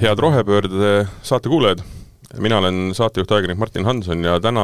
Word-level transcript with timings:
head 0.00 0.18
Rohepöörde 0.18 1.06
saate 1.22 1.48
kuulajad, 1.48 1.82
mina 2.40 2.58
olen 2.58 2.94
saatejuht, 2.94 3.30
ajakirjanik 3.30 3.58
Martin 3.60 3.84
Hanson 3.84 4.24
ja 4.24 4.38
täna 4.40 4.62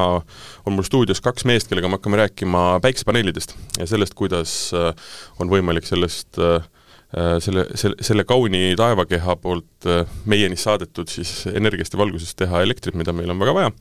on 0.66 0.72
mul 0.72 0.84
stuudios 0.86 1.20
kaks 1.20 1.44
meest, 1.44 1.68
kellega 1.68 1.88
me 1.88 1.98
hakkame 1.98 2.16
rääkima 2.16 2.62
päiksepaneelidest 2.82 3.52
ja 3.78 3.86
sellest, 3.86 4.14
kuidas 4.16 4.54
äh, 4.72 4.94
on 5.38 5.50
võimalik 5.52 5.84
sellest 5.84 6.38
äh, 6.40 6.64
äh, 7.18 7.34
selle, 7.44 7.66
selle, 7.74 7.98
selle 8.00 8.24
kauni 8.24 8.70
taevakeha 8.80 9.36
poolt 9.42 9.88
meieni 10.24 10.56
saadetud 10.56 11.12
siis 11.12 11.34
energiast 11.52 11.92
ja 11.92 12.00
valgusest 12.00 12.38
teha 12.40 12.62
elektrit, 12.64 12.96
mida 12.96 13.12
meil 13.12 13.34
on 13.34 13.42
väga 13.42 13.54
vaja. 13.58 13.74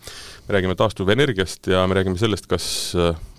me 0.48 0.58
räägime 0.58 0.76
taastuvenergiast 0.76 1.72
ja 1.72 1.86
me 1.88 1.96
räägime 1.96 2.20
sellest, 2.20 2.50
kas 2.52 2.68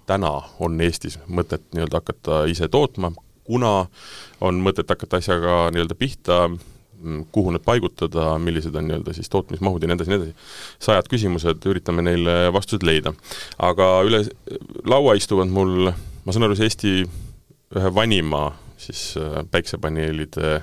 täna 0.07 0.33
on 0.59 0.81
Eestis 0.81 1.19
mõtet 1.29 1.69
nii-öelda 1.75 2.01
hakata 2.01 2.47
ise 2.49 2.69
tootma, 2.73 3.13
kuna 3.45 3.75
on 4.41 4.63
mõtet 4.65 4.89
hakata 4.89 5.21
asjaga 5.21 5.67
nii-öelda 5.75 5.99
pihta 5.99 6.47
kuhu 7.33 7.53
need 7.55 7.65
paigutada, 7.67 8.35
millised 8.43 8.75
on 8.79 8.89
nii-öelda 8.89 9.15
siis 9.17 9.29
tootmismahud 9.33 9.83
ja 9.83 9.91
nii 9.91 9.97
edasi, 9.99 10.13
nii 10.13 10.19
edasi. 10.21 10.51
sajad 10.87 11.09
küsimused, 11.13 11.67
üritame 11.71 12.05
neile 12.07 12.37
vastused 12.55 12.87
leida. 12.87 13.13
aga 13.59 13.91
üle 14.07 14.23
laua 14.89 15.17
istuvad 15.19 15.53
mul, 15.53 15.91
ma 16.25 16.35
saan 16.35 16.49
aru, 16.49 16.57
see 16.59 16.71
Eesti 16.71 16.95
ühe 17.77 17.95
vanima 17.95 18.49
siis 18.81 19.15
äh, 19.21 19.43
päiksepaneelide 19.51 20.61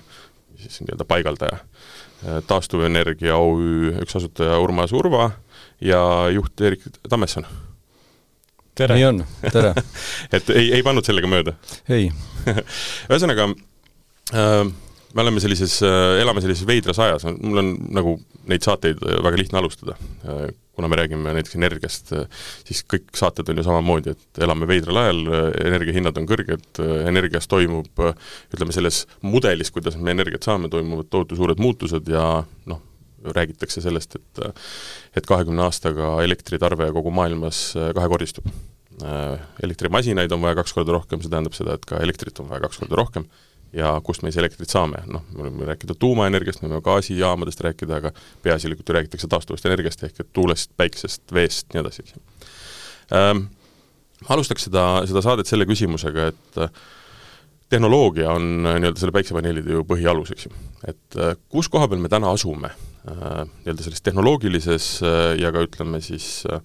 siis 0.57 0.81
nii-öelda 0.81 1.05
paigaldaja, 1.07 1.59
äh, 1.59 2.39
taastuvenergia 2.47 3.37
OÜ 3.37 3.93
üks 4.03 4.17
asutaja 4.17 4.59
Urmas 4.63 4.93
Urva 4.93 5.31
ja 5.81 6.01
juht 6.33 6.61
Eerik 6.61 6.87
Tammesson 7.09 7.45
tere! 8.75 8.97
nii 8.97 9.05
on, 9.09 9.21
tere 9.51 9.73
et 10.35 10.49
ei, 10.55 10.71
ei 10.77 10.85
pannud 10.85 11.05
sellega 11.05 11.29
mööda? 11.29 11.55
ei 11.89 12.09
ühesõnaga 13.09 13.49
äh, 14.33 14.73
me 15.13 15.21
oleme 15.21 15.41
sellises, 15.41 15.77
äh, 15.85 16.19
elame 16.21 16.41
sellises 16.41 16.65
veidras 16.67 16.99
ajas, 17.01 17.25
mul 17.37 17.61
on 17.61 17.71
nagu 17.93 18.15
neid 18.49 18.65
saateid 18.65 19.01
äh, 19.05 19.19
väga 19.25 19.39
lihtne 19.39 19.59
alustada. 19.61 19.95
Äh, 20.25 20.47
kuna 20.73 20.89
me 20.89 20.97
räägime 20.97 21.35
näiteks 21.35 21.53
energiast, 21.59 22.07
siis 22.65 22.79
kõik 22.89 23.11
saated 23.13 23.51
on 23.51 23.59
ju 23.59 23.65
samamoodi, 23.67 24.15
et 24.15 24.39
elame 24.41 24.65
veidral 24.65 24.97
ajal, 25.03 25.19
energiahinnad 25.67 26.17
on 26.17 26.25
kõrged, 26.25 26.79
energias 27.05 27.45
toimub, 27.45 28.01
ütleme 28.49 28.73
selles 28.73 29.03
mudelis, 29.21 29.69
kuidas 29.75 29.99
me 30.01 30.15
energiat 30.15 30.49
saame, 30.49 30.71
toimuvad 30.73 31.11
tohutu 31.13 31.37
suured 31.37 31.61
muutused 31.61 32.09
ja 32.09 32.25
noh, 32.71 32.81
räägitakse 33.37 33.85
sellest, 33.85 34.17
et 34.17 34.43
et 35.13 35.29
kahekümne 35.29 35.61
aastaga 35.67 36.15
elektritarve 36.25 36.89
kogu 36.97 37.13
maailmas 37.13 37.61
kahekordistub. 37.77 38.49
Elektrimasinaid 39.61 40.33
on 40.33 40.41
vaja 40.41 40.57
kaks 40.63 40.73
korda 40.73 40.97
rohkem, 40.97 41.21
see 41.21 41.29
tähendab 41.29 41.53
seda, 41.53 41.77
et 41.77 41.85
ka 41.85 42.01
elektrit 42.01 42.41
on 42.41 42.49
vaja 42.49 42.65
kaks 42.65 42.81
korda 42.81 42.97
rohkem 42.97 43.29
ja 43.73 43.93
kust 44.05 44.23
me 44.23 44.31
siis 44.31 44.41
elektrit 44.41 44.71
saame, 44.71 45.01
noh, 45.09 45.25
me 45.33 45.47
võime 45.47 45.67
rääkida 45.71 45.95
tuumaenergiast, 45.99 46.61
me 46.61 46.69
võime 46.69 46.83
gaasijaamadest 46.85 47.63
rääkida, 47.65 47.99
aga 47.99 48.11
peaasjalikult 48.45 48.89
ju 48.89 48.97
räägitakse 48.97 49.29
taastuvast 49.31 49.65
energiast 49.69 50.03
ehk 50.05 50.23
et 50.23 50.31
tuulest, 50.35 50.71
päiksest, 50.77 51.25
veest, 51.33 51.69
nii 51.73 51.83
edasi, 51.83 52.05
ähm,. 53.17 53.47
alustaks 54.29 54.69
seda, 54.69 54.85
seda 55.09 55.23
saadet 55.25 55.49
selle 55.49 55.65
küsimusega, 55.69 56.29
et 56.31 56.61
äh, 56.61 56.83
tehnoloogia 57.73 58.31
on 58.31 58.67
äh, 58.69 58.77
nii-öelda 58.79 59.01
selle 59.01 59.15
päiksepaneelide 59.15 59.77
ju 59.77 59.85
põhialus, 59.89 60.33
eks 60.35 60.47
ju. 60.47 60.53
et 60.87 61.19
äh, 61.19 61.33
kus 61.49 61.69
koha 61.73 61.89
peal 61.89 62.03
me 62.03 62.11
täna 62.13 62.31
asume 62.31 62.69
äh, 62.69 63.43
nii-öelda 63.65 63.87
selles 63.87 64.05
tehnoloogilises 64.05 64.89
äh, 65.01 65.23
ja 65.41 65.51
ka 65.55 65.65
ütleme 65.65 66.01
siis 66.05 66.43
äh, 66.51 66.61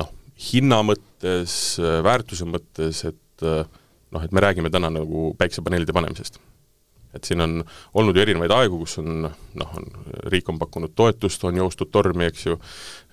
noh, 0.00 0.10
hinna 0.48 0.80
mõttes, 0.86 1.52
väärtuse 1.82 2.46
mõttes, 2.46 3.02
et 3.08 3.42
noh, 4.14 4.24
et 4.24 4.32
me 4.32 4.44
räägime 4.44 4.70
täna 4.70 4.90
nagu 4.92 5.32
päiksepaneelide 5.38 5.92
panemisest. 5.96 6.40
et 7.16 7.24
siin 7.24 7.40
on 7.40 7.62
olnud 7.96 8.16
ju 8.16 8.20
erinevaid 8.20 8.52
aegu, 8.52 8.82
kus 8.82 8.98
on 9.00 9.22
noh, 9.24 9.70
on, 9.78 9.86
riik 10.28 10.48
on 10.52 10.58
pakkunud 10.60 10.92
toetust, 10.94 11.44
on 11.48 11.56
joostud 11.56 11.88
tormi, 11.90 12.26
eks 12.28 12.44
ju, 12.46 12.58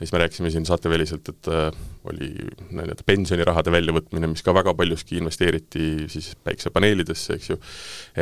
siis 0.01 0.11
me 0.11 0.19
rääkisime 0.19 0.51
siin 0.51 0.67
saateväliselt, 0.67 1.31
et 1.31 1.47
äh, 1.47 1.69
oli 2.11 2.28
nii-öelda 2.73 3.07
pensionirahade 3.07 3.72
väljavõtmine, 3.72 4.28
mis 4.34 4.44
ka 4.44 4.53
väga 4.53 4.75
paljuski 4.75 5.16
investeeriti 5.22 6.09
siis 6.11 6.34
päiksepaneelidesse, 6.44 7.39
eks 7.39 7.50
ju, 7.53 7.57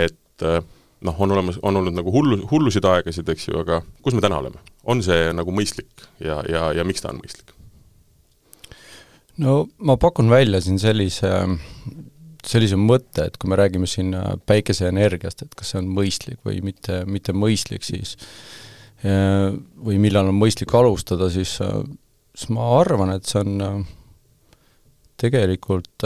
et 0.05 0.45
äh, 0.45 0.61
noh, 1.03 1.19
on 1.19 1.31
olemas, 1.31 1.57
on 1.61 1.81
olnud 1.81 1.97
nagu 1.97 2.13
hullu, 2.13 2.37
hullusid 2.51 2.85
aegasid, 2.87 3.33
eks 3.33 3.49
ju, 3.49 3.57
aga 3.63 3.81
kus 4.05 4.15
me 4.15 4.23
täna 4.23 4.39
oleme? 4.43 4.61
on 4.83 4.99
see 5.03 5.29
nagu 5.31 5.53
mõistlik 5.55 6.07
ja, 6.19 6.41
ja, 6.49 6.69
ja 6.75 6.83
miks 6.87 7.03
ta 7.03 7.11
on 7.13 7.21
mõistlik? 7.21 7.53
no 9.41 9.63
ma 9.79 9.97
pakun 9.97 10.29
välja 10.31 10.61
siin 10.61 10.79
sellise 10.81 11.31
sellise 12.47 12.77
mõtte, 12.79 13.27
et 13.27 13.39
kui 13.39 13.51
me 13.51 13.57
räägime 13.59 13.87
siin 13.89 14.13
äh, 14.17 14.35
päikeseenergiast, 14.49 15.45
et 15.45 15.57
kas 15.57 15.73
see 15.73 15.81
on 15.81 15.89
mõistlik 15.95 16.39
või 16.47 16.59
mitte, 16.65 17.03
mitte 17.09 17.35
mõistlik, 17.35 17.85
siis 17.87 18.15
äh, 19.05 19.51
või 19.83 19.99
millal 20.03 20.31
on 20.31 20.39
mõistlik 20.39 20.73
alustada, 20.77 21.29
siis, 21.33 21.55
äh, 21.63 21.83
siis 22.35 22.51
ma 22.53 22.73
arvan, 22.79 23.13
et 23.15 23.29
see 23.29 23.43
on 23.43 23.85
tegelikult 25.23 26.03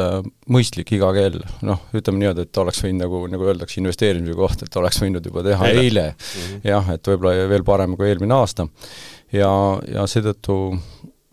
mõistlik 0.52 0.92
iga 0.94 1.08
kell, 1.16 1.40
noh, 1.66 1.80
ütleme 1.98 2.20
niimoodi, 2.22 2.44
et 2.46 2.60
oleks 2.62 2.84
võinud 2.84 3.02
nagu, 3.02 3.22
nagu 3.32 3.48
öeldakse 3.48 3.80
investeerimise 3.82 4.36
kohta, 4.38 4.68
et 4.68 4.76
oleks 4.78 5.00
võinud 5.02 5.26
juba 5.26 5.42
teha 5.48 5.70
eile, 5.72 5.82
eile. 5.82 6.04
Mm 6.12 6.44
-hmm. 6.44 6.68
jah, 6.70 6.92
et 6.94 7.10
võib-olla 7.10 7.48
veel 7.50 7.66
parem 7.66 7.96
kui 7.98 8.12
eelmine 8.12 8.36
aasta. 8.36 8.68
ja, 9.34 9.50
ja 9.90 10.06
seetõttu 10.06 10.78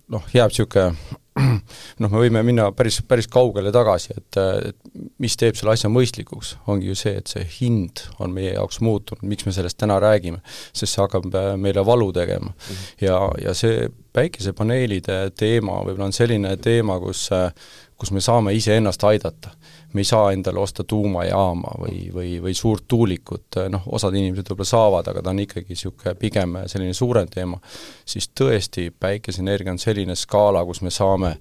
noh, 0.09 0.25
jääb 0.33 0.55
niisugune 0.55 1.19
noh, 2.01 2.11
me 2.11 2.23
võime 2.25 2.43
minna 2.47 2.71
päris, 2.77 3.01
päris 3.09 3.29
kaugele 3.31 3.73
tagasi, 3.75 4.15
et, 4.17 4.39
et 4.71 4.79
mis 5.23 5.37
teeb 5.41 5.59
selle 5.59 5.75
asja 5.75 5.91
mõistlikuks, 5.93 6.55
ongi 6.71 6.91
ju 6.91 6.99
see, 6.99 7.17
et 7.21 7.31
see 7.31 7.45
hind 7.59 8.05
on 8.23 8.35
meie 8.35 8.55
jaoks 8.55 8.81
muutunud, 8.85 9.25
miks 9.29 9.47
me 9.49 9.55
sellest 9.57 9.79
täna 9.81 9.99
räägime. 10.03 10.41
sest 10.73 10.95
see 10.95 11.03
hakkab 11.03 11.29
äh, 11.35 11.53
meile 11.61 11.87
valu 11.87 12.13
tegema 12.13 12.51
mm. 12.53 12.69
-hmm. 12.69 13.07
ja, 13.07 13.21
ja 13.49 13.55
see 13.55 13.89
päikesepaneelide 14.13 15.31
teema 15.37 15.81
võib-olla 15.83 16.11
on 16.11 16.17
selline 16.17 16.57
teema, 16.57 16.99
kus, 17.01 17.27
äh, 17.33 17.51
kus 17.97 18.11
me 18.11 18.21
saame 18.21 18.55
iseennast 18.55 19.05
aidata 19.05 19.51
me 19.95 20.03
ei 20.03 20.09
saa 20.09 20.33
endale 20.35 20.59
osta 20.59 20.85
tuumajaama 20.85 21.75
või, 21.81 21.99
või, 22.15 22.31
või 22.43 22.55
suurt 22.59 22.87
tuulikut, 22.89 23.61
noh, 23.71 23.87
osad 23.97 24.17
inimesed 24.19 24.51
võib-olla 24.51 24.69
saavad, 24.69 25.11
aga 25.11 25.23
ta 25.23 25.35
on 25.35 25.43
ikkagi 25.45 25.75
niisugune 25.75 26.15
pigem 26.19 26.57
selline 26.71 26.95
suurem 26.97 27.31
teema, 27.31 27.61
siis 28.07 28.29
tõesti, 28.41 28.89
päikeseenergia 29.01 29.75
on 29.75 29.83
selline 29.83 30.17
skaala, 30.19 30.65
kus 30.67 30.83
me 30.83 30.91
saame 30.95 31.37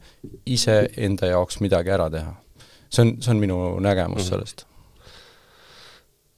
ise 0.46 0.84
enda 0.98 1.34
jaoks 1.34 1.60
midagi 1.66 1.94
ära 1.96 2.10
teha. 2.14 2.36
see 2.94 3.02
on, 3.02 3.18
see 3.22 3.34
on 3.34 3.42
minu 3.42 3.58
nägemus 3.82 4.22
mm 4.22 4.24
-hmm. 4.24 4.30
sellest 4.30 4.66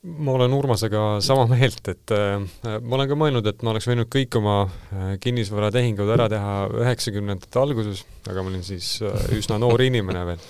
ma 0.06 0.32
olen 0.32 0.54
Urmasega 0.54 1.18
sama 1.20 1.48
meelt, 1.50 1.88
et 1.88 2.12
äh, 2.14 2.42
ma 2.82 2.96
olen 2.96 3.10
ka 3.10 3.18
mõelnud, 3.18 3.48
et 3.50 3.64
ma 3.66 3.72
oleks 3.74 3.88
võinud 3.90 4.10
kõik 4.14 4.38
oma 4.38 4.58
äh, 4.68 5.16
kinnisvaratehingud 5.20 6.10
ära 6.14 6.30
teha 6.30 6.56
üheksakümnendate 6.84 7.60
alguses, 7.60 8.06
aga 8.30 8.44
ma 8.44 8.54
olin 8.54 8.64
siis 8.64 9.00
äh, 9.02 9.30
üsna 9.38 9.58
noor 9.62 9.82
inimene 9.82 10.26
veel 10.26 10.44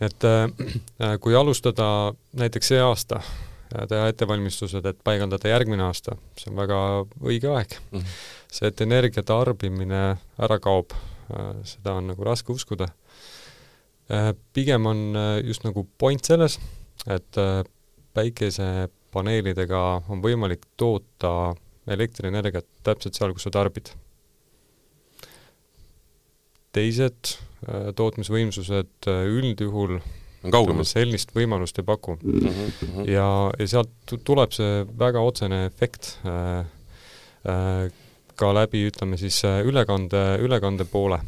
et 0.00 0.24
äh, 0.24 0.44
äh, 1.00 1.16
kui 1.20 1.34
alustada 1.36 2.14
näiteks 2.32 2.72
see 2.72 2.80
aasta, 2.82 3.20
teha 3.88 4.06
ettevalmistused, 4.10 4.86
et 4.86 5.00
paigaldada 5.06 5.50
järgmine 5.50 5.82
aasta, 5.86 6.16
see 6.38 6.50
on 6.52 6.58
väga 6.60 6.78
õige 7.22 7.50
aeg 7.50 7.74
mm. 7.78 7.98
-hmm. 7.98 8.18
see, 8.52 8.68
et 8.68 8.80
energia 8.80 9.22
tarbimine 9.26 10.02
ära 10.38 10.58
kaob, 10.62 10.94
äh, 10.94 11.50
seda 11.64 11.98
on 11.98 12.12
nagu 12.12 12.24
raske 12.24 12.52
uskuda. 12.52 12.88
Pigem 14.52 14.86
on 14.86 15.16
just 15.48 15.64
nagu 15.64 15.86
point 15.98 16.24
selles, 16.24 16.58
et 17.08 17.36
päikesepaneelidega 18.12 20.02
on 20.08 20.20
võimalik 20.20 20.66
toota 20.76 21.54
elektrienergiat 21.88 22.66
täpselt 22.82 23.14
seal, 23.16 23.32
kus 23.32 23.48
sa 23.48 23.50
tarbid. 23.50 23.88
teised 26.72 27.32
Äh, 27.32 27.53
tootmisvõimsused 27.96 29.08
äh, 29.08 29.24
üldjuhul 29.30 29.98
kaugemal. 30.52 30.86
sellist 30.88 31.32
võimalust 31.36 31.78
ei 31.80 31.86
paku 31.88 32.18
mm. 32.20 32.40
-hmm. 32.46 33.04
ja, 33.08 33.28
ja 33.58 33.66
sealt 33.66 34.16
tuleb 34.24 34.52
see 34.52 34.84
väga 34.98 35.22
otsene 35.24 35.64
efekt 35.66 36.18
äh, 36.28 36.64
äh, 37.48 37.92
ka 38.34 38.50
läbi, 38.54 38.88
ütleme 38.90 39.16
siis 39.16 39.44
ülekande, 39.44 40.40
ülekande 40.42 40.84
poole. 40.84 41.20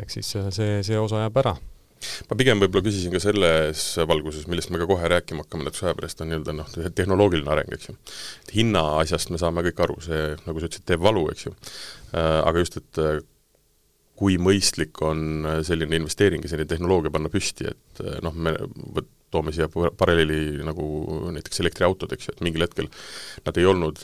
ehk 0.00 0.10
siis 0.10 0.30
see, 0.48 0.82
see 0.82 0.98
osa 0.98 1.26
jääb 1.26 1.36
ära 1.36 1.56
ma 2.30 2.36
pigem 2.36 2.58
võib-olla 2.58 2.82
küsisin 2.82 3.12
ka 3.12 3.20
selles 3.22 3.82
valguses, 4.08 4.46
millest 4.50 4.70
me 4.70 4.80
ka 4.80 4.86
kohe 4.90 5.08
rääkima 5.08 5.44
hakkame 5.44 5.64
natukese 5.66 5.86
aja 5.86 5.94
pärast, 5.94 6.20
on 6.20 6.32
nii-öelda 6.32 6.54
noh, 6.56 6.70
tehnoloogiline 6.94 7.52
areng, 7.52 7.74
eks 7.76 7.90
ju. 7.90 7.94
hinna 8.54 8.82
asjast 9.02 9.30
me 9.30 9.38
saame 9.38 9.62
kõik 9.68 9.82
aru, 9.84 10.00
see, 10.00 10.32
nagu 10.46 10.58
sa 10.58 10.66
ütlesid, 10.70 10.86
teeb 10.88 11.04
valu, 11.04 11.28
eks 11.30 11.46
ju. 11.46 11.54
Aga 12.12 12.64
just, 12.64 12.80
et 12.80 12.98
kui 14.22 14.38
mõistlik 14.38 15.00
on 15.02 15.48
selline 15.66 15.98
investeering 15.98 16.44
ja 16.46 16.52
selline 16.52 16.70
tehnoloogia 16.70 17.10
panna 17.10 17.30
püsti, 17.32 17.66
et 17.72 18.02
äh, 18.04 18.20
noh, 18.22 18.36
me 18.38 18.54
võt-, 18.94 19.10
toome 19.32 19.52
siia 19.54 19.66
paralleeli 19.72 20.60
nagu 20.66 20.84
näiteks 21.32 21.62
elektriautod, 21.64 22.12
eks 22.12 22.28
ju, 22.28 22.34
et 22.36 22.42
mingil 22.44 22.66
hetkel 22.66 22.90
nad 23.46 23.58
ei 23.58 23.64
olnud 23.66 24.02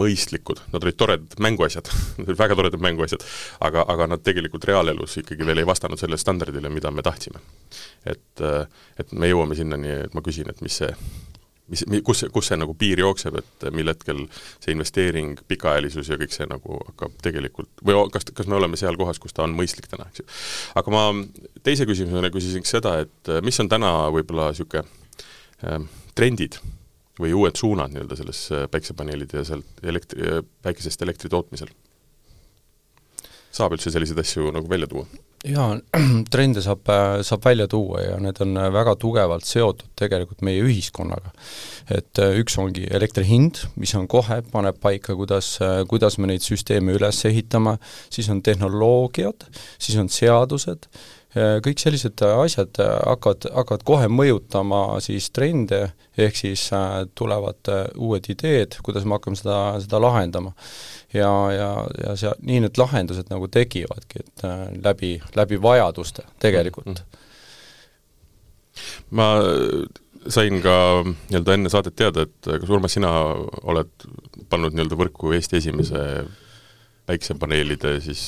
mõistlikud, 0.00 0.62
nad 0.72 0.84
olid 0.86 0.96
toredad 0.98 1.36
mänguasjad 1.42 1.90
väga 2.42 2.56
toredad 2.56 2.82
mänguasjad, 2.82 3.26
aga, 3.66 3.84
aga 3.90 4.06
nad 4.12 4.22
tegelikult 4.26 4.66
reaalelus 4.70 5.18
ikkagi 5.22 5.46
veel 5.46 5.62
ei 5.62 5.68
vastanud 5.68 6.00
sellele 6.00 6.18
standardile, 6.20 6.70
mida 6.72 6.90
me 6.94 7.04
tahtsime. 7.06 7.42
et, 8.06 8.42
äh, 8.46 8.64
et 8.98 9.12
me 9.12 9.30
jõuame 9.30 9.58
sinnani, 9.58 9.92
et 10.06 10.16
ma 10.16 10.24
küsin, 10.26 10.50
et 10.50 10.62
mis 10.64 10.80
see, 10.82 10.90
mis, 11.70 11.84
kus 12.06 12.24
see, 12.24 12.32
kus 12.34 12.50
see 12.50 12.58
nagu 12.60 12.74
piir 12.78 13.02
jookseb, 13.02 13.38
et 13.40 13.68
mil 13.74 13.90
hetkel 13.92 14.24
see 14.32 14.74
investeering, 14.74 15.36
pikaajalisus 15.50 16.10
ja 16.12 16.18
kõik 16.20 16.34
see 16.34 16.48
nagu 16.50 16.80
hakkab 16.88 17.16
tegelikult, 17.24 17.70
või 17.86 18.02
kas, 18.14 18.26
kas 18.36 18.50
me 18.50 18.58
oleme 18.58 18.80
seal 18.80 18.98
kohas, 19.00 19.20
kus 19.22 19.36
ta 19.36 19.46
on 19.46 19.54
mõistlik 19.56 19.88
täna, 19.90 20.08
eks 20.10 20.22
ju. 20.22 20.28
aga 20.80 20.94
ma 20.94 21.06
teise 21.66 21.86
küsimusena 21.88 22.32
küsisin 22.34 22.66
seda, 22.68 22.98
et 23.06 23.32
mis 23.46 23.62
on 23.62 23.70
täna 23.70 23.94
võib-olla 24.14 24.50
niisugune 24.50 24.84
äh, 25.64 25.80
trendid 26.18 26.60
või 27.20 27.34
uued 27.36 27.58
suunad 27.58 27.92
nii-öelda 27.92 28.16
selles 28.18 28.42
päiksepaneelide 28.72 29.42
ja 29.42 29.46
sealt 29.52 29.84
elektri, 29.84 30.40
päikesest 30.64 31.02
elektri 31.06 31.32
tootmisel? 31.32 31.72
saab 33.50 33.74
üldse 33.74 33.90
selliseid 33.90 34.20
asju 34.22 34.52
nagu 34.54 34.70
välja 34.70 34.86
tuua? 34.90 35.08
Jaa, 35.46 35.76
trende 36.32 36.62
saab, 36.64 36.90
saab 37.26 37.44
välja 37.44 37.66
tuua 37.70 38.02
ja 38.04 38.16
need 38.22 38.40
on 38.44 38.58
väga 38.74 38.96
tugevalt 39.00 39.46
seotud 39.48 39.92
tegelikult 39.98 40.42
meie 40.46 40.62
ühiskonnaga. 40.64 41.32
et 41.90 42.20
äh, 42.22 42.36
üks 42.42 42.58
ongi 42.60 42.86
elektri 42.90 43.24
hind, 43.26 43.62
mis 43.80 43.94
on 43.98 44.08
kohe, 44.08 44.42
paneb 44.52 44.80
paika, 44.80 45.16
kuidas, 45.18 45.56
kuidas 45.88 46.18
me 46.18 46.30
neid 46.30 46.44
süsteeme 46.44 46.94
üles 46.98 47.24
ehitame, 47.26 47.78
siis 48.10 48.28
on 48.30 48.42
tehnoloogiad, 48.42 49.48
siis 49.78 49.98
on 49.98 50.12
seadused, 50.12 50.86
äh, 50.86 51.19
kõik 51.34 51.78
sellised 51.78 52.22
asjad 52.26 52.80
hakkavad, 52.80 53.46
hakkavad 53.54 53.84
kohe 53.86 54.08
mõjutama 54.10 54.98
siis 55.04 55.28
trende, 55.30 55.92
ehk 56.18 56.36
siis 56.36 56.64
äh, 56.74 57.04
tulevad 57.14 57.70
uued 57.96 58.26
ideed, 58.32 58.74
kuidas 58.82 59.06
me 59.06 59.14
hakkame 59.18 59.38
seda, 59.38 59.60
seda 59.84 60.00
lahendama 60.02 60.52
ja, 61.14 61.30
ja, 61.54 61.70
ja 62.02 62.16
see, 62.18 62.34
nii 62.46 62.64
need 62.66 62.80
lahendused 62.80 63.30
nagu 63.30 63.48
tekivadki, 63.52 64.24
et 64.24 64.44
äh, 64.46 64.66
läbi, 64.82 65.14
läbi 65.38 65.60
vajaduste 65.62 66.26
tegelikult 66.42 66.86
mm. 66.86 66.94
-hmm. 66.94 67.26
ma 69.10 69.30
sain 70.28 70.60
ka 70.62 70.76
nii-öelda 71.06 71.54
enne 71.54 71.72
saadet 71.72 71.96
teada, 71.96 72.26
et 72.26 72.46
kas 72.60 72.70
Urmas, 72.70 72.92
sina 72.92 73.10
oled 73.62 73.90
pannud 74.50 74.74
nii-öelda 74.74 74.98
võrku 74.98 75.32
Eesti 75.36 75.56
esimese 75.62 76.24
päiksepaneelide 77.10 77.96
siis, 78.04 78.24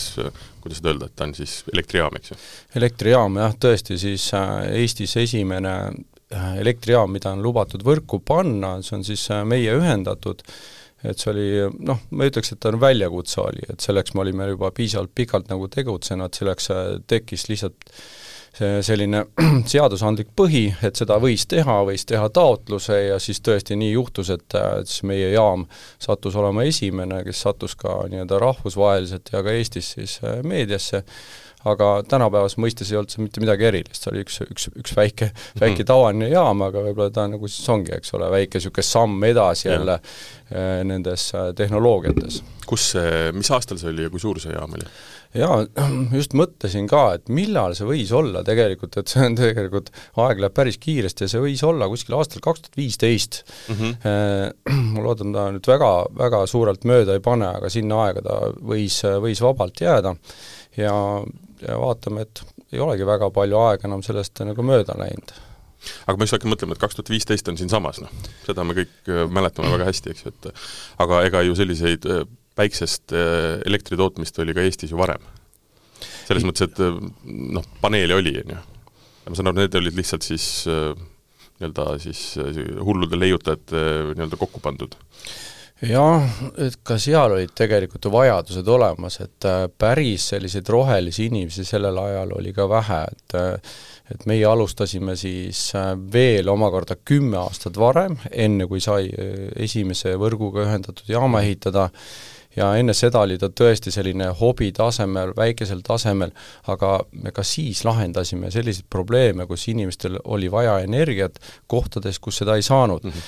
kuidas 0.61 0.83
seda 0.83 0.93
öelda, 0.93 1.09
et 1.09 1.17
ta 1.17 1.29
on 1.31 1.35
siis 1.39 1.63
elektrijaam, 1.73 2.19
eks 2.21 2.35
ju? 2.35 2.39
elektrijaam 2.83 3.41
jah, 3.43 3.57
tõesti, 3.67 3.99
siis 4.03 4.29
äh, 4.39 4.53
Eestis 4.83 5.17
esimene 5.23 5.75
äh, 5.89 6.53
elektrijaam, 6.61 7.15
mida 7.15 7.33
on 7.33 7.43
lubatud 7.47 7.87
võrku 7.87 8.21
panna, 8.27 8.77
see 8.83 8.99
on 8.99 9.09
siis 9.09 9.27
meie 9.49 9.75
ühendatud 9.79 10.45
äh, 10.45 10.55
et 11.03 11.19
see 11.19 11.31
oli 11.33 11.47
noh, 11.83 12.01
ma 12.15 12.25
ei 12.27 12.33
ütleks, 12.33 12.53
et 12.55 12.61
ta 12.63 12.71
on 12.71 12.81
väljakutse 12.83 13.41
oli, 13.43 13.65
et 13.73 13.83
selleks 13.83 14.15
me 14.15 14.23
olime 14.25 14.47
juba 14.53 14.71
piisavalt 14.75 15.13
pikalt 15.15 15.51
nagu 15.51 15.69
tegutsenud, 15.73 16.35
selleks 16.37 16.71
äh, 16.75 16.83
tekkis 17.11 17.49
lihtsalt 17.51 17.89
see 18.57 18.81
selline 18.85 19.25
seadusandlik 19.73 20.33
põhi, 20.37 20.67
et 20.85 20.99
seda 20.99 21.17
võis 21.23 21.47
teha, 21.49 21.79
võis 21.89 22.05
teha 22.09 22.29
taotluse 22.35 22.99
ja 23.09 23.21
siis 23.23 23.41
tõesti 23.45 23.79
nii 23.81 23.95
juhtus, 23.95 24.33
et, 24.35 24.45
et 24.81 24.89
siis 24.89 25.07
meie 25.09 25.31
jaam 25.33 25.65
sattus 26.03 26.37
olema 26.37 26.67
esimene, 26.69 27.23
kes 27.27 27.47
sattus 27.47 27.77
ka 27.81 28.03
nii-öelda 28.13 28.41
rahvusvaheliselt 28.43 29.33
ja 29.33 29.43
ka 29.45 29.57
Eestis 29.57 29.95
siis 29.97 30.19
äh, 30.25 30.43
meediasse, 30.45 31.03
aga 31.69 31.89
tänapäevase 32.09 32.61
mõistes 32.61 32.91
ei 32.91 32.99
olnud 32.99 33.15
see 33.15 33.25
mitte 33.25 33.41
midagi 33.41 33.69
erilist, 33.71 34.03
see 34.03 34.13
oli 34.13 34.25
üks, 34.27 34.41
üks, 34.45 34.69
üks 34.83 34.97
väike, 34.99 35.31
väike 35.61 35.83
mhm. 35.85 35.89
tavaline 35.89 36.29
jaam, 36.33 36.65
aga 36.67 36.85
võib-olla 36.89 37.15
ta 37.15 37.27
nagu 37.31 37.49
siis 37.49 37.73
ongi, 37.73 37.95
eks 37.97 38.13
ole, 38.19 38.29
väike 38.35 38.61
niisugune 38.61 38.87
samm 38.87 39.27
edasi 39.31 39.71
jälle 39.71 39.97
äh, 39.97 40.83
nendes 40.89 41.31
äh, 41.39 41.51
tehnoloogiates. 41.57 42.43
kus 42.69 42.93
see, 42.97 43.33
mis 43.37 43.51
aastal 43.55 43.81
see 43.81 43.95
oli 43.95 44.09
ja 44.09 44.13
kui 44.13 44.21
suur 44.21 44.43
see 44.43 44.53
jaam 44.53 44.77
oli? 44.77 44.91
Jaa, 45.39 45.59
just 46.19 46.37
mõtlesin 46.39 46.89
ka, 46.91 47.03
et 47.19 47.31
millal 47.33 47.77
see 47.79 47.89
võis 47.89 48.13
olla 48.17 48.43
tegelikult, 48.47 48.99
et 49.01 49.13
see 49.13 49.27
on 49.27 49.37
tegelikult, 49.39 49.93
aeg 50.25 50.43
läheb 50.43 50.57
päris 50.57 50.81
kiiresti 50.83 51.27
ja 51.27 51.35
see 51.35 51.45
võis 51.45 51.63
olla 51.67 51.89
kuskil 51.93 52.17
aastal 52.19 52.45
kaks 52.45 52.67
tuhat 52.67 52.81
viisteist. 52.81 53.43
Mhm. 53.73 53.95
Äh, 54.09 54.49
ma 54.97 55.07
loodan, 55.07 55.35
ta 55.37 55.47
nüüd 55.55 55.71
väga, 55.75 55.93
väga 56.25 56.43
suurelt 56.51 56.89
mööda 56.89 57.17
ei 57.19 57.25
pane, 57.25 57.53
aga 57.61 57.73
sinna 57.73 58.03
aega 58.07 58.27
ta 58.27 58.41
võis, 58.59 59.03
võis 59.25 59.45
vabalt 59.45 59.85
jääda 59.85 60.17
ja 60.81 60.97
ja 61.63 61.77
vaatame, 61.79 62.25
et 62.27 62.43
ei 62.75 62.81
olegi 62.83 63.07
väga 63.07 63.29
palju 63.31 63.59
aega 63.69 63.87
enam 63.87 64.03
sellest 64.03 64.41
nagu 64.43 64.65
mööda 64.67 64.97
läinud 64.99 65.31
aga 66.07 66.17
ma 66.17 66.27
just 66.27 66.37
hakkan 66.37 66.53
mõtlema, 66.53 66.77
et 66.77 66.83
kaks 66.83 66.99
tuhat 66.99 67.11
viisteist 67.13 67.49
on 67.51 67.59
siinsamas, 67.59 68.01
noh, 68.03 68.11
seda 68.47 68.65
me 68.67 68.77
kõik 68.77 69.11
äh, 69.11 69.25
mäletame 69.31 69.73
väga 69.73 69.89
hästi, 69.89 70.15
eks 70.15 70.27
ju, 70.27 70.33
et 70.33 70.65
aga 71.03 71.23
ega 71.27 71.43
ju 71.47 71.57
selliseid 71.59 72.07
äh, 72.07 72.23
päiksest 72.59 73.15
äh, 73.17 73.61
elektri 73.69 73.99
tootmist 74.01 74.39
oli 74.43 74.57
ka 74.57 74.65
Eestis 74.67 74.93
ju 74.93 75.01
varem. 75.01 75.23
selles 76.27 76.45
mõttes, 76.47 76.69
et 76.71 76.79
noh, 77.25 77.65
paneele 77.81 78.19
oli, 78.19 78.35
on 78.43 78.55
ju. 78.57 78.61
ma 79.29 79.39
saan 79.39 79.53
aru, 79.53 79.63
need 79.63 79.81
olid 79.81 79.97
lihtsalt 79.99 80.27
siis 80.27 80.47
nii-öelda 80.67 81.85
siis 82.03 82.23
hullude 82.83 83.19
leiutajate 83.19 83.83
nii-öelda 84.17 84.39
kokku 84.41 84.63
pandud 84.65 84.97
jah, 85.89 86.27
et 86.63 86.79
ka 86.87 86.97
seal 87.01 87.35
olid 87.37 87.53
tegelikult 87.59 88.07
ju 88.07 88.13
vajadused 88.15 88.69
olemas, 88.71 89.19
et 89.25 89.47
äh, 89.49 89.65
päris 89.79 90.29
selliseid 90.33 90.69
rohelisi 90.71 91.27
inimesi 91.31 91.65
sellel 91.67 91.99
ajal 91.99 92.37
oli 92.39 92.53
ka 92.55 92.69
vähe, 92.71 93.03
et 93.11 93.39
äh, 93.39 93.73
et 94.13 94.27
meie 94.29 94.45
alustasime 94.45 95.15
siis 95.17 95.71
äh, 95.79 95.95
veel 96.13 96.51
omakorda 96.53 96.99
kümme 97.05 97.39
aastat 97.41 97.79
varem, 97.81 98.19
enne 98.31 98.67
kui 98.69 98.83
sai 98.85 99.09
esimese 99.57 100.15
võrguga 100.21 100.67
ühendatud 100.67 101.09
jaama 101.09 101.41
ehitada, 101.43 101.89
ja 102.57 102.73
enne 102.77 102.95
seda 102.95 103.25
oli 103.27 103.39
ta 103.39 103.49
tõesti 103.49 103.93
selline 103.95 104.31
hobi 104.41 104.73
tasemel, 104.77 105.35
väikesel 105.37 105.83
tasemel, 105.87 106.33
aga 106.73 106.95
me 107.13 107.33
ka 107.33 107.45
siis 107.47 107.85
lahendasime 107.85 108.51
selliseid 108.51 108.89
probleeme, 108.91 109.47
kus 109.47 109.69
inimestel 109.73 110.19
oli 110.25 110.51
vaja 110.53 110.79
energiat 110.85 111.39
kohtades, 111.67 112.19
kus 112.19 112.43
seda 112.43 112.57
ei 112.57 112.63
saanud 112.67 113.05
mm. 113.05 113.21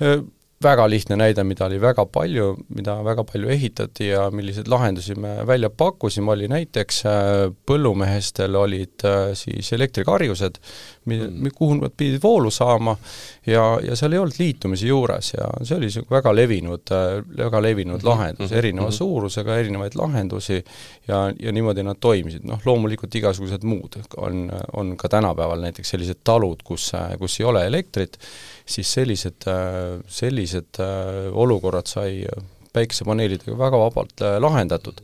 -hmm 0.00 0.30
väga 0.62 0.86
lihtne 0.90 1.16
näide, 1.18 1.44
mida 1.46 1.66
oli 1.66 1.78
väga 1.80 2.04
palju, 2.06 2.52
mida 2.76 2.96
väga 3.04 3.24
palju 3.26 3.50
ehitati 3.54 4.08
ja 4.12 4.26
milliseid 4.34 4.68
lahendusi 4.70 5.14
me 5.18 5.34
välja 5.46 5.70
pakkusime, 5.70 6.30
oli 6.32 6.48
näiteks 6.50 7.02
äh, 7.06 7.14
põllumehestel 7.66 8.56
olid 8.58 9.06
äh, 9.08 9.32
siis 9.38 9.72
elektrikarjused. 9.72 10.60
Kuhu 11.54 11.74
nad 11.74 11.94
pidid 11.96 12.22
voolu 12.22 12.50
saama 12.50 12.96
ja, 13.46 13.64
ja 13.82 13.96
seal 13.96 14.12
ei 14.12 14.20
olnud 14.22 14.38
liitumisi 14.38 14.88
juures 14.88 15.32
ja 15.34 15.48
see 15.62 15.76
oli 15.76 15.88
niisugune 15.88 16.16
väga 16.16 16.34
levinud, 16.34 16.92
väga 17.38 17.62
levinud 17.62 17.96
mm 17.96 18.00
-hmm. 18.00 18.08
lahendus, 18.08 18.50
mhm. 18.50 18.58
erineva 18.58 18.86
mm 18.86 18.90
-hmm. 18.90 18.96
suurusega 18.96 19.56
erinevaid 19.56 19.98
lahendusi 19.98 20.64
ja, 21.08 21.32
ja 21.40 21.52
niimoodi 21.52 21.82
nad 21.82 21.96
toimisid, 22.00 22.44
noh 22.44 22.60
loomulikult 22.64 23.14
igasugused 23.14 23.62
muud 23.64 23.98
on, 24.16 24.52
on 24.72 24.96
ka 24.96 25.08
tänapäeval 25.08 25.60
näiteks 25.60 25.90
sellised 25.90 26.22
talud, 26.24 26.62
kus, 26.64 26.92
kus 27.18 27.40
ei 27.40 27.46
ole 27.46 27.66
elektrit, 27.66 28.18
siis 28.66 28.92
sellised, 28.92 29.44
sellised 30.06 30.78
äh, 30.80 31.32
olukorrad 31.32 31.86
sai 31.86 32.24
päikesepaneelidega 32.72 33.58
väga 33.58 33.78
vabalt 33.78 34.22
äh, 34.22 34.38
lahendatud 34.40 35.00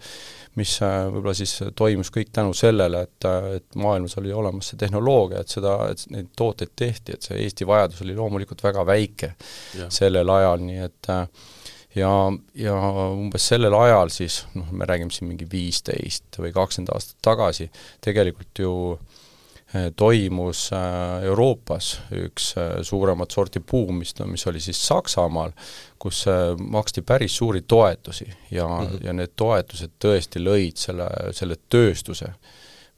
mis 0.58 0.76
äh, 0.84 0.96
võib-olla 1.12 1.34
siis 1.38 1.54
toimus 1.78 2.10
kõik 2.14 2.32
tänu 2.34 2.54
sellele, 2.56 3.04
et, 3.08 3.28
et 3.58 3.78
maailmas 3.80 4.18
oli 4.20 4.32
olemas 4.34 4.72
see 4.72 4.80
tehnoloogia, 4.80 5.42
et 5.42 5.54
seda, 5.54 5.76
et 5.92 6.04
neid 6.14 6.32
tooteid 6.38 6.74
tehti, 6.76 7.14
et 7.16 7.28
see 7.28 7.38
Eesti 7.44 7.68
vajadus 7.68 8.02
oli 8.04 8.16
loomulikult 8.18 8.64
väga 8.64 8.84
väike 8.88 9.32
ja. 9.78 9.88
sellel 9.92 10.34
ajal, 10.34 10.64
nii 10.64 10.82
et 10.84 11.12
ja, 11.98 12.12
ja 12.58 12.74
umbes 13.12 13.48
sellel 13.52 13.74
ajal 13.78 14.12
siis, 14.14 14.42
noh, 14.58 14.70
me 14.72 14.88
räägime 14.88 15.14
siin 15.14 15.30
mingi 15.30 15.48
viisteist 15.50 16.40
või 16.42 16.52
kakskümmend 16.56 16.92
aastat 16.94 17.22
tagasi, 17.30 17.70
tegelikult 18.04 18.64
ju 18.64 18.74
Eh, 18.98 19.17
toimus 19.96 20.70
eh, 20.72 21.26
Euroopas 21.28 21.90
üks 22.16 22.52
eh, 22.56 22.78
suuremat 22.82 23.34
sorti 23.34 23.60
buum, 23.60 24.00
mis, 24.00 24.14
mis 24.24 24.46
oli 24.48 24.62
siis 24.64 24.80
Saksamaal, 24.86 25.52
kus 26.00 26.24
maksti 26.58 27.02
päris 27.02 27.36
suuri 27.36 27.62
toetusi 27.68 28.28
ja 28.50 28.66
mm, 28.68 28.86
-hmm. 28.86 29.06
ja 29.06 29.12
need 29.12 29.34
toetused 29.36 29.98
tõesti 30.04 30.40
lõid 30.40 30.80
selle, 30.80 31.08
selle 31.32 31.56
tööstuse, 31.68 32.32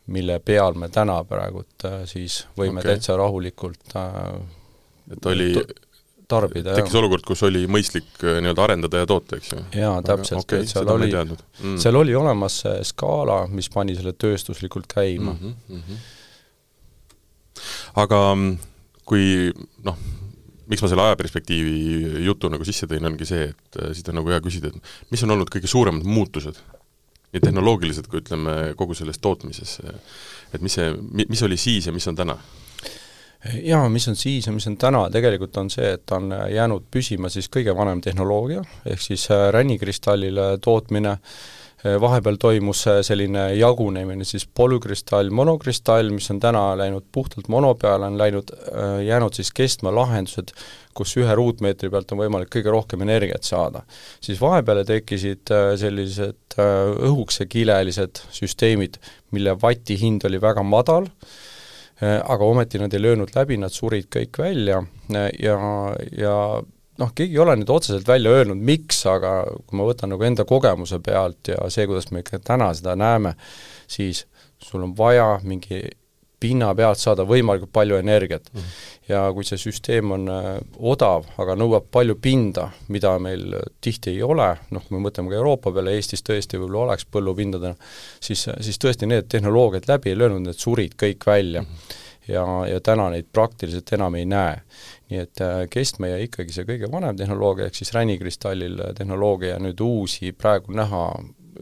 mille 0.07 0.39
peal 0.39 0.75
me 0.75 0.89
täna 0.89 1.25
praegult 1.25 1.87
siis 2.05 2.47
võime 2.59 2.81
okay. 2.81 2.93
täitsa 2.93 3.17
rahulikult 3.17 3.95
et 5.11 5.27
oli 5.27 5.55
tarbida, 6.29 6.75
tekkis 6.75 6.95
olukord, 6.95 7.25
kus 7.27 7.43
oli 7.43 7.65
mõistlik 7.67 8.23
nii-öelda 8.23 8.63
arendada 8.63 9.03
ja 9.03 9.07
toota, 9.07 9.37
eks 9.37 9.53
ju? 9.53 9.65
jaa, 9.75 9.99
täpselt 10.07 10.45
okay,, 10.45 10.63
et 10.63 10.71
seal 10.71 10.89
oli, 10.89 11.11
mm. 11.11 11.77
seal 11.83 11.99
oli 11.99 12.15
olemas 12.15 12.61
see 12.63 12.79
skaala, 12.93 13.47
mis 13.51 13.71
pani 13.75 13.99
selle 13.99 14.13
tööstuslikult 14.13 14.87
käima 14.87 15.35
mm. 15.35 15.55
-hmm 15.69 16.19
aga 17.99 18.23
mm, 18.35 18.57
kui 19.09 19.51
noh, 19.87 19.99
miks 20.71 20.85
ma 20.85 20.91
selle 20.91 21.07
ajaperspektiivi 21.09 22.25
jutu 22.27 22.51
nagu 22.53 22.67
sisse 22.67 22.87
tõin, 22.91 23.09
ongi 23.11 23.27
see, 23.29 23.49
et 23.51 23.81
äh, 23.83 23.91
siit 23.97 24.11
on 24.13 24.21
nagu 24.21 24.31
hea 24.31 24.41
küsida, 24.45 24.71
et 24.71 25.11
mis 25.15 25.25
on 25.27 25.35
olnud 25.37 25.51
kõige 25.53 25.71
suuremad 25.71 26.07
muutused, 26.07 26.61
nii 27.31 27.43
tehnoloogilised 27.45 28.09
kui 28.11 28.23
ütleme, 28.23 28.57
kogu 28.79 28.97
selles 28.99 29.21
tootmises, 29.23 29.79
et 30.55 30.63
mis 30.63 30.75
see, 30.79 30.91
mis 31.21 31.43
oli 31.47 31.59
siis 31.61 31.87
ja 31.87 31.95
mis 31.95 32.07
on 32.11 32.19
täna? 32.19 32.39
jaa, 33.63 33.89
mis 33.89 34.09
on 34.09 34.17
siis 34.17 34.47
ja 34.47 34.53
mis 34.53 34.67
on 34.69 34.77
täna, 34.77 35.07
tegelikult 35.13 35.57
on 35.57 35.71
see, 35.73 35.95
et 35.97 36.13
on 36.13 36.29
jäänud 36.53 36.91
püsima 36.93 37.31
siis 37.33 37.49
kõige 37.53 37.73
vanem 37.77 38.03
tehnoloogia, 38.05 38.63
ehk 38.87 39.01
siis 39.01 39.27
äh, 39.33 39.49
rännikristallile 39.55 40.59
tootmine, 40.63 41.17
vahepeal 42.01 42.37
toimus 42.41 42.83
selline 43.07 43.47
jagunemine 43.57 44.25
siis 44.29 44.45
polükristall, 44.47 45.31
monokristall, 45.33 46.11
mis 46.13 46.29
on 46.33 46.41
täna 46.43 46.63
läinud 46.77 47.07
puhtalt 47.13 47.49
mono 47.49 47.75
peale, 47.75 48.11
on 48.11 48.19
läinud, 48.21 48.53
jäänud 49.07 49.37
siis 49.37 49.53
kestma 49.57 49.93
lahendused, 49.95 50.53
kus 50.97 51.15
ühe 51.21 51.35
ruutmeetri 51.39 51.91
pealt 51.91 52.13
on 52.13 52.21
võimalik 52.21 52.51
kõige 52.53 52.73
rohkem 52.75 53.05
energiat 53.07 53.47
saada. 53.49 53.83
siis 54.21 54.41
vahepeale 54.41 54.85
tekkisid 54.85 55.53
sellised 55.81 56.59
õhukesekilelised 56.59 58.25
süsteemid, 58.35 58.99
mille 59.31 59.57
vati 59.63 59.97
hind 60.01 60.27
oli 60.29 60.41
väga 60.41 60.63
madal, 60.67 61.09
aga 62.01 62.45
ometi 62.45 62.81
nad 62.81 62.93
ei 62.95 63.03
löönud 63.03 63.33
läbi, 63.37 63.57
nad 63.61 63.73
surid 63.73 64.09
kõik 64.13 64.39
välja 64.41 64.83
ja, 65.09 65.57
ja 66.17 66.37
noh, 67.01 67.15
keegi 67.17 67.37
ei 67.37 67.43
ole 67.43 67.57
nüüd 67.61 67.71
otseselt 67.73 68.09
välja 68.09 68.33
öelnud, 68.35 68.61
miks, 68.61 69.05
aga 69.09 69.41
kui 69.67 69.79
ma 69.79 69.87
võtan 69.89 70.13
nagu 70.15 70.27
enda 70.27 70.47
kogemuse 70.49 71.01
pealt 71.05 71.53
ja 71.53 71.63
see, 71.73 71.87
kuidas 71.91 72.11
me 72.13 72.25
ikka 72.25 72.43
täna 72.45 72.71
seda 72.77 72.97
näeme, 72.99 73.35
siis 73.91 74.27
sul 74.61 74.85
on 74.85 74.95
vaja 74.97 75.39
mingi 75.43 75.83
pinna 76.41 76.71
pealt 76.73 76.97
saada 76.97 77.27
võimalikult 77.29 77.69
palju 77.73 77.99
energiat 78.01 78.47
mm. 78.53 78.61
-hmm. 78.61 78.93
ja 79.13 79.23
kui 79.37 79.45
see 79.45 79.59
süsteem 79.61 80.13
on 80.17 80.29
äh, 80.33 80.47
odav, 80.79 81.27
aga 81.37 81.57
nõuab 81.57 81.91
palju 81.93 82.17
pinda, 82.17 82.71
mida 82.89 83.19
meil 83.19 83.59
tihti 83.81 84.15
ei 84.15 84.23
ole, 84.23 84.49
noh, 84.71 84.87
kui 84.87 84.97
me 84.97 85.05
mõtleme 85.09 85.29
ka 85.29 85.37
Euroopa 85.37 85.73
peale, 85.73 85.97
Eestis 85.99 86.25
tõesti 86.25 86.61
võib-olla 86.61 86.87
oleks 86.87 87.05
põllupindadena, 87.13 87.77
siis, 88.21 88.47
siis 88.61 88.81
tõesti 88.81 89.09
need 89.09 89.29
tehnoloogiad 89.29 89.89
läbi 89.89 90.15
ei 90.15 90.19
löönud, 90.19 90.47
need 90.47 90.61
surid 90.61 90.97
kõik 90.97 91.27
välja 91.27 91.63
mm. 91.63 91.69
-hmm 91.69 92.09
ja, 92.29 92.45
ja 92.69 92.81
täna 92.81 93.11
neid 93.11 93.29
praktiliselt 93.33 93.93
enam 93.97 94.15
ei 94.19 94.27
näe 94.29 94.61
nii 95.11 95.23
et 95.25 95.43
äh, 95.43 95.65
kestma 95.71 96.13
jäi 96.13 96.29
ikkagi 96.29 96.55
see 96.55 96.67
kõige 96.69 96.91
vanem 96.91 97.19
tehnoloogia, 97.19 97.67
ehk 97.69 97.81
siis 97.81 97.93
ränikristallil 97.97 98.79
äh, 98.85 98.93
tehnoloogia 98.97 99.59
nüüd 99.63 99.83
uusi 99.83 100.31
praegu 100.33 100.75
näha 100.77 101.05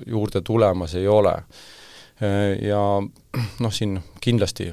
juurde 0.06 0.42
tulemas 0.44 0.94
ei 0.98 1.08
ole. 1.08 1.32
Äh, 2.20 2.58
ja 2.68 2.82
noh, 3.64 3.74
siin 3.74 3.96
kindlasti 4.20 4.68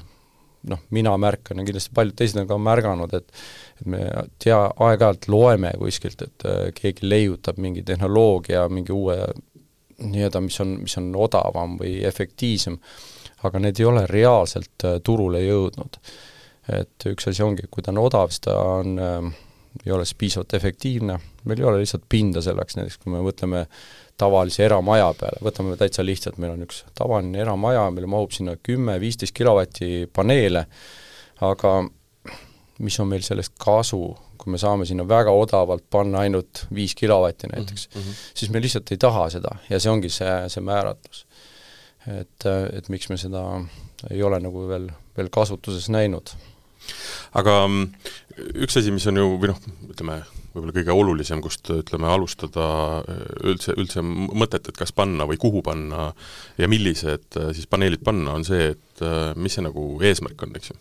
noh, 0.67 0.81
mina 0.97 1.13
märkan 1.21 1.61
ja 1.61 1.67
kindlasti 1.67 1.95
paljud 1.95 2.17
teised 2.19 2.41
on 2.41 2.49
ka 2.49 2.59
märganud, 2.59 3.15
et 3.15 3.31
et 3.75 3.89
me 3.91 4.05
tea, 4.39 4.57
aeg-ajalt 4.87 5.27
loeme 5.27 5.73
kuskilt, 5.79 6.21
et 6.23 6.45
keegi 6.77 7.03
leiutab 7.03 7.57
mingi 7.59 7.83
tehnoloogia, 7.83 8.69
mingi 8.71 8.93
uue 8.95 9.17
nii-öelda, 9.99 10.39
mis 10.41 10.59
on, 10.63 10.77
mis 10.85 10.95
on 10.99 11.09
odavam 11.19 11.75
või 11.81 11.97
efektiivsem, 12.07 12.77
aga 13.43 13.59
need 13.59 13.79
ei 13.79 13.87
ole 13.89 14.05
reaalselt 14.07 14.87
turule 15.03 15.43
jõudnud 15.43 15.99
et 16.73 17.09
üks 17.11 17.29
asi 17.29 17.43
ongi, 17.45 17.67
kui 17.71 17.83
ta 17.83 17.93
on 17.93 18.01
odav, 18.05 18.31
siis 18.33 18.45
ta 18.47 18.55
on 18.57 18.99
äh,, 18.99 19.33
ei 19.85 19.91
ole 19.91 20.05
siis 20.05 20.17
piisavalt 20.17 20.53
efektiivne, 20.53 21.17
meil 21.43 21.59
ei 21.59 21.67
ole 21.67 21.81
lihtsalt 21.81 22.05
pinda 22.09 22.41
selleks, 22.41 22.77
näiteks 22.77 22.97
kui 23.01 23.11
me 23.13 23.21
mõtleme 23.25 23.65
tavalise 24.17 24.63
eramaja 24.65 25.09
peale, 25.19 25.41
võtame 25.43 25.75
täitsa 25.79 26.05
lihtsalt, 26.05 26.39
meil 26.39 26.53
on 26.55 26.63
üks 26.63 26.83
tavaline 26.95 27.41
eramaja, 27.43 27.89
meil 27.91 28.07
mahub 28.11 28.31
sinna 28.35 28.55
kümme-viisteist 28.63 29.35
kilovatti 29.35 30.07
paneele, 30.15 30.65
aga 31.43 31.73
mis 32.85 32.99
on 32.99 33.11
meil 33.11 33.23
sellest 33.23 33.55
kasu, 33.61 34.01
kui 34.39 34.51
me 34.51 34.59
saame 34.59 34.87
sinna 34.87 35.05
väga 35.07 35.31
odavalt 35.35 35.85
panna 35.91 36.23
ainult 36.25 36.65
viis 36.75 36.95
kilovatti 36.95 37.47
näiteks 37.51 37.87
mm, 37.87 38.01
-hmm. 38.01 38.23
siis 38.33 38.51
me 38.51 38.61
lihtsalt 38.61 38.91
ei 38.91 38.97
taha 38.97 39.29
seda 39.29 39.55
ja 39.69 39.79
see 39.79 39.91
ongi 39.91 40.09
see, 40.09 40.33
see 40.51 40.63
määratlus. 40.63 41.25
et, 42.07 42.45
et 42.73 42.89
miks 42.89 43.09
me 43.09 43.17
seda 43.17 43.43
ei 44.11 44.23
ole 44.23 44.39
nagu 44.39 44.67
veel, 44.67 44.89
veel 45.17 45.29
kasutuses 45.29 45.89
näinud 45.89 46.35
aga 47.39 47.59
mm, 47.67 47.85
üks 48.65 48.79
asi, 48.79 48.93
mis 48.93 49.05
on 49.09 49.19
ju, 49.19 49.29
või 49.41 49.51
noh, 49.51 49.61
ütleme, 49.91 50.19
võib-olla 50.55 50.75
kõige 50.75 50.95
olulisem, 50.95 51.41
kust 51.43 51.69
ütleme, 51.73 52.07
alustada 52.11 52.65
äh, 53.03 53.21
üldse, 53.51 53.75
üldse 53.79 54.03
mõtet, 54.05 54.69
et 54.69 54.79
kas 54.79 54.93
panna 54.95 55.27
või 55.27 55.39
kuhu 55.41 55.61
panna 55.65 56.09
ja 56.59 56.69
millised 56.71 57.39
äh, 57.39 57.51
siis 57.55 57.67
paneelid 57.71 58.03
panna, 58.05 58.37
on 58.39 58.47
see, 58.47 58.71
et 58.75 59.05
äh, 59.05 59.31
mis 59.39 59.55
see 59.55 59.65
nagu 59.65 59.87
eesmärk 60.03 60.45
on, 60.47 60.55
eks 60.59 60.71
ju. 60.71 60.77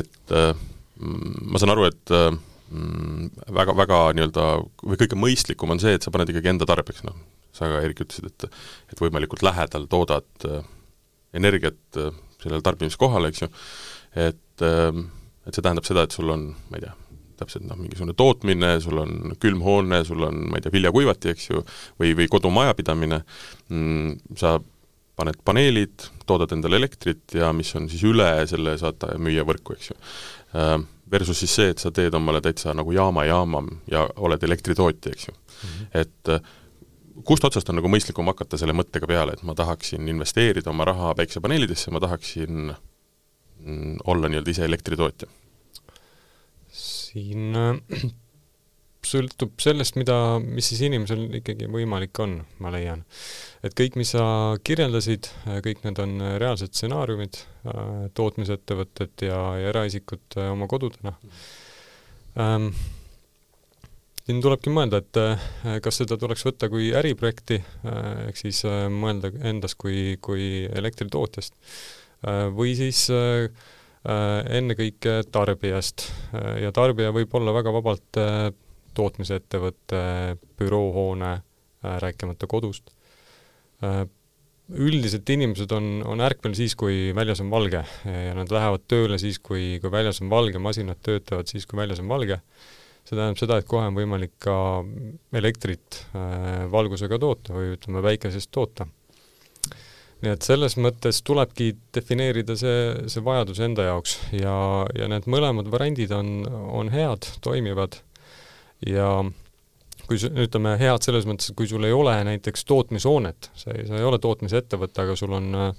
et 0.00 0.34
mm, 0.34 1.48
ma 1.52 1.62
saan 1.62 1.74
aru, 1.74 1.88
et 1.90 2.14
mm, 2.14 3.48
väga, 3.58 3.76
väga 3.82 4.00
nii-öelda, 4.18 4.46
või 4.82 5.02
kõige 5.02 5.18
mõistlikum 5.18 5.74
on 5.74 5.82
see, 5.82 5.96
et 5.98 6.06
sa 6.06 6.14
paned 6.14 6.30
ikkagi 6.30 6.54
enda 6.54 6.68
tarbeks, 6.68 7.04
noh, 7.06 7.18
sa 7.56 7.70
ka, 7.70 7.82
Eerik, 7.82 8.04
ütlesid, 8.06 8.30
et 8.30 8.48
et 8.92 9.02
võimalikult 9.02 9.42
lähedal 9.46 9.86
toodad 9.90 10.50
energiat 11.36 12.00
sellele 12.42 12.62
tarbimiskohale, 12.64 13.30
eks 13.32 13.44
ju, 13.44 13.48
et, 14.26 14.42
ähm, 14.64 15.08
et 15.46 15.54
see 15.54 15.64
tähendab 15.64 15.86
seda, 15.88 16.06
et 16.06 16.14
sul 16.14 16.30
on, 16.32 16.48
ma 16.70 16.78
ei 16.78 16.86
tea, 16.86 16.94
täpselt 17.36 17.66
noh, 17.68 17.76
mingisugune 17.78 18.14
tootmine, 18.16 18.76
sul 18.80 19.02
on 19.02 19.36
külmhoone, 19.42 20.00
sul 20.08 20.24
on, 20.26 20.46
ma 20.50 20.58
ei 20.58 20.64
tea, 20.64 20.72
viljakuivati, 20.74 21.34
eks 21.34 21.50
ju, 21.50 21.62
või, 22.00 22.14
või 22.18 22.30
kodumajapidamine 22.32 23.20
mm,, 23.68 24.36
sa 24.40 24.56
paned 25.16 25.38
paneelid, 25.44 26.10
toodad 26.28 26.52
endale 26.52 26.80
elektrit 26.80 27.36
ja 27.36 27.52
mis 27.56 27.70
on 27.78 27.88
siis 27.88 28.04
üle, 28.08 28.28
selle 28.50 28.76
saad 28.80 29.04
müüa 29.22 29.46
võrku, 29.48 29.76
eks 29.76 29.90
ju. 29.92 29.96
Ähm, 30.56 30.88
versus 31.10 31.38
siis 31.40 31.54
see, 31.54 31.72
et 31.72 31.82
sa 31.82 31.92
teed 31.94 32.14
omale 32.18 32.42
täitsa 32.44 32.74
nagu 32.74 32.92
jaama 32.92 33.24
jaama 33.28 33.62
ja 33.90 34.04
oled 34.16 34.42
elektritootja, 34.42 35.12
eks 35.12 35.28
ju 35.28 35.34
mm. 35.34 35.68
-hmm. 35.68 36.00
et 36.00 36.32
äh, 36.34 36.40
kust 37.24 37.44
otsast 37.44 37.68
on 37.70 37.78
nagu 37.78 37.88
mõistlikum 37.88 38.26
hakata 38.32 38.58
selle 38.58 38.74
mõttega 38.76 39.06
peale, 39.06 39.36
et 39.36 39.42
ma 39.42 39.54
tahaksin 39.54 40.08
investeerida 40.08 40.70
oma 40.70 40.84
raha 40.84 41.14
päiksepaneelidesse, 41.14 41.90
ma 41.90 42.00
tahaksin 42.00 42.74
olla 44.06 44.30
nii-öelda 44.30 44.54
ise 44.54 44.64
elektritootja? 44.68 45.28
siin 46.76 47.56
äh, 47.56 47.76
sõltub 49.10 49.54
sellest, 49.62 49.96
mida, 50.00 50.16
mis 50.42 50.66
siis 50.72 50.82
inimesel 50.88 51.38
ikkagi 51.40 51.68
võimalik 51.70 52.18
on, 52.24 52.40
ma 52.62 52.72
leian. 52.74 53.04
et 53.64 53.76
kõik, 53.78 53.98
mis 54.00 54.12
sa 54.16 54.24
kirjeldasid, 54.66 55.30
äh, 55.46 55.60
kõik 55.64 55.86
need 55.86 56.02
on 56.02 56.18
reaalsed 56.42 56.74
stsenaariumid, 56.74 57.40
äh, 57.70 57.94
tootmisettevõtted 58.18 59.26
ja, 59.28 59.40
ja 59.60 59.72
eraisikud 59.72 60.40
oma 60.50 60.68
kodudena 60.70 61.16
ähm,. 62.42 62.70
siin 64.26 64.40
tulebki 64.42 64.72
mõelda, 64.74 64.98
et 64.98 65.82
kas 65.84 66.00
seda 66.00 66.16
tuleks 66.18 66.42
võtta 66.42 66.66
kui 66.66 66.88
äriprojekti, 66.98 67.60
ehk 68.26 68.40
siis 68.40 68.64
mõelda 68.90 69.30
endast 69.46 69.78
kui, 69.78 70.16
kui 70.18 70.64
elektritootjast 70.66 71.54
Äh, 71.54 72.05
või 72.24 72.74
siis 72.78 73.06
äh, 73.12 73.46
äh, 74.08 74.58
ennekõike 74.58 75.20
tarbijast 75.32 76.08
ja 76.62 76.72
tarbija 76.74 77.12
võib 77.14 77.34
olla 77.36 77.54
väga 77.56 77.72
vabalt 77.74 78.20
tootmisettevõte, 78.96 79.98
büroohoone, 80.56 81.34
rääkimata 81.84 82.46
kodust. 82.48 82.88
üldiselt 84.72 85.28
inimesed 85.30 85.70
on, 85.76 86.00
on 86.08 86.20
ärkvel 86.24 86.54
siis, 86.56 86.74
kui 86.74 87.12
väljas 87.14 87.42
on 87.44 87.50
valge 87.52 87.82
ja 88.08 88.32
nad 88.34 88.50
lähevad 88.50 88.86
tööle 88.88 89.18
siis, 89.20 89.38
kui, 89.38 89.76
kui 89.82 89.92
väljas 89.92 90.22
on 90.24 90.30
valge, 90.32 90.58
masinad 90.58 90.98
töötavad 91.04 91.46
siis, 91.46 91.66
kui 91.66 91.76
väljas 91.76 92.00
on 92.00 92.08
valge. 92.08 92.40
see 93.04 93.14
tähendab 93.14 93.38
seda, 93.38 93.58
et 93.60 93.68
kohe 93.68 93.84
on 93.86 93.94
võimalik 93.94 94.32
ka 94.42 94.56
elektrit 95.36 96.00
valgusega 96.72 97.18
toota 97.18 97.52
või 97.52 97.76
ütleme, 97.76 98.02
päikesest 98.02 98.50
toota 98.50 98.88
nii 100.24 100.32
et 100.32 100.46
selles 100.46 100.78
mõttes 100.80 101.20
tulebki 101.26 101.74
defineerida 101.94 102.56
see, 102.56 103.08
see 103.12 103.24
vajadus 103.24 103.60
enda 103.66 103.84
jaoks 103.90 104.16
ja, 104.32 104.54
ja 104.96 105.08
need 105.12 105.28
mõlemad 105.28 105.68
variandid 105.72 106.14
on, 106.16 106.38
on 106.48 106.92
head, 106.92 107.28
toimivad 107.44 107.98
ja 108.86 109.10
kui 110.06 110.20
ütleme, 110.20 110.76
head 110.80 111.04
selles 111.04 111.26
mõttes, 111.28 111.50
et 111.50 111.58
kui 111.58 111.68
sul 111.68 111.84
ei 111.86 111.94
ole 111.94 112.14
näiteks 112.28 112.64
tootmishoonet, 112.68 113.50
sa 113.58 113.74
ei, 113.74 113.86
sa 113.88 113.98
ei 113.98 114.06
ole 114.06 114.20
tootmisettevõte, 114.22 115.02
aga 115.02 115.16
sul 115.18 115.34
on 115.36 115.50
äh, 115.58 115.70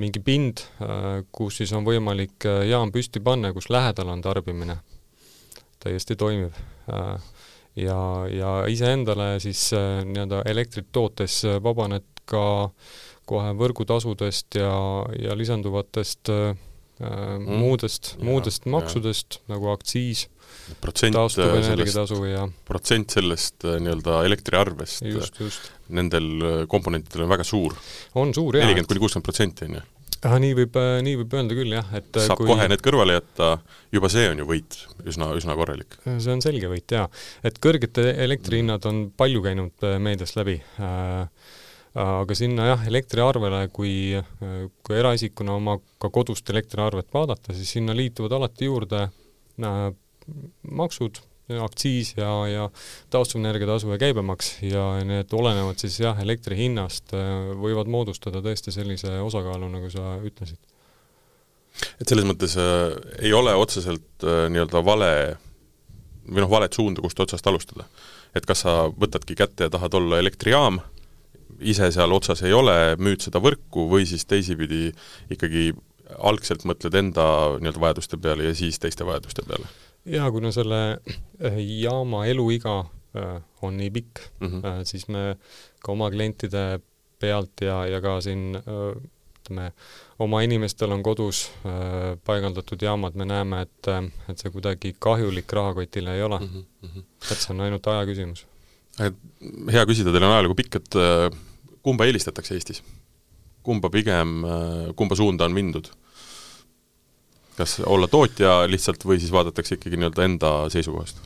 mingi 0.00 0.22
pind 0.24 0.64
äh,, 0.80 1.22
kus 1.30 1.60
siis 1.60 1.74
on 1.76 1.86
võimalik 1.86 2.48
äh, 2.48 2.64
jaam 2.70 2.92
püsti 2.94 3.22
panna, 3.22 3.52
kus 3.54 3.68
lähedal 3.70 4.10
on 4.14 4.24
tarbimine, 4.24 4.80
täiesti 5.82 6.16
toimiv 6.18 6.56
äh,. 6.90 7.14
ja, 7.76 8.00
ja 8.32 8.52
iseendale 8.72 9.36
siis 9.44 9.68
äh, 9.76 10.02
nii-öelda 10.08 10.42
elektrit 10.48 10.88
tootes 10.92 11.42
äh, 11.44 11.60
vabaned 11.62 12.15
ka 12.28 12.44
kohe 13.26 13.52
võrgutasudest 13.58 14.58
ja, 14.60 14.70
ja 15.18 15.34
lisanduvatest 15.38 16.30
äh, 16.32 16.54
mm. 17.00 17.58
muudest, 17.60 18.14
muudest 18.22 18.68
maksudest 18.70 19.40
ja. 19.40 19.56
nagu 19.56 19.72
aktsiis, 19.72 20.26
taastuvenergiatasu 20.82 22.20
ja 22.30 22.46
protsent 22.68 23.16
sellest 23.16 23.66
äh, 23.66 23.80
nii-öelda 23.82 24.22
elektriarvest 24.28 25.04
just, 25.10 25.42
just. 25.42 25.68
nendel 25.88 26.30
äh, 26.38 26.62
komponentidel 26.70 27.26
on 27.26 27.34
väga 27.34 27.46
suur. 27.46 27.76
on 28.14 28.34
suur, 28.34 28.56
jah. 28.56 28.66
nelikümmend 28.66 28.92
kuni 28.92 29.04
kuuskümmend 29.04 29.28
protsenti, 29.28 29.68
on 29.68 29.78
ju? 29.80 29.84
ah, 30.26 30.38
nii 30.42 30.54
võib, 30.62 30.80
nii 31.06 31.18
võib 31.24 31.36
öelda 31.38 31.58
küll, 31.58 31.74
jah, 31.76 31.90
et 31.98 32.22
saab 32.22 32.40
kui... 32.40 32.48
kohe 32.52 32.70
need 32.70 32.82
kõrvale 32.86 33.18
jätta, 33.18 33.52
juba 33.94 34.10
see 34.12 34.30
on 34.30 34.40
ju 34.42 34.48
võit, 34.48 34.80
üsna, 35.04 35.32
üsna 35.38 35.58
korralik. 35.58 35.98
see 36.06 36.32
on 36.32 36.42
selge 36.46 36.70
võit, 36.70 36.86
jaa. 36.94 37.10
et 37.46 37.58
kõrged 37.62 38.00
elektrihinnad 38.06 38.86
on 38.86 39.08
palju 39.18 39.44
käinud 39.44 39.90
meediast 40.02 40.38
läbi 40.38 40.60
äh, 40.78 41.26
aga 41.96 42.34
sinna 42.36 42.66
jah, 42.70 42.82
elektriarvele, 42.90 43.62
kui, 43.72 43.92
kui 44.84 44.98
eraisikuna 44.98 45.54
oma 45.56 45.78
ka 46.02 46.10
kodust 46.12 46.50
elektriarvet 46.52 47.08
vaadata, 47.14 47.54
siis 47.56 47.70
sinna 47.78 47.96
liituvad 47.96 48.34
alati 48.36 48.68
juurde 48.68 49.06
äh, 49.06 49.80
maksud, 50.70 51.22
aktsiis 51.62 52.16
ja, 52.16 52.30
ja 52.50 52.64
taastuvenergia 53.10 53.68
tasu 53.68 53.90
ja 53.92 53.98
käibemaks 54.02 54.56
ja 54.66 54.86
need 55.06 55.30
olenevad 55.32 55.78
siis 55.78 56.00
jah, 56.02 56.18
elektri 56.22 56.58
hinnast, 56.58 57.14
võivad 57.60 57.90
moodustada 57.90 58.42
tõesti 58.42 58.74
sellise 58.74 59.20
osakaalu, 59.22 59.68
nagu 59.70 59.90
sa 59.92 60.16
ütlesid. 60.26 60.58
et 62.00 62.08
selles 62.08 62.26
mõttes 62.26 62.56
äh, 62.58 62.98
ei 63.22 63.32
ole 63.32 63.54
otseselt 63.54 64.26
äh, 64.26 64.48
nii-öelda 64.50 64.82
vale 64.84 65.12
või 66.26 66.42
noh, 66.42 66.50
valet 66.50 66.74
suunda, 66.74 67.00
kust 67.00 67.20
otsast 67.22 67.46
alustada. 67.46 67.86
et 68.34 68.46
kas 68.46 68.66
sa 68.66 68.90
võtadki 68.90 69.38
kätte 69.38 69.68
ja 69.68 69.70
tahad 69.70 69.94
olla 69.94 70.18
elektrijaam, 70.18 70.80
ise 71.60 71.90
seal 71.94 72.12
otsas 72.12 72.42
ei 72.46 72.54
ole, 72.56 72.96
müüd 73.00 73.24
seda 73.24 73.40
võrku 73.42 73.86
või 73.90 74.06
siis 74.08 74.26
teisipidi 74.28 74.90
ikkagi 75.32 75.70
algselt 76.22 76.66
mõtled 76.68 76.94
enda 76.94 77.26
nii-öelda 77.58 77.82
vajaduste 77.82 78.18
peale 78.22 78.50
ja 78.50 78.54
siis 78.54 78.78
teiste 78.82 79.06
vajaduste 79.06 79.44
peale? 79.46 79.68
jaa, 80.06 80.28
kuna 80.30 80.52
selle 80.54 80.80
äh, 80.96 81.56
jaama 81.58 82.26
eluiga 82.30 82.78
äh, 83.16 83.40
on 83.62 83.80
nii 83.80 83.90
pikk 83.90 84.22
mm, 84.40 84.60
-hmm. 84.60 84.84
siis 84.84 85.08
me 85.08 85.36
ka 85.82 85.92
oma 85.92 86.10
klientide 86.10 86.80
pealt 87.18 87.64
ja, 87.64 87.86
ja 87.88 88.00
ka 88.00 88.20
siin 88.20 88.58
ütleme, 89.46 89.70
oma 90.18 90.42
inimestel 90.42 90.92
on 90.92 91.02
kodus 91.02 91.46
paigaldatud 92.24 92.82
jaamad, 92.82 93.14
me 93.14 93.24
näeme, 93.24 93.62
et, 93.62 93.88
et 94.28 94.38
see 94.38 94.50
kuidagi 94.50 94.94
kahjulik 94.98 95.52
rahakotile 95.52 96.14
ei 96.14 96.22
ole 96.22 96.38
mm. 96.38 96.64
-hmm. 96.82 97.04
et 97.30 97.38
see 97.38 97.54
on 97.54 97.60
ainult 97.60 97.86
aja 97.86 98.04
küsimus. 98.06 98.46
Hea 99.00 99.84
küsida, 99.88 100.12
teil 100.12 100.24
on 100.24 100.32
ajalugu 100.32 100.56
pikk, 100.62 100.80
et 100.80 100.98
kumba 101.84 102.08
eelistatakse 102.08 102.56
Eestis? 102.56 102.82
kumba 103.66 103.90
pigem, 103.90 104.44
kumba 104.94 105.16
suunda 105.18 105.48
on 105.48 105.54
mindud? 105.56 105.88
kas 107.56 107.78
olla 107.88 108.08
tootja 108.08 108.66
lihtsalt 108.68 109.04
või 109.08 109.16
siis 109.20 109.32
vaadatakse 109.32 109.78
ikkagi 109.78 109.96
nii-öelda 109.96 110.24
enda 110.28 110.50
seisukohast? 110.72 111.22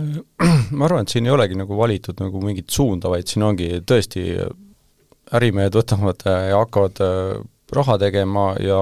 ma 0.76 0.86
arvan, 0.86 1.04
et 1.04 1.12
siin 1.12 1.28
ei 1.28 1.34
olegi 1.34 1.58
nagu 1.58 1.76
valitud 1.76 2.20
nagu 2.22 2.40
mingit 2.44 2.70
suunda, 2.72 3.10
vaid 3.12 3.28
siin 3.28 3.44
ongi 3.44 3.68
tõesti, 3.86 4.24
ärimehed 5.36 5.76
võtavad 5.76 6.24
ja 6.24 6.62
hakkavad 6.62 7.02
äh, 7.04 7.42
raha 7.76 7.98
tegema 8.02 8.46
ja 8.62 8.80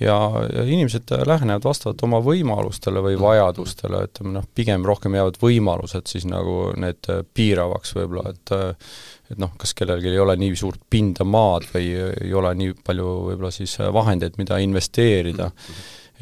ja, 0.00 0.16
ja 0.52 0.64
inimesed 0.64 1.10
lähenevad 1.26 1.64
vastavalt 1.64 2.02
oma 2.04 2.20
võimalustele 2.24 3.02
või 3.04 3.18
vajadustele, 3.20 4.04
ütleme 4.10 4.36
noh, 4.38 4.48
pigem 4.54 4.84
rohkem 4.86 5.16
jäävad 5.16 5.38
võimalused 5.42 6.10
siis 6.10 6.26
nagu 6.28 6.72
need 6.80 7.08
piiravaks 7.34 7.96
võib-olla, 7.96 8.34
et 8.34 8.56
et 9.26 9.40
noh, 9.42 9.50
kas 9.58 9.72
kellelgi 9.74 10.12
ei 10.12 10.20
ole 10.22 10.36
nii 10.38 10.54
suurt 10.54 10.84
pinda 10.90 11.24
maad 11.26 11.64
või 11.72 11.88
ei 11.98 12.34
ole 12.36 12.52
nii 12.54 12.76
palju 12.86 13.06
võib-olla 13.30 13.50
siis 13.54 13.74
vahendeid, 13.92 14.36
mida 14.38 14.60
investeerida, 14.62 15.48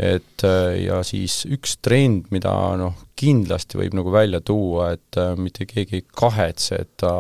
et 0.01 0.45
ja 0.81 1.03
siis 1.05 1.43
üks 1.53 1.77
trend, 1.85 2.31
mida 2.33 2.55
noh, 2.81 2.97
kindlasti 3.19 3.79
võib 3.79 3.99
nagu 3.99 4.15
välja 4.15 4.41
tuua, 4.41 4.95
et 4.97 5.21
mitte 5.37 5.69
keegi 5.69 6.01
ei 6.01 6.07
kahetse, 6.09 6.81
et 6.81 6.95
ta 7.03 7.13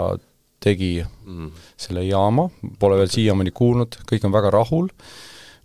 tegi 0.65 0.97
mm. 1.03 1.53
selle 1.77 2.07
jaama, 2.09 2.49
pole 2.81 2.99
veel 3.03 3.13
siiamaani 3.13 3.53
kuulnud, 3.55 4.01
kõik 4.09 4.25
on 4.25 4.35
väga 4.35 4.55
rahul, 4.55 4.89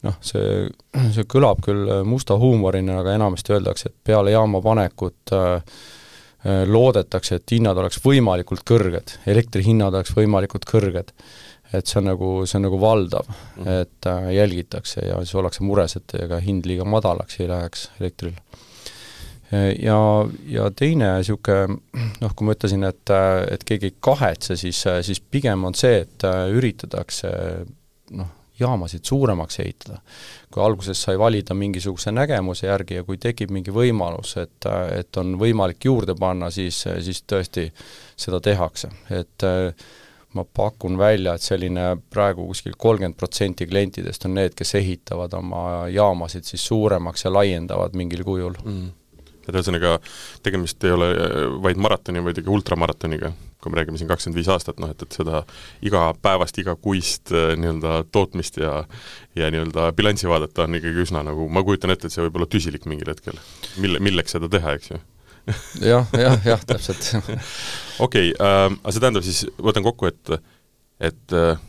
noh, 0.05 0.17
see, 0.23 0.67
see 1.15 1.27
kõlab 1.29 1.63
küll 1.65 1.89
musta 2.07 2.37
huumorina, 2.39 2.99
aga 3.01 3.15
enamasti 3.17 3.55
öeldakse, 3.55 3.91
et 3.91 4.11
peale 4.11 4.33
jaama 4.33 4.61
panekut 4.63 5.33
äh, 5.35 5.75
äh, 6.45 6.63
loodetakse, 6.69 7.39
et 7.39 7.55
hinnad 7.57 7.79
oleks 7.81 8.01
võimalikult 8.03 8.65
kõrged, 8.67 9.17
elektrihinnad 9.29 9.99
oleks 9.99 10.15
võimalikult 10.17 10.67
kõrged. 10.69 11.13
et 11.69 11.85
see 11.85 11.99
on 11.99 12.07
nagu, 12.09 12.29
see 12.49 12.57
on 12.57 12.63
nagu 12.65 12.79
valdav 12.81 13.27
mm, 13.27 13.35
-hmm. 13.63 13.81
et 13.81 14.07
äh, 14.07 14.31
jälgitakse 14.33 15.05
ja 15.05 15.19
siis 15.21 15.35
ollakse 15.35 15.63
mures, 15.63 15.95
et 15.95 16.15
ega 16.23 16.39
hind 16.39 16.65
liiga 16.65 16.85
madalaks 16.85 17.39
ei 17.39 17.47
läheks 17.47 17.89
elektril. 17.99 18.33
Ja, 19.81 19.97
ja 20.45 20.67
teine 20.77 21.15
niisugune 21.17 21.79
noh, 22.21 22.33
kui 22.35 22.45
ma 22.45 22.53
ütlesin, 22.53 22.83
et, 22.85 23.09
et 23.49 23.63
keegi 23.65 23.89
ei 23.89 23.95
kahetse, 23.99 24.53
siis, 24.55 24.83
siis 25.01 25.21
pigem 25.21 25.63
on 25.65 25.73
see, 25.73 26.03
et 26.03 26.25
üritatakse 26.53 27.31
noh, 28.11 28.29
jaamasid 28.59 29.05
suuremaks 29.05 29.59
ehitada. 29.59 30.01
kui 30.51 30.63
alguses 30.63 31.01
sai 31.01 31.19
valida 31.19 31.53
mingisuguse 31.53 32.11
nägemuse 32.11 32.67
järgi 32.67 32.99
ja 32.99 33.03
kui 33.03 33.17
tekib 33.17 33.51
mingi 33.53 33.71
võimalus, 33.71 34.35
et, 34.41 34.65
et 34.97 35.17
on 35.17 35.35
võimalik 35.39 35.85
juurde 35.85 36.15
panna, 36.19 36.49
siis, 36.49 36.83
siis 36.99 37.23
tõesti 37.23 37.69
seda 38.17 38.39
tehakse, 38.41 38.89
et 39.13 39.45
ma 40.33 40.45
pakun 40.45 40.97
välja, 40.97 41.33
et 41.35 41.41
selline 41.41 41.95
praegu 42.09 42.47
kuskil 42.49 42.73
kolmkümmend 42.77 43.17
protsenti 43.17 43.67
klientidest 43.67 44.25
on 44.25 44.35
need, 44.37 44.53
kes 44.57 44.75
ehitavad 44.81 45.33
oma 45.37 45.63
jaamasid 45.89 46.45
siis 46.45 46.65
suuremaks 46.69 47.25
ja 47.25 47.33
laiendavad 47.33 47.97
mingil 47.97 48.25
kujul. 48.25 48.57
Mm 48.65 48.98
et 49.49 49.57
ühesõnaga, 49.57 49.97
tegemist 50.45 50.83
ei 50.87 50.95
ole 50.95 51.09
vaid 51.63 51.79
maratoni, 51.81 52.23
vaid 52.25 52.41
ikka 52.41 52.53
ultramaratoniga, 52.53 53.31
kui 53.59 53.73
me 53.73 53.79
räägime 53.79 53.99
siin 53.99 54.09
kakskümmend 54.09 54.39
viis 54.39 54.49
aastat, 54.53 54.79
noh 54.81 54.91
et, 54.93 55.03
et 55.03 55.19
seda 55.19 55.43
igapäevast, 55.85 56.59
igakuist 56.63 57.33
äh, 57.35 57.53
nii-öelda 57.59 58.03
tootmist 58.15 58.59
ja 58.61 58.83
ja 59.37 59.51
nii-öelda 59.53 59.91
bilanssi 59.97 60.29
vaadata 60.29 60.65
on 60.65 60.79
ikkagi 60.79 61.05
üsna 61.05 61.23
nagu, 61.27 61.47
ma 61.51 61.63
kujutan 61.65 61.93
ette, 61.93 62.07
et 62.07 62.15
see 62.15 62.25
võib 62.25 62.39
olla 62.39 62.49
tüsilik 62.49 62.85
mingil 62.89 63.11
hetkel. 63.13 63.39
mille, 63.77 64.01
milleks 64.03 64.35
seda 64.37 64.49
teha, 64.51 64.75
eks 64.79 64.93
ju? 64.93 65.01
Jah, 65.81 66.05
jah, 66.13 66.35
jah, 66.45 66.61
täpselt. 66.67 67.07
Okei 68.05 68.31
okay, 68.31 68.35
äh,, 68.37 68.67
aga 68.69 68.93
see 68.93 69.03
tähendab 69.03 69.25
siis, 69.25 69.45
võtan 69.57 69.85
kokku, 69.85 70.11
et 70.11 70.35
et 70.99 71.35
äh, 71.35 71.59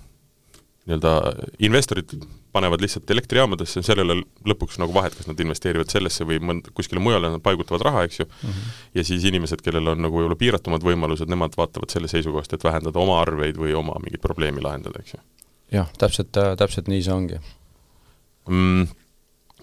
nii-öelda 0.89 1.15
investorid 1.63 2.17
panevad 2.53 2.83
lihtsalt 2.83 3.11
elektrijaamadesse, 3.15 3.83
seal 3.87 4.01
ei 4.01 4.07
ole 4.07 4.17
lõpuks 4.53 4.79
nagu 4.83 4.95
vahet, 4.95 5.15
kas 5.17 5.29
nad 5.31 5.41
investeerivad 5.43 5.93
sellesse 5.93 6.27
või 6.29 6.41
mõnd-, 6.43 6.71
kuskile 6.77 7.03
mujale, 7.03 7.31
nad 7.35 7.43
paigutavad 7.45 7.85
raha, 7.87 8.05
eks 8.09 8.23
ju 8.23 8.27
mm, 8.27 8.49
-hmm. 8.49 8.79
ja 8.99 9.05
siis 9.07 9.27
inimesed, 9.31 9.63
kellel 9.65 9.93
on 9.95 10.03
nagu 10.03 10.19
võib-olla 10.19 10.39
piiratumad 10.41 10.85
võimalused, 10.87 11.31
nemad 11.31 11.55
vaatavad 11.59 11.93
selle 11.93 12.11
seisukohast, 12.11 12.53
et 12.53 12.65
vähendada 12.65 12.99
oma 12.99 13.21
arveid 13.23 13.61
või 13.61 13.75
oma 13.79 13.99
mingit 14.03 14.23
probleemi 14.23 14.63
lahendada, 14.65 15.03
eks 15.03 15.15
ju. 15.15 15.23
jah, 15.79 15.91
täpselt, 15.99 16.35
täpselt 16.59 16.91
nii 16.91 17.03
see 17.07 17.15
ongi 17.15 17.41
mm,. 18.49 18.89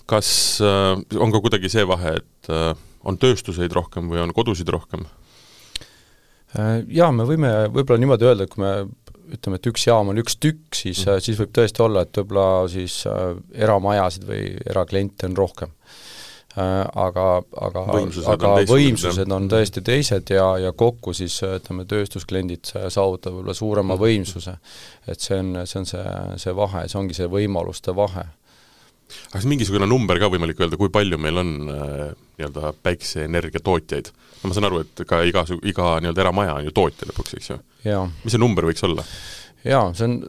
Kas 0.08 0.62
äh, 0.64 0.96
on 1.20 1.34
ka 1.34 1.42
kuidagi 1.44 1.70
see 1.70 1.84
vahe, 1.84 2.14
et 2.22 2.50
äh, 2.54 2.72
on 3.04 3.18
tööstuseid 3.20 3.74
rohkem 3.76 4.08
või 4.08 4.22
on 4.24 4.32
kodusid 4.36 4.70
rohkem? 4.72 5.04
Äh, 6.56 6.86
jaa, 6.96 7.12
me 7.12 7.26
võime 7.28 7.52
võib-olla 7.74 8.00
niimoodi 8.00 8.28
öelda, 8.30 8.48
et 8.48 8.54
kui 8.54 8.64
me 8.64 8.72
ütleme, 9.34 9.60
et 9.60 9.70
üks 9.72 9.88
jaam 9.88 10.12
on 10.12 10.22
üks 10.22 10.38
tükk, 10.42 10.76
siis 10.76 11.04
mm., 11.06 11.24
siis 11.24 11.40
võib 11.42 11.56
tõesti 11.56 11.84
olla, 11.86 12.06
et 12.06 12.20
võib-olla 12.22 12.68
siis 12.72 13.02
äh, 13.10 13.34
eramajasid 13.68 14.28
või 14.28 14.44
erakliente 14.66 15.30
on 15.30 15.38
rohkem 15.40 15.74
äh,. 15.74 16.06
Aga, 16.58 17.44
aga, 17.54 17.82
aga 18.34 18.52
on 18.58 18.64
võimsused 18.66 19.34
on 19.36 19.46
tõesti 19.52 19.84
teised 19.86 20.32
ja, 20.34 20.48
ja 20.58 20.72
kokku 20.74 21.14
siis 21.14 21.36
ütleme, 21.46 21.86
tööstuskliendid 21.86 22.72
saavutavad 22.74 23.36
võib-olla 23.36 23.54
suurema 23.54 23.94
mm. 23.94 24.02
võimsuse. 24.02 24.56
et 25.06 25.22
see 25.22 25.38
on, 25.38 25.54
see 25.70 25.84
on 25.84 25.86
see, 25.86 26.18
see 26.42 26.56
vahe, 26.58 26.88
see 26.90 26.98
ongi 26.98 27.20
see 27.20 27.30
võimaluste 27.30 27.94
vahe 27.94 28.26
aga 29.08 29.38
kas 29.38 29.48
mingisugune 29.50 29.88
number 29.90 30.20
ka 30.22 30.32
võimalik 30.34 30.60
öelda, 30.62 30.80
kui 30.80 30.92
palju 30.94 31.20
meil 31.22 31.42
on 31.44 31.54
äh, 31.74 32.02
nii-öelda 32.38 32.74
päikseenergia 32.86 33.64
tootjaid? 33.64 34.12
no 34.42 34.52
ma 34.52 34.58
saan 34.58 34.70
aru, 34.70 34.84
et 34.86 35.06
ka 35.10 35.22
iga, 35.28 35.46
iga 35.68 35.94
nii-öelda 36.04 36.26
eramaja 36.26 36.58
on 36.60 36.68
ju 36.68 36.76
tootja 36.76 37.10
lõpuks, 37.12 37.38
eks 37.40 37.54
ju? 37.54 37.62
mis 38.24 38.36
see 38.36 38.42
number 38.42 38.68
võiks 38.68 38.86
olla? 38.88 39.06
jaa, 39.68 39.90
see 39.98 40.10
on 40.10 40.20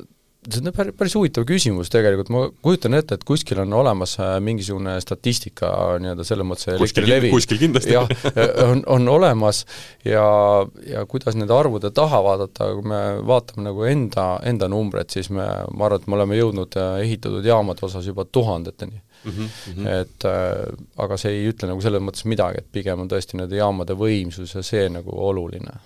see 0.47 0.63
on 0.63 0.71
päris, 0.73 0.95
päris 0.97 1.15
huvitav 1.19 1.45
küsimus 1.49 1.91
tegelikult, 1.93 2.31
ma 2.33 2.43
kujutan 2.65 2.95
ette, 2.99 3.19
et 3.19 3.25
kuskil 3.27 3.59
on 3.63 3.73
olemas 3.81 4.15
äh, 4.23 4.37
mingisugune 4.45 4.95
statistika 5.03 5.71
nii-öelda 6.03 6.27
selles 6.27 6.47
mõttes 6.47 6.71
Elektrilevi 6.77 7.33
kuskil 7.33 7.59
kindlasti 7.61 7.97
jah, 7.97 8.07
on, 8.69 8.85
on 8.87 9.11
olemas 9.13 9.65
ja, 10.07 10.23
ja 10.87 11.05
kuidas 11.11 11.37
nende 11.39 11.55
arvude 11.57 11.91
taha 11.95 12.23
vaadata, 12.25 12.71
kui 12.79 12.87
me 12.95 13.03
vaatame 13.27 13.67
nagu 13.67 13.85
enda, 13.91 14.29
enda 14.47 14.71
numbreid, 14.71 15.11
siis 15.15 15.33
me, 15.35 15.49
ma 15.75 15.89
arvan, 15.89 16.05
et 16.05 16.09
me 16.09 16.19
oleme 16.21 16.41
jõudnud 16.41 16.81
äh, 16.81 16.95
ehitatud 17.09 17.47
jaamade 17.47 17.85
osas 17.91 18.07
juba 18.07 18.25
tuhandeteni 18.25 19.03
mm. 19.25 19.33
-hmm. 19.35 19.93
et 19.99 20.29
äh, 20.31 20.73
aga 21.03 21.19
see 21.21 21.35
ei 21.35 21.51
ütle 21.51 21.73
nagu 21.73 21.83
selles 21.83 22.05
mõttes 22.05 22.25
midagi, 22.31 22.63
et 22.63 22.73
pigem 22.73 23.03
on 23.03 23.11
tõesti 23.11 23.41
nende 23.41 23.59
jaamade 23.59 23.99
võimsus 23.99 24.55
ja 24.55 24.63
see 24.63 24.87
nagu 24.89 25.11
oluline 25.13 25.81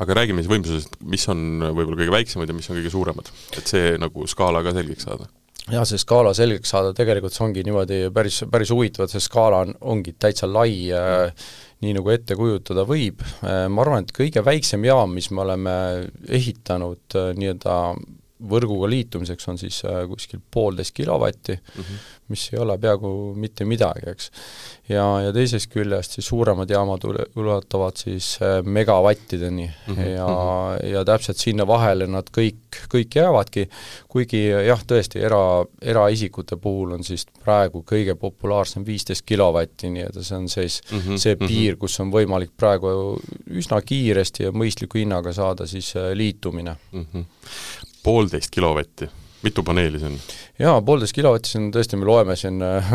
aga 0.00 0.16
räägime 0.16 0.42
siis 0.42 0.52
võimsusest, 0.52 0.98
mis 1.04 1.26
on 1.32 1.44
võib-olla 1.72 2.00
kõige 2.00 2.14
väiksemad 2.14 2.48
ja 2.50 2.56
mis 2.56 2.70
on 2.70 2.78
kõige 2.78 2.92
suuremad, 2.92 3.30
et 3.58 3.68
see 3.68 3.94
nagu 4.00 4.26
skaala 4.30 4.64
ka 4.64 4.74
selgeks 4.76 5.08
saada? 5.08 5.28
jah, 5.70 5.84
see 5.86 6.00
skaala 6.00 6.32
selgeks 6.34 6.72
saada, 6.74 6.94
tegelikult 6.96 7.34
see 7.34 7.44
ongi 7.46 7.62
niimoodi 7.66 8.00
päris, 8.14 8.40
päris 8.50 8.72
huvitav, 8.74 9.06
et 9.06 9.14
see 9.14 9.22
skaala 9.22 9.62
on, 9.66 9.76
ongi 9.94 10.16
täitsa 10.18 10.48
lai 10.50 10.88
äh,, 10.96 11.52
nii 11.82 11.94
nagu 11.98 12.10
ette 12.14 12.36
kujutada 12.38 12.86
võib 12.88 13.22
äh,, 13.22 13.68
ma 13.70 13.84
arvan, 13.84 14.06
et 14.06 14.14
kõige 14.16 14.42
väiksem 14.44 14.88
jaam, 14.88 15.14
mis 15.14 15.30
me 15.30 15.44
oleme 15.44 15.76
ehitanud 16.40 17.18
äh, 17.20 17.30
nii-öelda 17.38 17.76
võrguga 18.48 18.88
liitumiseks 18.90 19.48
on 19.48 19.58
siis 19.60 19.82
äh, 19.86 20.02
kuskil 20.10 20.40
poolteist 20.50 20.94
kilovatti 20.96 21.54
mm, 21.54 21.82
-hmm. 21.82 22.06
mis 22.32 22.48
ei 22.52 22.58
ole 22.58 22.78
peaaegu 22.78 23.10
mitte 23.36 23.64
midagi, 23.64 24.08
eks. 24.10 24.30
ja, 24.88 25.04
ja 25.26 25.32
teisest 25.32 25.70
küljest 25.72 26.16
siis 26.16 26.26
suuremad 26.26 26.70
jaamad 26.70 27.04
ulatuvad 27.36 27.96
siis 27.96 28.38
äh, 28.42 28.62
megavattideni 28.64 29.66
mm 29.66 29.94
-hmm. 29.94 30.08
ja, 30.08 30.26
mhm. 30.26 30.92
ja 30.92 31.04
täpselt 31.04 31.36
sinna 31.36 31.66
vahele 31.66 32.06
nad 32.06 32.30
kõik, 32.38 32.80
kõik 32.94 33.14
jäävadki, 33.14 33.68
kuigi 34.08 34.46
jah, 34.48 34.82
tõesti, 34.86 35.22
era, 35.22 35.64
eraisikute 35.82 36.56
puhul 36.56 36.92
on 36.92 37.04
siis 37.04 37.26
praegu 37.44 37.84
kõige 37.92 38.14
populaarsem 38.14 38.86
viisteist 38.86 39.22
kilovatti, 39.26 39.90
nii 39.90 40.02
et 40.02 40.18
see 40.20 40.36
on 40.36 40.48
siis 40.48 40.80
mm 40.90 40.98
-hmm. 40.98 41.16
see 41.16 41.34
mhm. 41.34 41.46
piir, 41.46 41.76
kus 41.76 42.00
on 42.00 42.10
võimalik 42.12 42.50
praegu 42.56 43.18
üsna 43.50 43.80
kiiresti 43.82 44.42
ja 44.42 44.52
mõistliku 44.52 44.98
hinnaga 44.98 45.32
saada 45.32 45.66
siis 45.66 45.96
äh, 45.96 46.12
liitumine 46.12 46.76
mm. 46.92 47.06
-hmm 47.12 47.24
poolteist 48.02 48.50
kilovatti, 48.50 49.08
mitu 49.42 49.62
paneeli 49.62 49.98
see 49.98 50.10
on? 50.10 50.18
Jaa, 50.62 50.82
poolteist 50.86 51.14
kilovatti, 51.16 51.52
on 51.58 51.68
tõesti, 51.74 51.98
me 51.98 52.06
loeme 52.06 52.36
siin 52.38 52.62
äh, 52.64 52.92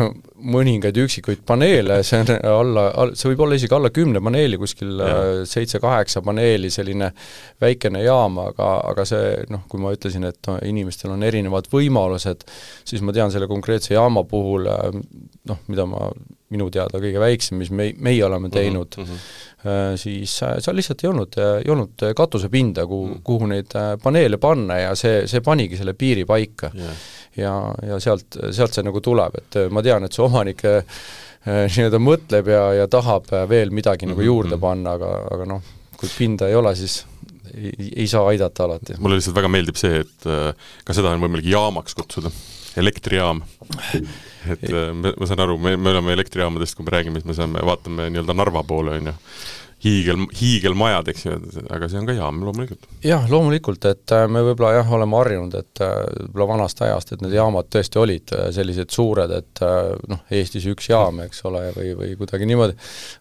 mõningaid 0.54 0.96
üksikuid 1.02 1.42
paneele, 1.48 2.00
see 2.06 2.22
on 2.22 2.32
alla, 2.50 2.86
all, 3.02 3.14
see 3.18 3.30
võib 3.32 3.44
olla 3.44 3.58
isegi 3.58 3.76
alla 3.76 3.90
kümne 3.94 4.22
paneeli, 4.24 4.58
kuskil 4.60 5.02
äh, 5.04 5.20
seitse-kaheksa 5.48 6.22
paneeli, 6.24 6.70
selline 6.72 7.10
väikene 7.62 8.02
jaam, 8.06 8.40
aga, 8.48 8.70
aga 8.92 9.06
see 9.08 9.34
noh, 9.52 9.66
kui 9.70 9.82
ma 9.82 9.92
ütlesin, 9.96 10.26
et 10.28 10.52
inimestel 10.68 11.12
on 11.14 11.26
erinevad 11.26 11.68
võimalused, 11.72 12.46
siis 12.88 13.04
ma 13.04 13.14
tean 13.16 13.34
selle 13.34 13.50
konkreetse 13.50 13.94
jaama 13.96 14.24
puhul 14.28 14.68
äh, 14.72 14.88
noh, 15.48 15.62
mida 15.68 15.86
ma, 15.88 16.08
minu 16.48 16.70
teada 16.72 17.00
kõige 17.02 17.20
väiksem, 17.20 17.60
mis 17.60 17.68
me, 17.74 17.90
meie 18.00 18.24
oleme 18.24 18.48
mhm, 18.48 18.56
teinud 18.56 18.98
mm, 18.98 19.12
-hmm 19.12 19.46
siis 19.98 20.36
seal 20.38 20.76
lihtsalt 20.78 21.00
ei 21.02 21.08
olnud, 21.10 21.36
ei 21.64 21.70
olnud 21.72 22.04
katusepinda, 22.16 22.84
kuhu 22.86 23.08
mm., 23.08 23.22
kuhu 23.26 23.48
neid 23.50 23.72
paneele 24.02 24.38
panna 24.38 24.76
ja 24.78 24.92
see, 24.94 25.24
see 25.26 25.42
panigi 25.42 25.76
selle 25.80 25.96
piiri 25.98 26.22
paika. 26.24 26.70
Yeah.. 26.78 27.00
Ja, 27.38 27.54
ja 27.86 27.98
sealt, 28.02 28.38
sealt 28.54 28.76
see 28.76 28.86
nagu 28.86 29.02
tuleb, 29.04 29.38
et 29.42 29.60
ma 29.74 29.82
tean, 29.84 30.04
et 30.04 30.14
see 30.14 30.24
omanik 30.24 30.64
nii-öelda 31.48 32.00
mõtleb 32.02 32.50
ja, 32.52 32.64
ja 32.82 32.88
tahab 32.90 33.30
veel 33.48 33.70
midagi 33.70 34.04
mm 34.06 34.10
-hmm. 34.10 34.16
nagu 34.16 34.20
mhm, 34.20 34.26
juurde 34.26 34.56
mhm. 34.56 34.60
panna, 34.60 34.96
aga, 34.98 35.12
aga 35.34 35.48
noh, 35.54 35.62
kui 35.96 36.10
pinda 36.16 36.48
ei 36.48 36.54
ole, 36.58 36.74
siis 36.76 37.04
ei, 37.54 37.92
ei 37.96 38.06
saa 38.06 38.26
aidata 38.28 38.64
alati. 38.64 38.98
mulle 38.98 39.16
lihtsalt 39.16 39.36
väga 39.36 39.48
meeldib 39.48 39.76
see, 39.76 40.00
et 40.04 40.30
ka 40.84 40.94
seda 40.94 41.14
on 41.14 41.22
võimalik 41.22 41.46
jaamaks 41.48 41.94
kutsuda, 41.94 42.30
elektrijaam 42.76 43.42
et 44.52 44.70
äh, 44.70 44.90
me, 44.94 45.12
ma 45.18 45.28
saan 45.28 45.42
aru, 45.44 45.58
me, 45.60 45.76
me 45.76 45.92
oleme 45.92 46.14
elektrijaamadest, 46.16 46.76
kui 46.76 46.86
me 46.86 46.94
räägime, 46.94 47.20
siis 47.20 47.28
me 47.28 47.36
saame, 47.36 47.62
vaatame 47.66 48.08
nii-öelda 48.12 48.36
Narva 48.36 48.62
poole, 48.66 48.98
on 48.98 49.10
ju, 49.10 49.14
hiigel, 49.84 50.26
hiigelmajad, 50.34 51.10
eks 51.12 51.24
ju, 51.26 51.36
aga 51.74 51.88
see 51.90 52.00
on 52.00 52.08
ka 52.08 52.16
jaam 52.16 52.42
loomulikult. 52.46 52.88
jah, 53.04 53.26
loomulikult, 53.30 53.86
et 53.90 54.14
äh, 54.16 54.26
me 54.30 54.42
võib-olla 54.46 54.74
jah, 54.80 54.92
oleme 54.98 55.18
harjunud, 55.20 55.54
et 55.60 55.82
äh, 55.84 55.94
võib-olla 56.24 56.48
vanast 56.54 56.82
ajast, 56.82 57.14
et 57.14 57.24
need 57.24 57.36
jaamad 57.38 57.70
tõesti 57.72 58.02
olid 58.02 58.34
sellised 58.54 58.94
suured, 58.94 59.34
et 59.38 59.64
noh, 60.10 60.22
Eestis 60.34 60.66
üks 60.70 60.90
jaam, 60.90 61.22
eks 61.26 61.44
ole, 61.48 61.68
või, 61.76 61.94
või 61.98 62.12
kuidagi 62.20 62.48
niimoodi, 62.48 62.78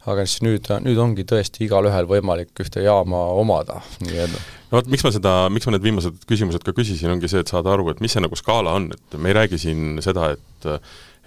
aga 0.09 0.25
siis 0.25 0.43
nüüd, 0.45 0.69
nüüd 0.85 1.01
ongi 1.01 1.27
tõesti 1.29 1.65
igalühel 1.67 2.09
võimalik 2.09 2.65
ühte 2.65 2.85
jaama 2.85 3.27
omada 3.37 3.81
nii-öelda 4.05 4.41
no 4.67 4.79
vot, 4.79 4.89
miks 4.91 5.05
ma 5.05 5.13
seda, 5.15 5.35
miks 5.53 5.67
ma 5.67 5.75
need 5.75 5.85
viimased 5.85 6.25
küsimused 6.27 6.65
ka 6.65 6.73
küsisin, 6.75 7.13
ongi 7.13 7.29
see, 7.31 7.43
et 7.43 7.51
saada 7.51 7.71
aru, 7.73 7.87
et 7.93 8.01
mis 8.03 8.13
see 8.13 8.23
nagu 8.23 8.37
skaala 8.39 8.75
on, 8.79 8.89
et 8.95 9.19
me 9.21 9.31
ei 9.31 9.37
räägi 9.41 9.61
siin 9.67 10.01
seda, 10.03 10.33
et 10.35 10.71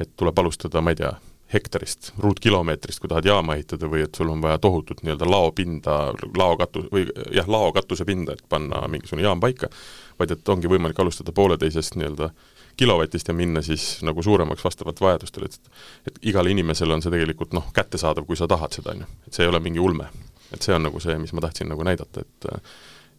et 0.00 0.08
tuleb 0.16 0.38
alustada, 0.40 0.80
ma 0.80 0.94
ei 0.94 0.96
tea, 0.96 1.10
hektarist, 1.52 2.12
ruutkilomeetrist, 2.18 3.00
kui 3.02 3.08
tahad 3.10 3.26
jaama 3.26 3.56
ehitada, 3.58 3.88
või 3.90 4.04
et 4.04 4.14
sul 4.14 4.30
on 4.30 4.42
vaja 4.42 4.58
tohutut 4.62 5.02
nii-öelda 5.02 5.26
laopinda, 5.30 5.96
laokatu- 6.38 6.86
või 6.92 7.08
jah, 7.34 7.48
laokatuse 7.48 8.06
pinda, 8.06 8.32
et 8.32 8.44
panna 8.48 8.84
mingisugune 8.88 9.26
jaam 9.26 9.42
paika, 9.42 9.70
vaid 10.18 10.30
et 10.30 10.48
ongi 10.48 10.70
võimalik 10.70 11.00
alustada 11.02 11.34
pooleteisest 11.34 11.98
nii-öelda 11.98 12.30
kilovatist 12.76 13.28
ja 13.28 13.34
minna 13.34 13.62
siis 13.62 13.98
nagu 14.06 14.22
suuremaks 14.22 14.64
vastavalt 14.64 15.00
vajadustele, 15.00 15.50
et 15.50 15.60
et 16.06 16.22
igale 16.32 16.50
inimesele 16.50 16.94
on 16.94 17.02
see 17.02 17.12
tegelikult 17.12 17.52
noh, 17.52 17.66
kättesaadav, 17.74 18.24
kui 18.26 18.38
sa 18.38 18.48
tahad 18.48 18.72
seda, 18.72 18.94
on 18.94 19.04
ju. 19.04 19.10
et 19.26 19.34
see 19.34 19.44
ei 19.44 19.50
ole 19.50 19.60
mingi 19.60 19.82
ulme. 19.82 20.06
et 20.54 20.62
see 20.62 20.74
on 20.74 20.82
nagu 20.82 21.00
see, 21.00 21.18
mis 21.18 21.32
ma 21.32 21.40
tahtsin 21.40 21.68
nagu 21.68 21.84
näidata, 21.86 22.20
et 22.20 22.50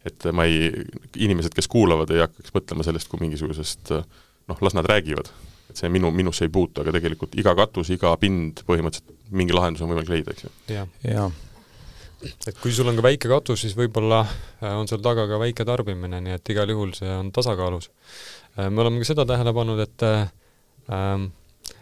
et 0.05 0.25
ma 0.33 0.47
ei, 0.49 0.71
inimesed, 1.15 1.53
kes 1.53 1.67
kuulavad, 1.67 2.09
ei 2.09 2.23
hakkaks 2.23 2.55
mõtlema 2.55 2.83
sellest 2.83 3.07
kui 3.07 3.19
mingisugusest 3.21 3.91
noh, 3.91 4.61
las 4.61 4.73
nad 4.73 4.87
räägivad, 4.89 5.29
et 5.71 5.79
see 5.79 5.91
minu, 5.91 6.11
minusse 6.15 6.45
ei 6.45 6.51
puutu, 6.53 6.83
aga 6.83 6.93
tegelikult 6.97 7.37
iga 7.39 7.53
katus, 7.57 7.91
iga 7.95 8.11
pind 8.19 8.61
põhimõtteliselt 8.67 9.17
mingi 9.31 9.55
lahendus 9.55 9.83
on 9.83 9.91
võimalik 9.91 10.11
leida, 10.11 10.35
eks 10.35 10.45
ju. 10.45 10.51
jah. 11.07 11.31
et 12.27 12.59
kui 12.61 12.73
sul 12.75 12.91
on 12.91 12.97
ka 12.99 13.05
väike 13.05 13.31
katus, 13.31 13.63
siis 13.63 13.75
võib-olla 13.77 14.21
äh, 14.25 14.75
on 14.75 14.89
seal 14.91 15.01
taga 15.03 15.25
ka 15.29 15.39
väike 15.41 15.65
tarbimine, 15.67 16.21
nii 16.25 16.37
et 16.37 16.53
igal 16.53 16.69
juhul 16.73 16.93
see 16.97 17.09
on 17.15 17.31
tasakaalus. 17.33 17.89
Äh, 18.57 18.67
me 18.69 18.83
oleme 18.83 19.01
ka 19.01 19.11
seda 19.13 19.25
tähele 19.29 19.55
pannud, 19.55 19.81
et 19.83 20.07
äh, 20.07 20.25
ähm, 20.91 21.31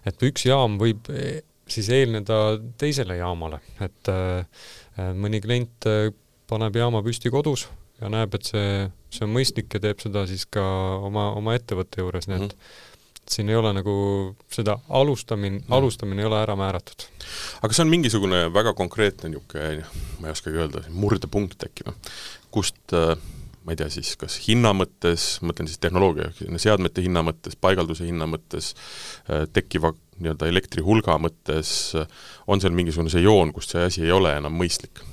et 0.08 0.22
üks 0.24 0.46
jaam 0.46 0.78
võib 0.80 1.10
e, 1.12 1.42
siis 1.70 1.90
eelneda 1.92 2.60
teisele 2.80 3.18
jaamale, 3.20 3.60
et 3.84 4.10
mõni 5.18 5.42
klient 5.44 5.86
paneb 6.50 6.78
jaama 6.78 7.02
püsti 7.06 7.32
kodus 7.34 7.66
ja 8.00 8.10
näeb, 8.12 8.34
et 8.38 8.48
see, 8.48 8.88
see 9.14 9.26
on 9.26 9.34
mõistlik 9.36 9.76
ja 9.76 9.82
teeb 9.84 10.02
seda 10.02 10.24
siis 10.30 10.46
ka 10.50 10.64
oma, 11.06 11.30
oma 11.38 11.56
ettevõtte 11.58 12.02
juures, 12.02 12.30
nii 12.30 12.38
et 12.38 12.46
mm 12.46 12.54
-hmm 12.54 12.89
siin 13.30 13.50
ei 13.50 13.58
ole 13.60 13.72
nagu 13.78 13.96
seda 14.52 14.80
alustamine, 14.90 15.62
alustamine 15.76 16.24
ei 16.24 16.30
ole 16.30 16.40
ära 16.42 16.56
määratud. 16.60 17.08
aga 17.62 17.74
see 17.74 17.86
on 17.86 17.92
mingisugune 17.94 18.46
väga 18.54 18.74
konkreetne 18.78 19.34
niisugune, 19.34 19.84
ma 20.20 20.30
ei 20.30 20.38
oskagi 20.38 20.62
öelda, 20.62 20.86
murdepunkt 20.90 21.68
äkki 21.70 21.86
noh, 21.88 22.00
kust 22.54 22.96
äh, 22.98 23.14
ma 23.66 23.76
ei 23.76 23.80
tea 23.80 23.90
siis, 23.94 24.16
kas 24.18 24.40
hinna 24.48 24.72
mõttes, 24.74 25.36
mõtlen 25.46 25.70
siis 25.70 25.82
tehnoloogia, 25.84 26.32
seadmete 26.58 27.04
hinna 27.06 27.22
mõttes, 27.26 27.58
paigalduse 27.60 28.08
hinna 28.08 28.26
mõttes, 28.30 28.74
äh, 29.30 29.46
tekkiva 29.54 29.94
nii-öelda 30.20 30.50
elektri 30.50 30.84
hulga 30.84 31.16
mõttes, 31.22 31.94
on 32.50 32.60
seal 32.60 32.76
mingisugune 32.76 33.14
see 33.14 33.24
joon, 33.24 33.54
kust 33.56 33.76
see 33.76 33.86
asi 33.86 34.04
ei 34.08 34.16
ole 34.16 34.36
enam 34.42 34.58
mõistlik? 34.58 35.04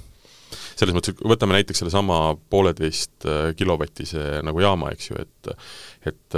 selles 0.77 0.93
mõttes, 0.93 1.17
võtame 1.25 1.57
näiteks 1.57 1.81
sellesama 1.81 2.37
pooleteist 2.53 3.25
äh, 3.25 3.51
kilovatise 3.57 4.43
nagu 4.45 4.61
jaama, 4.61 4.93
eks 4.93 5.11
ju, 5.11 5.21
et 5.25 5.53
et 6.07 6.37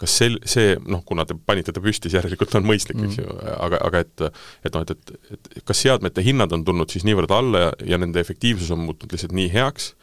kas 0.00 0.16
sel-, 0.20 0.38
see 0.48 0.76
noh, 0.84 1.02
kuna 1.08 1.24
te 1.28 1.36
panite 1.36 1.72
ta 1.74 1.82
püsti, 1.82 2.08
siis 2.10 2.18
järelikult 2.18 2.56
on 2.58 2.66
mõistlik, 2.68 3.00
eks 3.06 3.20
ju, 3.20 3.26
mm. 3.26 3.52
aga, 3.66 3.80
aga 3.88 4.02
et 4.04 4.24
et 4.68 4.74
noh, 4.74 4.84
et, 4.84 4.92
et, 4.92 5.52
et 5.56 5.62
kas 5.64 5.84
seadmete 5.86 6.24
hinnad 6.24 6.52
on 6.52 6.64
tulnud 6.66 6.92
siis 6.92 7.06
niivõrd 7.08 7.32
alla 7.36 7.66
ja, 7.66 7.70
ja 7.94 8.00
nende 8.00 8.20
efektiivsus 8.20 8.72
on 8.74 8.84
muutunud 8.84 9.16
lihtsalt 9.16 9.36
nii 9.36 9.48
heaks, 9.52 9.94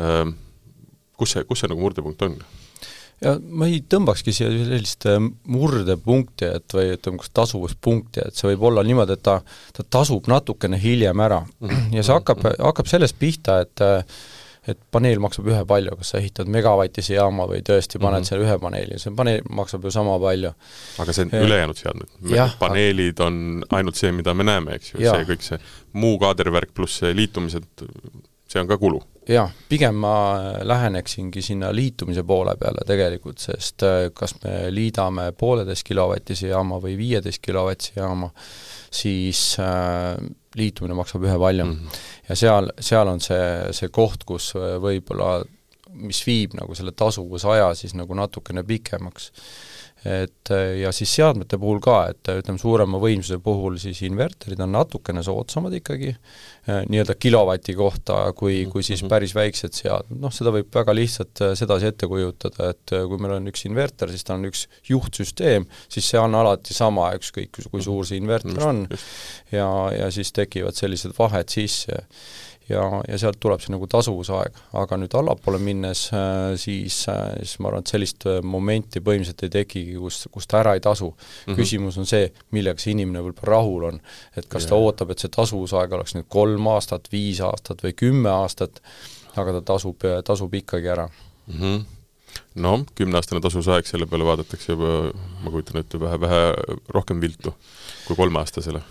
ähm, 0.00 0.36
kus 1.18 1.34
see, 1.34 1.46
kus 1.48 1.64
see 1.64 1.72
nagu 1.72 1.82
murdepunkt 1.82 2.22
on? 2.26 2.38
ja 3.24 3.34
ma 3.38 3.68
ei 3.70 3.80
tõmbakski 3.90 4.34
siia 4.34 4.50
sellist 4.52 5.06
äh, 5.10 5.18
murdepunkti, 5.50 6.50
et 6.60 6.76
või 6.76 6.94
ütleme, 6.94 7.20
kas 7.22 7.34
tasuvuspunkti, 7.40 8.22
et 8.28 8.38
see 8.38 8.52
võib 8.52 8.68
olla 8.70 8.84
niimoodi, 8.86 9.18
et 9.18 9.24
ta, 9.24 9.40
ta 9.74 9.86
tasub 9.98 10.30
natukene 10.30 10.78
hiljem 10.80 11.22
ära 11.26 11.42
mm. 11.44 11.68
-hmm. 11.68 11.92
ja 11.98 12.06
see 12.06 12.18
hakkab, 12.18 12.46
hakkab 12.58 12.90
sellest 12.90 13.18
pihta, 13.18 13.60
et 13.66 13.84
äh, 13.84 14.22
et 14.68 14.80
paneel 14.94 15.20
maksab 15.22 15.48
ühepalju, 15.50 15.96
kas 16.00 16.14
sa 16.14 16.20
ehitad 16.20 16.50
megavatise 16.50 17.16
jaama 17.18 17.46
või 17.50 17.62
tõesti 17.66 18.00
paned 18.00 18.22
mm 18.22 18.24
-hmm. 18.24 18.28
seal 18.28 18.44
ühe 18.44 18.58
paneeli, 18.62 18.98
see 18.98 19.14
paneel 19.16 19.42
maksab 19.50 19.84
ju 19.84 19.90
sama 19.94 20.18
palju. 20.20 20.52
aga 20.98 21.12
see 21.12 21.26
on 21.26 21.46
ülejäänud 21.46 21.80
seadmed, 21.80 22.12
paneelid 22.58 23.20
on 23.20 23.64
ainult 23.70 23.96
see, 23.96 24.12
mida 24.12 24.34
me 24.34 24.44
näeme, 24.44 24.78
eks 24.78 24.94
ju, 24.94 25.00
see 25.00 25.26
kõik 25.32 25.42
see 25.42 25.58
muu 25.92 26.18
kaadervärk 26.18 26.74
pluss 26.74 27.02
see 27.02 27.14
liitumised, 27.14 27.66
see 28.48 28.60
on 28.60 28.68
ka 28.68 28.78
kulu 28.78 29.02
jah, 29.28 29.50
pigem 29.68 29.96
ma 30.04 30.14
läheneksingi 30.62 31.42
sinna 31.42 31.70
liitumise 31.74 32.24
poole 32.26 32.56
peale 32.60 32.84
tegelikult, 32.86 33.40
sest 33.40 33.84
äh, 33.86 34.08
kas 34.14 34.36
me 34.42 34.54
liidame 34.74 35.30
pooleteist 35.38 35.86
kilovatise 35.86 36.50
jaama 36.52 36.80
või 36.82 36.96
viieteist 36.98 37.42
kilovatise 37.44 38.00
jaama, 38.00 38.30
siis 38.92 39.56
äh, 39.62 40.16
liitumine 40.58 40.96
maksab 40.98 41.24
ühepalju 41.26 41.64
mm. 41.64 41.76
-hmm. 41.76 42.00
ja 42.28 42.36
seal, 42.36 42.70
seal 42.80 43.08
on 43.08 43.20
see, 43.20 43.72
see 43.76 43.88
koht, 43.88 44.24
kus 44.24 44.52
võib-olla, 44.56 45.44
mis 45.94 46.22
viib 46.26 46.56
nagu 46.58 46.74
selle 46.74 46.92
tasuvusaja 46.92 47.74
siis 47.78 47.94
nagu 47.94 48.14
natukene 48.14 48.64
pikemaks 48.66 49.32
et 50.04 50.50
ja 50.80 50.90
siis 50.92 51.12
seadmete 51.16 51.58
puhul 51.60 51.80
ka, 51.84 51.96
et 52.12 52.30
ütleme, 52.34 52.60
suurema 52.60 53.00
võimsuse 53.00 53.38
puhul 53.42 53.78
siis 53.80 54.02
inverterid 54.04 54.60
on 54.60 54.74
natukene 54.76 55.22
soodsamad 55.24 55.74
ikkagi, 55.78 56.12
eh, 56.12 56.80
nii-öelda 56.92 57.16
kilovati 57.20 57.76
kohta, 57.78 58.18
kui, 58.36 58.64
kui 58.72 58.84
siis 58.84 59.02
mhm. 59.02 59.12
päris 59.12 59.34
väiksed 59.36 59.76
seadmed, 59.76 60.20
noh 60.20 60.34
seda 60.34 60.52
võib 60.54 60.68
väga 60.74 60.94
lihtsalt 60.96 61.44
sedasi 61.58 61.90
ette 61.92 62.08
kujutada, 62.10 62.70
et 62.74 62.94
kui 62.94 63.20
meil 63.22 63.38
on 63.38 63.52
üks 63.52 63.64
inverter, 63.68 64.12
siis 64.12 64.26
tal 64.26 64.40
on 64.40 64.48
üks 64.50 64.66
juhtsüsteem, 64.90 65.68
siis 65.88 66.12
see 66.12 66.20
on 66.20 66.36
alati 66.38 66.76
sama, 66.76 67.10
ükskõik 67.18 67.62
kui 67.70 67.84
suur 67.84 68.06
see 68.08 68.20
inverter 68.20 68.64
on, 68.64 68.84
ja, 69.54 69.68
ja 69.94 70.10
siis 70.14 70.32
tekivad 70.36 70.76
sellised 70.76 71.16
vahed 71.18 71.52
sisse 71.52 72.04
ja, 72.68 72.84
ja 73.08 73.18
sealt 73.20 73.38
tuleb 73.42 73.62
see 73.62 73.72
nagu 73.74 73.86
tasuvusaeg. 73.90 74.56
aga 74.80 74.98
nüüd 75.00 75.14
allapoole 75.18 75.60
minnes 75.62 76.06
äh, 76.16 76.54
siis, 76.60 77.02
äh, 77.12 77.34
siis 77.42 77.58
ma 77.60 77.70
arvan, 77.70 77.84
et 77.84 77.92
sellist 77.92 78.26
äh, 78.30 78.40
momenti 78.42 79.02
põhimõtteliselt 79.04 79.46
ei 79.46 79.54
tekigi, 79.58 79.96
kus, 80.00 80.24
kus 80.32 80.48
ta 80.50 80.62
ära 80.62 80.74
ei 80.78 80.84
tasu 80.84 81.10
mm. 81.10 81.18
-hmm. 81.18 81.58
küsimus 81.60 81.98
on 82.00 82.08
see, 82.08 82.30
millega 82.56 82.80
see 82.80 82.94
inimene 82.96 83.24
võib-olla 83.24 83.56
rahul 83.56 83.88
on. 83.90 84.00
et 84.36 84.48
kas 84.48 84.64
yeah. 84.64 84.70
ta 84.72 84.80
ootab, 84.80 85.12
et 85.12 85.24
see 85.24 85.32
tasuvusaeg 85.36 85.92
oleks 85.92 86.16
nüüd 86.16 86.28
kolm 86.28 86.70
aastat, 86.72 87.10
viis 87.12 87.42
aastat 87.44 87.84
või 87.84 87.92
kümme 87.92 88.32
aastat, 88.32 88.80
aga 89.36 89.58
ta 89.58 89.66
tasub, 89.74 90.08
tasub 90.24 90.54
ikkagi 90.54 90.92
ära 90.96 91.08
mm. 91.08 91.60
-hmm 91.60 91.84
noh, 92.58 92.80
kümneaastane 92.98 93.38
tasuvusaeg, 93.40 93.86
selle 93.86 94.06
peale 94.10 94.26
vaadatakse 94.26 94.72
juba, 94.72 95.12
ma 95.44 95.52
kujutan 95.54 95.78
ette, 95.78 96.00
vähe, 96.00 96.18
vähe 96.20 96.40
rohkem 96.90 97.20
viltu 97.22 97.54
kui 98.06 98.16
kolmeaastasele 98.16 98.82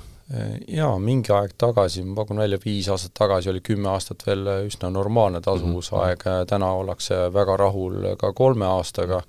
jaa, 0.68 0.94
mingi 1.00 1.34
aeg 1.36 1.58
tagasi, 1.60 2.04
ma 2.08 2.16
pakun 2.22 2.42
välja, 2.42 2.58
viis 2.64 2.88
aastat 2.90 3.14
tagasi 3.20 3.52
oli 3.52 3.62
kümme 3.66 3.92
aastat 3.92 4.26
veel 4.28 4.48
üsna 4.68 4.90
normaalne 4.90 5.42
tasuvusaeg 5.42 6.24
mm, 6.24 6.32
-hmm. 6.32 6.48
täna 6.50 6.72
ollakse 6.80 7.28
väga 7.34 7.58
rahul 7.58 8.16
ka 8.20 8.34
kolme 8.34 8.66
aastaga 8.66 9.22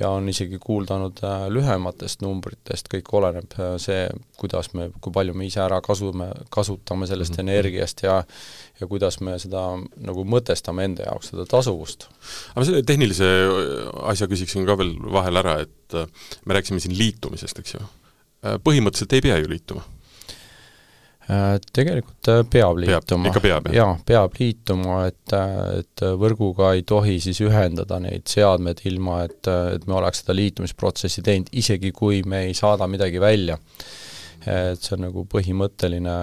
ja 0.00 0.08
on 0.10 0.28
isegi 0.28 0.58
kuulda 0.58 0.94
olnud 0.96 1.20
äh, 1.24 1.44
lühematest 1.52 2.22
numbritest, 2.24 2.88
kõik 2.92 3.10
oleneb 3.18 3.52
äh, 3.58 3.74
see, 3.82 4.06
kuidas 4.40 4.72
me, 4.72 4.88
kui 5.00 5.12
palju 5.12 5.34
me 5.36 5.46
ise 5.46 5.60
ära 5.60 5.80
kasume, 5.84 6.30
kasutame 6.50 7.06
sellest 7.06 7.36
mm 7.36 7.42
-hmm. 7.42 7.50
energiast 7.50 8.02
ja 8.02 8.24
ja 8.80 8.86
kuidas 8.86 9.20
me 9.20 9.38
seda 9.38 9.62
nagu 9.96 10.24
mõtestame 10.24 10.84
enda 10.88 11.02
jaoks, 11.02 11.28
seda 11.34 11.46
tasuvust. 11.46 12.08
aga 12.54 12.64
selle 12.64 12.82
tehnilise 12.82 13.28
asja 14.02 14.26
küsiksin 14.26 14.66
ka 14.66 14.78
veel 14.78 14.96
vahele 15.12 15.38
ära, 15.38 15.60
et 15.60 15.92
me 16.44 16.54
rääkisime 16.54 16.80
siin 16.80 16.98
liitumisest, 16.98 17.58
eks 17.58 17.74
ju. 17.74 17.80
põhimõtteliselt 18.64 19.12
ei 19.12 19.20
pea 19.20 19.38
ju 19.38 19.48
liituma 19.48 19.82
Äh, 19.82 19.99
tegelikult 21.72 22.30
äh, 22.32 22.40
peab 22.50 22.78
liituma. 22.82 23.28
ikka 23.30 23.42
peab, 23.44 23.68
jah? 23.70 23.76
jaa, 23.76 23.96
peab 24.06 24.36
liituma, 24.38 25.00
et, 25.10 25.34
et 25.78 26.04
võrguga 26.18 26.72
ei 26.76 26.84
tohi 26.86 27.18
siis 27.22 27.40
ühendada 27.44 28.00
neid 28.02 28.26
seadmeid 28.30 28.82
ilma, 28.90 29.22
et, 29.28 29.50
et 29.76 29.86
me 29.90 29.98
oleks 30.00 30.24
seda 30.24 30.36
liitumisprotsessi 30.38 31.24
teinud, 31.26 31.52
isegi 31.52 31.92
kui 31.96 32.22
me 32.26 32.46
ei 32.48 32.56
saada 32.58 32.88
midagi 32.90 33.20
välja. 33.22 33.58
et 34.40 34.80
see 34.80 34.96
on 34.96 35.04
nagu 35.04 35.26
põhimõtteline 35.28 36.16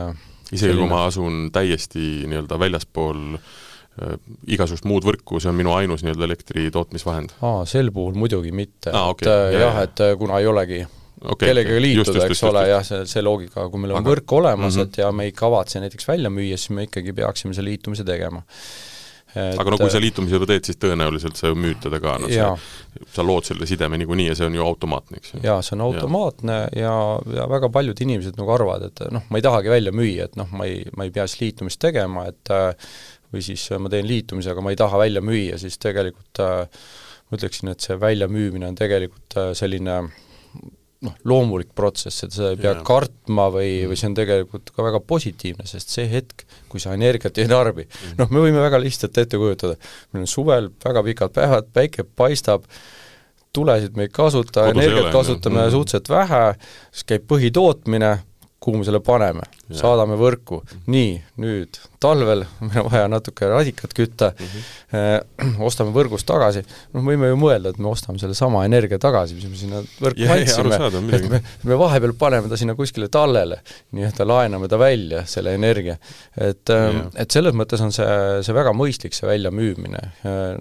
isegi 0.51 0.75
kui 0.79 0.89
ma 0.89 1.05
asun 1.05 1.47
täiesti 1.53 2.25
nii-öelda 2.25 2.57
väljaspool 2.59 3.37
äh, 3.37 4.15
igasugust 4.49 4.87
muud 4.89 5.05
võrku, 5.05 5.39
see 5.39 5.51
on 5.51 5.59
minu 5.59 5.75
ainus 5.77 6.03
nii-öelda 6.05 6.25
elektri 6.25 6.67
tootmisvahend? 6.73 7.37
aa, 7.45 7.65
sel 7.69 7.93
puhul 7.95 8.17
muidugi 8.17 8.51
mitte 8.55 8.91
ah,, 8.91 9.11
okay. 9.13 9.29
et 9.29 9.61
jah, 9.61 9.83
et 9.85 10.05
kuna 10.19 10.41
ei 10.41 10.49
olegi 10.49 10.81
okay, 11.21 11.49
kellegagi 11.49 11.81
liituda, 11.81 12.25
eks 12.25 12.35
just, 12.35 12.47
ole, 12.49 12.65
jah, 12.69 12.83
see, 12.85 13.05
see 13.09 13.23
loogika, 13.25 13.67
kui 13.71 13.81
meil 13.83 13.95
on 13.95 14.03
Aga... 14.03 14.11
võrk 14.13 14.35
olemas 14.39 14.75
mm, 14.75 14.81
-hmm. 14.81 14.91
et 14.91 15.01
ja 15.03 15.13
me 15.15 15.29
ei 15.29 15.33
kavatse 15.35 15.81
näiteks 15.83 16.07
välja 16.07 16.31
müüa, 16.33 16.59
siis 16.59 16.75
me 16.77 16.87
ikkagi 16.87 17.15
peaksime 17.17 17.57
selle 17.57 17.73
liitumise 17.73 18.05
tegema. 18.07 18.43
Et... 19.37 19.59
aga 19.59 19.69
no 19.69 19.77
kui 19.77 19.91
sa 19.91 19.99
liitumise 20.01 20.37
juba 20.37 20.47
teed, 20.49 20.65
siis 20.65 20.79
tõenäoliselt 20.81 21.37
sa 21.37 21.51
ju 21.51 21.57
müüd 21.59 21.81
teda 21.83 21.99
ka, 22.01 22.15
no 22.23 22.29
see, 22.31 23.03
sa 23.13 23.25
lood 23.25 23.45
selle 23.45 23.67
sideme 23.69 23.99
niikuinii 24.01 24.29
ja 24.31 24.37
see 24.39 24.47
on 24.47 24.55
ju 24.55 24.63
automaatne, 24.63 25.19
eks 25.19 25.33
ju. 25.33 25.41
jaa, 25.43 25.59
see 25.65 25.75
on 25.75 25.83
automaatne 25.85 26.55
ja, 26.71 26.85
ja, 26.85 26.93
ja 27.41 27.47
väga 27.51 27.69
paljud 27.73 28.01
inimesed 28.01 28.39
nagu 28.39 28.53
arvavad, 28.55 28.87
et 28.87 29.03
noh, 29.13 29.27
ma 29.29 29.41
ei 29.41 29.45
tahagi 29.45 29.73
välja 29.73 29.93
müüa, 29.93 30.29
et 30.31 30.39
noh, 30.39 30.49
ma 30.57 30.65
ei, 30.69 30.79
ma 30.97 31.05
ei 31.05 31.13
pea 31.13 31.27
siis 31.27 31.43
liitumist 31.43 31.81
tegema, 31.83 32.25
et 32.31 32.53
või 33.33 33.43
siis 33.43 33.67
ma 33.83 33.91
teen 33.93 34.07
liitumise, 34.07 34.55
aga 34.55 34.63
ma 34.63 34.73
ei 34.73 34.79
taha 34.79 35.03
välja 35.03 35.21
müüa, 35.21 35.59
siis 35.61 35.77
tegelikult 35.83 36.41
ma 36.41 37.37
ütleksin, 37.37 37.73
et 37.73 37.83
see 37.83 37.99
väljamüümine 37.99 38.71
on 38.71 38.79
tegelikult 38.79 39.37
selline 39.59 39.99
noh, 41.05 41.13
loomulik 41.29 41.69
protsess, 41.77 42.23
et 42.25 42.33
seda 42.33 42.51
ei 42.53 42.59
pea 42.59 42.71
yeah. 42.71 42.83
kartma 42.85 43.47
või, 43.53 43.69
või 43.85 43.93
mm. 43.93 43.99
see 44.01 44.09
on 44.09 44.15
tegelikult 44.17 44.71
ka 44.73 44.85
väga 44.85 45.01
positiivne, 45.05 45.65
sest 45.69 45.93
see 45.93 46.07
hetk, 46.09 46.45
kui 46.71 46.81
sa 46.81 46.95
energiat 46.97 47.37
ei 47.37 47.49
tarbi 47.51 47.85
mm., 47.85 48.15
noh, 48.21 48.31
me 48.33 48.45
võime 48.47 48.63
väga 48.63 48.79
lihtsalt 48.81 49.17
ette 49.21 49.39
kujutada, 49.39 49.77
meil 50.13 50.25
on 50.25 50.31
suvel 50.31 50.71
väga 50.83 51.03
pikad 51.05 51.35
päevad, 51.35 51.69
päike 51.75 52.07
paistab, 52.17 52.65
tulesid 53.53 53.97
me 53.97 54.07
ei 54.07 54.13
kasuta, 54.13 54.67
energiat 54.73 55.11
kasutame 55.13 55.61
mm. 55.67 55.75
suhteliselt 55.75 56.09
vähe, 56.13 56.41
siis 56.91 57.09
käib 57.13 57.29
põhitootmine, 57.29 58.15
kuhu 58.59 58.81
me 58.81 58.87
selle 58.87 58.99
paneme, 59.05 59.45
saadame 59.77 60.17
võrku, 60.19 60.63
nii, 60.89 61.13
nüüd 61.43 61.77
talvel 62.01 62.43
meil 62.61 62.79
on 62.81 62.89
vaja 62.91 63.07
natuke 63.09 63.47
radikat 63.49 63.93
kütta. 63.97 64.31
Mm, 64.33 64.47
-hmm. 64.47 65.61
ostame 65.67 65.93
võrgust 65.95 66.27
tagasi, 66.29 66.63
noh 66.93 67.05
võime 67.05 67.29
ju 67.29 67.37
mõelda, 67.39 67.71
et 67.73 67.79
me 67.81 67.89
ostame 67.91 68.19
sellesama 68.21 68.63
energia 68.65 68.99
tagasi, 69.01 69.35
mis 69.37 69.45
me 69.49 69.59
sinna 69.59 69.81
võrku 70.01 70.27
andsime, 70.33 70.79
et 71.17 71.29
me, 71.29 71.41
me 71.63 71.77
vahepeal 71.79 72.13
paneme 72.17 72.49
ta 72.49 72.57
sinna 72.57 72.75
kuskile 72.77 73.09
tallele, 73.13 73.59
nii-öelda 73.97 74.27
laename 74.27 74.69
ta 74.71 74.79
välja, 74.81 75.23
selle 75.25 75.53
energia. 75.57 75.97
et, 76.37 76.69
ähm, 76.73 77.07
et 77.15 77.31
selles 77.31 77.53
mõttes 77.53 77.81
on 77.83 77.93
see, 77.93 78.07
see 78.45 78.57
väga 78.57 78.73
mõistlik, 78.77 79.13
see 79.13 79.29
väljamüümine, 79.29 80.03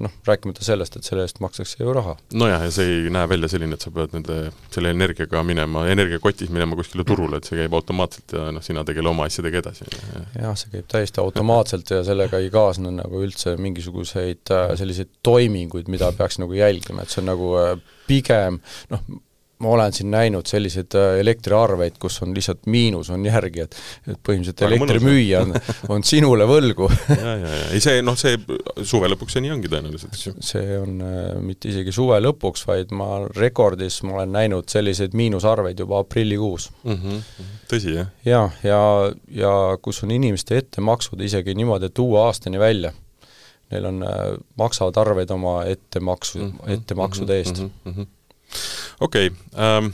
noh, 0.00 0.16
rääkimata 0.26 0.64
sellest, 0.64 0.96
et 0.96 1.08
selle 1.08 1.24
eest 1.24 1.40
makstakse 1.40 1.82
ju 1.82 1.96
raha. 1.96 2.16
nojah, 2.32 2.64
ja 2.68 2.70
see 2.70 3.00
ei 3.00 3.10
näe 3.12 3.28
välja 3.28 3.48
selline, 3.52 3.76
et 3.76 3.84
sa 3.84 3.90
pead 3.94 4.16
nende, 4.16 4.50
selle 4.74 4.92
energiaga 4.92 5.42
minema, 5.46 5.86
energiakotis 5.92 6.52
minema 6.52 6.76
kuskile 6.76 7.04
turule, 7.04 7.40
et 7.40 7.48
see 7.48 7.60
käib 7.60 7.72
automaatselt 7.72 7.85
ja 8.32 8.48
noh, 8.54 8.64
sina 8.64 8.84
tegele 8.86 9.10
oma 9.10 9.26
asjadega 9.28 9.60
edasi. 9.62 9.86
jah, 10.34 10.56
see 10.58 10.72
käib 10.72 10.88
täiesti 10.90 11.22
automaatselt 11.22 11.90
ja 11.94 12.02
sellega 12.06 12.40
ei 12.42 12.50
kaasne 12.52 12.92
nagu 12.94 13.22
üldse 13.22 13.56
mingisuguseid 13.60 14.54
äh, 14.54 14.72
selliseid 14.78 15.12
toiminguid, 15.26 15.90
mida 15.92 16.10
peaks 16.16 16.40
nagu 16.42 16.56
jälgima, 16.56 17.02
et 17.02 17.12
see 17.12 17.22
on 17.22 17.30
nagu 17.32 17.52
äh, 17.60 17.76
pigem 18.06 18.60
noh, 18.92 19.06
ma 19.58 19.68
olen 19.68 19.92
siin 19.92 20.10
näinud 20.12 20.46
selliseid 20.46 20.94
äh, 20.98 21.18
elektriarveid, 21.20 21.96
kus 22.00 22.18
on 22.22 22.34
lihtsalt 22.36 22.66
miinus 22.72 23.08
on 23.14 23.24
järgi, 23.24 23.64
et 23.64 23.76
et 24.06 24.18
põhimõtteliselt 24.20 24.62
elektrimüüja 24.66 25.40
on, 25.46 25.54
on 25.94 26.04
sinule 26.04 26.44
võlgu 26.48 26.90
ja, 27.22 27.36
ja, 27.40 27.54
ja 27.54 27.70
ei 27.72 27.80
see 27.80 28.02
noh, 28.04 28.18
see 28.20 28.36
suve 28.84 29.08
lõpuks 29.12 29.36
see 29.36 29.44
nii 29.46 29.54
ongi 29.54 29.70
tõenäoliselt, 29.72 30.12
eks 30.12 30.26
ju. 30.26 30.34
see 30.44 30.76
on 30.78 31.00
äh, 31.00 31.30
mitte 31.40 31.70
isegi 31.72 31.94
suve 31.96 32.18
lõpuks, 32.20 32.66
vaid 32.68 32.92
ma 32.96 33.22
rekordis, 33.36 34.02
ma 34.04 34.18
olen 34.18 34.36
näinud 34.36 34.68
selliseid 34.72 35.16
miinusarveid 35.16 35.80
juba 35.80 36.02
aprillikuus 36.04 36.68
mm. 36.84 37.00
-hmm. 37.00 37.48
tõsi, 37.72 37.96
jah? 37.96 38.12
jaa, 38.28 38.50
ja, 38.62 38.76
ja, 38.76 39.48
ja 39.48 39.56
kus 39.82 40.02
on 40.04 40.12
inimeste 40.12 40.60
ettemaksud 40.60 41.20
isegi 41.24 41.56
niimoodi, 41.56 41.88
et 41.88 42.04
uue 42.04 42.20
aastani 42.26 42.60
välja 42.60 42.92
neil 43.72 43.88
on 43.88 44.04
äh,, 44.04 44.36
maksavad 44.60 45.00
arveid 45.00 45.30
oma 45.34 45.62
ettemaksu 45.64 46.38
mm, 46.38 46.52
-hmm. 46.52 46.76
ettemaksude 46.76 47.38
eest 47.38 47.64
mm. 47.64 47.70
-hmm 47.86 48.06
okei 49.00 49.26
okay, 49.26 49.38
ähm,, 49.54 49.90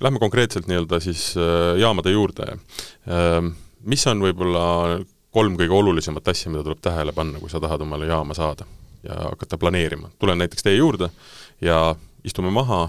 lähme 0.00 0.18
konkreetselt 0.18 0.68
nii-öelda 0.70 1.00
siis 1.00 1.34
äh, 1.36 1.78
jaamade 1.80 2.10
juurde 2.10 2.46
ähm,. 2.52 3.54
mis 3.80 4.06
on 4.06 4.22
võib-olla 4.22 5.00
kolm 5.30 5.56
kõige 5.56 5.74
olulisemat 5.74 6.28
asja, 6.28 6.50
mida 6.50 6.64
tuleb 6.66 6.80
tähele 6.82 7.12
panna, 7.16 7.38
kui 7.40 7.50
sa 7.50 7.60
tahad 7.62 7.80
omale 7.80 8.06
jaama 8.10 8.34
saada 8.34 8.66
ja 9.02 9.14
hakata 9.30 9.58
planeerima? 9.58 10.10
tulen 10.18 10.38
näiteks 10.38 10.62
teie 10.62 10.76
juurde 10.76 11.10
ja 11.60 11.94
istume 12.24 12.50
maha 12.50 12.88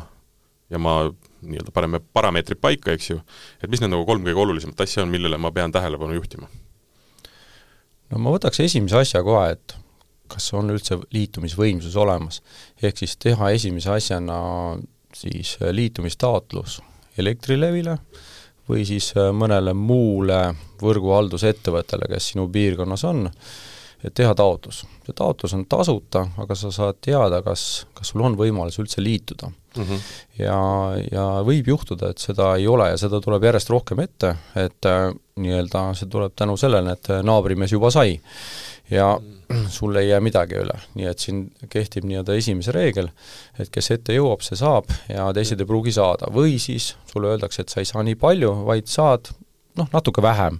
ja 0.69 0.79
ma 0.79 1.11
nii-öelda 1.41 1.71
paneme 1.73 1.99
parameetrid 2.13 2.59
paika, 2.61 2.93
eks 2.95 3.09
ju, 3.09 3.21
et 3.63 3.69
mis 3.69 3.81
need 3.81 3.91
nagu 3.91 4.05
kolm 4.05 4.25
kõige 4.25 4.43
olulisemat 4.43 4.83
asja 4.85 5.03
on, 5.03 5.11
millele 5.11 5.37
ma 5.41 5.51
pean 5.51 5.71
tähelepanu 5.71 6.15
juhtima? 6.17 6.49
no 8.11 8.19
ma 8.19 8.33
võtaks 8.35 8.61
esimese 8.63 8.99
asja 8.99 9.23
kohe, 9.23 9.55
et 9.55 9.75
kas 10.31 10.47
on 10.55 10.71
üldse 10.71 10.97
liitumisvõimsus 11.13 11.95
olemas. 11.99 12.41
ehk 12.81 13.03
siis 13.03 13.17
teha 13.17 13.51
esimese 13.55 13.91
asjana 13.91 14.37
siis 15.17 15.57
äh, 15.61 15.71
liitumistaotlus 15.75 16.81
Elektrilevile 17.19 17.97
või 18.69 18.85
siis 18.87 19.11
äh, 19.17 19.31
mõnele 19.35 19.73
muule 19.77 20.41
võrguhaldusettevõttele, 20.81 22.07
kes 22.11 22.31
sinu 22.33 22.47
piirkonnas 22.51 23.03
on, 23.09 23.25
et 24.01 24.13
teha 24.17 24.33
taotlus. 24.37 24.83
see 25.05 25.15
taotlus 25.17 25.53
on 25.57 25.65
tasuta, 25.69 26.25
aga 26.41 26.55
sa 26.57 26.71
saad 26.73 27.01
teada, 27.01 27.41
kas, 27.45 27.85
kas 27.93 28.13
sul 28.13 28.23
on 28.25 28.37
võimalus 28.39 28.79
üldse 28.81 29.03
liituda 29.03 29.51
mm. 29.51 29.83
-hmm. 29.83 29.99
ja, 30.39 30.61
ja 31.11 31.25
võib 31.45 31.67
juhtuda, 31.67 32.09
et 32.09 32.17
seda 32.17 32.55
ei 32.55 32.67
ole 32.67 32.89
ja 32.89 32.97
seda 32.97 33.21
tuleb 33.21 33.43
järjest 33.43 33.69
rohkem 33.69 33.99
ette, 33.99 34.35
et 34.55 34.89
äh, 34.89 35.11
nii-öelda 35.41 35.89
see 35.97 36.09
tuleb 36.11 36.35
tänu 36.37 36.57
sellele, 36.59 36.97
et 36.97 37.11
naabrimees 37.25 37.73
juba 37.73 37.91
sai 37.93 38.19
ja 38.91 39.19
sul 39.77 39.95
ei 39.95 40.09
jää 40.09 40.21
midagi 40.23 40.57
üle, 40.61 40.77
nii 40.95 41.07
et 41.11 41.19
siin 41.23 41.43
kehtib 41.71 42.07
nii-öelda 42.07 42.35
esimese 42.39 42.73
reegel, 42.75 43.11
et 43.59 43.71
kes 43.73 43.91
ette 43.95 44.15
jõuab, 44.15 44.43
see 44.45 44.59
saab 44.59 44.91
ja 45.09 45.29
teised 45.35 45.61
ei 45.61 45.69
pruugi 45.69 45.93
saada, 45.95 46.31
või 46.33 46.57
siis 46.61 46.93
sulle 47.11 47.33
öeldakse, 47.33 47.63
et 47.63 47.73
sa 47.73 47.81
ei 47.83 47.89
saa 47.89 48.03
nii 48.07 48.19
palju, 48.19 48.53
vaid 48.67 48.91
saad 48.91 49.31
noh, 49.79 49.87
natuke 49.93 50.21
vähem. 50.23 50.59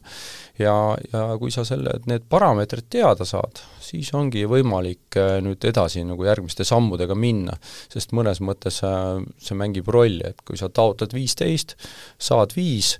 ja, 0.60 0.74
ja 1.14 1.22
kui 1.42 1.52
sa 1.52 1.64
selle, 1.66 1.96
need 2.06 2.28
parameetrid 2.30 2.86
teada 2.92 3.26
saad, 3.26 3.64
siis 3.82 4.12
ongi 4.14 4.44
võimalik 4.50 5.18
äh, 5.18 5.40
nüüd 5.44 5.64
edasi 5.66 6.04
nagu 6.06 6.26
järgmiste 6.28 6.68
sammudega 6.68 7.16
minna, 7.18 7.56
sest 7.92 8.14
mõnes 8.16 8.44
mõttes 8.44 8.82
äh, 8.86 9.24
see 9.42 9.58
mängib 9.58 9.90
rolli, 9.92 10.24
et 10.28 10.44
kui 10.48 10.60
sa 10.60 10.70
taotled 10.70 11.16
viisteist, 11.18 11.76
saad 12.22 12.56
viis, 12.56 12.98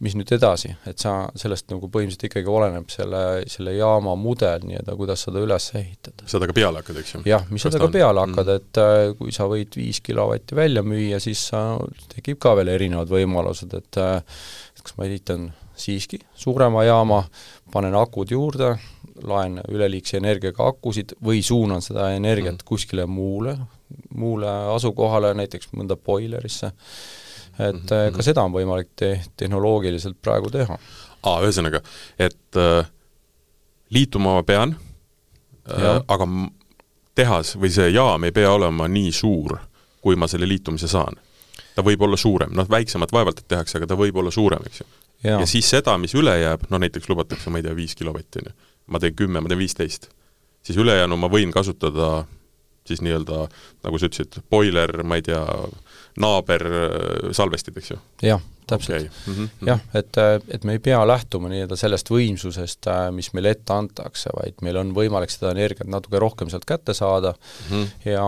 mis 0.00 0.14
nüüd 0.16 0.30
edasi, 0.32 0.72
et 0.88 1.02
sa, 1.02 1.12
sellest 1.38 1.68
nagu 1.72 1.88
põhimõtteliselt 1.92 2.30
ikkagi 2.30 2.48
oleneb 2.48 2.88
selle, 2.92 3.20
selle 3.52 3.74
jaama 3.76 4.14
mudel 4.16 4.64
nii-öelda, 4.64 4.94
kuidas 4.96 5.26
seda 5.26 5.42
üles 5.44 5.66
ehitada. 5.76 6.28
seda 6.30 6.48
ka 6.48 6.56
peale 6.56 6.80
hakkad, 6.80 7.00
eks 7.02 7.14
ju? 7.14 7.22
jah, 7.28 7.44
mis 7.52 7.66
seda 7.66 7.82
ka 7.82 7.90
peale 7.92 8.24
hakkad 8.24 8.48
mm., 8.48 8.60
et 8.62 8.80
äh, 8.80 9.00
kui 9.18 9.34
sa 9.36 9.48
võid 9.50 9.76
viis 9.76 10.00
kilovatti 10.04 10.56
välja 10.56 10.84
müüa, 10.86 11.20
siis 11.20 11.42
äh, 11.56 11.74
tekib 12.14 12.40
ka 12.40 12.54
veel 12.56 12.72
erinevad 12.72 13.12
võimalused, 13.12 13.76
et 13.76 14.00
äh, 14.00 14.40
kas 14.80 14.96
ma 14.96 15.08
ehitan 15.08 15.50
siiski 15.80 16.22
suurema 16.36 16.86
jaama, 16.88 17.22
panen 17.72 17.96
akud 18.00 18.32
juurde, 18.32 18.74
laen 19.28 19.60
üleliigse 19.68 20.16
energiaga 20.16 20.70
akusid 20.72 21.12
või 21.24 21.44
suunan 21.44 21.84
seda 21.84 22.08
energiat 22.16 22.62
mm. 22.62 22.68
kuskile 22.68 23.04
muule, 23.04 23.58
muule 24.16 24.48
asukohale, 24.72 25.34
näiteks 25.36 25.74
mõnda 25.76 26.00
boilerisse 26.00 26.72
et 27.68 27.74
mm 27.74 27.86
-hmm. 27.90 28.16
ka 28.16 28.22
seda 28.22 28.42
on 28.42 28.52
võimalik 28.52 28.94
te-, 28.96 29.20
tehnoloogiliselt 29.36 30.16
praegu 30.22 30.50
teha. 30.50 30.78
aa, 31.22 31.40
ühesõnaga, 31.44 31.82
et 32.18 32.56
äh, 32.56 32.86
liituma 33.90 34.34
ma 34.34 34.42
pean, 34.42 34.76
äh, 35.68 36.02
aga 36.08 36.26
tehas 37.14 37.56
või 37.56 37.70
see 37.74 37.90
jaam 37.90 38.24
ei 38.24 38.32
pea 38.32 38.52
olema 38.52 38.88
nii 38.88 39.12
suur, 39.12 39.58
kui 40.00 40.16
ma 40.16 40.28
selle 40.28 40.48
liitumise 40.48 40.88
saan. 40.88 41.18
ta 41.74 41.84
võib 41.86 42.02
olla 42.02 42.16
suurem, 42.16 42.50
noh 42.52 42.66
väiksemat 42.68 43.12
vaevalt 43.12 43.38
et 43.38 43.48
tehakse, 43.48 43.78
aga 43.78 43.86
ta 43.86 43.96
võib 43.96 44.16
olla 44.16 44.30
suurem, 44.30 44.62
eks 44.66 44.80
ju. 44.80 44.86
ja 45.24 45.46
siis 45.46 45.70
seda, 45.70 45.98
mis 45.98 46.14
üle 46.14 46.34
jääb, 46.40 46.66
noh 46.70 46.80
näiteks 46.82 47.08
lubatakse, 47.08 47.50
ma 47.50 47.58
ei 47.58 47.62
tea, 47.62 47.76
viis 47.76 47.94
kilovatti, 47.94 48.42
on 48.42 48.50
ju, 48.50 48.52
ma 48.86 48.98
teen 48.98 49.14
kümme, 49.14 49.40
ma 49.40 49.48
teen 49.48 49.60
viisteist, 49.60 50.08
siis 50.62 50.78
ülejäänu 50.78 51.16
ma 51.16 51.30
võin 51.30 51.52
kasutada 51.52 52.24
siis 52.88 53.02
nii-öelda, 53.04 53.44
nagu 53.84 53.98
sa 53.98 54.08
ütlesid, 54.10 54.40
boiler, 54.50 55.02
ma 55.06 55.20
ei 55.20 55.26
tea, 55.26 55.42
naaber 56.20 56.64
salvestid, 57.36 57.76
eks 57.78 57.92
ju? 57.92 57.98
jah, 58.24 58.42
täpselt 58.70 58.96
okay.. 58.96 59.10
Mm 59.26 59.34
-hmm. 59.34 59.68
jah, 59.68 59.80
et, 59.94 60.18
et 60.48 60.64
me 60.64 60.72
ei 60.72 60.78
pea 60.78 61.00
lähtuma 61.06 61.48
nii-öelda 61.48 61.76
sellest 61.76 62.10
võimsusest, 62.10 62.88
mis 63.16 63.32
meile 63.36 63.54
ette 63.54 63.72
antakse, 63.74 64.30
vaid 64.36 64.62
meil 64.66 64.78
on 64.80 64.92
võimalik 64.96 65.32
seda 65.32 65.52
energiat 65.54 65.88
natuke 65.88 66.18
rohkem 66.18 66.50
sealt 66.50 66.66
kätte 66.68 66.94
saada 66.94 67.32
mm 67.32 67.76
-hmm. 67.76 68.10
ja, 68.10 68.26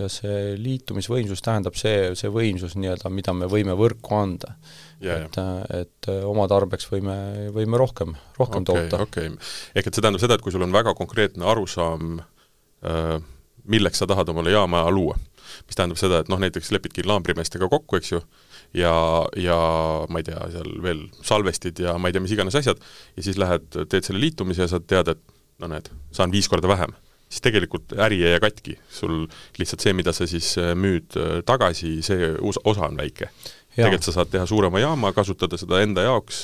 ja 0.00 0.08
see 0.08 0.56
liitumisvõimsus 0.58 1.42
tähendab 1.44 1.74
see, 1.74 2.14
see 2.14 2.30
võimsus 2.32 2.76
nii-öelda, 2.76 3.10
mida 3.10 3.32
me 3.32 3.46
võime 3.46 3.76
võrku 3.76 4.14
anda. 4.22 4.54
et, 5.00 5.36
et 5.80 6.08
oma 6.24 6.48
tarbeks 6.48 6.88
võime, 6.90 7.14
võime 7.54 7.78
rohkem, 7.78 8.16
rohkem 8.38 8.62
okay, 8.62 8.88
toota. 8.88 9.02
okei 9.02 9.26
okay., 9.26 9.38
ehk 9.74 9.86
et 9.86 9.94
see 9.94 10.02
tähendab 10.02 10.20
seda, 10.20 10.34
et 10.34 10.42
kui 10.42 10.52
sul 10.52 10.62
on 10.62 10.72
väga 10.72 10.94
konkreetne 10.94 11.44
arusaam 11.46 12.18
äh, 12.82 13.22
milleks 13.70 14.02
sa 14.02 14.08
tahad 14.10 14.28
omale 14.32 14.54
jaama 14.54 14.84
luua. 14.90 15.18
mis 15.66 15.76
tähendab 15.76 15.98
seda, 15.98 16.20
et 16.22 16.28
noh, 16.28 16.38
näiteks 16.38 16.68
lepidki 16.70 17.02
laambrimeestega 17.08 17.66
kokku, 17.72 17.96
eks 17.98 18.12
ju, 18.12 18.20
ja, 18.76 18.92
ja 19.36 19.56
ma 20.12 20.20
ei 20.20 20.26
tea, 20.26 20.38
seal 20.52 20.68
veel 20.84 21.00
salvestid 21.24 21.80
ja 21.82 21.96
ma 21.98 22.08
ei 22.08 22.14
tea, 22.14 22.22
mis 22.22 22.34
iganes 22.36 22.56
asjad, 22.58 22.80
ja 23.16 23.24
siis 23.24 23.40
lähed, 23.40 23.66
teed 23.74 24.06
selle 24.06 24.20
liitumise 24.22 24.66
ja 24.66 24.70
sa 24.70 24.80
tead, 24.80 25.08
et 25.14 25.22
no 25.58 25.70
näed, 25.72 25.88
saan 26.14 26.32
viis 26.32 26.48
korda 26.52 26.70
vähem. 26.70 26.92
Siis 27.28 27.42
tegelikult 27.44 27.92
äri 28.00 28.22
ei 28.22 28.36
jää 28.36 28.44
katki, 28.44 28.76
sul 28.92 29.26
lihtsalt 29.58 29.84
see, 29.84 29.96
mida 29.96 30.14
sa 30.16 30.28
siis 30.28 30.54
müüd 30.78 31.16
tagasi, 31.48 31.98
see 32.04 32.30
osa 32.40 32.86
on 32.86 33.00
väike 33.00 33.32
tegelikult 33.78 34.08
sa 34.08 34.14
saad 34.16 34.30
teha 34.32 34.46
suurema 34.48 34.82
jaama, 34.82 35.12
kasutada 35.16 35.58
seda 35.60 35.80
enda 35.84 36.04
jaoks, 36.06 36.40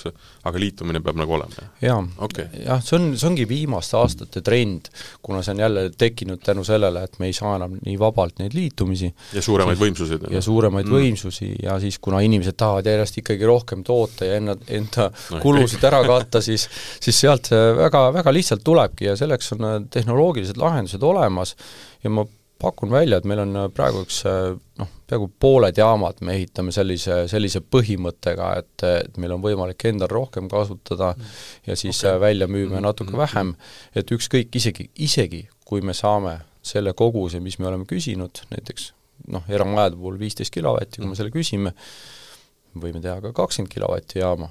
aga 0.46 0.60
liitumine 0.60 1.02
peab 1.04 1.18
nagu 1.20 1.36
olema? 1.36 1.68
jaa 1.82 1.98
okay., 2.24 2.46
jah, 2.64 2.82
see 2.84 2.98
on, 2.98 3.08
see 3.18 3.28
ongi 3.30 3.46
viimaste 3.50 3.98
aastate 3.98 4.42
trend, 4.46 4.90
kuna 5.24 5.42
see 5.44 5.54
on 5.56 5.64
jälle 5.64 5.86
tekkinud 5.98 6.42
tänu 6.44 6.64
sellele, 6.66 7.04
et 7.08 7.18
me 7.22 7.30
ei 7.30 7.36
saa 7.36 7.56
enam 7.58 7.76
nii 7.84 7.96
vabalt 8.00 8.40
neid 8.42 8.56
liitumisi. 8.56 9.10
ja 9.34 9.42
suuremaid 9.44 9.80
võimsuseid. 9.80 10.28
ja 10.34 10.44
suuremaid 10.44 10.88
mm. 10.88 10.98
võimsusi 10.98 11.50
ja 11.62 11.78
siis, 11.82 11.98
kuna 12.02 12.22
inimesed 12.24 12.58
tahavad 12.60 12.88
järjest 12.90 13.20
ikkagi 13.24 13.48
rohkem 13.48 13.84
toota 13.86 14.28
ja 14.28 14.38
enda, 14.40 14.56
enda 14.68 15.10
no, 15.10 15.42
kulusid 15.42 15.84
ära 15.84 16.04
katta, 16.06 16.42
siis 16.44 16.68
siis 17.02 17.20
sealt 17.26 17.50
see 17.50 17.74
väga, 17.78 18.06
väga 18.14 18.34
lihtsalt 18.34 18.64
tulebki 18.64 19.10
ja 19.10 19.18
selleks 19.18 19.52
on 19.56 19.68
äh, 19.68 19.76
tehnoloogilised 19.92 20.60
lahendused 20.60 21.02
olemas 21.02 21.54
ja 22.04 22.12
ma 22.12 22.26
pakun 22.58 22.90
välja, 22.90 23.18
et 23.18 23.26
meil 23.28 23.42
on 23.42 23.56
äh, 23.56 23.68
praegu 23.74 24.04
üks 24.04 24.20
äh, 24.28 24.54
noh, 24.80 24.90
peaaegu 25.08 25.28
pooled 25.40 25.78
jaamad 25.78 26.20
me 26.24 26.36
ehitame 26.38 26.72
sellise, 26.74 27.24
sellise 27.30 27.60
põhimõttega, 27.60 28.50
et, 28.60 28.84
et 28.88 29.20
meil 29.20 29.34
on 29.36 29.42
võimalik 29.44 29.86
endal 29.90 30.10
rohkem 30.12 30.48
kasutada 30.52 31.12
mm. 31.16 31.30
ja 31.68 31.76
siis 31.78 32.00
okay. 32.00 32.14
Äh, 32.14 32.20
välja 32.22 32.48
müüme 32.50 32.78
mm. 32.78 32.84
natuke 32.86 33.16
vähem, 33.18 33.54
et 33.96 34.10
ükskõik, 34.14 34.54
isegi, 34.60 34.88
isegi 34.94 35.44
kui 35.66 35.84
me 35.84 35.96
saame 35.96 36.38
selle 36.64 36.94
koguse, 36.96 37.42
mis 37.44 37.58
me 37.60 37.68
oleme 37.68 37.88
küsinud, 37.88 38.44
näiteks 38.52 38.92
noh, 39.34 39.44
eramajade 39.48 39.98
puhul 39.98 40.18
viisteist 40.20 40.54
kilovatti, 40.54 41.00
kui 41.00 41.08
me 41.08 41.12
mm. 41.12 41.18
selle 41.20 41.34
küsime, 41.34 41.74
võime 42.78 43.02
teha 43.02 43.20
ka 43.22 43.34
kakskümmend 43.34 43.74
kilovatti 43.74 44.22
jaama 44.22 44.48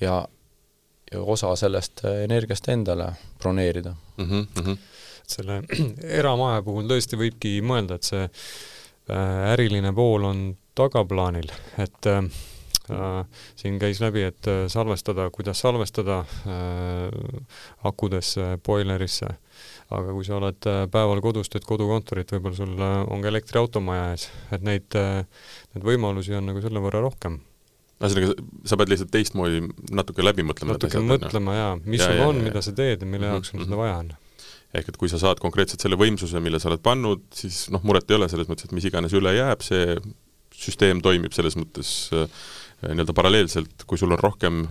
ja, 0.00 0.22
ja 1.12 1.22
osa 1.22 1.54
sellest 1.56 2.02
energiast 2.24 2.68
endale 2.72 3.12
broneerida 3.40 3.94
mm. 4.16 4.30
-hmm 4.30 4.84
selle 5.30 5.62
eramaja 6.20 6.62
puhul 6.66 6.88
tõesti 6.90 7.18
võibki 7.20 7.56
mõelda, 7.66 7.98
et 7.98 8.10
see 8.10 8.26
äh, 8.26 9.52
äriline 9.54 9.92
pool 9.96 10.28
on 10.28 10.44
tagaplaanil, 10.76 11.50
et 11.82 12.08
äh, 12.10 12.20
äh, 12.90 13.24
siin 13.56 13.78
käis 13.82 14.00
läbi, 14.02 14.22
et 14.28 14.48
äh, 14.50 14.66
salvestada, 14.72 15.28
kuidas 15.34 15.60
salvestada 15.64 16.20
äh, 16.20 17.42
akudesse, 17.88 18.56
boilerisse, 18.66 19.30
aga 19.96 20.12
kui 20.12 20.26
sa 20.26 20.38
oled 20.40 20.70
päeval 20.92 21.22
kodus, 21.24 21.50
teed 21.50 21.66
kodukontorit, 21.66 22.32
võib-olla 22.36 22.58
sul 22.58 22.74
on 22.82 23.22
ka 23.22 23.30
elektriauto 23.30 23.82
maja 23.84 24.10
ees, 24.14 24.28
et 24.52 24.64
neid 24.66 24.96
neid 24.96 25.84
võimalusi 25.84 26.34
on 26.36 26.50
nagu 26.50 26.62
selle 26.64 26.82
võrra 26.82 27.04
rohkem. 27.04 27.38
Ühesõnaga, 27.96 28.34
sa 28.68 28.76
pead 28.76 28.90
lihtsalt 28.92 29.12
teistmoodi 29.14 29.62
natuke 29.96 30.24
läbi 30.24 30.44
mõtlema. 30.44 30.74
natuke 30.76 31.00
mõtlema 31.00 31.54
jaa, 31.56 31.74
mis 31.86 32.02
ja, 32.02 32.10
sul 32.10 32.20
ja, 32.20 32.28
on, 32.28 32.42
mida 32.44 32.60
sa 32.60 32.74
teed 32.76 33.06
ja 33.06 33.08
mille 33.08 33.30
jaoks 33.30 33.54
sul 33.54 33.64
seda 33.64 33.78
vaja 33.78 34.00
on 34.02 34.10
ehk 34.78 34.92
et 34.92 35.00
kui 35.00 35.10
sa 35.12 35.20
saad 35.22 35.40
konkreetselt 35.42 35.82
selle 35.82 35.98
võimsuse, 36.00 36.40
mille 36.42 36.60
sa 36.62 36.70
oled 36.70 36.82
pannud, 36.84 37.26
siis 37.34 37.66
noh, 37.74 37.84
muret 37.86 38.08
ei 38.10 38.18
ole 38.18 38.30
selles 38.32 38.48
mõttes, 38.50 38.68
et 38.68 38.76
mis 38.76 38.86
iganes 38.88 39.14
üle 39.16 39.34
jääb, 39.36 39.64
see 39.64 39.96
süsteem 40.56 41.02
toimib 41.04 41.34
selles 41.36 41.58
mõttes 41.58 41.92
äh, 42.16 42.26
nii-öelda 42.86 43.14
paralleelselt, 43.16 43.86
kui 43.88 44.00
sul 44.00 44.14
on 44.14 44.20
rohkem 44.20 44.66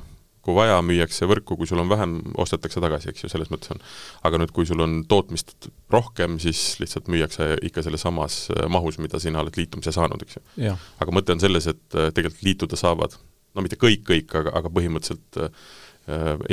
kui 0.45 0.53
vaja, 0.53 0.77
müüakse 0.85 1.25
võrku, 1.25 1.57
kui 1.57 1.65
sul 1.69 1.81
on 1.81 1.89
vähem, 1.89 2.19
ostetakse 2.41 2.81
tagasi, 2.83 3.09
eks 3.11 3.25
ju, 3.25 3.29
selles 3.33 3.49
mõttes 3.49 3.71
on. 3.73 3.81
aga 4.27 4.39
nüüd, 4.41 4.53
kui 4.53 4.67
sul 4.69 4.83
on 4.85 4.99
tootmist 5.09 5.69
rohkem, 5.93 6.37
siis 6.41 6.75
lihtsalt 6.81 7.09
müüakse 7.09 7.55
ikka 7.65 7.81
selles 7.85 8.05
samas 8.05 8.43
äh, 8.53 8.67
mahus, 8.71 8.99
mida 9.01 9.19
sina 9.21 9.41
oled 9.41 9.57
liitumise 9.57 9.95
saanud, 9.95 10.21
eks 10.21 10.37
ju. 10.37 10.75
aga 11.01 11.15
mõte 11.17 11.33
on 11.33 11.41
selles, 11.41 11.69
et 11.73 11.97
äh, 11.97 12.11
tegelikult 12.13 12.45
liituda 12.45 12.79
saavad, 12.79 13.17
no 13.57 13.65
mitte 13.65 13.79
kõik, 13.81 14.05
kõik, 14.05 14.37
aga, 14.37 14.53
aga 14.61 14.73
põhimõtteliselt 14.77 15.41
äh, 15.41 15.63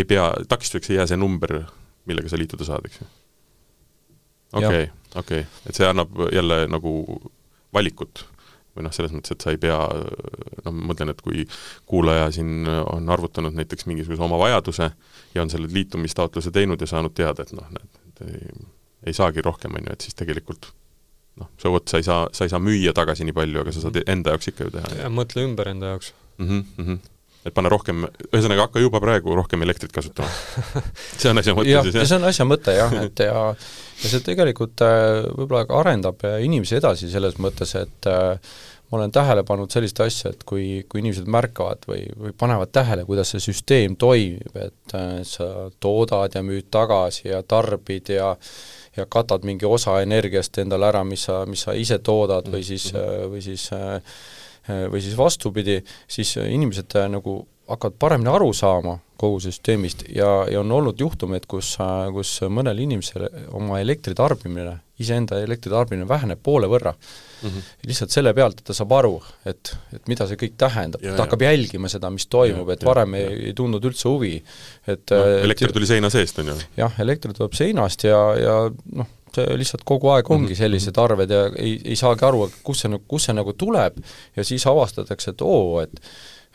ei 0.00 0.08
pea, 0.08 0.30
takistuseks 0.48 0.94
ei 0.94 1.02
jää 1.02 1.10
see 1.12 1.20
number, 1.20 1.58
millega 2.08 2.32
sa 2.32 2.40
liituda 2.40 2.64
saad, 2.64 2.88
eks 2.88 3.02
ju 3.02 3.10
okei, 4.52 4.90
okei, 5.20 5.46
et 5.68 5.78
see 5.78 5.88
annab 5.88 6.12
jälle 6.32 6.66
nagu 6.70 6.92
valikut. 7.74 8.26
Või 8.72 8.86
noh, 8.86 8.92
selles 8.96 9.12
mõttes, 9.12 9.34
et 9.34 9.44
sa 9.44 9.52
ei 9.52 9.58
pea, 9.60 9.76
noh, 10.64 10.72
ma 10.72 10.92
mõtlen, 10.92 11.10
et 11.12 11.18
kui 11.20 11.42
kuulaja 11.88 12.30
siin 12.32 12.64
on 12.64 13.10
arvutanud 13.12 13.52
näiteks 13.52 13.84
mingisuguse 13.84 14.24
oma 14.24 14.38
vajaduse 14.40 14.88
ja 15.34 15.42
on 15.42 15.52
selle 15.52 15.68
liitumistaotluse 15.72 16.50
teinud 16.56 16.80
ja 16.80 16.88
saanud 16.88 17.12
teada, 17.12 17.44
et 17.44 17.52
noh, 17.52 17.66
näed, 17.68 18.00
ei, 18.24 18.64
ei 19.10 19.16
saagi 19.16 19.44
rohkem, 19.44 19.76
on 19.76 19.90
ju, 19.90 19.92
et 19.92 20.06
siis 20.06 20.16
tegelikult 20.16 20.70
noh, 21.40 21.50
so 21.60 21.74
vot, 21.74 21.84
sa 21.88 22.00
ei 22.00 22.06
saa, 22.06 22.24
sa 22.32 22.48
ei 22.48 22.52
saa 22.52 22.62
müüa 22.64 22.94
tagasi 22.96 23.28
nii 23.28 23.36
palju, 23.36 23.60
aga 23.60 23.76
sa 23.76 23.84
saad 23.84 24.00
enda 24.06 24.32
jaoks 24.32 24.52
ikka 24.52 24.68
ju 24.68 24.74
teha. 24.78 24.94
jah, 25.02 25.12
mõtle 25.12 25.44
ümber 25.44 25.68
enda 25.68 25.92
jaoks. 25.92 26.14
Mm. 26.38 26.48
-hmm, 26.48 26.64
mm 26.76 26.86
-hmm 26.86 27.08
et 27.42 27.54
panna 27.54 27.70
rohkem, 27.72 28.04
ühesõnaga 28.30 28.68
hakka 28.68 28.82
juba 28.82 29.00
praegu 29.02 29.36
rohkem 29.38 29.64
elektrit 29.66 29.92
kasutama 29.94 30.28
see 31.20 31.30
on 31.30 31.42
asja 31.42 31.56
mõte 31.58 31.70
siis, 31.70 31.96
jah? 31.96 32.06
see 32.06 32.18
on 32.20 32.28
asja 32.30 32.48
mõte 32.48 32.76
jah, 32.76 32.98
et 33.02 33.24
ja 33.26 33.46
ja 34.02 34.10
see 34.10 34.24
tegelikult 34.26 34.82
äh, 34.84 35.22
võib-olla 35.30 35.64
ka 35.68 35.80
arendab 35.82 36.22
äh, 36.26 36.40
inimesi 36.46 36.78
edasi 36.78 37.10
selles 37.12 37.38
mõttes, 37.42 37.74
et 37.78 38.10
äh, 38.10 38.52
ma 38.90 38.98
olen 38.98 39.14
tähele 39.14 39.44
pannud 39.48 39.72
sellist 39.72 40.00
asja, 40.04 40.34
et 40.34 40.44
kui, 40.48 40.82
kui 40.90 41.00
inimesed 41.02 41.30
märkavad 41.30 41.86
või, 41.88 42.04
või 42.18 42.34
panevad 42.38 42.72
tähele, 42.74 43.06
kuidas 43.08 43.32
see 43.32 43.42
süsteem 43.42 43.96
toimib, 43.96 44.52
et 44.58 44.96
sa 45.28 45.48
toodad 45.80 46.36
ja 46.36 46.42
müüd 46.44 46.68
tagasi 46.74 47.30
ja 47.30 47.42
tarbid 47.42 48.12
ja 48.12 48.34
ja 48.92 49.06
katad 49.08 49.46
mingi 49.48 49.64
osa 49.64 49.94
energiast 50.04 50.58
endale 50.60 50.90
ära, 50.90 51.00
mis 51.08 51.22
sa, 51.24 51.38
mis 51.48 51.62
sa 51.64 51.72
ise 51.72 51.96
toodad 52.04 52.50
või 52.52 52.60
siis, 52.66 52.90
või 52.92 53.40
siis 53.40 53.70
Äh, 53.72 54.02
või 54.68 55.02
siis 55.02 55.16
vastupidi, 55.18 55.80
siis 56.10 56.36
inimesed 56.42 56.98
äh, 57.00 57.08
nagu 57.10 57.40
hakkavad 57.72 57.98
paremini 57.98 58.30
aru 58.30 58.52
saama 58.54 58.98
kogu 59.22 59.38
süsteemist 59.42 60.02
ja, 60.10 60.28
ja 60.50 60.60
on 60.60 60.72
olnud 60.74 60.98
juhtumeid, 61.00 61.46
kus, 61.50 61.76
äh, 61.82 62.08
kus 62.14 62.34
mõnel 62.50 62.80
inimesel 62.82 63.28
oma 63.54 63.78
elektritarbimine, 63.82 64.74
iseenda 65.02 65.38
elektritarbimine 65.42 66.08
väheneb 66.10 66.42
poole 66.42 66.66
võrra 66.70 66.92
mm. 66.94 67.48
-hmm. 67.48 67.70
lihtsalt 67.86 68.14
selle 68.14 68.34
pealt, 68.34 68.60
et 68.60 68.66
ta 68.66 68.76
saab 68.76 68.96
aru, 68.98 69.14
et, 69.46 69.72
et 69.94 70.10
mida 70.10 70.26
see 70.26 70.40
kõik 70.40 70.58
tähendab, 70.58 71.06
ta 71.06 71.22
hakkab 71.22 71.46
jälgima 71.46 71.90
seda, 71.92 72.10
mis 72.10 72.26
toimub, 72.26 72.74
et 72.74 72.84
varem 72.84 73.14
ja, 73.18 73.30
ei, 73.30 73.40
ei 73.50 73.56
tundnud 73.58 73.90
üldse 73.92 74.10
huvi, 74.10 74.34
et 74.86 75.14
no, 75.14 75.24
elekter 75.46 75.74
tuli 75.74 75.90
seina 75.90 76.10
seest, 76.10 76.42
on 76.42 76.54
ju? 76.54 76.60
jah, 76.82 77.00
elekter 77.06 77.34
tuleb 77.38 77.54
seinast 77.58 78.06
ja, 78.10 78.20
ja 78.42 78.56
noh, 78.98 79.14
see 79.38 79.56
lihtsalt 79.60 79.86
kogu 79.88 80.12
aeg 80.14 80.30
ongi 80.30 80.52
mhm. 80.52 80.60
sellised 80.60 80.98
arved 80.98 81.30
ja 81.30 81.46
ei, 81.56 81.78
ei 81.84 81.96
saagi 81.98 82.26
aru, 82.28 82.46
kus 82.66 82.84
see, 82.84 83.00
kus 83.08 83.28
see 83.28 83.36
nagu 83.36 83.56
tuleb 83.58 83.98
ja 84.36 84.44
siis 84.44 84.66
avastatakse, 84.70 85.34
et 85.34 85.44
oo, 85.46 85.80
et 85.84 86.00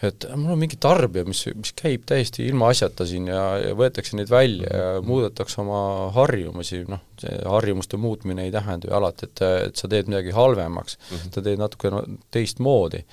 et 0.06 0.28
mul 0.38 0.54
on 0.54 0.60
mingi 0.62 0.78
tarbija, 0.82 1.26
mis, 1.26 1.40
mis 1.58 1.74
käib 1.78 2.04
täiesti 2.10 2.46
ilmaasjata 2.52 3.06
siin 3.10 3.32
ja, 3.32 3.42
ja 3.62 3.74
võetakse 3.78 4.18
neid 4.18 4.30
välja 4.30 4.70
ja 4.70 4.92
mhm. 5.00 5.08
muudetakse 5.10 5.62
oma 5.64 5.80
harjumusi, 6.14 6.84
noh, 6.90 7.02
see 7.22 7.34
harjumuste 7.42 7.98
muutmine 8.02 8.46
ei 8.46 8.54
tähenda 8.54 8.90
ju 8.90 8.94
alati, 8.98 9.30
et, 9.30 9.44
et 9.70 9.82
sa 9.82 9.90
teed 9.90 10.12
midagi 10.12 10.36
halvemaks 10.36 11.00
mm, 11.00 11.18
-hmm. 11.18 11.34
sa 11.34 11.42
teed 11.42 11.62
natuke 11.62 11.92
no, 11.94 12.04
teistmoodi. 12.32 13.04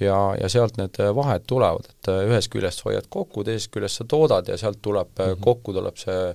ja, 0.00 0.16
ja 0.40 0.48
sealt 0.48 0.80
need 0.80 0.96
vahed 1.14 1.44
tulevad, 1.46 1.90
et 1.92 2.08
ühest 2.08 2.48
küljest 2.48 2.84
hoiad 2.86 3.10
kokku, 3.12 3.44
teisest 3.44 3.72
küljest 3.74 4.00
sa 4.00 4.04
toodad 4.08 4.48
ja 4.48 4.56
sealt 4.56 4.80
tuleb 4.82 5.08
mm, 5.18 5.24
-hmm. 5.24 5.44
kokku 5.44 5.76
tuleb 5.76 5.96
see 6.00 6.34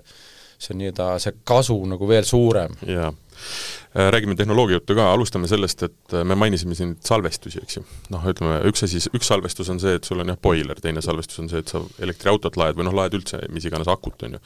see 0.65 0.78
nii-öelda, 0.80 1.13
see 1.23 1.38
kasu 1.47 1.78
nagu 1.89 2.10
veel 2.10 2.28
suurem. 2.28 2.75
jaa. 2.89 3.13
Äh, 3.95 4.12
räägime 4.12 4.36
tehnoloogia 4.36 4.75
juttu 4.75 4.95
ka, 4.95 5.06
alustame 5.13 5.47
sellest, 5.47 5.84
et 5.84 6.13
äh, 6.13 6.23
me 6.28 6.36
mainisime 6.36 6.75
siin 6.75 6.95
salvestusi, 7.04 7.61
eks 7.63 7.78
ju. 7.78 7.84
noh, 8.11 8.24
ütleme, 8.32 8.57
üks 8.68 8.84
asi, 8.88 8.99
üks 9.16 9.30
salvestus 9.32 9.70
on 9.72 9.80
see, 9.80 9.93
et 9.99 10.07
sul 10.07 10.20
on 10.24 10.34
jah, 10.34 10.39
boiler, 10.41 10.80
teine 10.84 11.03
salvestus 11.05 11.39
on 11.43 11.47
see, 11.51 11.61
et 11.63 11.72
sa 11.72 11.80
elektriautot 12.03 12.57
laed 12.59 12.80
või 12.80 12.89
noh, 12.89 12.95
laed 12.95 13.16
üldse 13.16 13.39
mis 13.55 13.68
iganes 13.70 13.88
akut, 13.91 14.26
on 14.28 14.36
ju, 14.36 14.41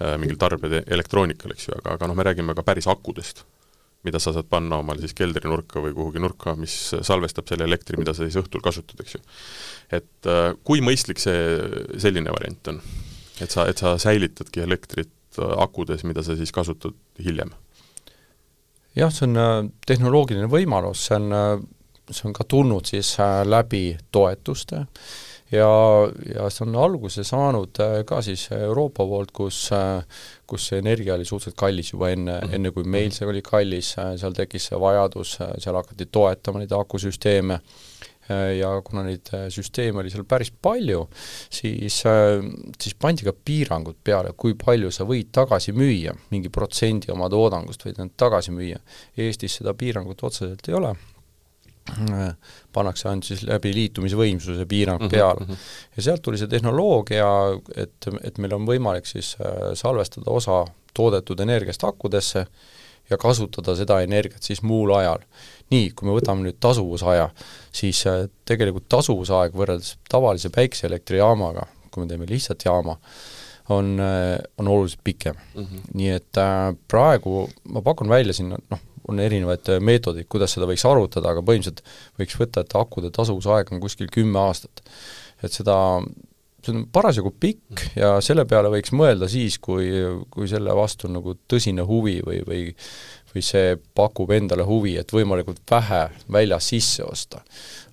äh, 0.00 0.14
mingil 0.20 0.38
tarbed 0.40 0.78
elektroonikal, 0.84 1.52
eks 1.52 1.68
ju, 1.68 1.74
aga, 1.80 1.98
aga 1.98 2.08
noh, 2.08 2.16
me 2.16 2.26
räägime 2.30 2.56
ka 2.56 2.64
päris 2.64 2.88
akudest 2.88 3.44
mida 4.04 4.20
sa 4.20 4.34
saad 4.36 4.48
panna 4.52 4.76
omal 4.82 4.98
siis 5.00 5.16
keldrinurka 5.16 5.80
või 5.80 5.94
kuhugi 5.96 6.20
nurka, 6.20 6.52
mis 6.60 6.74
salvestab 7.08 7.48
selle 7.48 7.64
elektri, 7.64 7.96
mida 7.96 8.12
sa 8.12 8.26
siis 8.26 8.36
õhtul 8.36 8.60
kasutad, 8.64 9.00
eks 9.00 9.16
ju. 9.16 9.20
et 9.96 10.28
kui 10.60 10.84
mõistlik 10.84 11.20
see 11.24 11.38
selline 12.04 12.32
variant 12.36 12.74
on? 12.74 12.82
et 13.40 13.50
sa, 13.50 13.64
et 13.68 13.80
sa 13.80 13.94
säilitadki 14.00 14.60
elektrit 14.60 15.12
äh, 15.42 15.54
akudes, 15.64 16.04
mida 16.04 16.22
sa 16.22 16.36
siis 16.38 16.52
kasutad 16.52 16.96
hiljem? 17.24 17.52
jah, 18.94 19.12
see 19.12 19.28
on 19.28 19.40
äh, 19.40 19.60
tehnoloogiline 19.86 20.48
võimalus, 20.50 21.06
see 21.08 21.20
on, 21.20 21.62
see 22.10 22.28
on 22.28 22.34
ka 22.36 22.46
tulnud 22.48 22.86
siis 22.86 23.14
läbi 23.48 23.86
toetuste 24.12 24.84
ja, 25.54 25.70
ja 26.34 26.50
see 26.52 26.66
on 26.66 26.76
alguse 26.78 27.24
saanud 27.26 27.80
ka 28.06 28.20
siis 28.24 28.46
Euroopa 28.54 29.06
poolt, 29.08 29.32
kus 29.34 29.66
kus 30.46 30.68
see 30.70 30.78
energia 30.82 31.16
oli 31.16 31.24
suhteliselt 31.24 31.58
kallis 31.58 31.92
juba 31.92 32.10
enne 32.14 32.38
-hmm. 32.38 32.54
enne 32.54 32.70
kui 32.70 32.84
meil 32.84 33.10
see 33.12 33.26
oli 33.28 33.42
kallis, 33.42 33.94
seal 33.96 34.36
tekkis 34.36 34.70
see 34.70 34.80
vajadus, 34.80 35.38
seal 35.58 35.80
hakati 35.80 36.06
toetama 36.06 36.62
neid 36.62 36.72
akusüsteeme 36.72 37.60
ja 38.58 38.70
kuna 38.84 39.02
neid 39.04 39.28
süsteeme 39.52 40.00
oli 40.00 40.12
seal 40.12 40.24
päris 40.28 40.52
palju, 40.62 41.06
siis, 41.52 42.00
siis 42.80 42.94
pandi 43.00 43.26
ka 43.26 43.34
piirangud 43.36 43.98
peale, 44.04 44.32
kui 44.36 44.56
palju 44.58 44.92
sa 44.94 45.06
võid 45.08 45.32
tagasi 45.34 45.74
müüa, 45.76 46.14
mingi 46.32 46.52
protsendi 46.52 47.12
oma 47.12 47.28
toodangust 47.32 47.84
võid 47.84 48.00
end 48.00 48.16
tagasi 48.16 48.54
müüa. 48.54 48.80
Eestis 49.16 49.60
seda 49.60 49.74
piirangut 49.76 50.24
otseselt 50.24 50.68
ei 50.68 50.78
ole 50.78 50.94
pannakse 52.72 53.08
ainult 53.10 53.26
siis 53.28 53.42
läbi 53.44 53.74
liitumisvõimsuse 53.76 54.64
piirang 54.66 55.02
mm 55.02 55.06
-hmm, 55.06 55.10
peale 55.10 55.40
mm. 55.44 55.52
-hmm. 55.52 55.58
ja 55.96 56.02
sealt 56.02 56.22
tuli 56.22 56.38
see 56.38 56.48
tehnoloogia, 56.48 57.26
et, 57.76 58.08
et 58.22 58.38
meil 58.38 58.54
on 58.54 58.66
võimalik 58.66 59.06
siis 59.06 59.36
äh, 59.40 59.74
salvestada 59.74 60.30
osa 60.30 60.64
toodetud 60.94 61.40
energiast 61.40 61.84
akudesse 61.84 62.46
ja 63.10 63.18
kasutada 63.20 63.76
seda 63.76 64.00
energiat 64.04 64.42
siis 64.42 64.62
muul 64.62 64.94
ajal. 64.96 65.24
nii, 65.70 65.90
kui 65.96 66.06
me 66.08 66.14
võtame 66.14 66.44
nüüd 66.44 66.58
tasuvusaja, 66.62 67.30
siis 67.72 68.04
äh, 68.06 68.26
tegelikult 68.46 68.88
tasuvusaeg 68.92 69.54
võrreldes 69.56 69.96
tavalise 70.08 70.50
päikeseelektrijaamaga, 70.54 71.66
kui 71.90 72.04
me 72.04 72.10
teeme 72.10 72.28
lihtsalt 72.28 72.64
jaama, 72.64 72.98
on, 73.72 73.94
äh, 74.00 74.38
on 74.58 74.68
oluliselt 74.68 75.00
pikem 75.04 75.36
mm. 75.36 75.62
-hmm. 75.62 75.86
nii 75.94 76.10
et 76.18 76.42
praegu 76.88 77.48
ma 77.64 77.82
pakun 77.82 78.08
välja 78.08 78.36
sinna 78.36 78.58
noh, 78.70 78.82
on 79.08 79.20
erinevaid 79.20 79.68
äh, 79.68 79.80
meetodeid, 79.84 80.28
kuidas 80.32 80.54
seda 80.56 80.68
võiks 80.68 80.84
arvutada, 80.88 81.32
aga 81.32 81.42
põhimõtteliselt 81.44 81.82
võiks 82.20 82.38
võtta, 82.40 82.64
et 82.64 82.76
akude 82.78 83.10
tasuvusaeg 83.14 83.72
on 83.74 83.82
kuskil 83.82 84.08
kümme 84.12 84.40
aastat. 84.40 84.84
et 85.44 85.52
seda, 85.52 85.76
see 86.64 86.74
on 86.74 86.86
parasjagu 86.92 87.34
pikk 87.40 87.82
ja 87.98 88.14
selle 88.24 88.46
peale 88.48 88.70
võiks 88.72 88.94
mõelda 88.96 89.28
siis, 89.30 89.58
kui, 89.62 89.90
kui 90.30 90.48
selle 90.50 90.74
vastu 90.76 91.08
on 91.08 91.18
nagu 91.18 91.36
tõsine 91.50 91.84
huvi 91.86 92.20
või, 92.24 92.40
või 92.46 92.62
või 93.34 93.42
see 93.42 93.74
pakub 93.98 94.30
endale 94.30 94.62
huvi, 94.62 94.92
et 95.00 95.10
võimalikult 95.10 95.62
vähe 95.70 96.04
väljas 96.30 96.68
sisse 96.70 97.02
osta. 97.02 97.42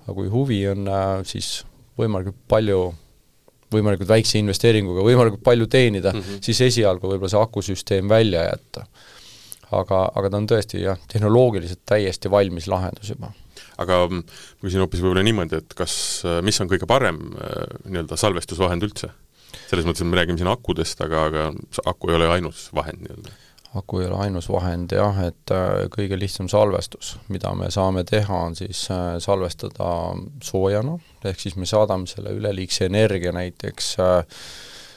aga 0.04 0.14
kui 0.14 0.28
huvi 0.30 0.60
on, 0.70 0.88
äh, 0.88 1.24
siis 1.26 1.64
võimalikult 1.98 2.38
palju 2.48 2.82
võimalikult 3.72 4.10
väikse 4.10 4.40
investeeringuga 4.40 5.04
võimalikult 5.06 5.44
palju 5.44 5.68
teenida 5.68 6.12
mm, 6.14 6.22
-hmm. 6.22 6.44
siis 6.44 6.62
esialgu 6.62 7.08
võib-olla 7.08 7.30
see 7.32 7.42
akusüsteem 7.42 8.10
välja 8.10 8.44
jätta 8.50 8.86
aga, 9.72 10.12
aga 10.16 10.30
ta 10.30 10.38
on 10.38 10.48
tõesti 10.48 10.82
jah, 10.84 11.00
tehnoloogiliselt 11.08 11.82
täiesti 11.86 12.32
valmis 12.32 12.68
lahendus 12.68 13.14
juba 13.14 13.32
aga 13.84 14.04
ma 14.12 14.22
küsin 14.64 14.84
hoopis 14.84 15.04
võib-olla 15.04 15.26
niimoodi, 15.26 15.62
et 15.62 15.76
kas, 15.78 15.94
mis 16.46 16.60
on 16.64 16.72
kõige 16.72 16.90
parem 16.90 17.22
äh, 17.36 17.78
nii-öelda 17.88 18.20
salvestusvahend 18.20 18.90
üldse? 18.90 19.14
selles 19.68 19.84
mõttes, 19.84 20.04
et 20.04 20.08
me 20.08 20.16
räägime 20.16 20.40
siin 20.40 20.48
akudest, 20.48 21.02
aga, 21.04 21.26
aga 21.28 21.46
aku 21.92 22.12
ei 22.12 22.16
ole 22.16 22.28
ainus 22.32 22.70
vahend 22.76 23.04
nii-öelda 23.04 23.34
aku 23.80 24.02
ei 24.02 24.08
ole 24.08 24.18
ainus 24.26 24.50
vahend 24.52 24.92
jah, 24.96 25.20
et 25.24 25.52
äh, 25.56 25.86
kõige 25.92 26.18
lihtsam 26.20 26.50
salvestus, 26.52 27.14
mida 27.32 27.54
me 27.56 27.70
saame 27.72 28.04
teha, 28.08 28.42
on 28.50 28.56
siis 28.56 28.84
äh, 28.92 29.16
salvestada 29.24 29.92
soojana, 30.44 30.98
ehk 31.24 31.40
siis 31.40 31.56
me 31.60 31.68
saadame 31.70 32.10
selle 32.12 32.36
üleliigse 32.36 32.90
energia 32.92 33.32
näiteks 33.36 33.94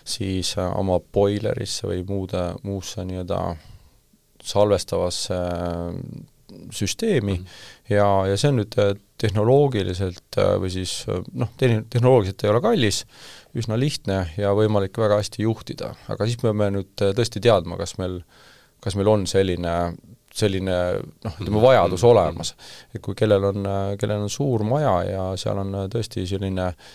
siis 0.05 0.51
oma 0.59 0.99
boilerisse 1.01 1.87
või 1.89 2.03
muude, 2.09 2.43
muusse 2.67 3.07
nii-öelda 3.07 3.41
salvestavasse 4.45 5.35
äh, 5.35 5.95
süsteemi 6.71 7.39
mm 7.39 7.45
-hmm. 7.45 7.74
Ja, 7.91 8.07
ja 8.29 8.39
see 8.41 8.51
on 8.53 8.61
nüüd 8.63 8.79
äh, 8.81 8.95
tehnoloogiliselt 9.21 10.39
äh, 10.41 10.55
või 10.63 10.73
siis 10.75 10.97
noh, 11.09 11.53
tehnoloogiliselt 11.61 12.45
ei 12.45 12.53
ole 12.53 12.63
kallis, 12.65 13.05
üsna 13.57 13.79
lihtne 13.81 14.25
ja 14.41 14.55
võimalik 14.57 14.99
väga 14.99 15.21
hästi 15.21 15.47
juhtida, 15.47 15.95
aga 16.11 16.29
siis 16.29 16.41
peame 16.43 16.73
nüüd 16.75 16.93
tõesti 17.05 17.43
teadma, 17.45 17.79
kas 17.81 17.97
meil, 18.01 18.21
kas 18.85 18.99
meil 18.99 19.13
on 19.13 19.29
selline 19.31 19.95
selline 20.35 20.77
noh, 21.23 21.35
ütleme 21.39 21.61
vajadus 21.63 22.03
mhm. 22.03 22.11
olemas. 22.11 22.55
et 22.91 23.03
kui 23.03 23.15
kellel 23.15 23.53
on, 23.53 23.67
kellel 24.01 24.25
on 24.27 24.33
suur 24.33 24.65
maja 24.67 24.97
ja 25.07 25.27
seal 25.39 25.61
on 25.63 25.85
tõesti 25.93 26.25
selline 26.27 26.73
äh, 26.73 26.95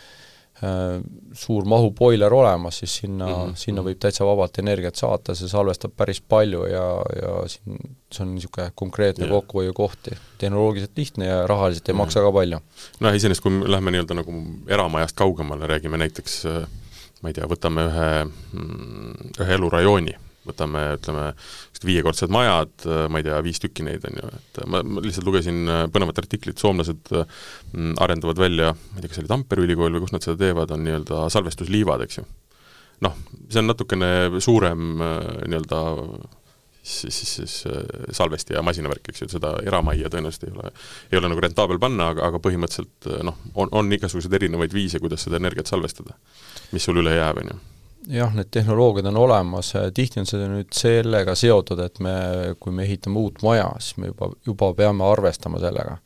Äh, 0.60 1.02
suur 1.34 1.64
mahuboiler 1.66 2.34
olemas, 2.34 2.80
siis 2.82 2.96
sinna 2.96 3.28
mm, 3.28 3.34
-hmm. 3.34 3.56
sinna 3.56 3.84
võib 3.86 4.00
täitsa 4.04 4.26
vabalt 4.28 4.58
energiat 4.60 4.96
saata, 4.96 5.36
see 5.36 5.48
salvestab 5.48 5.94
päris 5.96 6.20
palju 6.22 6.66
ja, 6.68 6.84
ja 7.22 7.30
siin 7.48 7.78
see 8.12 8.26
on 8.26 8.34
niisugune 8.36 8.72
konkreetne 8.76 9.24
yeah. 9.24 9.38
kokkuhoiukoht, 9.38 10.10
tehnoloogiliselt 10.38 10.98
lihtne 10.98 11.26
ja 11.26 11.48
rahaliselt 11.48 11.90
ei 11.90 11.94
mm 11.94 11.96
-hmm. 11.96 12.02
maksa 12.02 12.22
ka 12.22 12.32
palju. 12.32 12.60
noh, 13.00 13.16
iseenesest 13.16 13.44
kui 13.44 13.52
me 13.52 13.72
lähme 13.72 13.92
nii-öelda 13.92 14.20
nagu 14.20 14.44
eramajast 14.68 15.16
kaugemale, 15.16 15.68
räägime 15.68 15.98
näiteks 15.98 16.46
ma 17.22 17.30
ei 17.30 17.34
tea, 17.34 17.48
võtame 17.48 17.86
ühe, 17.88 18.10
mm, 18.26 19.32
ühe 19.40 19.54
elurajooni 19.54 20.16
võtame, 20.50 20.86
ütleme, 20.98 21.30
viiekordsed 21.86 22.32
majad, 22.34 22.74
ma 23.12 23.22
ei 23.22 23.26
tea, 23.28 23.38
viis 23.44 23.62
tükki 23.64 23.86
neid, 23.88 24.04
on 24.10 24.20
ju, 24.20 24.32
et 24.40 24.60
ma, 24.68 24.82
ma 24.84 25.04
lihtsalt 25.04 25.28
lugesin 25.28 25.62
äh, 25.70 25.86
põnevat 25.94 26.20
artiklit, 26.22 26.60
soomlased 26.60 27.14
mm, 27.14 27.96
arendavad 28.04 28.42
välja, 28.42 28.74
ma 28.74 28.98
ei 28.98 29.04
tea, 29.04 29.12
kas 29.12 29.20
see 29.20 29.26
oli 29.26 29.32
Tampere 29.32 29.64
ülikool 29.66 29.96
või 29.96 30.04
kus 30.04 30.16
nad 30.16 30.26
seda 30.26 30.40
teevad, 30.42 30.74
on 30.76 30.84
nii-öelda 30.86 31.24
salvestusliivad, 31.34 32.04
eks 32.06 32.20
ju. 32.20 32.26
noh, 33.06 33.16
see 33.48 33.64
on 33.64 33.72
natukene 33.72 34.12
suurem 34.44 35.06
äh, 35.06 35.16
nii-öelda 35.46 35.82
siis, 36.84 37.16
siis, 37.16 37.34
siis 37.40 37.58
äh, 37.72 37.82
salvesti 38.16 38.58
ja 38.58 38.66
masinavärk, 38.66 39.12
eks 39.12 39.24
ju, 39.24 39.32
seda 39.32 39.56
eramajja 39.64 40.12
tõenäoliselt 40.12 40.50
ei 40.50 40.56
ole, 40.58 40.76
ei 41.14 41.22
ole 41.22 41.32
nagu 41.32 41.48
rentaabel 41.48 41.80
panna, 41.80 42.12
aga, 42.16 42.28
aga 42.28 42.44
põhimõtteliselt 42.44 43.12
noh, 43.24 43.40
on, 43.56 43.72
on 43.72 44.00
igasuguseid 44.00 44.40
erinevaid 44.42 44.76
viise, 44.76 45.00
kuidas 45.00 45.24
seda 45.28 45.40
energiat 45.40 45.72
salvestada, 45.72 46.20
mis 46.76 46.84
sul 46.84 47.00
üle 47.00 47.16
jääb, 47.16 47.44
on 47.44 47.54
ju 47.54 47.62
jah, 48.08 48.34
need 48.36 48.50
tehnoloogiad 48.52 49.06
on 49.12 49.18
olemas, 49.18 49.74
tihti 49.94 50.22
on 50.22 50.28
see 50.30 50.50
nüüd 50.50 50.74
sellega 50.76 51.36
seotud, 51.38 51.82
et 51.84 52.00
me, 52.04 52.14
kui 52.60 52.74
me 52.76 52.86
ehitame 52.88 53.20
uut 53.20 53.42
maja, 53.46 53.70
siis 53.84 53.98
me 54.00 54.12
juba, 54.12 54.32
juba 54.46 54.74
peame 54.78 55.08
arvestama 55.08 55.62
sellega. 55.62 55.98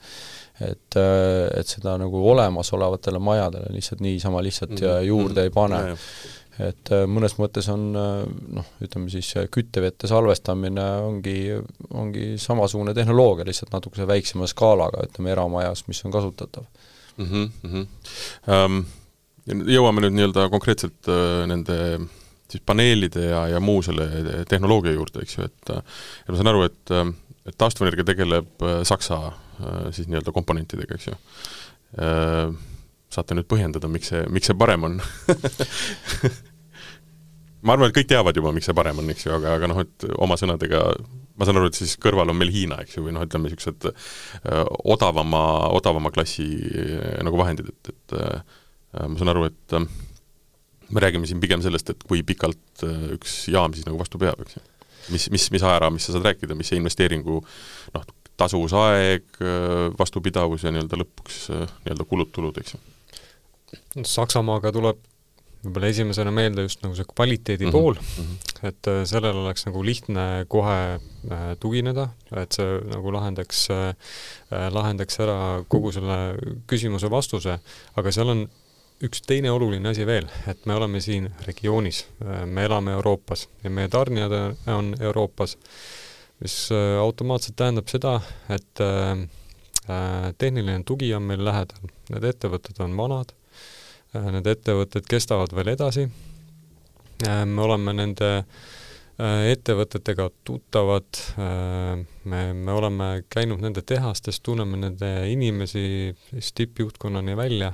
et, 0.63 0.95
et 0.95 1.67
seda 1.67 1.95
nagu 1.97 2.19
olemasolevatele 2.29 3.19
majadele 3.19 3.71
lihtsalt 3.73 4.03
niisama 4.05 4.43
lihtsalt 4.45 4.71
mm 4.71 4.77
-hmm. 4.77 5.01
juurde 5.07 5.43
ei 5.43 5.49
pane 5.49 5.77
mm. 5.77 5.93
-hmm. 5.93 6.67
et 6.67 6.89
mõnes 7.09 7.33
mõttes 7.39 7.69
on 7.73 7.91
noh, 7.91 8.65
ütleme 8.81 9.09
siis 9.09 9.33
küttevete 9.51 10.07
salvestamine 10.07 10.85
ongi, 10.97 11.51
ongi 11.89 12.37
samasugune 12.37 12.93
tehnoloogia, 12.93 13.45
lihtsalt 13.45 13.73
natukese 13.73 14.07
väiksema 14.07 14.47
skaalaga, 14.47 15.03
ütleme 15.03 15.31
eramajas, 15.31 15.87
mis 15.87 16.05
on 16.05 16.11
kasutatav 16.11 16.63
mm. 17.17 17.25
-hmm, 17.25 17.49
mm 17.63 17.71
-hmm. 17.71 17.87
Um 18.53 18.85
jõuame 19.47 20.03
nüüd 20.03 20.15
nii-öelda 20.17 20.47
konkreetselt 20.51 21.09
äh, 21.11 21.43
nende 21.49 21.77
siis 22.51 22.63
paneelide 22.65 23.25
ja, 23.31 23.45
ja 23.55 23.61
muu 23.63 23.81
selle 23.85 24.43
tehnoloogia 24.49 24.93
juurde, 24.93 25.23
eks 25.23 25.37
ju, 25.37 25.47
et 25.47 25.71
ja 25.73 26.29
ma 26.29 26.37
saan 26.37 26.51
aru, 26.51 26.67
et, 26.69 26.93
äh, 26.93 27.09
et 27.49 27.57
taastuvenergia 27.59 28.07
tegeleb 28.13 28.63
äh, 28.63 28.81
Saksa 28.87 29.25
siis 29.93 30.07
nii-öelda 30.09 30.31
komponentidega, 30.33 30.95
eks 30.97 31.05
ju. 31.07 31.13
Saate 33.13 33.35
nüüd 33.37 33.45
põhjendada, 33.47 33.85
miks 33.87 34.09
see, 34.09 34.23
miks 34.33 34.49
see 34.49 34.57
parem 34.57 34.87
on 34.87 34.95
ma 37.63 37.75
arvan, 37.75 37.85
et 37.85 37.95
kõik 37.95 38.09
teavad 38.09 38.35
juba, 38.35 38.51
miks 38.55 38.65
see 38.67 38.75
parem 38.75 38.97
on, 38.99 39.11
eks 39.13 39.27
ju, 39.27 39.35
aga, 39.37 39.53
aga 39.59 39.69
noh, 39.69 39.83
et 39.85 40.07
oma 40.17 40.35
sõnadega 40.41 40.81
ma 41.37 41.45
saan 41.45 41.61
aru, 41.61 41.69
et 41.69 41.77
siis 41.77 41.93
kõrval 42.01 42.33
on 42.33 42.39
meil 42.41 42.51
Hiina, 42.51 42.81
eks 42.81 42.97
ju, 42.97 43.05
või 43.05 43.13
noh, 43.13 43.23
ütleme 43.29 43.45
niisugused 43.45 43.85
odavama, 44.89 45.43
odavama 45.77 46.11
klassi 46.17 46.49
nagu 47.23 47.39
vahendid, 47.39 47.69
et, 47.69 47.93
et 47.93 48.17
Äh, 48.19 48.41
ma 48.93 49.19
saan 49.19 49.33
aru, 49.33 49.47
et 49.49 49.77
äh, 49.77 49.85
me 50.93 51.03
räägime 51.03 51.29
siin 51.29 51.41
pigem 51.43 51.63
sellest, 51.65 51.93
et 51.93 52.03
kui 52.07 52.23
pikalt 52.27 52.85
äh, 52.85 53.13
üks 53.17 53.43
jaam 53.51 53.73
siis 53.75 53.87
nagu 53.87 53.99
vastu 53.99 54.21
peab, 54.21 54.41
eks 54.45 54.57
ju. 54.57 54.65
mis, 55.13 55.29
mis, 55.33 55.47
mis 55.55 55.63
ajaraamist 55.65 56.09
sa 56.09 56.17
saad 56.17 56.29
rääkida, 56.29 56.57
mis 56.57 56.69
see 56.71 56.79
investeeringu 56.79 57.39
noh, 57.95 58.11
tasuvusaeg, 58.39 59.27
vastupidavus 59.99 60.63
ja 60.65 60.71
nii-öelda 60.73 60.97
lõpuks 61.03 61.35
nii-öelda 61.53 62.05
kulud-tulud, 62.09 62.55
eks 62.63 62.73
ju? 62.73 62.79
Saksamaaga 64.09 64.71
tuleb 64.73 65.01
võib-olla 65.63 65.91
esimesena 65.93 66.31
meelde 66.33 66.65
just 66.65 66.81
nagu 66.83 66.97
see 66.97 67.05
kvaliteedi 67.07 67.67
mm 67.67 67.69
-hmm. 67.69 67.77
pool 67.77 67.93
mm, 67.93 68.23
-hmm. 68.23 68.67
et 68.67 68.89
sellele 69.07 69.43
oleks 69.43 69.65
nagu 69.67 69.83
lihtne 69.85 70.25
kohe 70.47 70.99
tugineda, 71.59 72.09
et 72.41 72.51
see 72.51 72.81
nagu 72.89 73.13
lahendaks, 73.13 73.67
lahendaks 74.49 75.19
ära 75.19 75.37
kogu 75.67 75.91
selle 75.91 76.17
küsimuse 76.67 77.09
vastuse, 77.09 77.59
aga 77.95 78.11
seal 78.11 78.33
on 78.33 78.47
üks 79.03 79.23
teine 79.25 79.51
oluline 79.51 79.89
asi 79.89 80.05
veel, 80.07 80.27
et 80.47 80.65
me 80.69 80.75
oleme 80.77 81.01
siin 81.03 81.29
regioonis, 81.47 82.03
me 82.45 82.65
elame 82.67 82.93
Euroopas 82.97 83.47
ja 83.63 83.71
meie 83.73 83.89
tarnijad 83.91 84.33
on 84.71 84.93
Euroopas, 84.99 85.57
mis 86.43 86.57
automaatselt 87.01 87.57
tähendab 87.59 87.89
seda, 87.91 88.19
et 88.53 88.83
tehniline 90.37 90.83
tugi 90.87 91.13
on 91.15 91.25
meil 91.27 91.43
lähedal, 91.45 91.89
need 92.13 92.29
ettevõtted 92.31 92.79
on 92.83 92.95
vanad, 92.99 93.33
need 94.13 94.47
ettevõtted 94.47 95.09
kestavad 95.09 95.55
veel 95.55 95.73
edasi, 95.73 96.07
me 97.27 97.61
oleme 97.65 97.95
nende 97.97 98.31
ettevõtetega 99.23 100.29
tuttavad, 100.43 101.19
me, 102.25 102.41
me 102.53 102.73
oleme 102.73 103.09
käinud 103.29 103.61
nende 103.61 103.83
tehastes, 103.85 104.39
tunneme 104.41 104.79
nende 104.79 105.11
inimesi 105.29 105.85
siis 106.31 106.53
tippjuhtkonnani 106.57 107.37
välja 107.37 107.73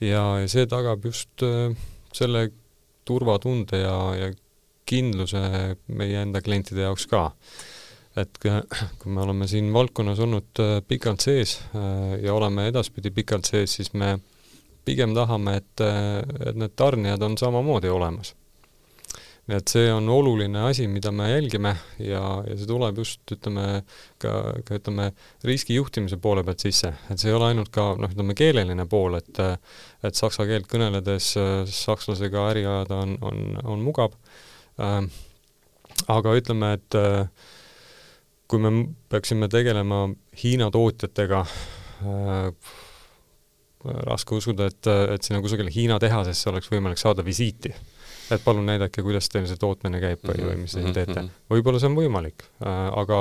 ja, 0.00 0.22
ja 0.40 0.48
see 0.48 0.66
tagab 0.70 1.04
just 1.04 1.44
selle 2.14 2.48
turvatunde 3.08 3.80
ja, 3.80 3.96
ja 4.16 4.30
kindluse 4.88 5.42
meie 5.98 6.22
enda 6.22 6.42
klientide 6.44 6.86
jaoks 6.86 7.06
ka. 7.10 7.28
et 8.18 8.40
kui 8.98 9.12
me 9.12 9.22
oleme 9.22 9.46
siin 9.50 9.70
valdkonnas 9.72 10.20
olnud 10.24 10.62
äh, 10.64 10.78
pikalt 10.88 11.22
sees 11.22 11.58
äh, 11.76 12.16
ja 12.24 12.34
oleme 12.34 12.66
edaspidi 12.70 13.12
pikalt 13.14 13.46
sees, 13.46 13.76
siis 13.78 13.92
me 13.92 14.16
pigem 14.88 15.14
tahame, 15.14 15.58
et, 15.60 15.84
äh, 15.84 16.24
et 16.48 16.58
need 16.58 16.74
tarnijad 16.76 17.22
on 17.22 17.38
samamoodi 17.38 17.92
olemas 17.92 18.34
nii 19.48 19.56
et 19.56 19.72
see 19.72 19.88
on 19.88 20.08
oluline 20.12 20.60
asi, 20.68 20.84
mida 20.92 21.08
me 21.14 21.30
jälgime 21.30 21.72
ja, 22.04 22.20
ja 22.44 22.56
see 22.56 22.68
tuleb 22.68 22.98
just, 23.00 23.22
ütleme, 23.32 23.80
ka, 24.20 24.32
ka 24.68 24.76
ütleme, 24.76 25.08
riskijuhtimise 25.48 26.18
poole 26.20 26.44
pealt 26.44 26.66
sisse, 26.66 26.90
et 27.08 27.20
see 27.20 27.32
ei 27.32 27.36
ole 27.36 27.48
ainult 27.54 27.72
ka 27.72 27.86
noh, 27.96 28.12
ütleme 28.12 28.36
keeleline 28.36 28.84
pool, 28.90 29.16
et 29.16 29.40
et 30.04 30.18
saksa 30.18 30.44
keelt 30.46 30.68
kõneledes 30.70 31.30
sakslasega 31.72 32.44
äri 32.52 32.66
ajada 32.68 33.00
on, 33.02 33.16
on, 33.24 33.40
on 33.64 33.80
mugav. 33.82 34.12
Äh,, 34.78 35.00
aga 36.12 36.34
ütleme, 36.38 36.74
et 36.76 36.98
äh, 36.98 37.48
kui 38.48 38.60
me 38.62 38.72
peaksime 39.10 39.48
tegelema 39.50 40.04
Hiina 40.42 40.68
tootjatega 40.74 41.40
äh,, 42.04 42.74
raske 44.12 44.36
uskuda, 44.36 44.68
et, 44.68 44.90
et 45.16 45.24
sinna 45.24 45.40
kusagile 45.40 45.72
Hiina 45.72 45.96
tehasesse 46.02 46.50
oleks 46.52 46.68
võimalik 46.70 47.00
saada 47.00 47.24
visiiti 47.24 47.72
et 48.34 48.44
palun 48.44 48.66
näidake, 48.68 49.02
kuidas 49.04 49.28
teil 49.32 49.46
see 49.48 49.58
tootmine 49.60 50.00
käib 50.02 50.22
või, 50.26 50.42
või 50.44 50.56
mis 50.62 50.74
te 50.74 50.82
siin 50.82 50.94
teete. 50.96 51.16
Mhm. 51.22 51.30
võib-olla 51.52 51.80
see 51.80 51.90
on 51.90 51.96
võimalik, 51.96 52.44
äh, 52.60 52.80
aga, 53.02 53.20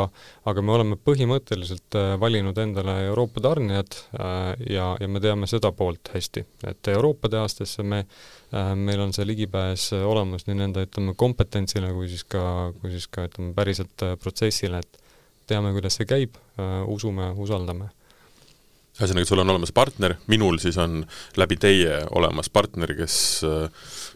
aga 0.50 0.64
me 0.66 0.76
oleme 0.76 0.98
põhimõtteliselt 1.10 1.98
äh, 2.00 2.14
valinud 2.20 2.58
endale 2.62 2.98
Euroopa 3.08 3.44
tarnijad 3.48 3.98
äh, 3.98 4.54
ja, 4.74 4.90
ja 5.00 5.10
me 5.12 5.24
teame 5.24 5.50
seda 5.50 5.72
poolt 5.76 6.12
hästi, 6.14 6.46
et 6.72 6.92
Euroopa 6.94 7.30
tehastesse 7.32 7.84
me, 7.84 8.04
meil 8.80 9.02
on 9.04 9.12
see 9.16 9.26
ligipääs 9.28 9.90
olemas 9.98 10.46
nii 10.48 10.56
nende, 10.56 10.86
ütleme, 10.88 11.16
kompetentsile 11.20 11.92
kui 11.96 12.08
siis 12.12 12.24
ka, 12.24 12.42
kui 12.82 12.94
siis 12.94 13.10
ka 13.12 13.28
ütleme, 13.28 13.52
päriselt 13.58 14.08
protsessile, 14.22 14.80
et 14.80 15.04
teame, 15.52 15.74
kuidas 15.76 16.00
see 16.00 16.08
käib, 16.08 16.40
usume, 16.88 17.34
usaldame 17.44 17.90
ühesõnaga, 18.98 19.30
sul 19.30 19.42
on 19.44 19.52
olemas 19.54 19.72
partner, 19.76 20.16
minul 20.32 20.58
siis 20.62 20.78
on 20.82 21.02
läbi 21.38 21.58
teie 21.62 22.00
olemas 22.18 22.50
partner, 22.50 22.94
kes 22.98 23.18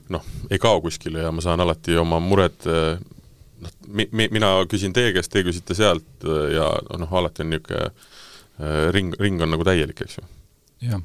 noh, 0.09 0.25
ei 0.49 0.59
kao 0.59 0.81
kuskile 0.81 1.25
ja 1.25 1.31
ma 1.31 1.41
saan 1.41 1.59
alati 1.59 1.97
oma 1.97 2.19
mured 2.19 2.65
noh, 2.65 3.71
mi-, 3.87 4.09
mi-, 4.11 4.29
mina 4.31 4.53
küsin 4.69 4.93
teie 4.93 5.13
käest, 5.13 5.31
teie 5.31 5.45
küsite 5.47 5.77
sealt 5.77 6.25
ja 6.53 6.67
noh, 6.97 7.13
alati 7.21 7.45
on 7.45 7.53
niisugune 7.53 8.91
ring, 8.91 9.15
ring 9.19 9.41
on 9.41 9.49
nagu 9.53 9.65
täielik, 9.65 10.01
eks 10.05 10.19
ju. 10.19 10.27
jah. 10.89 11.01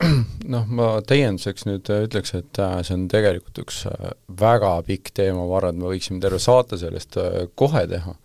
noh, 0.54 0.68
ma 0.72 0.92
täienduseks 1.06 1.66
nüüd 1.68 1.90
ütleks, 1.92 2.32
et 2.38 2.60
äh, 2.62 2.78
see 2.86 2.96
on 2.96 3.08
tegelikult 3.12 3.60
üks 3.62 3.82
äh, 3.90 4.14
väga 4.40 4.78
pikk 4.86 5.12
teema, 5.16 5.44
ma 5.44 5.58
arvan, 5.58 5.76
et 5.76 5.82
me 5.82 5.90
võiksime 5.92 6.22
terve 6.22 6.40
saate 6.42 6.78
sellest 6.80 7.18
äh, 7.20 7.44
kohe 7.58 7.84
teha 7.90 8.16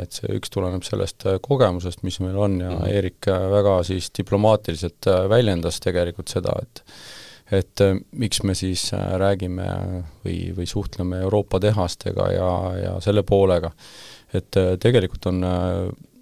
et 0.00 0.16
see 0.16 0.32
üks 0.34 0.50
tuleneb 0.50 0.82
sellest 0.82 1.22
kogemusest, 1.44 2.00
mis 2.02 2.16
meil 2.18 2.34
on 2.34 2.56
ja 2.58 2.70
mm 2.72 2.78
-hmm. 2.80 2.94
Eerik 2.96 3.28
väga 3.28 3.76
siis 3.86 4.08
diplomaatiliselt 4.18 5.06
väljendas 5.30 5.78
tegelikult 5.80 6.32
seda, 6.32 6.56
et 6.62 6.82
et 7.52 7.80
äh, 7.84 7.94
miks 8.16 8.42
me 8.42 8.54
siis 8.56 8.88
äh, 8.96 9.14
räägime 9.20 9.66
või, 10.24 10.38
või 10.56 10.66
suhtleme 10.68 11.20
Euroopa 11.26 11.60
tehastega 11.60 12.30
ja, 12.32 12.50
ja 12.80 12.96
selle 13.04 13.24
poolega, 13.26 13.70
et 14.32 14.56
äh, 14.60 14.74
tegelikult 14.80 15.28
on 15.30 15.44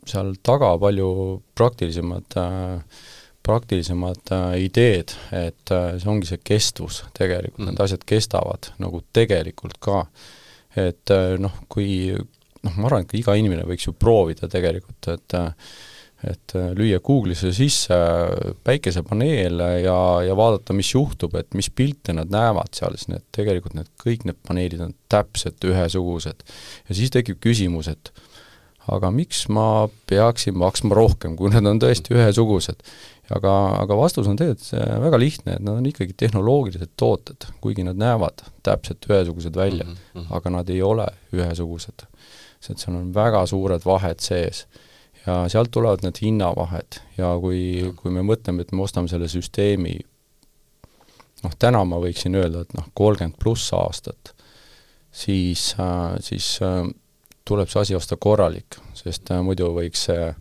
seal 0.09 0.35
taga 0.43 0.75
palju 0.83 1.09
praktilisemad 1.55 2.39
praktilisemad 3.43 4.31
ideed, 4.63 5.11
et 5.35 5.71
see 5.71 6.11
ongi 6.11 6.29
see 6.29 6.39
kestvus 6.47 7.01
tegelikult 7.15 7.59
mm., 7.59 7.71
need 7.73 7.81
asjad 7.83 8.05
kestavad 8.07 8.69
nagu 8.83 9.01
tegelikult 9.15 9.81
ka. 9.83 10.05
et 10.79 11.11
noh, 11.43 11.57
kui 11.69 12.15
noh, 12.15 12.77
ma 12.77 12.87
arvan, 12.87 13.03
et 13.03 13.17
iga 13.19 13.35
inimene 13.39 13.67
võiks 13.67 13.89
ju 13.89 13.95
proovida 13.99 14.47
tegelikult, 14.51 15.11
et 15.11 15.37
et 16.23 16.55
äh, 16.55 16.71
lüüa 16.79 17.01
Google'isse 17.03 17.51
sisse 17.57 17.97
päikesepaneel 18.65 19.63
ja, 19.83 19.97
ja 20.27 20.37
vaadata, 20.39 20.75
mis 20.77 20.93
juhtub, 20.95 21.35
et 21.39 21.55
mis 21.59 21.71
pilte 21.71 22.15
nad 22.15 22.31
näevad 22.33 22.75
seal, 22.79 22.95
siis 22.99 23.11
need, 23.11 23.25
tegelikult 23.35 23.75
need, 23.79 23.91
kõik 24.03 24.27
need 24.29 24.39
paneelid 24.47 24.85
on 24.87 24.95
täpselt 25.13 25.65
ühesugused. 25.67 26.45
ja 26.89 26.99
siis 26.99 27.11
tekib 27.15 27.41
küsimus, 27.43 27.91
et 27.91 28.13
aga 28.91 29.11
miks 29.15 29.45
ma 29.53 29.89
peaksin 30.11 30.57
maksma 30.59 30.95
rohkem, 30.99 31.35
kui 31.39 31.51
need 31.53 31.67
on 31.71 31.83
tõesti 31.83 32.15
ühesugused. 32.15 32.87
aga, 33.33 33.53
aga 33.81 33.97
vastus 33.99 34.31
on 34.31 34.39
tegelikult 34.39 35.03
väga 35.07 35.21
lihtne, 35.23 35.57
et 35.57 35.67
nad 35.67 35.81
on 35.81 35.91
ikkagi 35.91 36.15
tehnoloogilised 36.23 36.95
tooted, 37.01 37.49
kuigi 37.65 37.87
nad 37.87 37.99
näevad 37.99 38.47
täpselt 38.63 39.07
ühesugused 39.11 39.59
välja 39.59 39.87
mm, 39.87 39.99
-hmm. 40.15 40.31
aga 40.31 40.55
nad 40.59 40.71
ei 40.71 40.83
ole 40.83 41.07
ühesugused. 41.35 42.07
sest 42.61 42.79
seal 42.79 42.97
on 42.97 43.15
väga 43.15 43.47
suured 43.47 43.83
vahed 43.85 44.21
sees 44.23 44.67
ja 45.27 45.43
sealt 45.49 45.71
tulevad 45.71 46.03
need 46.03 46.19
hinnavahed 46.23 47.01
ja 47.19 47.35
kui, 47.41 47.93
kui 47.99 48.15
me 48.15 48.25
mõtleme, 48.27 48.65
et 48.65 48.73
me 48.73 48.83
ostame 48.83 49.11
selle 49.11 49.29
süsteemi 49.31 49.99
noh, 51.43 51.55
täna 51.59 51.83
ma 51.89 52.01
võiksin 52.03 52.37
öelda, 52.39 52.65
et 52.65 52.75
noh, 52.79 52.89
kolmkümmend 52.99 53.39
pluss 53.41 53.73
aastat, 53.77 54.35
siis 55.11 55.73
äh,, 55.81 56.17
siis 56.25 56.55
äh, 56.65 56.87
tuleb 57.49 57.71
see 57.71 57.83
asi 57.83 57.99
osta 57.99 58.19
korralik, 58.21 58.79
sest 58.99 59.31
äh, 59.35 59.43
muidu 59.45 59.73
võiks 59.77 60.07
see 60.09 60.33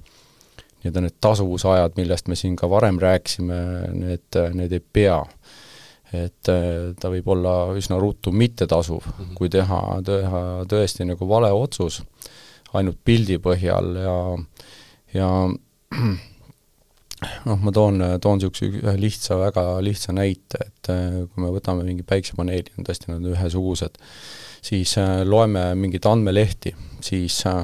nii-öelda 0.82 1.05
need 1.05 1.17
tasuvusajad, 1.21 1.97
millest 1.97 2.29
me 2.29 2.38
siin 2.38 2.55
ka 2.57 2.69
varem 2.69 2.97
rääkisime, 3.01 3.57
need, 3.93 4.39
need 4.57 4.73
ei 4.73 4.82
pea. 4.82 5.19
et 6.11 6.43
ta 6.99 7.07
võib 7.07 7.27
olla 7.32 7.51
üsna 7.79 7.95
ruttu 7.95 8.34
mittetasuv 8.36 9.05
mm, 9.05 9.11
-hmm. 9.19 9.36
kui 9.38 9.49
teha, 9.49 9.77
teha 10.03 10.41
tõesti 10.67 11.05
nagu 11.07 11.27
vale 11.27 11.51
otsus 11.55 12.01
ainult 12.78 12.99
pildi 13.05 13.38
põhjal 13.43 13.95
ja 13.99 14.17
ja 15.13 15.30
noh, 17.47 17.59
ma 17.61 17.74
toon, 17.74 18.01
toon 18.22 18.39
niisuguse 18.39 18.69
ühe 18.82 18.95
lihtsa, 18.99 19.38
väga 19.39 19.65
lihtsa 19.84 20.15
näite, 20.15 20.65
et 20.65 20.91
äh, 20.93 21.22
kui 21.28 21.43
me 21.43 21.51
võtame 21.53 21.86
mingi 21.88 22.05
päiksepaneeli, 22.07 22.76
on 22.78 22.88
tõesti 22.88 23.11
nad 23.11 23.28
ühesugused, 23.34 23.99
siis 24.65 24.95
äh, 25.01 25.22
loeme 25.28 25.72
mingeid 25.80 26.07
andmelehti, 26.09 26.74
siis 27.03 27.41
äh, 27.49 27.63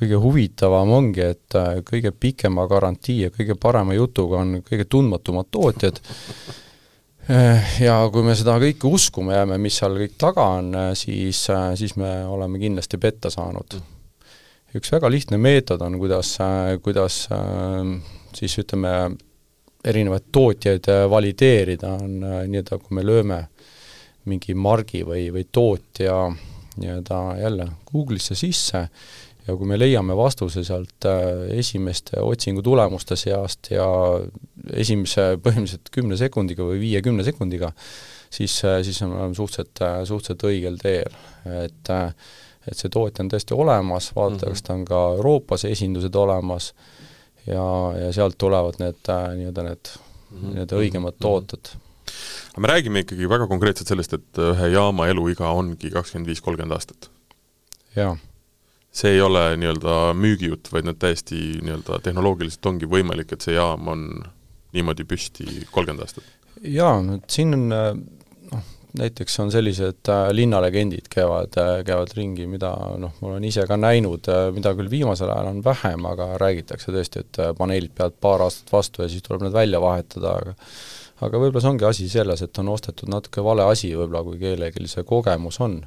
kõige 0.00 0.16
huvitavam 0.22 0.90
ongi, 0.96 1.26
et 1.34 1.54
kõige 1.84 2.14
pikema 2.16 2.64
garantii 2.70 3.26
ja 3.26 3.32
kõige 3.34 3.52
parema 3.60 3.92
jutuga 3.92 4.38
on 4.40 4.62
kõige 4.64 4.86
tundmatumad 4.88 5.50
tootjad, 5.52 6.00
ja 7.28 7.96
kui 8.12 8.24
me 8.26 8.34
seda 8.38 8.56
kõike 8.62 8.88
uskuma 8.90 9.36
jääme, 9.36 9.58
mis 9.62 9.76
seal 9.80 9.96
kõik 10.00 10.16
taga 10.20 10.46
on, 10.58 10.74
siis, 10.98 11.44
siis 11.78 11.96
me 12.00 12.12
oleme 12.26 12.60
kindlasti 12.62 12.98
petta 12.98 13.30
saanud. 13.30 13.76
Üks 14.76 14.92
väga 14.94 15.10
lihtne 15.10 15.38
meetod 15.42 15.82
on, 15.82 15.98
kuidas, 15.98 16.36
kuidas 16.82 17.24
siis 18.36 18.54
ütleme, 18.62 18.92
erinevaid 19.84 20.28
tootjaid 20.32 20.86
valideerida, 21.10 21.94
on 22.04 22.20
nii-öelda, 22.22 22.78
kui 22.78 22.96
me 22.98 23.04
lööme 23.06 23.40
mingi 24.30 24.54
margi 24.54 25.00
või, 25.06 25.30
või 25.32 25.46
tootja 25.50 26.16
nii-öelda 26.80 27.20
jälle 27.40 27.66
Google'isse 27.88 28.36
sisse 28.38 28.84
ja 29.50 29.56
kui 29.58 29.68
me 29.68 29.78
leiame 29.78 30.14
vastuse 30.16 30.62
sealt 30.66 31.06
esimeste 31.50 32.20
otsingu 32.22 32.62
tulemuste 32.62 33.18
seast 33.18 33.72
ja 33.74 33.86
esimese 34.72 35.34
põhimõtteliselt 35.42 35.90
kümne 35.94 36.18
sekundiga 36.20 36.66
või 36.66 36.78
viiekümne 36.82 37.26
sekundiga, 37.26 37.72
siis, 38.30 38.60
siis 38.86 39.02
me 39.02 39.16
oleme 39.16 39.34
suhteliselt, 39.34 39.82
suhteliselt 40.08 40.46
õigel 40.50 40.78
teel, 40.80 41.18
et 41.64 41.92
äh, 41.94 42.14
et 42.68 42.76
see 42.76 42.90
tootja 42.92 43.24
on 43.24 43.30
tõesti 43.32 43.56
olemas, 43.56 44.10
vaadata 44.14 44.46
mm, 44.46 44.50
-hmm. 44.50 44.56
kas 44.56 44.62
ta 44.66 44.74
on 44.74 44.84
ka 44.84 44.98
Euroopas 45.16 45.64
esindused 45.64 46.14
olemas 46.14 46.74
ja, 47.46 47.64
ja 47.96 48.10
sealt 48.12 48.36
tulevad 48.38 48.76
need 48.82 49.08
äh, 49.08 49.28
nii-öelda 49.38 49.64
need 49.64 49.92
mm 49.94 50.36
-hmm. 50.36 50.50
nii-öelda 50.54 50.82
õigemad 50.82 51.16
mhm. 51.16 51.22
tooted 51.24 51.72
aga 52.52 52.60
me 52.60 52.68
räägime 52.68 53.04
ikkagi 53.04 53.28
väga 53.28 53.46
konkreetselt 53.46 53.88
sellest, 53.88 54.12
et 54.12 54.40
ühe 54.42 54.72
jaama 54.74 55.06
eluiga 55.08 55.52
ongi 55.56 55.90
kakskümmend 55.90 56.26
viis, 56.26 56.40
kolmkümmend 56.40 56.76
aastat. 56.76 57.10
jaa. 57.96 58.16
See 58.90 59.14
ei 59.16 59.22
ole 59.22 59.44
nii-öelda 59.60 59.96
müügijutt, 60.18 60.72
vaid 60.72 60.88
need 60.88 60.98
täiesti 61.02 61.38
nii-öelda 61.62 62.00
tehnoloogiliselt 62.04 62.66
ongi 62.72 62.88
võimalik, 62.90 63.32
et 63.32 63.46
see 63.46 63.54
jaam 63.54 63.88
on 63.92 64.06
niimoodi 64.74 65.06
püsti 65.08 65.46
kolmkümmend 65.70 66.06
aastat? 66.06 66.26
jaa, 66.66 66.98
et 67.14 67.30
siin 67.30 67.54
on 67.56 67.68
noh, 67.70 68.64
näiteks 68.98 69.38
on 69.40 69.52
sellised 69.54 70.10
äh, 70.10 70.28
linnalegendid 70.34 71.06
käivad, 71.12 71.54
käivad 71.86 72.14
ringi, 72.18 72.46
mida 72.50 72.72
noh, 73.00 73.14
ma 73.20 73.32
olen 73.32 73.46
ise 73.46 73.64
ka 73.70 73.78
näinud, 73.78 74.26
mida 74.56 74.74
küll 74.78 74.90
viimasel 74.92 75.30
ajal 75.30 75.52
on 75.54 75.60
vähem, 75.64 76.06
aga 76.10 76.32
räägitakse 76.42 76.94
tõesti, 76.94 77.24
et 77.24 77.42
paneelid 77.58 77.94
peavad 77.96 78.18
paar 78.20 78.46
aastat 78.46 78.72
vastu 78.74 79.04
ja 79.04 79.12
siis 79.12 79.22
tuleb 79.26 79.46
need 79.46 79.54
välja 79.56 79.80
vahetada, 79.82 80.34
aga 80.42 80.56
aga 81.24 81.40
võib-olla 81.40 81.62
see 81.62 81.72
ongi 81.74 81.86
asi 81.88 82.08
selles, 82.10 82.42
et 82.44 82.58
on 82.62 82.70
ostetud 82.72 83.10
natuke 83.12 83.44
vale 83.44 83.66
asi 83.68 83.92
võib-olla, 83.92 84.24
kui 84.26 84.40
kellelgi 84.40 84.88
see 84.90 85.04
kogemus 85.08 85.60
on. 85.64 85.80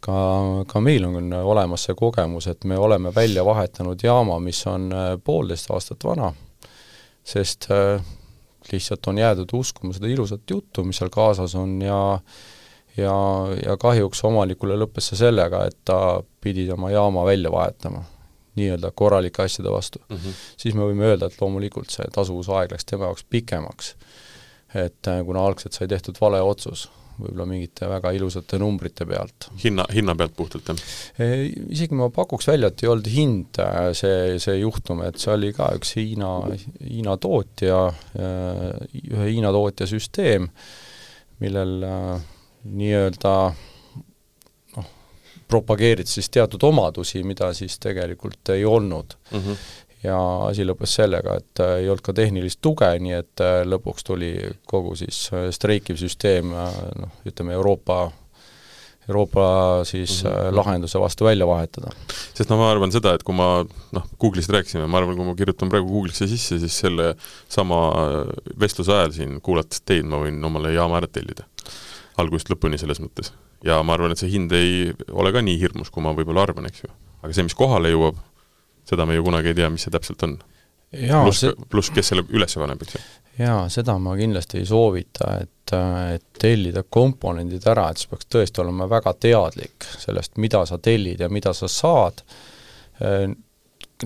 Ka, 0.00 0.18
ka 0.66 0.80
meil 0.80 1.04
on 1.08 1.32
olemas 1.32 1.88
see 1.88 1.96
kogemus, 1.98 2.46
et 2.46 2.64
me 2.64 2.78
oleme 2.78 3.14
välja 3.14 3.44
vahetanud 3.44 4.02
jaama, 4.02 4.38
mis 4.40 4.66
on 4.66 4.90
poolteist 5.24 5.70
aastat 5.70 6.04
vana, 6.04 6.32
sest 7.24 7.68
lihtsalt 8.72 9.06
on 9.06 9.18
jäädud 9.18 9.52
uskuma 9.52 9.92
seda 9.96 10.08
ilusat 10.10 10.50
juttu, 10.50 10.84
mis 10.84 11.00
seal 11.00 11.10
kaasas 11.10 11.54
on 11.58 11.80
ja 11.82 11.98
ja, 12.98 13.14
ja 13.64 13.76
kahjuks 13.76 14.22
omanikule 14.26 14.76
lõppes 14.78 15.10
see 15.10 15.20
sellega, 15.20 15.64
et 15.68 15.78
ta 15.86 16.20
pidi 16.42 16.66
oma 16.74 16.90
jaama 16.90 17.24
välja 17.26 17.52
vahetama, 17.52 18.02
nii-öelda 18.58 18.90
korralike 18.94 19.42
asjade 19.44 19.70
vastu 19.70 20.00
mm. 20.08 20.16
-hmm. 20.16 20.38
siis 20.56 20.74
me 20.74 20.86
võime 20.88 21.06
öelda, 21.10 21.26
et 21.26 21.40
loomulikult 21.40 21.94
see 21.94 22.06
tasuvusaeg 22.14 22.72
läks 22.74 22.84
tema 22.84 23.10
jaoks 23.10 23.24
pikemaks. 23.30 23.96
et 24.74 25.08
äh, 25.08 25.24
kuna 25.24 25.46
algselt 25.46 25.72
sai 25.72 25.88
tehtud 25.88 26.18
vale 26.20 26.40
otsus 26.42 26.90
võib-olla 27.18 27.46
mingite 27.48 27.88
väga 27.90 28.12
ilusate 28.16 28.58
numbrite 28.60 29.06
pealt. 29.08 29.48
hinna, 29.62 29.86
hinna 29.94 30.14
pealt 30.18 30.34
puhtalt, 30.36 30.70
jah? 30.70 30.82
Isegi 31.68 31.96
ma 31.98 32.10
pakuks 32.14 32.48
välja, 32.50 32.70
et 32.70 32.84
ei 32.84 32.90
olnud 32.92 33.10
hind 33.12 33.60
äh, 33.62 33.78
see, 33.98 34.36
see 34.42 34.58
juhtum, 34.60 35.02
et 35.06 35.18
see 35.20 35.32
oli 35.34 35.52
ka 35.56 35.70
üks 35.78 35.96
Hiina, 35.98 36.32
Hiina 36.82 37.16
tootja, 37.20 37.80
äh, 38.18 38.68
ühe 39.02 39.32
Hiina 39.32 39.52
tootja 39.54 39.88
süsteem, 39.90 40.48
millel 41.42 41.74
äh, 41.86 42.14
nii-öelda 42.68 43.34
noh, 44.76 44.94
propageeriti 45.50 46.18
siis 46.18 46.30
teatud 46.34 46.64
omadusi, 46.70 47.22
mida 47.26 47.52
siis 47.56 47.78
tegelikult 47.82 48.54
ei 48.54 48.66
olnud 48.68 49.18
mm. 49.32 49.44
-hmm 49.44 49.86
ja 50.04 50.18
asi 50.46 50.66
lõppes 50.66 50.94
sellega, 51.00 51.38
et 51.40 51.62
äh, 51.64 51.74
ei 51.82 51.90
olnud 51.90 52.04
ka 52.06 52.14
tehnilist 52.16 52.60
tuge, 52.62 52.88
nii 53.02 53.16
et 53.18 53.42
äh, 53.44 53.60
lõpuks 53.66 54.06
tuli 54.06 54.32
kogu 54.68 54.94
siis 54.98 55.26
äh, 55.32 55.48
streikiv 55.54 55.98
süsteem 56.00 56.52
noh, 56.54 57.20
ütleme 57.28 57.56
Euroopa 57.58 58.08
Euroopa 59.08 59.44
siis 59.88 60.18
mm 60.20 60.30
-hmm. 60.30 60.56
lahenduse 60.56 61.00
vastu 61.00 61.24
välja 61.24 61.46
vahetada. 61.46 61.90
sest 62.34 62.50
no 62.50 62.56
ma 62.56 62.70
arvan 62.70 62.92
seda, 62.92 63.14
et 63.14 63.22
kui 63.22 63.34
ma 63.34 63.64
noh, 63.92 64.04
Google'ist 64.20 64.52
rääkisime, 64.52 64.86
ma 64.86 64.98
arvan, 64.98 65.16
kui 65.16 65.24
ma 65.24 65.34
kirjutan 65.34 65.68
praegu 65.68 65.88
Google'isse 65.88 66.28
sisse, 66.28 66.58
siis 66.58 66.78
selle 66.78 67.14
sama 67.48 67.78
vestluse 68.60 68.92
ajal 68.92 69.12
siin, 69.12 69.40
kuulates 69.40 69.80
teid, 69.80 70.04
ma 70.04 70.20
võin 70.20 70.44
omale 70.44 70.72
jaama 70.72 71.00
ära 71.00 71.08
tellida. 71.08 71.48
algusest 72.18 72.50
lõpuni 72.50 72.78
selles 72.78 73.00
mõttes. 73.00 73.32
ja 73.64 73.82
ma 73.82 73.94
arvan, 73.94 74.12
et 74.12 74.18
see 74.18 74.30
hind 74.30 74.52
ei 74.52 74.92
ole 75.12 75.32
ka 75.32 75.40
nii 75.40 75.58
hirmus, 75.60 75.90
kui 75.90 76.02
ma 76.02 76.12
võib-olla 76.12 76.42
arvan, 76.42 76.66
eks 76.66 76.84
ju. 76.84 76.90
aga 77.22 77.32
see, 77.32 77.42
mis 77.42 77.54
kohale 77.54 77.88
jõuab, 77.88 78.16
seda 78.88 79.06
me 79.08 79.18
ju 79.18 79.24
kunagi 79.26 79.52
ei 79.52 79.58
tea, 79.58 79.70
mis 79.72 79.86
see 79.86 79.94
täpselt 79.94 80.22
on. 80.26 80.38
pluss 80.90 81.42
see..., 81.44 81.54
pluss 81.68 81.92
kes 81.94 82.12
selle 82.12 82.24
üles 82.32 82.54
paneb, 82.60 82.84
eks 82.84 82.96
ju. 82.96 83.02
jaa, 83.42 83.66
seda 83.72 83.98
ma 84.02 84.14
kindlasti 84.18 84.62
ei 84.62 84.68
soovita, 84.68 85.34
et, 85.44 85.74
et 86.14 86.24
tellida 86.40 86.84
komponendid 86.88 87.66
ära, 87.68 87.90
et 87.90 88.00
sa 88.00 88.12
peaks 88.12 88.30
tõesti 88.32 88.64
olema 88.64 88.88
väga 88.90 89.12
teadlik 89.20 89.90
sellest, 89.98 90.36
mida 90.40 90.64
sa 90.66 90.80
tellid 90.82 91.20
ja 91.20 91.28
mida 91.32 91.52
sa 91.56 91.68
saad, 91.72 92.24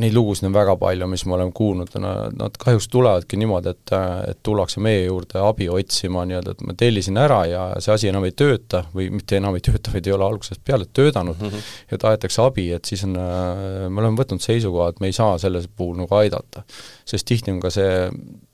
neid 0.00 0.14
lugusid 0.16 0.46
on 0.48 0.54
väga 0.54 0.74
palju, 0.80 1.06
mis 1.10 1.24
me 1.28 1.34
oleme 1.36 1.52
kuulnud, 1.56 1.96
nad 2.00 2.54
kahjuks 2.60 2.88
tulevadki 2.92 3.36
niimoodi, 3.40 3.72
et, 3.74 3.92
et 4.30 4.38
tullakse 4.46 4.80
meie 4.84 5.02
juurde 5.04 5.40
abi 5.42 5.68
otsima 5.72 6.24
nii-öelda, 6.28 6.54
et 6.54 6.62
ma 6.64 6.76
tellisin 6.78 7.18
ära 7.20 7.42
ja 7.50 7.64
see 7.82 7.92
asi 7.94 8.08
enam 8.08 8.24
ei 8.28 8.32
tööta 8.36 8.84
või 8.94 9.10
mitte 9.12 9.36
enam 9.36 9.58
ei 9.58 9.64
tööta, 9.64 9.92
vaid 9.92 10.08
ei 10.08 10.14
ole 10.16 10.24
algusest 10.24 10.62
peale 10.64 10.88
töötanud 10.88 11.36
mm 11.36 11.50
-hmm. 11.50 11.74
ja 11.90 11.98
tahetakse 12.06 12.42
abi, 12.42 12.70
et 12.72 12.88
siis 12.88 13.04
on, 13.04 13.18
me 13.18 14.00
oleme 14.00 14.16
võtnud 14.22 14.40
seisukoha, 14.40 14.88
et 14.92 15.00
me 15.04 15.12
ei 15.12 15.18
saa 15.18 15.36
selles 15.38 15.68
puhul 15.68 16.00
nagu 16.00 16.14
aidata. 16.14 16.64
sest 17.04 17.26
tihti 17.26 17.50
on 17.50 17.60
ka 17.60 17.70
see 17.70 18.08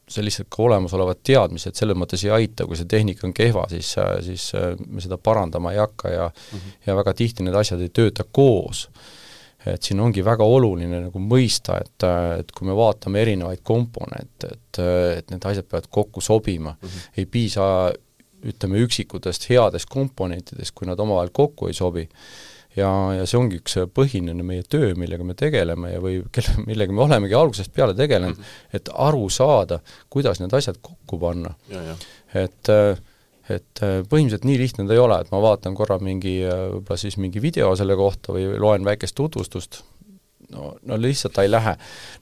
see 0.09 0.25
lihtsalt 0.25 0.49
ka 0.49 0.63
olemasolevad 0.63 1.21
teadmised 1.23 1.77
selles 1.77 1.97
mõttes 1.97 2.25
ei 2.25 2.31
aita, 2.31 2.65
kui 2.67 2.77
see 2.77 2.89
tehnika 2.89 3.27
on 3.27 3.35
kehva, 3.37 3.67
siis, 3.69 3.95
siis 4.25 4.53
me 4.87 5.01
seda 5.05 5.19
parandama 5.19 5.73
ei 5.73 5.79
hakka 5.79 6.09
ja 6.09 6.31
mm 6.31 6.59
-hmm. 6.59 6.77
ja 6.87 6.97
väga 6.97 7.15
tihti 7.15 7.43
need 7.43 7.55
asjad 7.55 7.81
ei 7.81 7.89
tööta 7.89 8.25
koos 8.33 8.89
et 9.67 9.83
siin 9.83 10.01
ongi 10.01 10.23
väga 10.25 10.47
oluline 10.47 11.01
nagu 11.09 11.23
mõista, 11.23 11.79
et, 11.83 12.07
et 12.39 12.53
kui 12.55 12.69
me 12.69 12.77
vaatame 12.79 13.23
erinevaid 13.25 13.63
komponente, 13.67 14.53
et, 14.55 14.83
et 15.19 15.33
need 15.33 15.49
asjad 15.51 15.67
peavad 15.67 15.89
kokku 15.91 16.23
sobima 16.25 16.77
mm, 16.77 16.89
-hmm. 16.89 17.09
ei 17.19 17.27
piisa 17.27 17.65
ütleme, 18.47 18.79
üksikutest 18.87 19.49
headest 19.51 19.89
komponentidest, 19.91 20.75
kui 20.75 20.87
nad 20.87 21.01
omavahel 21.01 21.33
kokku 21.35 21.67
ei 21.67 21.75
sobi. 21.75 22.09
ja, 22.77 22.89
ja 23.17 23.27
see 23.27 23.39
ongi 23.39 23.59
üks 23.59 23.75
põhiline 23.95 24.45
meie 24.47 24.63
töö, 24.63 24.93
millega 24.95 25.25
me 25.27 25.35
tegeleme 25.35 25.93
ja 25.93 26.01
või 26.01 26.21
kelle, 26.35 26.55
millega 26.67 26.95
me 26.95 27.03
olemegi 27.03 27.35
algusest 27.35 27.73
peale 27.75 27.95
tegelenud 27.99 28.37
mm, 28.37 28.43
-hmm. 28.43 28.77
et 28.77 28.91
aru 28.95 29.29
saada, 29.29 29.81
kuidas 30.11 30.41
need 30.41 30.55
asjad 30.55 30.79
kokku 30.83 31.19
panna. 31.19 31.55
et 32.35 32.69
äh, 32.69 33.01
et 33.53 33.83
äh, 33.83 34.01
põhimõtteliselt 34.05 34.47
nii 34.49 34.59
lihtne 34.61 34.87
ta 34.89 34.97
ei 34.97 35.01
ole, 35.03 35.21
et 35.23 35.31
ma 35.33 35.41
vaatan 35.43 35.77
korra 35.77 35.99
mingi, 36.03 36.39
äh, 36.45 36.67
võib-olla 36.75 37.01
siis 37.01 37.17
mingi 37.21 37.41
video 37.43 37.71
selle 37.79 37.97
kohta 37.99 38.35
või 38.37 38.51
loen 38.61 38.85
väikest 38.87 39.17
tutvustust, 39.19 39.81
no, 40.53 40.75
no 40.83 41.01
lihtsalt 41.01 41.37
ta 41.37 41.47
ei 41.47 41.53
lähe. 41.53 41.75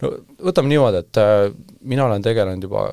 no 0.02 0.12
võtame 0.48 0.70
niimoodi, 0.72 1.02
et 1.02 1.22
äh, 1.22 1.48
mina 1.82 2.06
olen 2.06 2.24
tegelenud 2.24 2.68
juba 2.68 2.86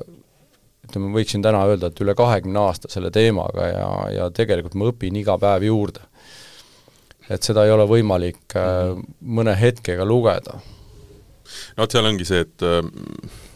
ütleme, 0.84 1.12
võiksin 1.14 1.44
täna 1.44 1.62
öelda, 1.68 1.88
et 1.88 2.04
üle 2.04 2.16
kahekümne 2.18 2.60
aasta 2.66 2.90
selle 2.92 3.12
teemaga 3.14 3.70
ja, 3.70 3.88
ja 4.18 4.28
tegelikult 4.34 4.76
ma 4.78 4.90
õpin 4.90 5.16
iga 5.22 5.38
päev 5.40 5.68
juurde. 5.70 6.04
et 7.30 7.42
seda 7.42 7.64
ei 7.64 7.72
ole 7.72 7.86
võimalik 7.88 8.58
äh, 8.58 8.98
mõne 9.20 9.54
hetkega 9.60 10.04
lugeda. 10.04 10.58
no 10.58 11.86
vot, 11.86 11.90
seal 11.94 12.10
ongi 12.10 12.26
see, 12.26 12.42
et 12.42 12.68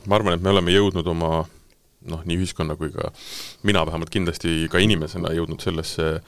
ma 0.07 0.17
arvan, 0.17 0.39
et 0.39 0.43
me 0.45 0.55
oleme 0.55 0.73
jõudnud 0.73 1.07
oma 1.11 1.47
noh, 2.11 2.23
nii 2.29 2.39
ühiskonna 2.41 2.77
kui 2.79 2.91
ka 2.95 3.11
mina 3.69 3.85
vähemalt 3.87 4.11
kindlasti 4.13 4.69
ka 4.73 4.81
inimesena 4.83 5.33
jõudnud 5.37 5.63
sellesse 5.65 6.19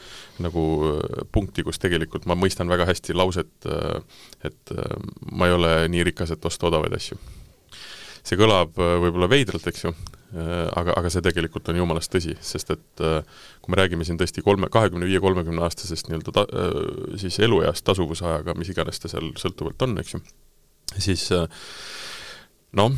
nagu 0.45 0.65
äh, 0.93 1.25
punkti, 1.33 1.65
kus 1.67 1.81
tegelikult 1.83 2.29
ma 2.31 2.37
mõistan 2.39 2.71
väga 2.71 2.89
hästi 2.89 3.17
lauset, 3.17 3.53
äh, 3.67 4.01
et 4.47 4.75
äh, 4.75 4.97
ma 5.33 5.49
ei 5.49 5.57
ole 5.57 5.75
nii 5.93 6.07
rikas, 6.11 6.35
et 6.35 6.47
osta 6.47 6.69
odavaid 6.71 6.95
asju. 6.97 7.19
see 8.21 8.37
kõlab 8.37 8.75
võib-olla 8.77 9.31
veidralt, 9.33 9.65
eks 9.71 9.87
ju, 9.87 9.91
aga, 10.77 10.93
aga 10.93 11.09
see 11.11 11.23
tegelikult 11.25 11.71
on 11.73 11.79
jumalast 11.81 12.13
tõsi, 12.13 12.35
sest 12.45 12.69
et 12.75 13.01
kui 13.01 13.73
me 13.73 13.79
räägime 13.81 14.05
siin 14.05 14.21
tõesti 14.21 14.45
kolme, 14.45 14.69
kahekümne 14.71 15.09
viie, 15.09 15.23
kolmekümne 15.25 15.65
aastasest 15.65 16.11
nii-öelda 16.11 16.35
ta-, 16.37 16.45
siis 17.19 17.41
elueast 17.41 17.83
tasuvusajaga, 17.89 18.55
mis 18.61 18.71
iganes 18.75 19.01
ta 19.01 19.09
seal 19.09 19.33
sõltuvalt 19.41 19.81
on, 19.89 19.97
eks 20.05 20.15
ju, 20.15 20.21
siis 21.01 21.25
noh, 22.77 22.93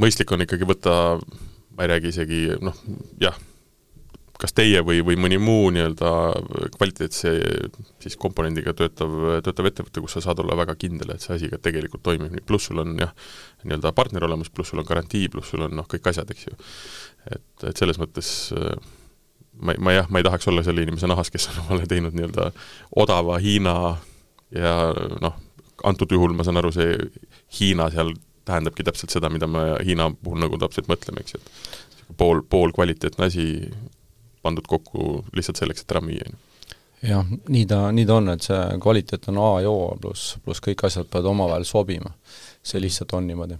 mõistlik 0.00 0.32
on 0.32 0.46
ikkagi 0.46 0.68
võtta 0.72 0.96
ma 1.76 1.84
ei 1.84 1.92
räägi 1.92 2.12
isegi 2.12 2.40
noh, 2.64 2.76
jah, 3.20 3.36
kas 4.40 4.52
teie 4.56 4.82
või, 4.84 5.00
või 5.04 5.16
mõni 5.20 5.38
muu 5.40 5.70
nii-öelda 5.72 6.10
kvaliteetse 6.76 7.32
siis 8.04 8.16
komponendiga 8.20 8.74
töötav, 8.76 9.14
töötav 9.44 9.70
ettevõte, 9.70 10.02
kus 10.04 10.16
sa 10.16 10.24
saad 10.26 10.42
olla 10.44 10.58
väga 10.58 10.76
kindel, 10.80 11.14
et 11.14 11.24
see 11.24 11.34
asi 11.36 11.50
ka 11.52 11.60
tegelikult 11.62 12.04
toimib, 12.06 12.36
pluss 12.48 12.68
sul 12.68 12.82
on 12.84 12.94
jah, 13.00 13.14
nii-öelda 13.64 13.94
partner 13.96 14.28
olemas, 14.28 14.52
pluss 14.52 14.72
sul 14.72 14.82
on 14.82 14.88
garantii, 14.88 15.30
pluss 15.32 15.54
sul 15.54 15.64
on 15.66 15.76
noh, 15.78 15.88
kõik 15.88 16.10
asjad, 16.12 16.30
eks 16.32 16.48
ju. 16.48 16.56
et, 17.32 17.48
et 17.70 17.80
selles 17.80 18.00
mõttes 18.02 18.30
ma, 19.60 19.76
ma 19.78 19.96
jah, 19.96 20.10
ma 20.12 20.20
ei 20.20 20.28
tahaks 20.28 20.48
olla 20.52 20.64
selle 20.66 20.84
inimese 20.84 21.08
nahas, 21.10 21.32
kes 21.32 21.48
on 21.52 21.64
omale 21.64 21.88
teinud 21.90 22.16
nii-öelda 22.16 22.50
odava 23.02 23.40
Hiina 23.42 23.76
ja 24.54 24.76
noh, 25.22 25.40
antud 25.84 26.12
juhul 26.12 26.36
ma 26.36 26.46
saan 26.46 26.60
aru, 26.60 26.72
see 26.76 26.96
Hiina 27.58 27.88
seal 27.94 28.12
tähendabki 28.46 28.86
täpselt 28.86 29.14
seda, 29.14 29.30
mida 29.32 29.48
me 29.50 29.68
Hiina 29.84 30.10
puhul 30.22 30.40
nagu 30.42 30.58
täpselt 30.62 30.90
mõtleme, 30.90 31.22
eks 31.22 31.36
ju, 31.36 31.42
et 31.42 32.16
pool, 32.16 32.42
poolkvaliteetne 32.50 33.28
asi 33.30 33.46
pandud 34.46 34.66
kokku 34.70 35.24
lihtsalt 35.34 35.58
selleks, 35.62 35.82
et 35.82 35.94
ära 35.96 36.02
müüa, 36.04 36.30
jah, 37.04 37.26
nii 37.48 37.66
ta, 37.68 37.80
nii 37.94 38.06
ta 38.08 38.18
on, 38.20 38.32
et 38.32 38.46
see 38.46 38.60
kvaliteet 38.82 39.30
on 39.32 39.40
A 39.42 39.48
ja 39.64 39.70
O 39.72 39.94
pluss, 40.00 40.36
pluss 40.44 40.62
kõik 40.64 40.86
asjad 40.88 41.08
peavad 41.10 41.30
omavahel 41.32 41.66
sobima. 41.68 42.12
see 42.66 42.80
lihtsalt 42.82 43.12
on 43.14 43.26
niimoodi. 43.26 43.58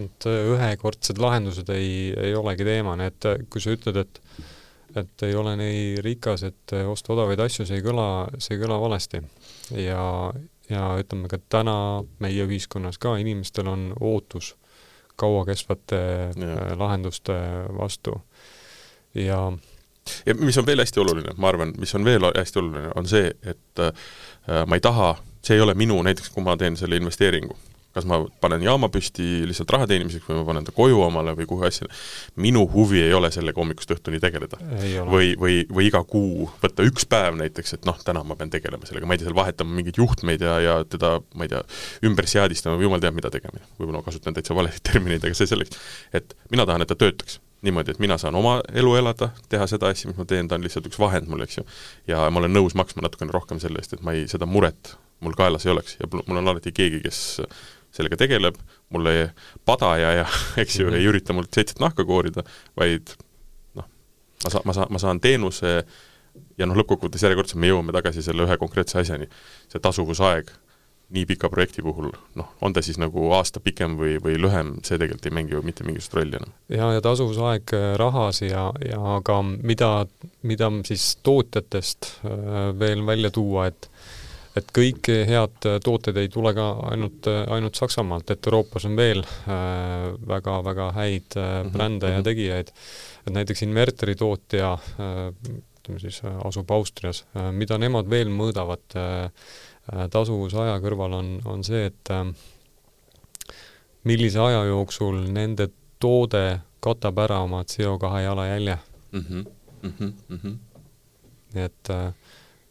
et 0.00 0.26
äh, 0.26 0.46
ühekordsed 0.54 1.18
lahendused 1.20 1.68
ei, 1.68 2.14
ei 2.16 2.34
olegi 2.34 2.64
teema, 2.64 2.96
nii 2.96 3.10
et 3.10 3.28
äh, 3.28 3.42
kui 3.50 3.60
sa 3.60 3.74
ütled, 3.76 3.96
et 3.96 4.20
et 4.96 5.22
ei 5.24 5.34
ole 5.34 5.54
nii 5.56 6.00
rikas, 6.04 6.42
et 6.48 6.72
äh, 6.76 6.88
osta 6.88 7.12
odavaid 7.14 7.40
asju, 7.40 7.66
see 7.68 7.78
ei 7.80 7.84
kõla, 7.84 8.06
see 8.38 8.56
ei 8.56 8.62
kõla 8.62 8.78
valesti. 8.80 9.22
ja, 9.80 10.32
ja 10.70 10.94
ütleme 11.00 11.28
ka 11.28 11.38
täna 11.48 12.04
meie 12.22 12.46
ühiskonnas 12.46 12.98
ka 13.02 13.16
inimestel 13.20 13.68
on 13.70 13.92
ootus 14.00 14.54
kauakestvate 15.16 16.00
ja. 16.36 16.52
Äh, 16.52 16.78
lahenduste 16.78 17.34
vastu 17.78 18.20
ja 19.14 19.52
ja 20.26 20.34
mis 20.34 20.58
on 20.58 20.66
veel 20.66 20.82
hästi 20.82 21.00
oluline, 21.00 21.34
ma 21.36 21.48
arvan, 21.48 21.74
mis 21.78 21.94
on 21.94 22.04
veel 22.04 22.24
hästi 22.34 22.58
oluline, 22.58 22.88
on 22.96 23.06
see, 23.06 23.30
et 23.42 23.82
äh, 23.82 23.92
ma 24.66 24.78
ei 24.78 24.82
taha, 24.82 25.14
see 25.44 25.56
ei 25.56 25.62
ole 25.62 25.74
minu, 25.78 26.00
näiteks 26.02 26.32
kui 26.34 26.42
ma 26.42 26.56
teen 26.56 26.76
selle 26.76 26.98
investeeringu 26.98 27.56
kas 27.94 28.06
ma 28.08 28.22
panen 28.40 28.62
jaama 28.64 28.88
püsti 28.92 29.42
lihtsalt 29.48 29.70
raha 29.74 29.88
teenimiseks 29.90 30.26
või 30.28 30.38
ma 30.40 30.46
panen 30.48 30.66
ta 30.66 30.74
koju 30.76 31.00
omale 31.04 31.34
või 31.38 31.46
kuhu 31.50 31.66
asja, 31.68 31.88
minu 32.40 32.64
huvi 32.72 33.02
ei 33.04 33.12
ole 33.16 33.30
sellega 33.34 33.60
hommikust 33.60 33.92
õhtuni 33.96 34.20
tegeleda. 34.22 34.58
või, 35.08 35.34
või, 35.38 35.60
või 35.68 35.88
iga 35.90 36.02
kuu 36.08 36.48
võtta 36.62 36.86
üks 36.88 37.06
päev 37.08 37.36
näiteks, 37.40 37.76
et 37.78 37.86
noh, 37.88 38.00
täna 38.04 38.24
ma 38.26 38.36
pean 38.38 38.52
tegelema 38.52 38.88
sellega, 38.88 39.08
ma 39.08 39.16
ei 39.16 39.22
tea, 39.22 39.28
seal 39.28 39.38
vahetama 39.38 39.76
mingeid 39.76 40.00
juhtmeid 40.00 40.44
ja, 40.44 40.58
ja 40.64 40.74
teda, 40.88 41.18
ma 41.36 41.48
ei 41.48 41.52
tea, 41.52 41.62
ümber 42.08 42.28
seadistama 42.30 42.80
või 42.80 42.88
jumal 42.88 43.04
teab, 43.04 43.16
mida 43.18 43.32
tegema. 43.32 43.62
võib-olla 43.78 44.00
ma 44.00 44.08
kasutan 44.08 44.36
täitsa 44.36 44.56
valesid 44.56 44.84
termineid, 44.88 45.24
aga 45.24 45.36
see 45.36 45.50
selleks. 45.50 45.80
et 46.16 46.36
mina 46.50 46.66
tahan, 46.68 46.84
et 46.84 46.92
ta 46.92 46.98
töötaks 46.98 47.40
niimoodi, 47.62 47.94
et 47.94 48.00
mina 48.02 48.16
saan 48.18 48.34
oma 48.34 48.56
elu 48.74 48.96
elada, 48.98 49.30
teha 49.52 49.68
seda 49.70 49.92
asja, 49.92 50.10
mis 50.10 50.18
ma 50.18 50.26
teen, 50.26 50.48
ta 50.50 50.58
on 50.58 50.64
lihtsalt 50.66 50.88
üks 50.88 50.98
vahend 50.98 51.30
mul, 51.30 51.44
eks 51.44 51.60
ju. 51.60 51.66
ja 52.10 52.24
ma 52.30 52.42
olen 52.42 52.56
nõus 52.56 52.74
maksma 52.78 53.04
natukene 53.04 53.34
rohkem 53.34 53.60
selle 53.62 53.82
eest, 53.82 53.94
et 53.94 54.02
ma 54.02 54.16
ei, 54.16 54.26
seda 54.30 54.48
muret 54.50 54.96
mul 55.22 55.36
kaelas 55.38 55.66
ei 55.66 55.72
oleks 55.72 55.96
ja 56.00 56.08
mul 56.10 56.40
on 56.40 56.48
alati 56.48 56.72
keegi, 56.74 57.00
kes 57.04 57.20
sellega 57.92 58.16
tegeleb, 58.20 58.56
mulle 58.92 59.12
ei 59.16 59.26
padaja 59.68 60.14
ja 60.22 60.26
eks 60.62 60.78
ju 60.78 60.86
mm, 60.86 60.92
-hmm. 60.92 60.96
ei 60.96 61.10
ürita 61.10 61.36
mult 61.36 61.52
seitset 61.54 61.80
nahka 61.80 62.04
koorida, 62.08 62.44
vaid 62.76 63.14
noh, 63.74 63.88
ma 64.44 64.50
saan, 64.50 64.64
ma 64.64 64.72
saan, 64.72 64.90
ma 64.90 64.98
saan 64.98 65.20
teenuse 65.20 65.74
ja 66.58 66.66
noh, 66.66 66.76
lõppkokkuvõttes 66.76 67.24
järjekordselt 67.24 67.60
me 67.60 67.72
jõuame 67.72 67.94
tagasi 67.94 68.24
selle 68.24 68.46
ühe 68.46 68.58
konkreetse 68.60 69.00
asjani, 69.02 69.28
see 69.68 69.80
tasuvusaeg 69.82 70.52
nii 71.12 71.26
pika 71.28 71.50
projekti 71.52 71.82
puhul, 71.84 72.08
noh, 72.40 72.52
on 72.64 72.72
ta 72.72 72.80
siis 72.84 72.96
nagu 73.00 73.26
aasta 73.36 73.60
pikem 73.60 73.98
või, 74.00 74.16
või 74.22 74.38
lühem, 74.40 74.78
see 74.86 74.96
tegelikult 74.96 75.28
ei 75.28 75.34
mängi 75.36 75.52
ju 75.52 75.60
mitte 75.64 75.84
mingisugust 75.84 76.16
rolli 76.16 76.38
enam. 76.38 76.54
ja, 76.72 76.88
ja 76.96 77.02
tasuvusaeg 77.04 77.74
äh, 77.76 77.88
rahas 78.00 78.40
ja, 78.46 78.70
ja 78.80 79.18
ka 79.24 79.36
mida, 79.44 80.06
mida 80.42 80.70
siis 80.88 81.10
tootjatest 81.22 82.14
äh, 82.24 82.72
veel 82.78 83.04
välja 83.06 83.30
tuua, 83.34 83.68
et 83.68 83.90
et 84.56 84.72
kõik 84.76 85.08
head 85.28 85.68
tooted 85.84 86.16
ei 86.20 86.28
tule 86.32 86.52
ka 86.56 86.68
ainult, 86.90 87.28
ainult 87.48 87.78
Saksamaalt, 87.78 88.30
et 88.34 88.46
Euroopas 88.46 88.86
on 88.88 88.96
veel 88.96 89.22
väga-väga 90.28 90.88
äh, 90.90 90.96
häid 90.98 91.36
äh, 91.36 91.50
mhm, 91.62 91.72
brände 91.72 92.06
mm 92.06 92.10
-hmm. 92.10 92.14
ja 92.14 92.18
mhm. 92.18 92.24
tegijaid, 92.24 92.72
et 93.26 93.32
näiteks 93.32 93.62
inverteri 93.62 94.14
tootja 94.14 94.72
äh, 94.72 95.32
ütleme 95.82 95.98
siis 95.98 96.22
asub 96.44 96.70
Austrias, 96.70 97.24
mida 97.52 97.78
nemad 97.78 98.10
veel 98.10 98.28
mõõdavad 98.30 98.84
tasuvusaja 100.10 100.76
kõrval, 100.78 101.12
on, 101.12 101.40
on 101.44 101.64
see, 101.64 101.86
et 101.86 102.10
millise 104.04 104.38
aja 104.38 104.64
jooksul 104.64 105.24
nende 105.32 105.68
toode 105.98 106.60
katab 106.82 107.18
ära 107.18 107.40
oma 107.42 107.62
CO2 107.62 108.20
jalajälje 108.24 108.78
mm. 109.12 109.20
-hmm. 109.20 109.44
Mm 109.82 110.38
-hmm. 110.42 110.56
nii 111.54 111.64
et 111.64 111.90
äh, 111.90 112.14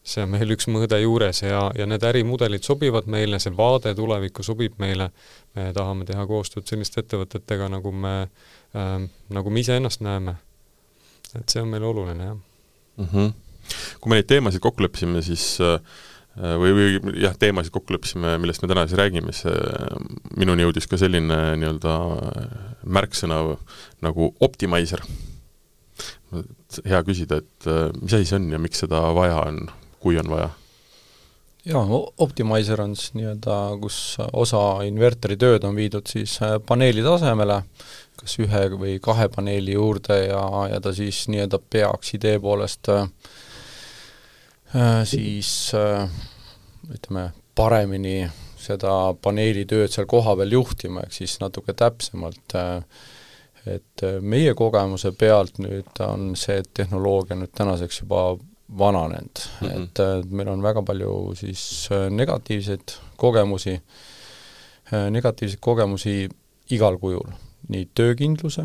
see 0.04 0.24
on 0.26 0.32
meil 0.34 0.56
üks 0.56 0.66
mõõde 0.72 0.98
juures 1.02 1.44
ja, 1.44 1.66
ja 1.78 1.86
need 1.86 2.04
ärimudelid 2.06 2.66
sobivad 2.66 3.10
meile, 3.12 3.40
see 3.40 3.54
vaade 3.58 3.94
tulevikku 3.98 4.44
sobib 4.46 4.80
meile, 4.82 5.12
me 5.56 5.70
tahame 5.78 6.08
teha 6.10 6.26
koostööd 6.30 6.66
selliste 6.70 7.04
ettevõtetega, 7.04 7.70
nagu 7.70 7.94
me 7.94 8.16
äh,, 8.24 8.96
nagu 9.30 9.54
me 9.54 9.62
iseennast 9.62 10.02
näeme. 10.02 10.36
et 11.38 11.50
see 11.50 11.62
on 11.62 11.70
meile 11.70 11.86
oluline, 11.86 12.32
jah 12.32 12.38
mm. 12.98 13.08
-hmm. 13.14 13.34
kui 14.00 14.10
me 14.10 14.18
neid 14.18 14.28
teemasid 14.28 14.60
kokku 14.60 14.84
leppisime, 14.84 15.22
siis 15.22 15.60
äh, 15.62 15.78
või, 16.36 16.74
või 16.76 17.22
jah, 17.22 17.38
teemasid 17.38 17.72
kokku 17.72 17.94
leppisime, 17.94 18.38
millest 18.38 18.62
me 18.62 18.72
täna 18.72 18.88
siis 18.88 18.98
räägime, 18.98 19.32
siis 19.32 19.54
äh, 19.54 20.02
minuni 20.38 20.66
jõudis 20.66 20.90
ka 20.90 20.98
selline 20.98 21.38
nii-öelda 21.62 21.98
märksõna 22.86 23.44
nagu 24.02 24.34
optimizer. 24.40 25.06
hea 26.86 27.04
küsida, 27.04 27.38
et 27.38 27.68
äh, 27.68 27.92
mis 28.02 28.14
asi 28.14 28.26
see 28.26 28.36
on 28.40 28.52
ja 28.52 28.60
miks 28.60 28.80
seda 28.80 29.02
vaja 29.14 29.46
on 29.46 29.68
kui 30.02 30.18
on 30.20 30.30
vaja? 30.30 30.50
jaa, 31.66 31.84
Optimizer 32.18 32.82
on 32.82 32.96
siis 32.98 33.14
nii-öelda, 33.14 33.58
kus 33.82 34.18
osa 34.34 34.62
inverteri 34.88 35.38
tööd 35.38 35.66
on 35.68 35.78
viidud 35.78 36.10
siis 36.10 36.40
äh, 36.42 36.58
paneeli 36.66 37.04
tasemele, 37.06 37.62
kas 38.18 38.38
ühe 38.42 38.64
või 38.82 38.98
kahe 39.04 39.30
paneeli 39.34 39.78
juurde 39.78 40.18
ja, 40.26 40.42
ja 40.74 40.82
ta 40.82 40.94
siis 40.98 41.28
nii-öelda 41.30 41.62
peaks 41.70 42.16
idee 42.18 42.40
poolest 42.42 42.90
äh, 42.90 43.06
äh, 44.76 45.02
siis 45.06 45.72
äh, 45.78 46.10
ütleme, 46.90 47.30
paremini 47.56 48.26
seda 48.62 49.14
paneeli 49.22 49.66
tööd 49.70 49.94
seal 49.94 50.08
kohapeal 50.10 50.54
juhtima, 50.58 51.06
ehk 51.06 51.14
siis 51.14 51.38
natuke 51.42 51.78
täpsemalt 51.78 52.58
äh, 52.58 52.82
et 53.66 54.04
äh, 54.04 54.18
meie 54.22 54.54
kogemuse 54.58 55.12
pealt 55.18 55.60
nüüd 55.62 56.02
on 56.06 56.32
see 56.40 56.62
tehnoloogia 56.74 57.38
nüüd 57.38 57.54
tänaseks 57.58 58.02
juba 58.02 58.24
vananenud. 58.78 59.40
Mm, 59.62 59.68
-hmm. 59.68 59.84
et 59.84 60.00
äh, 60.00 60.26
meil 60.30 60.48
on 60.48 60.64
väga 60.64 60.82
palju 60.82 61.36
siis 61.36 61.90
äh, 61.92 62.10
negatiivseid 62.10 62.96
kogemusi, 63.18 63.82
äh, 64.94 65.10
negatiivseid 65.12 65.60
kogemusi 65.60 66.30
igal 66.70 66.98
kujul, 66.98 67.28
nii 67.68 67.90
töökindluse, 67.96 68.64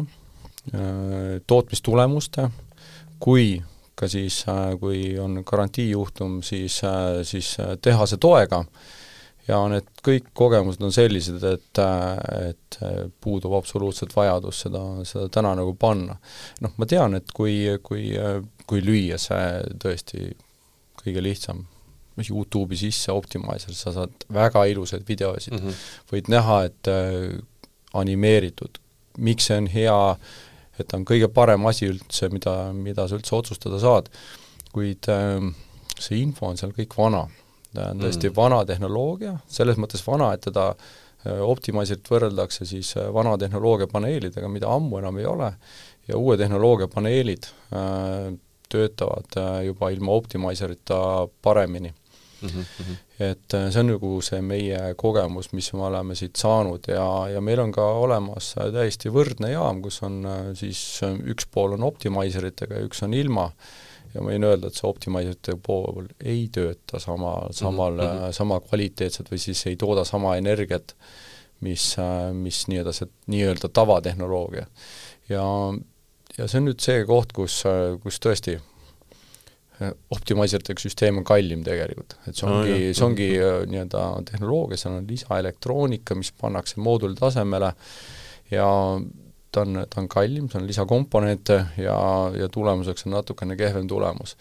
tootmistulemuste, 1.47 2.51
kui 3.19 3.63
ka 3.95 4.09
siis, 4.09 4.45
kui 4.81 5.19
on 5.19 5.43
garantiijuhtum, 5.47 6.43
siis, 6.43 6.81
siis 7.23 7.57
tehase 7.83 8.17
toega, 8.17 8.65
ja 9.49 9.61
need 9.71 9.89
kõik 10.03 10.33
kogemused 10.35 10.83
on 10.83 10.93
sellised, 10.95 11.43
et, 11.47 11.81
et 12.49 12.79
puudub 13.23 13.55
absoluutselt 13.59 14.15
vajadus 14.17 14.65
seda, 14.67 14.83
seda 15.07 15.29
täna 15.33 15.55
nagu 15.59 15.75
panna. 15.79 16.19
noh, 16.65 16.75
ma 16.77 16.89
tean, 16.91 17.15
et 17.19 17.31
kui, 17.35 17.61
kui 17.87 18.11
kui 18.67 18.83
lüüa 18.85 19.19
see 19.21 19.77
tõesti 19.83 20.31
kõige 21.01 21.23
lihtsam, 21.23 21.65
Youtube'i 22.17 22.79
sisse 22.81 23.13
Optimizer, 23.13 23.75
sa 23.77 23.93
saad 23.93 24.25
väga 24.33 24.63
ilusaid 24.71 25.05
videosid 25.09 25.53
mm, 25.53 25.63
-hmm. 25.67 25.81
võid 26.13 26.31
näha, 26.33 26.63
et 26.65 26.89
äh, 26.89 27.37
animeeritud, 27.95 28.81
miks 29.19 29.51
see 29.51 29.59
on 29.61 29.69
hea, 29.69 29.99
et 30.79 30.89
ta 30.89 30.97
on 30.97 31.05
kõige 31.05 31.29
parem 31.29 31.67
asi 31.69 31.91
üldse, 31.93 32.31
mida, 32.33 32.73
mida 32.73 33.07
sa 33.09 33.19
üldse 33.21 33.37
otsustada 33.37 33.79
saad, 33.79 34.09
kuid 34.73 35.09
äh, 35.13 35.53
see 36.01 36.23
info 36.23 36.49
on 36.49 36.57
seal 36.57 36.73
kõik 36.77 36.97
vana. 36.97 37.27
Ta 37.77 37.91
on 37.93 38.01
tõesti 38.07 38.31
mm 38.31 38.37
vana 38.37 38.63
tehnoloogia, 38.69 39.37
selles 39.49 39.79
mõttes 39.81 40.03
vana, 40.07 40.33
et 40.35 40.43
teda 40.49 40.71
äh, 40.73 41.43
Optimizerit 41.45 42.09
võrreldakse 42.11 42.67
siis 42.69 42.95
äh, 42.97 43.13
vana 43.15 43.37
tehnoloogia 43.39 43.87
paneelidega, 43.93 44.49
mida 44.49 44.73
ammu 44.73 44.99
enam 45.03 45.21
ei 45.21 45.29
ole, 45.29 45.53
ja 46.09 46.19
uue 46.19 46.37
tehnoloogia 46.41 46.89
paneelid 46.93 47.49
äh, 47.75 48.35
töötavad 48.69 49.37
äh, 49.37 49.65
juba 49.67 49.91
ilma 49.91 50.13
optimizerita 50.13 51.29
paremini 51.43 51.95
mm. 52.43 52.49
-hmm. 52.49 52.97
et 53.19 53.55
äh, 53.55 53.71
see 53.71 53.81
on 53.81 53.87
nagu 53.87 54.21
see 54.23 54.41
meie 54.41 54.95
kogemus, 54.97 55.53
mis 55.53 55.73
me 55.73 55.87
oleme 55.87 56.15
siit 56.15 56.37
saanud 56.37 56.89
ja, 56.89 57.29
ja 57.29 57.41
meil 57.41 57.61
on 57.61 57.73
ka 57.73 57.83
olemas 57.83 58.55
äh, 58.59 58.73
täiesti 58.73 59.13
võrdne 59.13 59.51
jaam, 59.53 59.83
kus 59.83 60.03
on 60.03 60.23
siis 60.55 61.01
üks 61.03 61.47
pool 61.51 61.79
on 61.79 61.83
optimizeritega 61.83 62.81
ja 62.81 62.87
üks 62.87 63.03
on 63.03 63.15
ilma, 63.15 63.51
ja 64.17 64.25
ma 64.25 64.33
võin 64.33 64.47
öelda, 64.49 64.71
et 64.71 64.79
see 64.79 64.89
optimizerite 64.89 65.57
pool 65.63 66.09
ei 66.25 66.47
tööta 66.53 67.01
sama, 67.03 67.37
samal 67.57 67.99
mm, 67.99 68.07
-hmm. 68.07 68.37
sama 68.37 68.61
kvaliteetselt 68.65 69.31
või 69.33 69.43
siis 69.43 69.67
ei 69.69 69.77
tooda 69.77 70.05
sama 70.09 70.37
energiat, 70.41 70.97
mis, 71.61 71.95
mis 72.37 72.65
nii-öelda 72.69 72.93
see 72.97 73.13
nii-öelda 73.33 73.69
tavatehnoloogia. 73.73 74.67
ja 75.29 75.45
ja 76.39 76.49
see 76.49 76.61
on 76.61 76.71
nüüd 76.71 76.83
see 76.85 77.05
koht, 77.09 77.33
kus, 77.37 77.61
kus 78.03 78.19
tõesti 78.23 78.57
äh, 78.57 79.93
optimaiseritega 80.13 80.83
süsteem 80.83 81.21
on 81.21 81.27
kallim 81.29 81.65
tegelikult, 81.67 82.17
et 82.27 82.37
see 82.37 82.49
ongi 82.49 82.75
no,, 82.75 82.97
see 82.99 83.07
ongi 83.07 83.29
äh, 83.39 83.61
nii-öelda 83.71 84.07
tehnoloogia, 84.31 84.81
seal 84.81 84.99
on 84.99 85.09
lisaelektroonika, 85.11 86.19
mis 86.19 86.33
pannakse 86.37 86.81
mooduli 86.83 87.17
tasemele 87.19 87.73
ja 88.53 88.69
ta 89.57 89.65
on, 89.65 89.83
ta 89.91 90.03
on 90.03 90.09
kallim, 90.13 90.51
see 90.53 90.61
on 90.61 90.69
lisakomponente 90.69 91.61
ja, 91.81 91.99
ja 92.37 92.49
tulemuseks 92.53 93.07
on 93.09 93.17
natukene 93.17 93.57
kehvem 93.57 93.89
tulemus. 93.89 94.37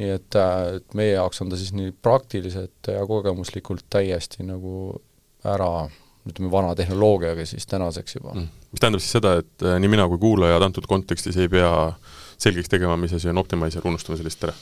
nii 0.00 0.08
et, 0.14 0.38
äh, 0.38 0.76
et 0.78 0.94
meie 0.96 1.16
jaoks 1.16 1.42
on 1.44 1.50
ta 1.52 1.58
siis 1.60 1.74
nii 1.76 1.90
praktiliselt 2.02 2.88
ja 2.88 3.02
kogemuslikult 3.06 3.84
täiesti 3.92 4.46
nagu 4.48 4.94
ära 5.44 5.72
ütleme, 6.28 6.48
vana 6.52 6.72
tehnoloogiaga 6.78 7.44
siis 7.46 7.66
tänaseks 7.66 8.16
juba 8.16 8.32
mm.. 8.32 8.48
mis 8.72 8.80
tähendab 8.80 9.02
siis 9.04 9.18
seda, 9.18 9.34
et 9.42 9.66
äh, 9.66 9.76
nii 9.82 9.92
mina 9.92 10.06
kui 10.08 10.22
kuulajad 10.22 10.64
antud 10.68 10.88
kontekstis 10.88 11.36
ei 11.42 11.50
pea 11.52 11.72
selgeks 12.42 12.72
tegema, 12.72 12.96
mis 12.96 13.12
asi 13.18 13.30
on 13.30 13.42
optimizer, 13.42 13.84
unustame 13.86 14.20
sellist 14.20 14.48
ära? 14.48 14.56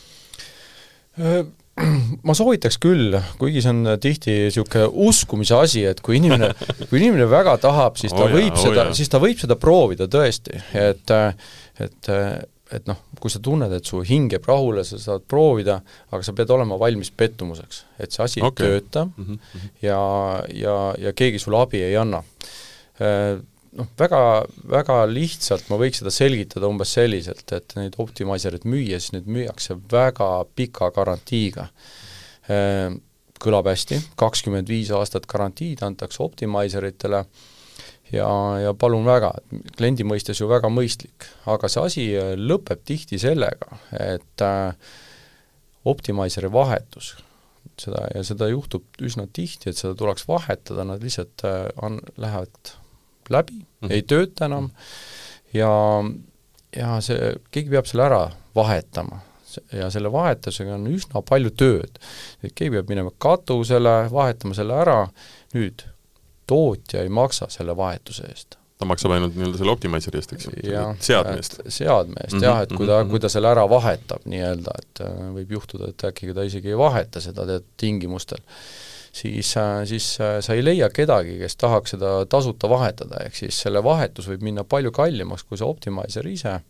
Ma 2.26 2.35
soovitaks 2.37 2.78
küll, 2.83 3.16
kuigi 3.41 3.62
see 3.64 3.72
on 3.72 3.95
tihti 4.03 4.37
niisugune 4.47 4.87
uskumise 5.09 5.57
asi, 5.57 5.85
et 5.89 6.01
kui 6.05 6.18
inimene, 6.20 6.53
kui 6.91 7.01
inimene 7.01 7.26
väga 7.31 7.57
tahab, 7.62 7.99
siis 8.01 8.14
ta 8.14 8.26
oh 8.26 8.33
võib 8.33 8.53
jah, 8.53 8.62
seda 8.62 8.87
oh, 8.89 8.95
siis 8.97 9.12
ta 9.12 9.20
võib 9.22 9.41
seda 9.41 9.57
proovida 9.61 10.09
tõesti, 10.11 10.61
et 10.76 11.14
et 11.81 12.11
et 12.70 12.87
noh, 12.87 12.99
kui 13.18 13.33
sa 13.33 13.41
tunned, 13.43 13.72
et 13.74 13.87
su 13.87 14.01
hing 14.07 14.31
jääb 14.31 14.47
rahule, 14.47 14.85
sa 14.87 14.99
saad 15.01 15.24
proovida, 15.31 15.81
aga 16.12 16.22
sa 16.26 16.35
pead 16.37 16.53
olema 16.55 16.78
valmis 16.78 17.11
pettumuseks. 17.11 17.85
et 17.99 18.14
see 18.14 18.24
asi 18.24 18.43
okay. 18.47 18.66
ei 18.66 18.81
tööta 18.81 19.05
mm 19.05 19.24
-hmm. 19.24 19.70
ja, 19.83 20.01
ja, 20.55 20.76
ja 20.99 21.12
keegi 21.12 21.39
sulle 21.39 21.59
abi 21.59 21.83
ei 21.83 21.97
anna. 21.97 22.22
Äh, 23.71 23.79
noh, 23.79 23.91
väga, 23.99 24.23
väga 24.71 25.05
lihtsalt 25.11 25.68
ma 25.71 25.79
võiks 25.81 26.01
seda 26.03 26.11
selgitada 26.11 26.68
umbes 26.71 26.95
selliselt, 26.97 27.47
et 27.53 27.77
neid 27.77 27.99
optimaisereid 27.99 28.66
müüa, 28.68 28.99
siis 28.99 29.14
neid 29.14 29.31
müüakse 29.31 29.79
väga 29.91 30.45
pika 30.55 30.91
garantiiga. 30.95 31.71
Äh, 32.51 32.91
kõlab 33.41 33.71
hästi, 33.71 33.97
kakskümmend 34.21 34.68
viis 34.68 34.91
aastat 34.93 35.25
garantiid 35.31 35.81
antakse 35.83 36.21
optimaiseritele 36.21 37.23
ja, 38.12 38.29
ja 38.61 38.75
palun 38.77 39.07
väga, 39.09 39.31
kliendi 39.79 40.05
mõistes 40.05 40.43
ju 40.43 40.49
väga 40.51 40.68
mõistlik, 40.68 41.25
aga 41.49 41.71
see 41.73 41.87
asi 41.87 42.05
lõpeb 42.37 42.83
tihti 42.85 43.16
sellega, 43.23 43.79
et 43.97 44.45
äh, 44.45 44.75
optimiseri 45.89 46.51
vahetus, 46.53 47.14
seda, 47.81 48.05
ja 48.12 48.27
seda 48.27 48.51
juhtub 48.51 48.85
üsna 49.01 49.25
tihti, 49.33 49.71
et 49.71 49.81
seda 49.81 49.97
tuleks 49.97 50.29
vahetada, 50.29 50.85
nad 50.85 51.01
lihtsalt 51.01 51.47
äh, 51.49 51.62
on, 51.81 51.97
lähevad 52.21 52.75
läbi 53.31 53.57
mm, 53.57 53.66
-hmm. 53.81 53.95
ei 53.95 54.03
tööta 54.03 54.49
enam 54.51 54.70
ja, 55.55 55.72
ja 56.76 57.01
see, 57.05 57.35
keegi 57.51 57.70
peab 57.70 57.91
selle 57.91 58.07
ära 58.09 58.22
vahetama 58.55 59.22
ja 59.74 59.91
selle 59.91 60.12
vahetusega 60.12 60.76
on 60.76 60.87
üsna 60.91 61.22
palju 61.26 61.51
tööd. 61.51 61.99
et 62.43 62.55
keegi 62.55 62.76
peab 62.76 62.89
minema 62.93 63.11
katusele, 63.18 63.97
vahetama 64.12 64.55
selle 64.55 64.78
ära, 64.78 65.01
nüüd 65.55 65.87
tootja 66.47 67.03
ei 67.03 67.09
maksa 67.09 67.51
selle 67.51 67.76
vahetuse 67.76 68.26
eest 68.31 68.61
ta 68.81 68.89
maksab 68.89 69.12
ainult 69.12 69.35
nii-öelda 69.37 69.61
selle 69.61 69.74
optimiseri 69.74 70.20
eest, 70.20 70.31
eks 70.37 70.47
ju, 70.49 70.85
seadme 71.05 71.35
eest. 71.37 71.59
seadme 71.68 72.22
eest 72.22 72.33
mm 72.33 72.39
-hmm, 72.39 72.47
jah, 72.47 72.62
et 72.64 72.72
kui 72.72 72.87
ta 72.87 72.95
mm, 72.95 73.07
-hmm. 73.07 73.11
kui 73.11 73.20
ta 73.20 73.28
selle 73.28 73.51
ära 73.51 73.66
vahetab 73.68 74.24
nii-öelda, 74.24 74.76
et 74.83 75.03
äh, 75.05 75.18
võib 75.37 75.53
juhtuda, 75.57 75.91
et 75.93 76.05
äkki 76.09 76.33
ta 76.35 76.47
isegi 76.49 76.72
ei 76.72 76.78
vaheta 76.78 77.20
seda 77.20 77.47
teatud 77.47 77.68
tingimustel, 77.76 78.41
siis, 79.12 79.56
äh, 79.56 79.82
siis 79.90 80.12
äh, 80.20 80.38
sa 80.44 80.54
ei 80.54 80.64
leia 80.64 80.90
kedagi, 80.94 81.38
kes 81.40 81.56
tahaks 81.61 81.96
seda 81.96 82.14
tasuta 82.30 82.70
vahetada, 82.70 83.24
ehk 83.26 83.36
siis 83.36 83.58
selle 83.66 83.82
vahetus 83.84 84.30
võib 84.30 84.46
minna 84.46 84.64
palju 84.64 84.92
kallimaks 84.94 85.44
kui 85.48 85.61
see 85.61 85.68
optimiser 85.68 86.26
ise, 86.30 86.61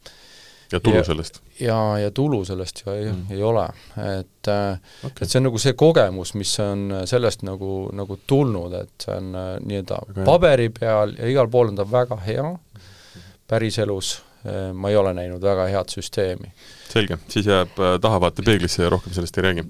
ja 0.73 0.81
tulu 0.81 0.97
ja, 0.97 1.05
sellest? 1.05 1.41
ja, 1.61 1.99
ja 1.99 2.11
tulu 2.11 2.45
sellest 2.45 2.83
ju 2.85 2.93
ei 2.93 3.13
mm., 3.13 3.35
ei 3.35 3.43
ole. 3.43 3.67
et 3.97 4.51
okay., 4.51 5.13
et 5.21 5.27
see 5.27 5.41
on 5.41 5.49
nagu 5.49 5.61
see 5.63 5.75
kogemus, 5.79 6.35
mis 6.39 6.53
on 6.63 7.03
sellest 7.11 7.45
nagu, 7.47 7.89
nagu 7.97 8.19
tulnud, 8.27 8.75
et 8.79 9.07
see 9.07 9.17
on 9.17 9.31
äh, 9.35 9.53
nii-öelda 9.67 10.01
okay. 10.07 10.25
paberi 10.29 10.69
peal 10.75 11.15
ja 11.19 11.31
igal 11.31 11.51
pool 11.51 11.73
on 11.73 11.79
ta 11.81 11.87
väga 11.91 12.21
hea, 12.27 12.47
päriselus 13.51 14.15
äh, 14.45 14.71
ma 14.75 14.93
ei 14.93 15.01
ole 15.01 15.15
näinud 15.17 15.43
väga 15.43 15.67
head 15.73 15.93
süsteemi. 15.97 16.53
selge, 16.91 17.19
siis 17.29 17.51
jääb 17.51 17.79
äh, 17.79 17.99
tahavaatepeeglisse 18.01 18.87
ja 18.87 18.95
rohkem 18.95 19.15
sellest 19.17 19.39
ei 19.39 19.49
räägi. 19.49 19.67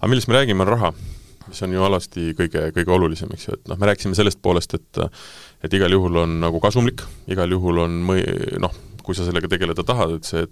aga 0.00 0.12
millest 0.12 0.28
me 0.28 0.40
räägime, 0.40 0.66
on 0.66 0.74
raha, 0.74 0.94
mis 1.50 1.62
on 1.66 1.74
ju 1.74 1.82
alasti 1.86 2.30
kõige, 2.38 2.68
kõige 2.76 2.94
olulisem, 2.96 3.32
eks 3.34 3.48
ju, 3.48 3.56
et 3.58 3.70
noh, 3.70 3.78
me 3.80 3.90
rääkisime 3.90 4.18
sellest 4.18 4.40
poolest, 4.42 4.76
et 4.78 5.02
et 5.66 5.74
igal 5.76 5.92
juhul 5.92 6.22
on 6.22 6.38
nagu 6.40 6.60
kasumlik, 6.62 7.02
igal 7.28 7.50
juhul 7.52 7.82
on 7.82 7.98
mõi-, 8.06 8.24
noh, 8.62 8.72
kui 9.04 9.16
sa 9.16 9.26
sellega 9.26 9.50
tegeleda 9.50 9.84
tahad, 9.84 10.16
et 10.16 10.28
see 10.28 10.46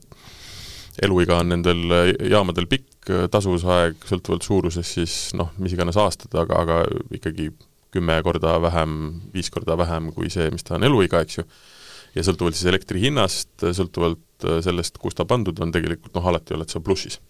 eluiga 1.07 1.39
on 1.39 1.53
nendel 1.55 1.81
jaamadel 2.27 2.67
pikk, 2.69 3.09
tasuvusaeg 3.33 4.05
sõltuvalt 4.09 4.45
suurusest 4.45 4.99
siis 4.99 5.17
noh, 5.39 5.53
mis 5.63 5.73
iganes 5.77 5.97
aastad, 6.01 6.35
aga, 6.37 6.63
aga 6.65 6.79
ikkagi 7.15 7.53
kümme 7.95 8.19
korda 8.27 8.59
vähem, 8.61 8.99
viis 9.33 9.49
korda 9.55 9.79
vähem 9.79 10.11
kui 10.13 10.29
see, 10.33 10.51
mis 10.53 10.67
ta 10.67 10.77
on 10.77 10.85
eluiga, 10.89 11.23
eks 11.25 11.41
ju, 11.41 11.47
ja 12.19 12.25
sõltuvalt 12.27 12.59
siis 12.59 12.69
elektri 12.69 13.01
hinnast, 13.07 13.55
sõltuvalt 13.63 14.49
sellest, 14.65 14.99
kus 15.01 15.17
ta 15.17 15.27
pandud 15.29 15.59
on, 15.63 15.73
tegelikult 15.75 16.15
noh, 16.19 16.29
alati 16.33 16.57
oled 16.59 16.71
sa 16.71 16.83
plussis. 16.85 17.21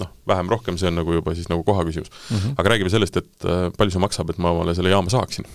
Noh, 0.00 0.10
vähem-rohkem, 0.28 0.78
see 0.80 0.90
on 0.90 0.98
nagu 0.98 1.14
juba 1.14 1.34
siis 1.36 1.50
nagu 1.50 1.62
koha 1.66 1.84
küsimus 1.86 2.10
mm. 2.10 2.36
-hmm. 2.36 2.56
aga 2.58 2.74
räägime 2.74 2.90
sellest, 2.90 3.16
et 3.16 3.46
äh, 3.46 3.68
palju 3.78 3.94
see 3.94 4.02
maksab, 4.02 4.30
et 4.30 4.38
ma 4.42 4.50
omale 4.54 4.74
selle 4.74 4.90
jaama 4.90 5.12
saaksin 5.12 5.46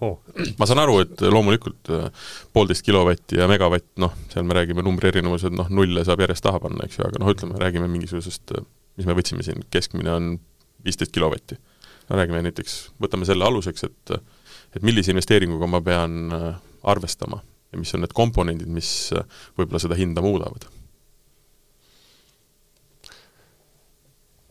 oh.. 0.00 0.18
ma 0.58 0.68
saan 0.68 0.80
aru, 0.82 0.98
et 1.04 1.24
loomulikult 1.32 1.90
äh, 1.94 2.08
poolteist 2.52 2.84
kilovatti 2.86 3.40
ja 3.40 3.48
megavatt, 3.50 3.88
noh, 4.02 4.14
seal 4.32 4.46
me 4.48 4.56
räägime 4.58 4.84
numbri 4.86 5.10
erinevused, 5.12 5.56
noh, 5.56 5.70
nulle 5.72 6.04
saab 6.04 6.24
järjest 6.24 6.44
taha 6.46 6.60
panna, 6.62 6.86
eks 6.86 7.00
ju, 7.00 7.08
aga 7.08 7.22
noh, 7.22 7.32
ütleme, 7.32 7.58
räägime 7.60 7.88
mingisugusest, 7.92 8.56
äh, 8.58 8.68
mis 9.00 9.08
me 9.08 9.16
võtsime 9.18 9.44
siin, 9.46 9.64
keskmine 9.70 10.12
on 10.12 10.30
viisteist 10.84 11.12
kilovatti. 11.12 11.58
no 12.08 12.16
räägime 12.20 12.42
näiteks, 12.46 12.78
võtame 13.02 13.28
selle 13.28 13.44
aluseks, 13.44 13.84
et 13.84 14.16
et 14.76 14.82
millise 14.84 15.08
investeeringuga 15.12 15.66
ma 15.66 15.80
pean 15.80 16.32
arvestama 16.84 17.38
ja 17.72 17.78
mis 17.80 17.94
on 17.96 18.02
need 18.04 18.12
komponendid, 18.12 18.68
mis 18.68 18.90
võib-olla 19.56 19.80
seda 19.80 19.96
hinda 19.96 20.20
muudavad 20.20 20.66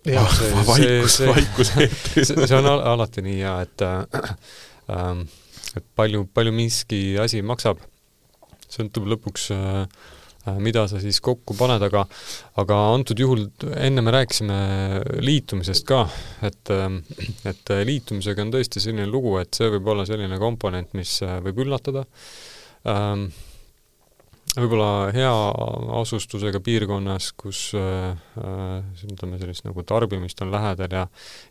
jah, 0.06 0.30
see, 0.38 0.53
vaikus, 0.70 1.20
vaikus. 1.32 1.74
see, 2.14 2.24
see 2.36 2.56
on 2.58 2.70
al 2.70 2.86
alati 2.93 3.26
nii 3.26 3.39
ja 3.41 3.58
et 3.66 3.86
äh, 3.86 4.26
Ähm, 4.91 5.26
et 5.76 5.86
palju, 5.97 6.26
palju 6.34 6.53
miski 6.56 6.99
asi 7.20 7.41
maksab, 7.45 7.82
sõltub 8.72 9.08
lõpuks 9.10 9.47
äh, 9.56 9.80
äh, 10.45 10.60
mida 10.62 10.86
sa 10.88 11.01
siis 11.01 11.18
kokku 11.26 11.58
paned, 11.58 11.84
aga 11.88 12.06
aga 12.62 12.78
antud 12.93 13.20
juhul 13.20 13.47
enne 13.74 14.03
me 14.06 14.14
rääkisime 14.16 14.60
liitumisest 15.26 15.88
ka, 15.89 16.03
et 16.45 16.74
ähm, 16.74 17.01
et 17.49 17.74
liitumisega 17.89 18.45
on 18.45 18.53
tõesti 18.53 18.84
selline 18.84 19.10
lugu, 19.10 19.36
et 19.41 19.58
see 19.58 19.72
võib 19.74 19.91
olla 19.95 20.06
selline 20.08 20.39
komponent, 20.41 20.93
mis 20.97 21.18
äh, 21.26 21.39
võib 21.45 21.66
üllatada. 21.66 22.06
Ähm,, 22.86 23.30
võib-olla 24.60 25.12
hea 25.16 25.32
asustusega 25.99 26.62
piirkonnas, 26.64 27.32
kus 27.39 27.70
äh, 27.78 28.14
äh, 28.39 29.08
ütleme, 29.08 29.39
sellist 29.41 29.66
nagu 29.68 29.84
tarbimist 29.88 30.41
on 30.45 30.53
lähedal 30.53 30.95
ja 30.95 31.06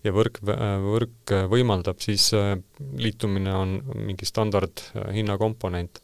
ja 0.04 0.12
võrk, 0.14 0.40
võrk 0.44 1.34
võimaldab, 1.50 2.00
siis 2.04 2.30
äh, 2.36 2.54
liitumine 3.00 3.54
on 3.56 3.76
mingi 4.06 4.28
standard 4.28 4.86
hinnakomponent. 5.14 6.02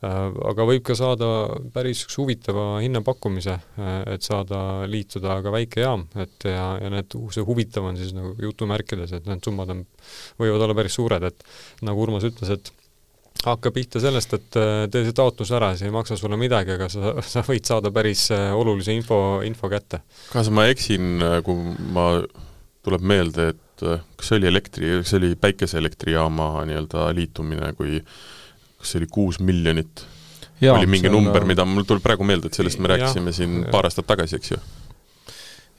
Aga 0.00 0.64
võib 0.64 0.80
ka 0.80 0.94
saada 0.96 1.26
päris 1.74 2.06
üks 2.06 2.14
huvitava 2.16 2.78
hinnapakkumise, 2.80 3.58
et 4.08 4.24
saada 4.24 4.86
liituda 4.88 5.34
ka 5.44 5.52
väike 5.52 5.82
jaam, 5.84 6.06
et 6.16 6.46
ja, 6.48 6.70
ja 6.80 6.88
need, 6.94 7.12
see 7.36 7.44
huvitav 7.44 7.90
on 7.90 8.00
siis 8.00 8.14
nagu 8.16 8.32
jutumärkides, 8.40 9.12
et 9.18 9.28
need 9.28 9.44
summad 9.44 9.74
on, 9.74 9.82
võivad 10.40 10.64
olla 10.64 10.78
päris 10.78 10.96
suured, 10.96 11.28
et 11.28 11.44
nagu 11.84 12.00
Urmas 12.00 12.24
ütles, 12.30 12.48
et 12.56 12.72
hakkab 13.46 13.74
pihta 13.76 14.00
sellest, 14.02 14.34
et 14.36 14.58
äh, 14.60 14.84
tee 14.92 15.06
see 15.06 15.16
taotlus 15.16 15.52
ära, 15.56 15.72
see 15.78 15.88
ei 15.88 15.94
maksa 15.94 16.18
sulle 16.18 16.38
midagi, 16.40 16.74
aga 16.76 16.90
sa, 16.92 17.14
sa 17.32 17.44
võid 17.46 17.68
saada 17.68 17.92
päris 17.94 18.26
äh, 18.34 18.50
olulise 18.56 18.94
info, 18.96 19.40
info 19.46 19.70
kätte. 19.72 20.02
kas 20.32 20.52
ma 20.54 20.66
eksin, 20.70 21.16
äh, 21.24 21.38
kui 21.46 21.74
ma, 21.94 22.12
tuleb 22.84 23.04
meelde, 23.04 23.50
et 23.54 23.66
kas 23.80 24.28
see 24.28 24.40
oli 24.40 24.48
elektri, 24.50 24.92
see 25.08 25.16
oli 25.20 25.34
päikeseelektrijaama 25.40 26.66
nii-öelda 26.68 27.06
liitumine, 27.16 27.72
kui 27.78 28.00
kas 28.00 28.92
see 28.92 29.00
oli 29.00 29.10
kuus 29.12 29.40
miljonit? 29.40 30.06
oli 30.60 30.88
mingi 30.92 31.08
number, 31.08 31.46
mida 31.48 31.64
mul 31.64 31.86
tuleb 31.88 32.04
praegu 32.04 32.24
meelde, 32.28 32.50
et 32.50 32.56
sellest 32.58 32.80
me 32.84 32.90
rääkisime 32.92 33.32
ja, 33.32 33.36
siin 33.38 33.62
paar 33.72 33.88
aastat 33.88 34.04
tagasi, 34.10 34.36
eks 34.36 34.52
ju? 34.52 34.58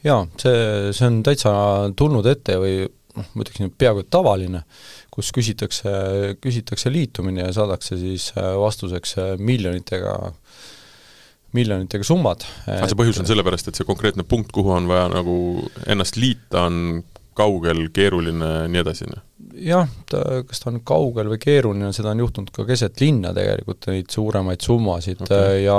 jaa, 0.05 0.23
see, 0.41 0.55
see 0.97 1.05
on 1.05 1.19
täitsa 1.25 1.51
tulnud 1.97 2.25
ette 2.31 2.57
või 2.61 2.79
noh, 3.17 3.31
ma 3.33 3.45
ütleksin, 3.45 3.71
peaaegu 3.77 4.05
et 4.05 4.11
tavaline 4.13 4.63
kus 5.11 5.31
küsitakse, 5.35 5.91
küsitakse 6.41 6.91
liitumine 6.91 7.45
ja 7.45 7.55
saadakse 7.55 7.97
siis 7.99 8.31
äh, 8.37 8.53
vastuseks 8.59 9.17
äh, 9.19 9.31
miljonitega 9.39 10.17
miljonitega 11.51 12.05
summad. 12.07 12.45
aga 12.63 12.87
see 12.87 12.99
põhjus 12.99 13.19
on 13.19 13.27
sellepärast, 13.27 13.67
et 13.67 13.79
see 13.79 13.87
konkreetne 13.87 14.23
punkt, 14.23 14.53
kuhu 14.55 14.71
on 14.71 14.87
vaja 14.87 15.09
nagu 15.11 15.33
ennast 15.83 16.15
liita, 16.15 16.69
on 16.69 17.01
kaugel, 17.35 17.89
keeruline, 17.91 18.53
nii 18.71 18.79
edasi? 18.79 19.09
Noh? 19.11 19.25
jah, 19.61 19.89
ta, 20.07 20.21
kas 20.47 20.63
ta 20.63 20.69
on 20.71 20.79
kaugel 20.87 21.27
või 21.33 21.41
keeruline, 21.43 21.91
seda 21.95 22.13
on 22.13 22.23
juhtunud 22.23 22.53
ka 22.55 22.63
keset 22.69 23.03
linna 23.03 23.33
tegelikult, 23.35 23.89
neid 23.91 24.07
suuremaid 24.15 24.63
summasid 24.63 25.25
okay. 25.25 25.65
ja, 25.65 25.75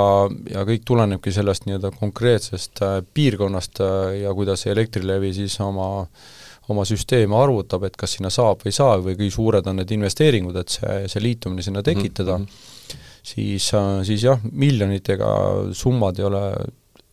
ja 0.52 0.66
kõik 0.68 0.84
tulenebki 0.88 1.32
sellest 1.32 1.64
nii-öelda 1.64 1.94
konkreetsest 1.96 2.84
äh, 2.84 3.00
piirkonnast 3.16 3.80
ja 4.20 4.36
kuidas 4.36 4.68
Elektrilevi 4.68 5.32
siis 5.40 5.56
oma 5.64 5.88
äh, 6.02 6.28
oma 6.72 6.84
süsteemi 6.88 7.36
arvutab, 7.38 7.86
et 7.88 7.96
kas 7.98 8.16
sinna 8.16 8.32
saab 8.32 8.62
või 8.64 8.72
ei 8.72 8.76
saa 8.76 8.98
või 9.02 9.16
kui 9.18 9.30
suured 9.32 9.66
on 9.70 9.80
need 9.80 9.94
investeeringud, 9.96 10.58
et 10.60 10.76
see, 10.76 11.00
see 11.12 11.24
liitumine 11.24 11.64
sinna 11.64 11.84
tekitada 11.86 12.38
mm, 12.38 12.46
-hmm. 12.46 13.08
siis, 13.32 13.70
siis 14.08 14.28
jah, 14.28 14.40
miljonitega 14.52 15.32
summad 15.76 16.18
ei 16.18 16.28
ole, 16.28 16.44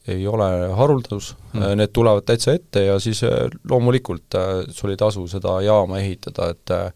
ei 0.09 0.27
ole 0.27 0.49
haruldus 0.79 1.35
mm, 1.35 1.61
-hmm. 1.61 1.75
need 1.83 1.93
tulevad 1.93 2.25
täitsa 2.25 2.53
ette 2.57 2.85
ja 2.85 2.99
siis 2.99 3.23
äh, 3.23 3.47
loomulikult 3.69 4.35
äh, 4.35 4.65
sul 4.71 4.95
ei 4.95 4.97
tasu 4.97 5.27
seda 5.27 5.61
jaama 5.61 5.99
ehitada, 5.99 6.49
et 6.49 6.71
äh, 6.71 6.91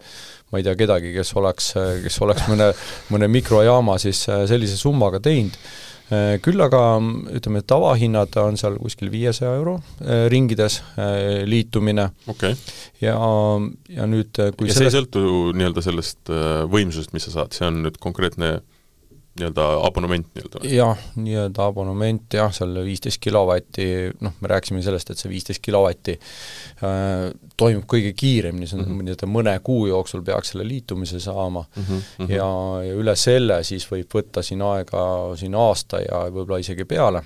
ma 0.51 0.59
ei 0.59 0.63
tea 0.63 0.75
kedagi, 0.75 1.13
kes 1.13 1.33
oleks, 1.35 1.73
kes 2.03 2.21
oleks 2.21 2.47
mõne, 2.47 2.73
mõne 3.09 3.27
mikrojaama 3.27 3.97
siis 3.97 4.27
sellise 4.47 4.77
summaga 4.77 5.19
teinud 5.19 5.57
Äh, 5.57 5.92
küll 6.43 6.61
aga 6.61 6.81
ütleme, 7.33 7.61
tavahinnad 7.65 8.35
on 8.41 8.57
seal 8.59 8.75
kuskil 8.81 9.11
viiesaja 9.13 9.53
euro 9.57 9.77
äh, 10.03 10.25
ringides 10.31 10.81
äh, 10.99 11.43
liitumine 11.49 12.09
okay. 12.27 12.57
ja, 13.01 13.15
ja 13.89 14.09
nüüd 14.09 14.35
kui 14.57 14.69
ja 14.69 14.75
see 14.75 14.83
sellest... 14.83 14.93
ei 14.93 14.97
sõltu 14.99 15.55
nii-öelda 15.57 15.85
sellest 15.85 16.33
võimsusest, 16.73 17.15
mis 17.15 17.27
sa 17.29 17.37
saad, 17.39 17.55
see 17.55 17.69
on 17.69 17.81
nüüd 17.87 17.97
konkreetne 18.03 18.57
nii-öelda 19.39 19.65
abonement 19.87 20.27
nii-öelda? 20.35 20.61
jah, 20.69 20.99
nii-öelda 21.15 21.65
abonement 21.65 22.37
jah, 22.37 22.51
seal 22.53 22.75
viisteist 22.85 23.21
kilovatti, 23.23 23.85
noh, 24.21 24.35
me 24.41 24.51
rääkisime 24.51 24.83
sellest, 24.85 25.09
et 25.09 25.21
see 25.21 25.31
viisteist 25.31 25.63
kilovatti 25.65 26.15
äh, 26.17 27.31
toimub 27.57 27.87
kõige 27.89 28.13
kiiremini, 28.17 28.67
see 28.69 28.77
on 28.77 28.85
mm 28.85 28.91
-hmm. 28.91 29.07
nii-öelda 29.09 29.29
mõne 29.33 29.55
kuu 29.65 29.87
jooksul 29.89 30.21
peaks 30.23 30.53
selle 30.53 30.67
liitumise 30.67 31.19
saama 31.19 31.65
mm 31.75 31.83
-hmm. 31.83 32.31
ja, 32.31 32.49
ja 32.87 32.93
üle 32.93 33.15
selle 33.15 33.63
siis 33.63 33.87
võib 33.91 34.13
võtta 34.13 34.41
siin 34.41 34.61
aega 34.61 35.05
siin 35.35 35.55
aasta 35.55 36.01
ja 36.01 36.27
võib-olla 36.29 36.59
isegi 36.59 36.85
peale 36.85 37.23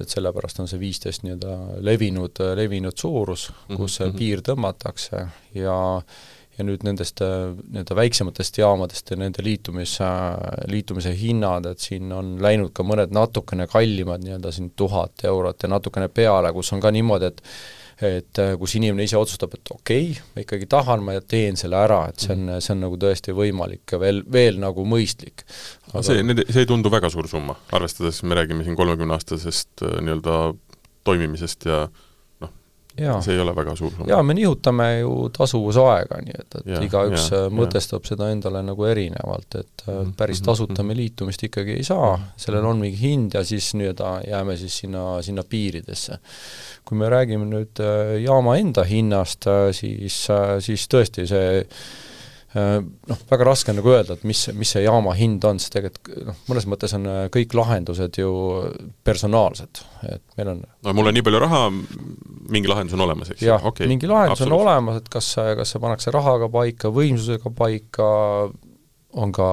et 0.00 0.08
sellepärast 0.08 0.60
on 0.60 0.68
see 0.70 0.78
viisteist 0.80 1.24
nii-öelda 1.26 1.82
levinud, 1.84 2.38
levinud 2.54 2.96
suurus, 2.96 3.50
kus 3.76 3.94
see 3.94 4.06
mm 4.06 4.12
-hmm. 4.12 4.18
piir 4.18 4.42
tõmmatakse 4.46 5.26
ja 5.54 6.02
ja 6.60 6.66
nüüd 6.66 6.84
nendest 6.86 7.22
nii-öelda 7.24 7.96
väiksematest 7.96 8.60
jaamadest 8.60 9.10
ja 9.10 9.18
nende 9.20 9.44
liitumis, 9.44 9.96
liitumise 10.70 11.14
hinnad, 11.16 11.66
et 11.72 11.82
siin 11.82 12.12
on 12.14 12.36
läinud 12.42 12.74
ka 12.76 12.84
mõned 12.86 13.14
natukene 13.16 13.66
kallimad, 13.70 14.24
nii-öelda 14.24 14.52
siin 14.54 14.72
tuhat 14.78 15.24
eurot 15.28 15.64
ja 15.64 15.72
natukene 15.72 16.10
peale, 16.12 16.52
kus 16.56 16.72
on 16.76 16.82
ka 16.84 16.92
niimoodi, 16.94 17.32
et 17.32 17.44
et 18.00 18.38
äh, 18.40 18.54
kus 18.56 18.74
inimene 18.78 19.04
ise 19.04 19.18
otsustab, 19.20 19.54
et 19.56 19.72
okei 19.74 20.06
okay,, 20.10 20.28
ma 20.34 20.44
ikkagi 20.44 20.68
tahan, 20.72 21.02
ma 21.04 21.18
teen 21.20 21.58
selle 21.60 21.76
ära, 21.76 22.02
et 22.08 22.22
see 22.22 22.32
on, 22.32 22.46
mhm. 22.46 22.64
see 22.64 22.74
on 22.74 22.84
nagu 22.86 23.00
tõesti 23.00 23.34
võimalik 23.36 23.94
ja 23.94 24.00
veel, 24.00 24.22
veel 24.32 24.60
nagu 24.62 24.86
mõistlik. 24.88 25.44
aga 25.92 26.04
see, 26.06 26.22
see 26.48 26.64
ei 26.64 26.70
tundu 26.70 26.92
väga 26.92 27.10
suur 27.12 27.28
summa, 27.28 27.58
arvestades, 27.76 28.22
me 28.24 28.38
räägime 28.38 28.64
siin 28.64 28.78
kolmekümneaastasest 28.80 29.84
äh, 29.84 29.98
nii-öelda 30.06 30.38
toimimisest 31.04 31.68
ja 31.68 31.82
noh, 31.84 32.06
see 32.96 33.34
ei 33.34 33.40
ole 33.40 33.54
väga 33.56 33.74
suur 33.78 33.92
summa. 33.94 34.08
jaa, 34.10 34.22
me 34.26 34.34
nihutame 34.36 34.88
ju 35.00 35.12
tasuvusaega, 35.36 36.22
nii 36.26 36.38
et, 36.38 36.56
et 36.62 36.86
igaüks 36.86 37.28
äh, 37.36 37.46
mõtestab 37.54 38.04
ja. 38.04 38.14
seda 38.14 38.30
endale 38.34 38.64
nagu 38.66 38.88
erinevalt, 38.88 39.60
et 39.60 39.86
mm, 39.86 40.16
päris 40.18 40.40
mhm, 40.42 40.48
tasuta 40.50 40.82
me 40.82 40.92
mhm. 40.92 40.98
liitumist 41.02 41.46
ikkagi 41.50 41.78
ei 41.78 41.86
saa, 41.86 42.16
sellel 42.40 42.66
on 42.72 42.82
mingi 42.82 43.00
hind 43.00 43.38
ja 43.38 43.44
siis 43.46 43.72
nii-öelda 43.78 44.16
jääme 44.28 44.58
siis 44.60 44.82
sinna, 44.84 45.06
sinna 45.24 45.46
piiridesse 45.46 46.20
kui 46.90 46.98
me 46.98 47.08
räägime 47.12 47.46
nüüd 47.46 47.80
äh, 47.82 48.16
jaama 48.24 48.56
enda 48.58 48.82
hinnast, 48.86 49.46
äh, 49.46 49.68
siis, 49.76 50.24
äh, 50.32 50.56
siis 50.64 50.88
tõesti 50.90 51.26
see 51.30 51.60
noh, 52.54 53.20
väga 53.30 53.46
raske 53.46 53.70
on 53.70 53.78
nagu 53.78 53.92
öelda, 53.92 54.16
et 54.18 54.24
mis, 54.26 54.42
mis 54.58 54.72
see 54.74 54.82
jaama 54.82 55.14
hind 55.18 55.44
on, 55.46 55.60
sest 55.62 55.76
tegelikult 55.76 56.26
noh, 56.26 56.38
mõnes 56.50 56.66
mõttes 56.70 56.94
on 56.98 57.06
kõik 57.34 57.54
lahendused 57.54 58.18
ju 58.18 58.30
personaalsed, 59.06 59.82
et 60.10 60.24
meil 60.38 60.54
on 60.54 60.62
no 60.66 60.94
mul 60.98 61.10
on 61.12 61.18
nii 61.18 61.26
palju 61.26 61.42
raha, 61.44 61.62
mingi 62.50 62.70
lahendus 62.70 62.98
on 62.98 63.06
olemas, 63.06 63.30
eks 63.34 63.46
jah 63.46 63.66
okay., 63.70 63.86
mingi 63.90 64.10
lahendus 64.10 64.42
on 64.46 64.56
olemas, 64.58 65.02
et 65.02 65.10
kas, 65.12 65.32
kas 65.60 65.74
see 65.74 65.82
pannakse 65.82 66.14
rahaga 66.14 66.50
paika, 66.52 66.90
võimsusega 66.94 67.54
paika, 67.54 68.08
on 69.20 69.34
ka 69.34 69.50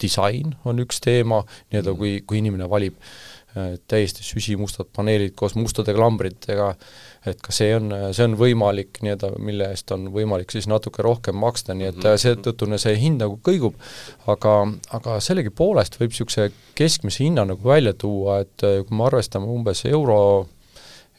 disain, 0.00 0.54
on 0.68 0.78
üks 0.80 1.02
teema, 1.04 1.42
nii-öelda 1.72 1.96
kui, 1.98 2.20
kui 2.24 2.38
inimene 2.40 2.68
valib 2.70 2.94
äh, 2.94 3.38
Äh, 3.58 3.78
täiesti 3.88 4.22
süsimustad 4.22 4.90
paneelid 4.92 5.32
koos 5.36 5.54
mustade 5.56 5.94
klambritega, 5.96 6.66
et 7.30 7.40
ka 7.44 7.52
see 7.54 7.70
on, 7.76 7.92
see 8.16 8.26
on 8.26 8.36
võimalik 8.38 9.00
nii-öelda, 9.04 9.32
mille 9.44 9.70
eest 9.72 9.92
on 9.94 10.08
võimalik 10.14 10.52
siis 10.54 10.68
natuke 10.70 11.04
rohkem 11.04 11.38
maksta, 11.38 11.76
nii 11.76 11.90
et 11.90 12.00
mhm. 12.00 12.20
seetõttu 12.24 12.68
see 12.78 12.96
hind 13.00 13.22
nagu 13.24 13.38
kõigub, 13.44 13.78
aga, 14.30 14.54
aga 14.96 15.18
sellegipoolest 15.24 15.98
võib 16.00 16.14
niisuguse 16.14 16.50
keskmise 16.78 17.24
hinna 17.24 17.46
nagu 17.48 17.68
välja 17.68 17.94
tuua, 17.94 18.40
et 18.44 18.66
äh, 18.66 18.80
kui 18.86 18.96
me 18.96 19.08
arvestame 19.08 19.48
umbes 19.50 19.84
euro 19.88 20.20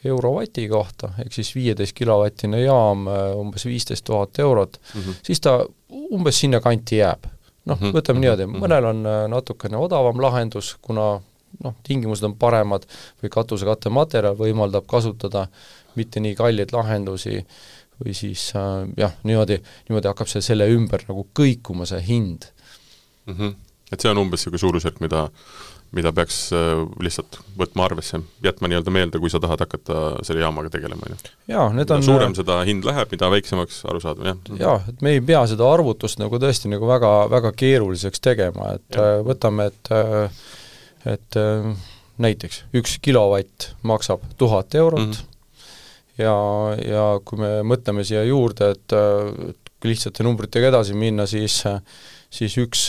eurovati 0.04 0.64
kohta, 0.68 1.10
ehk 1.20 1.34
siis 1.36 1.50
viieteist 1.52 1.92
kilovatine 1.96 2.62
jaam, 2.62 3.08
äh, 3.10 3.26
umbes 3.36 3.66
viisteist 3.68 4.06
tuhat 4.08 4.38
eurot 4.38 4.80
mm, 4.80 5.00
-hmm. 5.00 5.20
siis 5.26 5.40
ta 5.40 5.58
umbes 5.90 6.40
sinnakanti 6.40 7.02
jääb. 7.02 7.26
noh, 7.64 7.76
mhm. 7.76 7.92
võtame 7.96 8.20
niimoodi, 8.20 8.46
mhm. 8.46 8.62
mõnel 8.62 8.86
on 8.88 9.02
natukene 9.30 9.76
odavam 9.76 10.20
lahendus, 10.20 10.76
kuna 10.82 11.20
noh, 11.64 11.74
tingimused 11.86 12.24
on 12.26 12.36
paremad 12.38 12.86
või 13.22 13.32
katusekatematerjal 13.32 14.36
võimaldab 14.38 14.86
kasutada 14.90 15.46
mitte 15.98 16.22
nii 16.22 16.36
kalleid 16.38 16.74
lahendusi 16.74 17.40
või 18.00 18.14
siis 18.16 18.50
äh, 18.58 18.86
jah, 19.00 19.16
niimoodi, 19.24 19.60
niimoodi 19.88 20.12
hakkab 20.12 20.30
see 20.30 20.44
selle 20.44 20.68
ümber 20.72 21.04
nagu 21.08 21.26
kõikuma, 21.36 21.88
see 21.88 22.00
hind 22.06 22.48
mm. 23.26 23.34
-hmm. 23.34 23.58
Et 23.90 23.98
see 23.98 24.10
on 24.10 24.20
umbes 24.22 24.38
niisugune 24.38 24.62
suurusjärk, 24.62 25.00
mida 25.02 25.24
mida 25.96 26.12
peaks 26.14 26.36
äh, 26.54 26.84
lihtsalt 27.02 27.40
võtma 27.58 27.86
arvesse, 27.88 28.20
jätma 28.44 28.70
nii-öelda 28.70 28.92
meelde, 28.94 29.18
kui 29.22 29.30
sa 29.32 29.40
tahad 29.42 29.64
hakata 29.64 30.22
selle 30.26 30.44
jaamaga 30.44 30.70
tegelema, 30.70 31.02
on 31.06 31.16
ju? 31.16 31.32
jaa, 31.50 31.66
need 31.74 31.90
on 31.90 32.04
suurem 32.06 32.36
seda 32.38 32.60
hind 32.68 32.86
läheb, 32.86 33.10
mida 33.10 33.30
väiksemaks, 33.32 33.80
arusaadav, 33.90 34.28
jah. 34.30 34.38
jaa, 34.60 34.76
et 34.92 35.02
me 35.02 35.16
ei 35.16 35.24
pea 35.32 35.42
seda 35.50 35.66
arvutust 35.66 36.22
nagu 36.22 36.38
tõesti 36.42 36.70
nagu 36.70 36.86
väga, 36.90 37.10
väga 37.32 37.52
keeruliseks 37.58 38.22
tegema, 38.22 38.76
et 38.78 38.98
ja. 38.98 39.16
Äh, 39.16 39.24
võtame, 39.26 39.70
et 39.72 39.92
äh, 39.94 40.38
et 41.10 41.40
äh, 41.40 41.66
näiteks 42.20 42.64
üks 42.76 42.98
kilovatt 43.02 43.72
maksab 43.82 44.22
tuhat 44.38 44.74
eurot 44.78 45.06
mm 45.08 45.12
-hmm. 45.12 45.29
Ja, 46.18 46.34
ja 46.84 47.04
kui 47.24 47.40
me 47.40 47.52
mõtleme 47.66 48.04
siia 48.06 48.24
juurde, 48.26 48.72
et, 48.74 48.96
kui 49.80 49.92
lihtsate 49.92 50.26
numbritega 50.26 50.72
edasi 50.72 50.96
minna, 50.98 51.26
siis, 51.30 51.62
siis 52.30 52.56
üks 52.60 52.88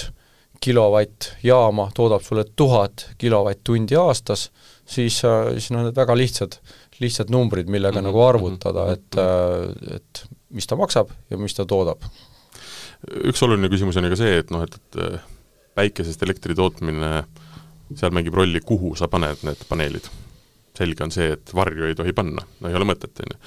kilovatt 0.62 1.32
jaama 1.44 1.88
toodab 1.98 2.22
sulle 2.26 2.46
tuhat 2.56 3.08
kilovatt-tundi 3.22 3.98
aastas, 3.98 4.50
siis, 4.86 5.22
siis 5.24 5.72
on 5.74 5.88
need 5.88 5.98
väga 5.98 6.18
lihtsad, 6.18 6.58
lihtsad 7.02 7.32
numbrid, 7.34 7.70
millega 7.72 7.98
mm 7.98 8.06
-hmm. 8.06 8.10
nagu 8.12 8.26
arvutada, 8.28 8.86
mhm. 8.86 8.94
et, 8.94 9.96
et 9.96 10.26
mis 10.50 10.68
ta 10.68 10.76
maksab 10.76 11.10
ja 11.30 11.38
mis 11.38 11.56
ta 11.56 11.66
toodab. 11.66 12.04
üks 13.26 13.42
oluline 13.44 13.70
küsimus 13.70 13.98
on 13.98 14.06
ju 14.06 14.10
ka 14.10 14.16
see, 14.20 14.38
et 14.38 14.52
noh, 14.52 14.64
et, 14.64 14.76
et 14.76 15.22
päikesest 15.76 16.24
elektri 16.24 16.56
tootmine 16.56 17.24
seal 17.98 18.14
mängib 18.16 18.36
rolli, 18.38 18.62
kuhu 18.62 18.96
sa 18.96 19.08
paned 19.08 19.42
need 19.44 19.64
paneelid. 19.70 20.08
Selge 20.78 21.04
on 21.04 21.12
see, 21.14 21.34
et 21.36 21.52
varju 21.56 21.90
ei 21.90 21.98
tohi 21.98 22.14
panna, 22.16 22.44
no 22.62 22.70
ei 22.70 22.78
ole 22.78 22.88
mõtet, 22.88 23.12
on 23.24 23.34
ju. 23.34 23.40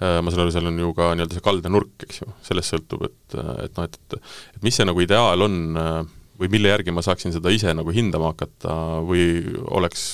Äh, 0.00 0.18
ma 0.24 0.32
saan 0.32 0.46
aru, 0.46 0.54
seal 0.54 0.70
on 0.70 0.78
ju 0.80 0.94
ka 0.96 1.10
nii-öelda 1.16 1.36
see 1.36 1.44
kaldenurk, 1.44 2.06
eks 2.06 2.22
ju, 2.22 2.30
sellest 2.46 2.74
sõltub, 2.74 3.04
et, 3.10 3.36
et 3.66 3.76
noh, 3.76 3.86
et, 3.86 4.00
et 4.00 4.16
et 4.56 4.64
mis 4.64 4.76
see 4.76 4.88
nagu 4.88 5.04
ideaal 5.04 5.46
on 5.46 5.60
äh, 5.80 6.00
või 6.40 6.52
mille 6.56 6.72
järgi 6.72 6.94
ma 6.94 7.04
saaksin 7.04 7.34
seda 7.34 7.52
ise 7.52 7.74
nagu 7.76 7.92
hindama 7.92 8.32
hakata 8.32 8.74
või 9.04 9.42
oleks 9.76 10.06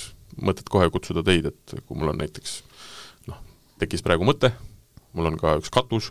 mõtet 0.42 0.68
kohe 0.72 0.88
kutsuda 0.92 1.22
teid, 1.26 1.48
et 1.52 1.76
kui 1.86 1.98
mul 1.98 2.10
on 2.12 2.18
näiteks 2.20 2.58
noh, 3.30 3.38
tekkis 3.80 4.02
praegu 4.04 4.26
mõte, 4.26 4.50
mul 5.16 5.30
on 5.30 5.38
ka 5.40 5.56
üks 5.60 5.70
katus, 5.72 6.10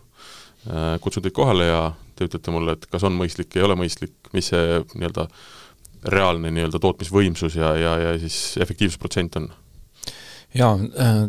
äh, 0.69 0.95
kutsun 1.03 1.25
teid 1.25 1.35
kohale 1.35 1.67
ja 1.67 1.83
te 2.15 2.29
ütlete 2.29 2.53
mulle, 2.55 2.77
et 2.77 2.87
kas 2.89 3.03
on 3.03 3.15
mõistlik, 3.19 3.51
ei 3.57 3.67
ole 3.67 3.75
mõistlik, 3.79 4.15
mis 4.33 4.53
see 4.53 4.79
nii-öelda 4.95 5.27
reaalne 6.15 6.51
nii-öelda 6.53 6.79
tootmisvõimsus 6.81 7.57
ja, 7.59 7.73
ja, 7.79 7.93
ja 7.99 8.17
siis 8.21 8.55
efektiivsusprotsent 8.61 9.39
on? 9.41 9.49
Jaa 10.55 10.75
äh,, 10.75 11.25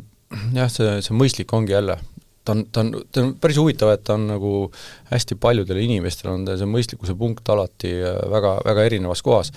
jah, 0.56 0.70
see, 0.72 1.00
see 1.04 1.16
mõistlik 1.16 1.52
ongi 1.56 1.74
jälle, 1.74 1.98
ta 2.46 2.54
on, 2.54 2.62
ta 2.72 2.82
on, 2.82 2.92
ta 3.12 3.22
on 3.22 3.32
päris 3.42 3.58
huvitav, 3.60 3.90
et 3.94 4.04
ta 4.06 4.14
on 4.14 4.26
nagu 4.30 4.52
hästi 5.10 5.36
paljudele 5.42 5.82
inimestele 5.82 6.32
on 6.34 6.46
see 6.46 6.68
mõistlikkuse 6.70 7.16
punkt 7.18 7.48
alati 7.52 7.90
äh, 7.96 8.18
väga, 8.30 8.52
väga 8.66 8.86
erinevas 8.86 9.22
kohas. 9.26 9.52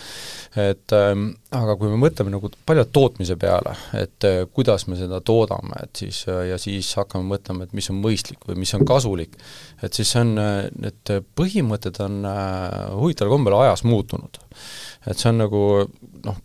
et 0.57 0.93
ähm, 0.97 1.29
aga 1.55 1.75
kui 1.77 1.91
me 1.91 1.99
mõtleme 2.01 2.33
nagu 2.33 2.51
palju 2.65 2.85
tootmise 2.93 3.37
peale, 3.41 3.75
et 3.97 4.27
äh, 4.27 4.41
kuidas 4.53 4.87
me 4.89 4.97
seda 4.99 5.21
toodame, 5.25 5.77
et 5.83 6.03
siis 6.03 6.23
äh, 6.27 6.47
ja 6.51 6.59
siis 6.61 6.91
hakkame 6.97 7.29
mõtlema, 7.35 7.65
et 7.67 7.77
mis 7.77 7.89
on 7.93 8.01
mõistlik 8.01 8.45
või 8.49 8.59
mis 8.63 8.73
on 8.77 8.85
kasulik, 8.89 9.37
et 9.83 9.93
siis 9.93 10.13
see 10.15 10.25
on, 10.25 10.35
need 10.81 11.15
põhimõtted 11.37 12.01
on 12.05 12.21
huvitaval 12.97 13.37
kombel 13.37 13.59
ajas 13.61 13.85
muutunud 13.85 14.41
et 15.07 15.17
see 15.17 15.29
on 15.31 15.43
nagu 15.45 15.63
noh, 16.25 16.37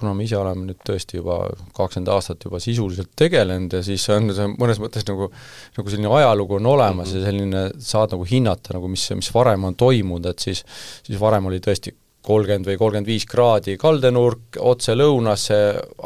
kuna 0.00 0.14
me 0.16 0.26
ise 0.26 0.38
oleme 0.40 0.66
nüüd 0.70 0.82
tõesti 0.86 1.20
juba 1.20 1.38
kakskümmend 1.76 2.10
aastat 2.14 2.44
juba 2.46 2.60
sisuliselt 2.62 3.12
tegelenud 3.18 3.78
ja 3.78 3.82
siis 3.86 4.04
on 4.12 4.32
see 4.34 4.50
mõnes 4.56 4.80
mõttes 4.82 5.06
nagu 5.08 5.30
nagu 5.76 5.92
selline 5.92 6.12
ajalugu 6.18 6.58
on 6.58 6.70
olemas 6.74 7.10
mm 7.10 7.14
-hmm. 7.14 7.20
ja 7.20 7.30
selline, 7.30 7.64
saad 7.92 8.14
nagu 8.16 8.28
hinnata 8.28 8.76
nagu 8.76 8.88
mis, 8.88 9.08
mis 9.16 9.32
varem 9.34 9.64
on 9.64 9.74
toimunud, 9.74 10.30
et 10.32 10.38
siis 10.38 10.64
siis 11.06 11.20
varem 11.20 11.46
oli 11.46 11.60
tõesti 11.60 11.94
kolmkümmend 12.26 12.68
või 12.68 12.78
kolmkümmend 12.80 13.08
viis 13.08 13.26
kraadi 13.28 13.76
kaldenurk, 13.80 14.58
otse 14.60 14.94
lõunasse, 14.94 15.58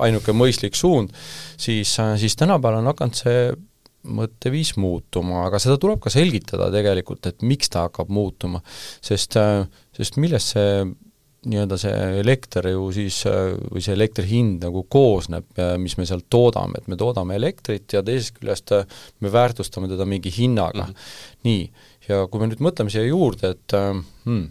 ainuke 0.06 0.32
mõistlik 0.32 0.76
suund, 0.78 1.10
siis, 1.56 1.96
siis 2.20 2.36
tänapäeval 2.38 2.82
on 2.82 2.92
hakanud 2.92 3.18
see 3.18 3.48
mõtteviis 4.04 4.74
muutuma, 4.76 5.46
aga 5.48 5.58
seda 5.62 5.78
tuleb 5.80 6.02
ka 6.04 6.12
selgitada 6.12 6.68
tegelikult, 6.72 7.26
et 7.26 7.42
miks 7.42 7.72
ta 7.72 7.86
hakkab 7.88 8.12
muutuma. 8.12 8.60
sest, 9.02 9.38
sest 9.96 10.20
millest 10.20 10.54
see 10.54 10.84
nii-öelda 11.44 11.78
see 11.80 11.94
elekter 12.20 12.68
ju 12.70 12.88
siis, 12.94 13.20
või 13.26 13.82
see 13.84 13.94
elektri 13.96 14.26
hind 14.28 14.64
nagu 14.64 14.84
koosneb, 14.90 15.46
mis 15.80 15.96
me 15.98 16.06
sealt 16.08 16.26
toodame, 16.32 16.80
et 16.80 16.90
me 16.90 16.98
toodame 17.00 17.36
elektrit 17.38 17.96
ja 17.96 18.02
teisest 18.06 18.38
küljest 18.38 18.72
me 19.20 19.32
väärtustame 19.32 19.90
teda 19.90 20.06
mingi 20.08 20.32
hinnaga 20.34 20.86
mm. 20.86 20.92
-hmm. 20.92 21.40
nii, 21.48 21.64
ja 22.08 22.26
kui 22.30 22.40
me 22.40 22.50
nüüd 22.50 22.62
mõtleme 22.64 22.92
siia 22.92 23.04
juurde, 23.06 23.54
et 23.54 23.76
hmm, 23.76 24.44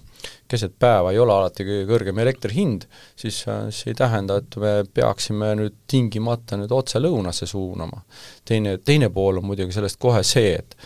keset 0.47 0.75
päeva 0.79 1.11
ei 1.11 1.19
ole 1.19 1.33
alati 1.33 1.65
kõige 1.67 1.85
kõrgem 1.89 2.19
elektri 2.23 2.55
hind, 2.55 2.87
siis 3.19 3.43
see 3.43 3.91
ei 3.91 3.97
tähenda, 3.97 4.37
et 4.41 4.57
me 4.61 4.73
peaksime 4.93 5.53
nüüd 5.59 5.79
tingimata 5.89 6.59
nüüd 6.59 6.71
otse 6.71 7.01
lõunasse 7.01 7.49
suunama. 7.49 8.03
teine, 8.45 8.77
teine 8.77 9.09
pool 9.09 9.41
on 9.41 9.49
muidugi 9.49 9.73
sellest 9.73 9.99
kohe 9.99 10.23
see, 10.23 10.53
et 10.59 10.77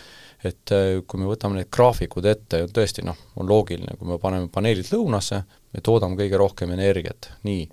et 0.44 0.70
kui 1.06 1.18
me 1.18 1.26
võtame 1.26 1.58
need 1.58 1.70
graafikud 1.74 2.26
ette, 2.30 2.62
tõesti 2.70 3.02
noh, 3.02 3.16
on 3.40 3.48
loogiline, 3.50 3.96
kui 3.98 4.06
me 4.06 4.20
paneme 4.22 4.46
paneelid 4.52 4.92
lõunasse, 4.92 5.42
me 5.74 5.82
toodame 5.82 6.18
kõige 6.20 6.38
rohkem 6.38 6.70
energiat, 6.76 7.32
nii, 7.48 7.66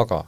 aga 0.00 0.22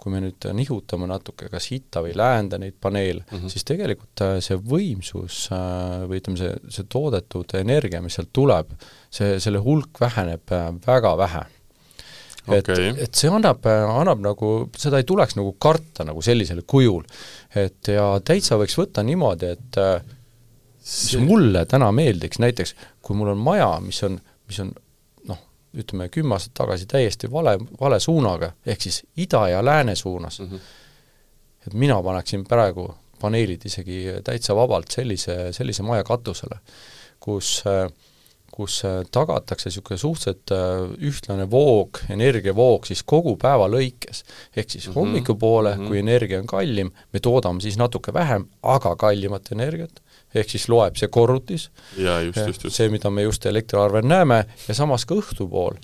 kui 0.00 0.12
me 0.14 0.22
nüüd 0.24 0.46
nihutame 0.56 1.08
natuke 1.10 1.50
kas 1.52 1.68
itta 1.74 2.02
või 2.04 2.14
läände 2.16 2.58
neid 2.60 2.76
paneele 2.80 3.22
mm, 3.26 3.36
-hmm. 3.36 3.52
siis 3.52 3.66
tegelikult 3.68 4.22
äh, 4.24 4.36
see 4.44 4.56
võimsus 4.56 5.42
äh, 5.52 6.06
või 6.08 6.20
ütleme, 6.22 6.40
see, 6.40 6.54
see 6.72 6.88
toodetud 6.88 7.54
energia, 7.60 8.00
mis 8.04 8.16
sealt 8.16 8.32
tuleb, 8.36 8.72
see, 9.12 9.36
selle 9.44 9.60
hulk 9.64 10.00
väheneb 10.00 10.54
äh, 10.56 10.68
väga 10.86 11.16
vähe. 11.20 11.42
et 12.48 12.70
okay., 12.70 12.94
et 12.96 13.14
see 13.14 13.28
annab, 13.30 13.66
annab 13.66 14.24
nagu, 14.24 14.54
seda 14.76 14.98
ei 14.98 15.08
tuleks 15.08 15.36
nagu 15.36 15.52
karta 15.60 16.06
nagu 16.08 16.24
sellisel 16.24 16.64
kujul. 16.66 17.04
et 17.54 17.92
ja 17.92 18.14
täitsa 18.24 18.56
võiks 18.60 18.78
võtta 18.80 19.04
niimoodi, 19.04 19.52
et 19.58 19.82
mis 20.90 21.16
mulle 21.22 21.64
täna 21.70 21.92
meeldiks, 21.92 22.40
näiteks 22.42 22.74
kui 23.02 23.16
mul 23.16 23.32
on 23.34 23.42
maja, 23.42 23.70
mis 23.84 24.02
on, 24.06 24.18
mis 24.50 24.60
on 24.62 24.72
noh, 25.30 25.38
ütleme 25.76 26.08
kümme 26.12 26.34
aastat 26.36 26.56
tagasi 26.62 26.88
täiesti 26.90 27.30
vale, 27.32 27.56
vale 27.80 28.00
suunaga, 28.00 28.52
ehk 28.66 28.82
siis 28.88 29.02
ida 29.16 29.46
ja 29.52 29.64
lääne 29.64 29.94
suunas 29.94 30.40
mm, 30.40 30.46
-hmm. 30.46 30.60
et 31.66 31.74
mina 31.74 32.02
paneksin 32.02 32.44
praegu 32.44 32.90
paneelid 33.20 33.64
isegi 33.64 34.04
täitsa 34.24 34.56
vabalt 34.56 34.90
sellise, 34.90 35.52
sellise 35.52 35.82
maja 35.82 36.04
katusele, 36.04 36.60
kus 37.20 37.62
kus 38.50 38.82
tagatakse 39.14 39.70
niisugune 39.70 39.98
suhteliselt 39.98 40.52
ühtlane 41.06 41.46
voog, 41.50 42.00
energiavoog 42.10 42.84
siis 42.84 43.02
kogu 43.06 43.36
päeva 43.40 43.68
lõikes. 43.70 44.24
ehk 44.56 44.70
siis 44.70 44.86
mm 44.86 44.90
-hmm. 44.90 44.94
hommikupoole 44.94 45.74
mm, 45.76 45.82
-hmm. 45.82 45.88
kui 45.88 45.98
energia 45.98 46.40
on 46.40 46.46
kallim, 46.46 46.90
me 47.12 47.20
toodame 47.20 47.60
siis 47.60 47.78
natuke 47.78 48.12
vähem, 48.12 48.46
aga 48.62 48.96
kallimat 48.96 49.52
energiat 49.52 50.02
ehk 50.34 50.52
siis 50.52 50.68
loeb 50.70 50.98
see 51.00 51.10
korrutis, 51.12 51.68
see, 51.96 52.88
mida 52.92 53.10
me 53.10 53.26
just 53.26 53.46
elektriarvel 53.50 54.06
näeme, 54.06 54.44
ja 54.68 54.76
samas 54.76 55.06
ka 55.08 55.18
õhtupool 55.18 55.78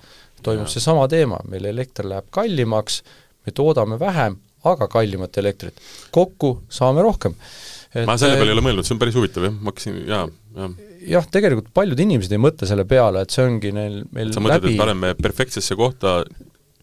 toimub 0.47 0.71
seesama 0.71 1.07
teema, 1.11 1.41
meil 1.51 1.67
elekter 1.73 2.09
läheb 2.09 2.29
kallimaks, 2.35 3.01
me 3.47 3.55
toodame 3.57 3.99
vähem, 4.01 4.39
aga 4.67 4.89
kallimat 4.91 5.39
elektrit. 5.39 5.81
kokku 6.15 6.61
saame 6.69 7.03
rohkem. 7.03 7.35
ma 8.07 8.19
selle 8.21 8.37
peale 8.37 8.53
ei 8.53 8.57
ole 8.57 8.65
mõelnud, 8.67 8.87
see 8.87 8.97
on 8.97 9.03
päris 9.03 9.17
huvitav 9.19 9.49
jah, 9.49 9.55
ma 9.57 9.73
hakkasin, 9.73 10.03
jaa, 10.11 10.27
jaa. 10.59 10.75
Jah, 11.07 11.27
tegelikult 11.31 11.71
paljud 11.77 12.01
inimesed 12.03 12.33
ei 12.35 12.41
mõtle 12.43 12.67
selle 12.67 12.87
peale, 12.89 13.23
et 13.23 13.35
see 13.35 13.45
ongi 13.47 13.71
neil, 13.75 14.01
meil 14.17 14.33
sa 14.35 14.43
mõtled 14.43 14.65
läbi..., 14.65 14.75
et 14.75 14.81
paneme 14.81 15.13
perfektsesse 15.19 15.77
kohta 15.79 16.19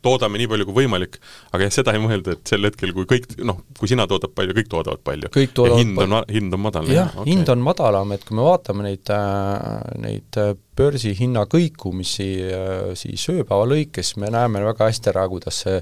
toodame 0.03 0.39
nii 0.41 0.49
palju 0.51 0.67
kui 0.67 0.75
võimalik, 0.81 1.17
aga 1.51 1.67
jah, 1.67 1.73
seda 1.77 1.93
ei 1.95 2.01
mõelda, 2.03 2.35
et 2.37 2.51
sel 2.53 2.67
hetkel, 2.67 2.93
kui 2.95 3.07
kõik, 3.09 3.27
noh, 3.47 3.61
kui 3.79 3.89
sina 3.91 4.05
toodad 4.09 4.33
palju, 4.35 4.55
kõik 4.57 4.71
toodavad 4.71 5.03
palju. 5.05 5.31
kõik 5.33 5.53
toodavad 5.57 5.81
hind 5.81 6.03
on, 6.03 6.15
hind 6.31 6.57
on 6.57 6.63
madal. 6.65 6.89
jah 6.91 7.13
okay., 7.13 7.29
hind 7.31 7.51
on 7.53 7.63
madalam, 7.65 8.15
et 8.15 8.25
kui 8.27 8.37
me 8.37 8.47
vaatame 8.47 8.87
neid 8.87 9.13
äh,, 9.13 9.59
neid 10.03 10.39
äh, 10.41 10.55
börsihinna 10.79 11.45
kõikumisi 11.51 12.29
äh, 12.47 12.89
siis 12.99 13.27
ööpäeva 13.33 13.67
lõikes, 13.69 14.15
me 14.21 14.31
näeme 14.33 14.63
väga 14.67 14.89
hästi 14.91 15.13
ära, 15.13 15.27
kuidas 15.31 15.63
see, 15.65 15.79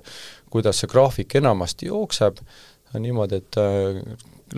kuidas 0.53 0.81
see 0.81 0.91
graafik 0.91 1.39
enamasti 1.41 1.89
jookseb, 1.91 2.41
niimoodi, 2.91 3.39
et 3.39 3.57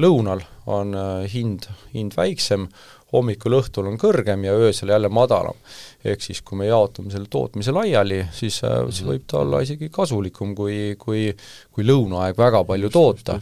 lõunal 0.01 0.41
on 0.65 0.95
hind, 1.29 1.67
hind 1.93 2.15
väiksem, 2.17 2.65
hommikul-õhtul 3.13 3.87
on 3.91 3.97
kõrgem 4.01 4.45
ja 4.47 4.53
öösel 4.57 4.89
jälle 4.89 5.09
madalam. 5.09 5.55
ehk 6.03 6.21
siis, 6.21 6.41
kui 6.41 6.57
me 6.57 6.65
jaotame 6.67 7.11
selle 7.11 7.29
tootmise 7.29 7.71
laiali, 7.71 8.25
siis 8.31 8.61
mm, 8.61 8.69
-hmm. 8.69 8.91
siis 8.91 9.07
võib 9.07 9.23
ta 9.27 9.39
olla 9.39 9.61
isegi 9.61 9.89
kasulikum, 9.89 10.55
kui, 10.55 10.95
kui 10.99 11.33
kui 11.73 11.85
lõunaaeg 11.87 12.37
väga 12.37 12.63
palju 12.69 12.89
toota. 12.93 13.39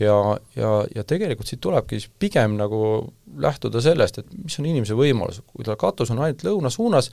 ja, 0.00 0.16
ja, 0.56 0.70
ja 0.94 1.04
tegelikult 1.04 1.48
siit 1.48 1.60
tulebki 1.60 2.00
siis 2.00 2.10
pigem 2.18 2.56
nagu 2.60 2.80
lähtuda 3.40 3.82
sellest, 3.84 4.20
et 4.20 4.32
mis 4.44 4.58
on 4.60 4.68
inimese 4.68 4.96
võimalus, 4.96 5.42
kui 5.46 5.66
tal 5.66 5.78
katus 5.80 6.12
on 6.12 6.22
ainult 6.24 6.44
lõuna 6.46 6.72
suunas, 6.72 7.10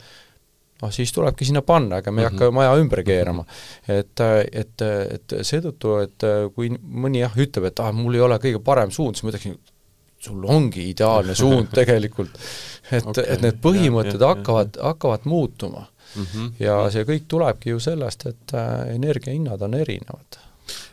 noh 0.82 0.92
siis 0.94 1.12
tulebki 1.14 1.48
sinna 1.48 1.62
panna, 1.66 1.98
ega 1.98 2.12
me 2.12 2.22
ei 2.22 2.28
mm 2.28 2.34
-hmm. 2.34 2.44
hakka 2.44 2.54
maja 2.54 2.76
ümber 2.80 3.02
keerama. 3.04 3.44
et, 3.88 4.20
et, 4.52 4.82
et 4.82 5.38
seetõttu, 5.42 5.98
et 6.02 6.28
kui 6.54 6.70
mõni 6.70 7.24
jah, 7.24 7.34
ütleb, 7.36 7.64
et 7.64 7.80
ah, 7.80 7.92
mul 7.92 8.14
ei 8.14 8.20
ole 8.20 8.38
kõige 8.38 8.62
parem 8.64 8.90
suund, 8.90 9.16
siis 9.16 9.24
ma 9.24 9.34
ütleksin, 9.34 9.58
sul 10.18 10.44
ongi 10.50 10.88
ideaalne 10.90 11.34
suund 11.38 11.70
tegelikult. 11.74 12.34
et 12.90 13.06
okay,, 13.06 13.24
et 13.28 13.44
need 13.44 13.60
põhimõtted 13.62 14.20
ja, 14.20 14.32
hakkavad, 14.32 14.78
hakkavad 14.82 15.26
muutuma 15.28 15.84
mm. 15.86 16.24
-hmm. 16.24 16.52
ja 16.62 16.80
see 16.90 17.04
kõik 17.08 17.28
tulebki 17.28 17.74
ju 17.74 17.80
sellest, 17.80 18.26
et 18.26 18.54
äh, 18.54 18.94
energiahinnad 18.94 19.62
on 19.62 19.74
erinevad. 19.74 20.40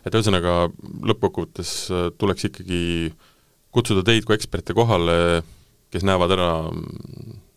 et 0.06 0.14
ühesõnaga, 0.14 0.70
lõppkokkuvõttes 1.12 1.72
äh, 1.92 2.10
tuleks 2.18 2.52
ikkagi 2.52 3.14
kutsuda 3.72 4.04
teid 4.08 4.26
kui 4.26 4.36
eksperte 4.36 4.74
kohale, 4.74 5.44
kes 5.92 6.04
näevad 6.08 6.32
ära 6.32 6.52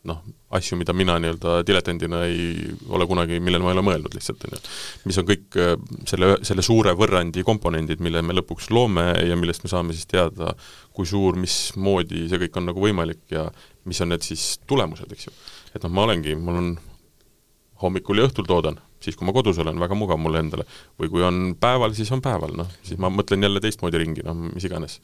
noh, 0.09 0.22
asju, 0.56 0.78
mida 0.80 0.94
mina 0.96 1.18
nii-öelda 1.20 1.59
diletandina 1.68 2.22
ei 2.28 2.56
ole 2.94 3.06
kunagi, 3.09 3.38
millele 3.44 3.64
ma 3.64 3.72
ei 3.72 3.76
ole 3.76 3.84
mõelnud 3.86 4.16
lihtsalt, 4.16 4.46
on 4.48 4.56
ju. 4.56 4.61
mis 5.09 5.20
on 5.20 5.28
kõik 5.28 5.59
äh, 5.61 5.74
selle, 6.09 6.32
selle 6.48 6.64
suure 6.64 6.94
võrrandi 6.98 7.44
komponendid, 7.46 8.02
mille 8.04 8.22
me 8.24 8.36
lõpuks 8.38 8.70
loome 8.74 9.06
ja 9.28 9.38
millest 9.38 9.64
me 9.66 9.72
saame 9.72 9.96
siis 9.96 10.09
teada, 10.11 10.54
kui 10.96 11.09
suur, 11.09 11.38
mismoodi 11.38 12.26
see 12.30 12.42
kõik 12.46 12.61
on 12.61 12.70
nagu 12.70 12.82
võimalik 12.82 13.24
ja 13.34 13.46
mis 13.88 14.00
on 14.04 14.12
need 14.12 14.24
siis 14.26 14.50
tulemused, 14.68 15.12
eks 15.12 15.28
ju. 15.28 15.34
et 15.74 15.84
noh, 15.84 15.94
ma 15.94 16.09
olengi, 16.09 16.36
mul 16.36 16.61
on 16.62 16.74
hommikul 17.82 18.18
ja 18.18 18.26
õhtul 18.28 18.48
toodan, 18.48 18.80
siis 19.04 19.16
kui 19.16 19.28
ma 19.28 19.34
kodus 19.36 19.61
olen, 19.62 19.78
väga 19.78 19.96
mugav 19.98 20.18
mulle 20.20 20.42
endale. 20.42 20.66
või 20.98 21.12
kui 21.12 21.24
on 21.24 21.52
päeval, 21.61 21.94
siis 21.94 22.11
on 22.14 22.24
päeval, 22.24 22.56
noh, 22.59 22.70
siis 22.82 22.98
ma 22.98 23.12
mõtlen 23.12 23.44
jälle 23.44 23.62
teistmoodi 23.62 24.00
ringi, 24.00 24.24
noh, 24.26 24.48
mis 24.48 24.66
iganes 24.66 24.98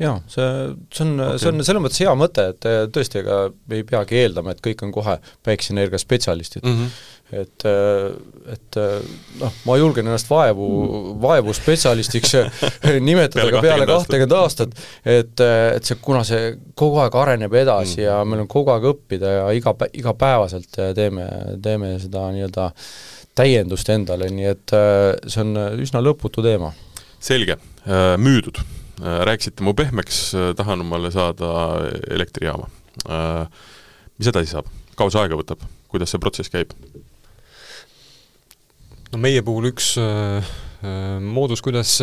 jaa, 0.00 0.16
see, 0.30 0.48
see 0.94 1.04
on 1.04 1.20
okay., 1.20 1.38
see 1.40 1.50
on 1.50 1.62
selles 1.66 1.84
mõttes 1.84 2.02
hea 2.02 2.12
mõte, 2.18 2.46
et 2.54 2.68
eh, 2.68 2.82
tõesti, 2.92 3.20
ega 3.20 3.40
ei 3.76 3.84
peagi 3.86 4.20
eeldama, 4.22 4.54
et 4.54 4.62
kõik 4.64 4.84
on 4.86 4.92
kohe 4.94 5.16
päikseenergia 5.46 6.00
spetsialistid 6.00 6.64
mm. 6.64 6.78
-hmm. 6.78 7.42
et, 7.42 7.66
eh, 7.68 8.54
et 8.54 8.80
eh, 8.80 9.12
noh, 9.42 9.60
ma 9.68 9.76
julgen 9.80 10.08
ennast 10.08 10.30
vaevu, 10.30 10.70
vaevu 11.22 11.54
spetsialistiks 11.56 12.36
nimetada 13.10 13.44
peale 13.44 13.56
ka 13.56 13.62
peale 13.66 13.88
kahtekümmet 13.92 14.36
aastat, 14.40 14.74
et, 15.04 15.44
et 15.76 15.84
see, 15.84 16.00
kuna 16.00 16.24
see 16.24 16.54
kogu 16.74 17.02
aeg 17.04 17.20
areneb 17.24 17.54
edasi 17.54 18.00
mm 18.00 18.06
ja 18.10 18.20
meil 18.24 18.40
on 18.44 18.48
kogu 18.48 18.70
aeg 18.72 18.84
õppida 18.86 19.30
ja 19.34 19.46
iga, 19.52 19.74
igapäevaselt 19.92 20.78
teeme, 20.96 21.26
teeme 21.62 21.90
seda 22.00 22.30
nii-öelda 22.32 22.70
täiendust 23.36 23.92
endale, 23.92 24.30
nii 24.32 24.48
et 24.48 24.74
see 25.26 25.42
on 25.42 25.52
üsna 25.84 26.00
lõputu 26.04 26.42
teema. 26.44 26.72
selge, 27.20 27.58
müüdud 28.16 28.62
Äh, 28.62 28.79
rääkisite 29.00 29.64
mu 29.64 29.74
pehmeks, 29.74 30.34
äh, 30.34 30.50
tahan 30.56 30.80
omale 30.80 31.10
saada 31.10 31.52
elektrijaama. 32.10 32.68
Äh, 33.08 33.46
mis 34.18 34.28
edasi 34.28 34.52
saab, 34.52 34.68
kaua 34.98 35.12
see 35.12 35.22
aega 35.22 35.38
võtab, 35.38 35.62
kuidas 35.88 36.12
see 36.12 36.22
protsess 36.22 36.52
käib? 36.52 36.74
no 39.10 39.18
meie 39.18 39.42
puhul 39.42 39.70
üks 39.72 39.94
äh, 39.98 40.50
moodus, 41.20 41.62
kuidas 41.64 41.96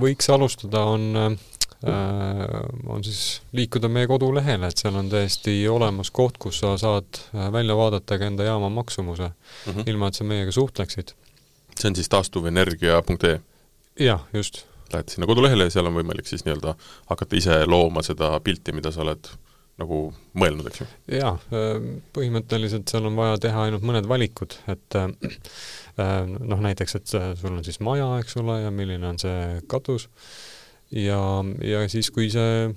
võiks 0.00 0.28
alustada, 0.32 0.82
on 0.84 1.06
äh, 1.16 1.38
on 1.80 3.04
siis 3.04 3.40
liikuda 3.56 3.88
meie 3.88 4.08
kodulehele, 4.10 4.68
et 4.68 4.82
seal 4.82 4.98
on 5.00 5.08
täiesti 5.08 5.54
olemas 5.72 6.10
koht, 6.12 6.36
kus 6.42 6.58
sa 6.60 6.74
saad 6.80 7.22
välja 7.32 7.76
vaadata 7.78 8.18
ka 8.20 8.28
enda 8.28 8.44
jaama 8.44 8.68
maksumuse 8.68 9.30
mm, 9.30 9.72
-hmm. 9.72 9.88
ilma 9.88 10.08
et 10.08 10.18
sa 10.18 10.24
meiega 10.24 10.52
suhtleksid. 10.52 11.14
see 11.80 11.88
on 11.88 11.96
siis 11.96 12.08
taastuvenergia.ee? 12.08 13.40
jah, 13.96 14.20
just 14.32 14.66
lähed 14.94 15.12
sinna 15.12 15.28
kodulehele 15.30 15.68
ja 15.68 15.76
seal 15.76 15.88
on 15.90 15.96
võimalik 15.98 16.28
siis 16.28 16.44
nii-öelda 16.46 16.74
hakata 17.10 17.38
ise 17.38 17.62
looma 17.68 18.04
seda 18.06 18.32
pilti, 18.44 18.74
mida 18.76 18.92
sa 18.94 19.04
oled 19.04 19.32
nagu 19.80 20.00
mõelnud, 20.36 20.68
eks 20.68 20.82
ju? 20.82 20.86
jaa, 21.16 21.32
põhimõtteliselt 22.16 22.90
seal 22.90 23.08
on 23.08 23.16
vaja 23.18 23.38
teha 23.40 23.66
ainult 23.66 23.86
mõned 23.86 24.08
valikud, 24.10 24.56
et 24.70 24.98
äh, 24.98 25.08
noh, 25.96 26.60
näiteks, 26.60 26.96
et 26.98 27.14
sul 27.40 27.54
on 27.54 27.64
siis 27.66 27.80
maja, 27.84 28.10
eks 28.20 28.36
ole, 28.42 28.60
ja 28.64 28.72
milline 28.74 29.08
on 29.08 29.20
see 29.20 29.60
katus, 29.70 30.08
ja, 30.92 31.20
ja 31.64 31.84
siis, 31.92 32.10
kui 32.14 32.28
see 32.32 32.68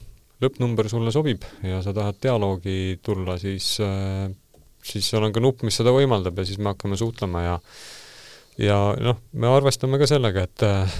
lõppnumber 0.43 0.89
sulle 0.91 1.11
sobib 1.15 1.43
ja 1.63 1.81
sa 1.83 1.93
tahad 1.95 2.19
dialoogi 2.23 2.99
tulla, 3.03 3.37
siis, 3.41 3.75
äh, 3.83 4.29
siis 4.83 5.09
seal 5.11 5.27
on 5.27 5.35
ka 5.35 5.43
nupp, 5.43 5.65
mis 5.67 5.77
seda 5.79 5.93
võimaldab 5.95 6.39
ja 6.39 6.47
siis 6.47 6.61
me 6.61 6.73
hakkame 6.73 6.99
suhtlema 6.99 7.45
ja 7.47 7.59
ja 8.61 8.77
noh, 9.01 9.19
me 9.39 9.49
arvestame 9.49 9.97
ka 10.01 10.07
sellega, 10.09 10.45
et 10.45 10.65
äh, 10.67 10.97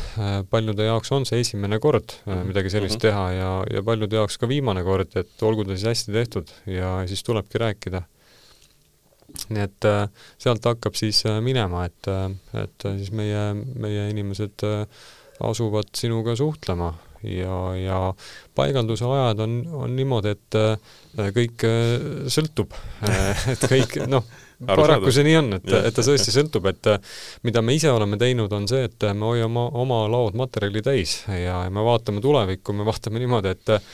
paljude 0.50 0.88
jaoks 0.88 1.12
on 1.16 1.28
see 1.30 1.44
esimene 1.44 1.80
kord 1.84 2.16
äh, 2.16 2.32
mhm. 2.32 2.48
midagi 2.50 2.74
sellist 2.74 2.98
mm 2.98 3.00
-hmm. 3.00 3.12
teha 3.12 3.32
ja, 3.32 3.52
ja 3.78 3.84
paljude 3.84 4.16
jaoks 4.16 4.38
ka 4.38 4.48
viimane 4.50 4.84
kord, 4.84 5.16
et 5.16 5.44
olgu 5.44 5.66
ta 5.66 5.78
siis 5.78 5.88
hästi 5.92 6.14
tehtud 6.14 6.52
ja 6.66 7.04
siis 7.08 7.24
tulebki 7.24 7.58
rääkida. 7.58 8.02
nii 9.50 9.64
et 9.64 9.86
äh, 9.86 10.10
sealt 10.38 10.66
hakkab 10.66 10.96
siis 10.96 11.24
minema, 11.42 11.86
et, 11.86 12.08
et 12.54 12.86
siis 12.98 13.12
meie, 13.12 13.54
meie 13.54 14.10
inimesed 14.10 14.62
asuvad 15.42 15.90
sinuga 15.96 16.36
suhtlema 16.36 16.94
ja, 17.24 17.76
ja 17.76 18.14
paigalduse 18.56 19.06
ajad 19.06 19.40
on, 19.40 19.68
on 19.74 19.96
niimoodi, 19.96 20.36
et 20.36 20.58
kõik 21.34 21.66
sõltub 22.30 22.74
et 23.54 23.66
kõik, 23.72 23.98
noh, 24.08 24.24
paraku 24.68 25.14
see 25.14 25.26
nii 25.28 25.38
on, 25.40 25.52
et, 25.60 25.70
et 25.90 25.96
ta 25.96 26.06
tõesti 26.06 26.34
sõltub, 26.34 26.68
et 26.72 26.92
mida 27.48 27.64
me 27.66 27.76
ise 27.78 27.92
oleme 27.92 28.20
teinud, 28.22 28.52
on 28.56 28.68
see, 28.70 28.88
et 28.90 29.08
me 29.14 29.30
hoiame 29.32 29.68
oma 29.84 30.04
laod 30.12 30.38
materjali 30.40 30.84
täis 30.86 31.20
ja 31.28 31.64
me 31.74 31.86
vaatame 31.86 32.24
tulevikku, 32.24 32.76
me 32.78 32.88
vaatame 32.88 33.24
niimoodi, 33.24 33.54
et 33.56 33.74
äh, 33.78 33.88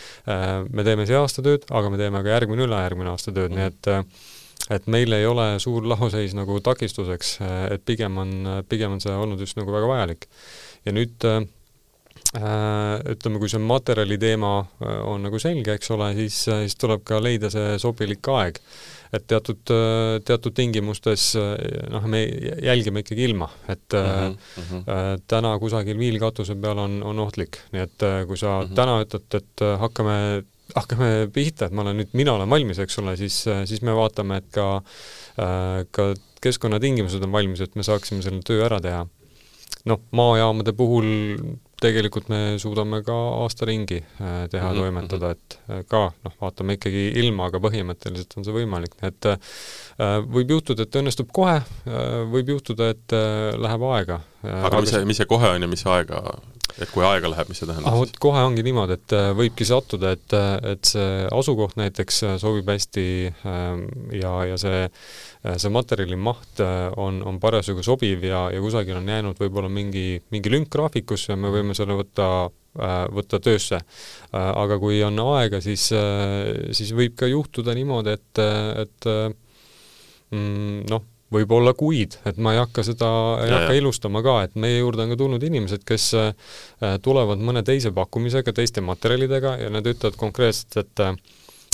me 0.70 0.86
teeme 0.88 1.08
see 1.10 1.20
aasta 1.20 1.46
tööd, 1.46 1.68
aga 1.70 1.94
me 1.94 2.02
teeme 2.02 2.24
ka 2.26 2.36
järgmine, 2.36 2.68
ülejärgmine 2.68 3.14
aasta 3.14 3.34
tööd 3.34 3.54
mm, 3.54 3.58
-hmm. 3.58 3.94
nii 3.94 4.04
et 4.06 4.28
et 4.70 4.88
meil 4.92 5.14
ei 5.16 5.26
ole 5.26 5.46
suur 5.60 5.86
laoseis 5.88 6.36
nagu 6.38 6.60
takistuseks, 6.62 7.38
et 7.74 7.86
pigem 7.86 8.18
on, 8.22 8.34
pigem 8.70 8.92
on 8.92 9.02
see 9.02 9.14
olnud 9.16 9.40
just 9.40 9.58
nagu 9.58 9.72
väga 9.74 9.88
vajalik. 9.88 10.28
ja 10.86 10.92
nüüd 10.94 11.26
ütleme, 13.10 13.40
kui 13.40 13.50
see 13.50 13.62
materjali 13.64 14.18
teema 14.22 14.54
on 15.10 15.24
nagu 15.26 15.40
selge, 15.42 15.74
eks 15.74 15.92
ole, 15.96 16.12
siis, 16.20 16.44
siis 16.46 16.78
tuleb 16.78 17.02
ka 17.08 17.18
leida 17.24 17.50
see 17.50 17.80
sobilik 17.82 18.28
aeg 18.36 18.60
et 19.14 19.26
teatud, 19.26 19.72
teatud 20.26 20.54
tingimustes 20.54 21.32
noh, 21.90 22.04
me 22.06 22.22
jälgime 22.62 23.02
ikkagi 23.02 23.26
ilma, 23.26 23.50
et 23.68 23.96
mm 23.96 24.36
-hmm. 24.56 25.24
täna 25.28 25.56
kusagil 25.60 25.98
viilkatuse 25.98 26.56
peal 26.56 26.78
on, 26.78 27.02
on 27.04 27.20
ohtlik, 27.20 27.58
nii 27.74 27.82
et 27.82 28.08
kui 28.28 28.38
sa 28.38 28.60
mm 28.60 28.68
-hmm. 28.68 28.76
täna 28.76 29.02
ütled, 29.02 29.36
et 29.42 29.66
hakkame 29.80 30.44
hakkame 30.76 31.30
pihta, 31.34 31.66
et 31.66 31.74
ma 31.74 31.82
olen 31.82 31.98
nüüd, 31.98 32.12
mina 32.14 32.34
olen 32.34 32.50
valmis, 32.50 32.80
eks 32.80 33.00
ole, 33.02 33.18
siis, 33.18 33.46
siis 33.66 33.82
me 33.82 33.96
vaatame, 33.96 34.38
et 34.38 34.52
ka 34.54 34.82
ka 35.92 36.14
keskkonnatingimused 36.44 37.24
on 37.24 37.32
valmis, 37.32 37.62
et 37.64 37.76
me 37.76 37.86
saaksime 37.86 38.24
selle 38.26 38.44
töö 38.46 38.66
ära 38.66 38.80
teha. 38.84 39.08
noh, 39.86 40.02
maajaamade 40.12 40.74
puhul 40.76 41.06
tegelikult 41.84 42.30
me 42.32 42.40
suudame 42.62 43.02
ka 43.06 43.16
aasta 43.44 43.68
ringi 43.70 44.00
äh, 44.00 44.48
teha 44.52 44.72
mm, 44.72 44.76
-hmm. 44.76 44.80
toimetada, 44.80 45.32
et 45.32 45.60
äh, 45.70 45.84
ka 45.88 46.02
noh, 46.26 46.36
vaatame 46.42 46.76
ikkagi 46.78 47.06
ilma, 47.22 47.50
aga 47.50 47.62
põhimõtteliselt 47.64 48.38
on 48.38 48.48
see 48.48 48.56
võimalik, 48.56 48.96
et 49.04 49.30
äh, 49.32 49.40
võib 50.28 50.56
juhtuda, 50.56 50.86
et 50.86 51.00
õnnestub 51.02 51.32
kohe, 51.34 51.60
võib 52.32 52.54
juhtuda, 52.56 52.90
et 52.96 53.16
läheb 53.58 53.84
aega. 53.94 54.22
aga 54.44 54.82
mis 54.82 54.94
see, 54.94 55.06
mis 55.06 55.20
see 55.20 55.30
kohe 55.30 55.56
on 55.56 55.62
ja 55.62 55.68
mis 55.68 55.86
aega, 55.86 56.22
et 56.80 56.92
kui 56.94 57.06
aega 57.06 57.32
läheb, 57.32 57.52
mis 57.52 57.62
see 57.62 57.70
tähendab 57.70 57.92
ah, 57.92 58.02
siis? 58.04 58.20
kohe 58.24 58.44
ongi 58.48 58.66
niimoodi, 58.66 59.00
et 59.00 59.18
võibki 59.38 59.68
sattuda, 59.68 60.14
et, 60.18 60.38
et 60.74 60.94
see 60.94 61.26
asukoht 61.36 61.78
näiteks 61.80 62.24
sobib 62.42 62.70
hästi 62.72 63.08
ähm, 63.30 63.88
ja, 64.16 64.34
ja 64.54 64.60
see 64.62 64.86
see 65.40 65.72
materjali 65.72 66.18
maht 66.20 66.60
on, 67.00 67.22
on 67.24 67.38
parasjagu 67.40 67.84
sobiv 67.86 68.24
ja, 68.28 68.48
ja 68.52 68.60
kusagil 68.60 68.98
on 69.00 69.08
jäänud 69.08 69.40
võib-olla 69.40 69.70
mingi, 69.72 70.20
mingi 70.34 70.52
lünk 70.52 70.68
graafikusse 70.74 71.32
ja 71.32 71.40
me 71.40 71.52
võime 71.54 71.76
selle 71.78 71.96
võtta, 71.96 72.28
äh, 72.80 72.98
võtta 73.16 73.40
töösse. 73.44 73.80
Äh, 73.80 74.50
aga 74.50 74.80
kui 74.82 75.00
on 75.06 75.20
aega, 75.24 75.62
siis, 75.64 75.90
äh, 75.96 76.74
siis 76.76 76.92
võib 76.98 77.16
ka 77.20 77.30
juhtuda 77.32 77.76
niimoodi, 77.78 78.18
et, 78.20 78.44
et 78.84 79.10
mm, 80.36 80.84
noh, 80.92 81.08
võib-olla 81.34 81.74
kuid, 81.78 82.18
et 82.26 82.38
ma 82.42 82.56
ei 82.56 82.62
hakka 82.62 82.84
seda, 82.88 83.10
ei 83.44 83.52
ja, 83.52 83.60
hakka 83.60 83.74
ja. 83.76 83.82
ilustama 83.82 84.24
ka, 84.26 84.38
et 84.48 84.56
meie 84.60 84.80
juurde 84.80 85.06
on 85.06 85.14
ka 85.14 85.18
tulnud 85.20 85.44
inimesed, 85.46 85.84
kes 85.88 86.12
tulevad 87.06 87.44
mõne 87.46 87.62
teise 87.66 87.92
pakkumisega, 87.94 88.54
teiste 88.56 88.82
materjalidega 88.82 89.58
ja 89.62 89.70
nad 89.74 89.86
ütlevad 89.86 90.18
konkreetselt, 90.18 90.80
et 90.82 91.06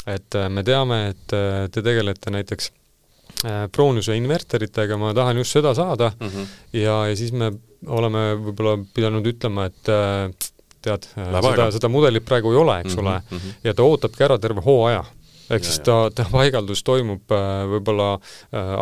et 0.06 0.36
me 0.54 0.62
teame, 0.62 0.98
et 1.16 1.34
te 1.74 1.82
tegelete 1.82 2.34
näiteks 2.36 2.70
Prooniuse 3.72 4.16
inverteritega, 4.18 4.98
ma 4.98 5.14
tahan 5.14 5.38
just 5.38 5.56
seda 5.58 5.74
saada 5.74 6.12
mm 6.20 6.28
-hmm. 6.28 6.46
ja, 6.74 7.08
ja 7.08 7.16
siis 7.16 7.32
me 7.32 7.52
oleme 7.88 8.20
võib-olla 8.36 8.78
pidanud 8.94 9.26
ütlema, 9.28 9.66
et 9.70 9.90
äh, 9.90 10.32
tead, 10.82 11.08
äh, 11.18 11.42
seda, 11.42 11.68
seda 11.72 11.90
mudelit 11.92 12.26
praegu 12.26 12.52
ei 12.52 12.58
ole, 12.58 12.80
eks 12.80 12.96
mm 12.96 13.02
-hmm, 13.02 13.08
ole 13.08 13.22
mm, 13.32 13.38
-hmm. 13.38 13.54
ja 13.64 13.74
ta 13.74 13.84
ootabki 13.84 14.24
ära 14.24 14.38
terve 14.40 14.62
hooaja 14.66 15.04
ehk 15.50 15.66
siis 15.68 15.80
ta, 15.86 15.98
ta 16.16 16.28
paigaldus 16.32 16.84
toimub 16.88 17.34
äh, 17.36 17.64
võib-olla 17.76 18.12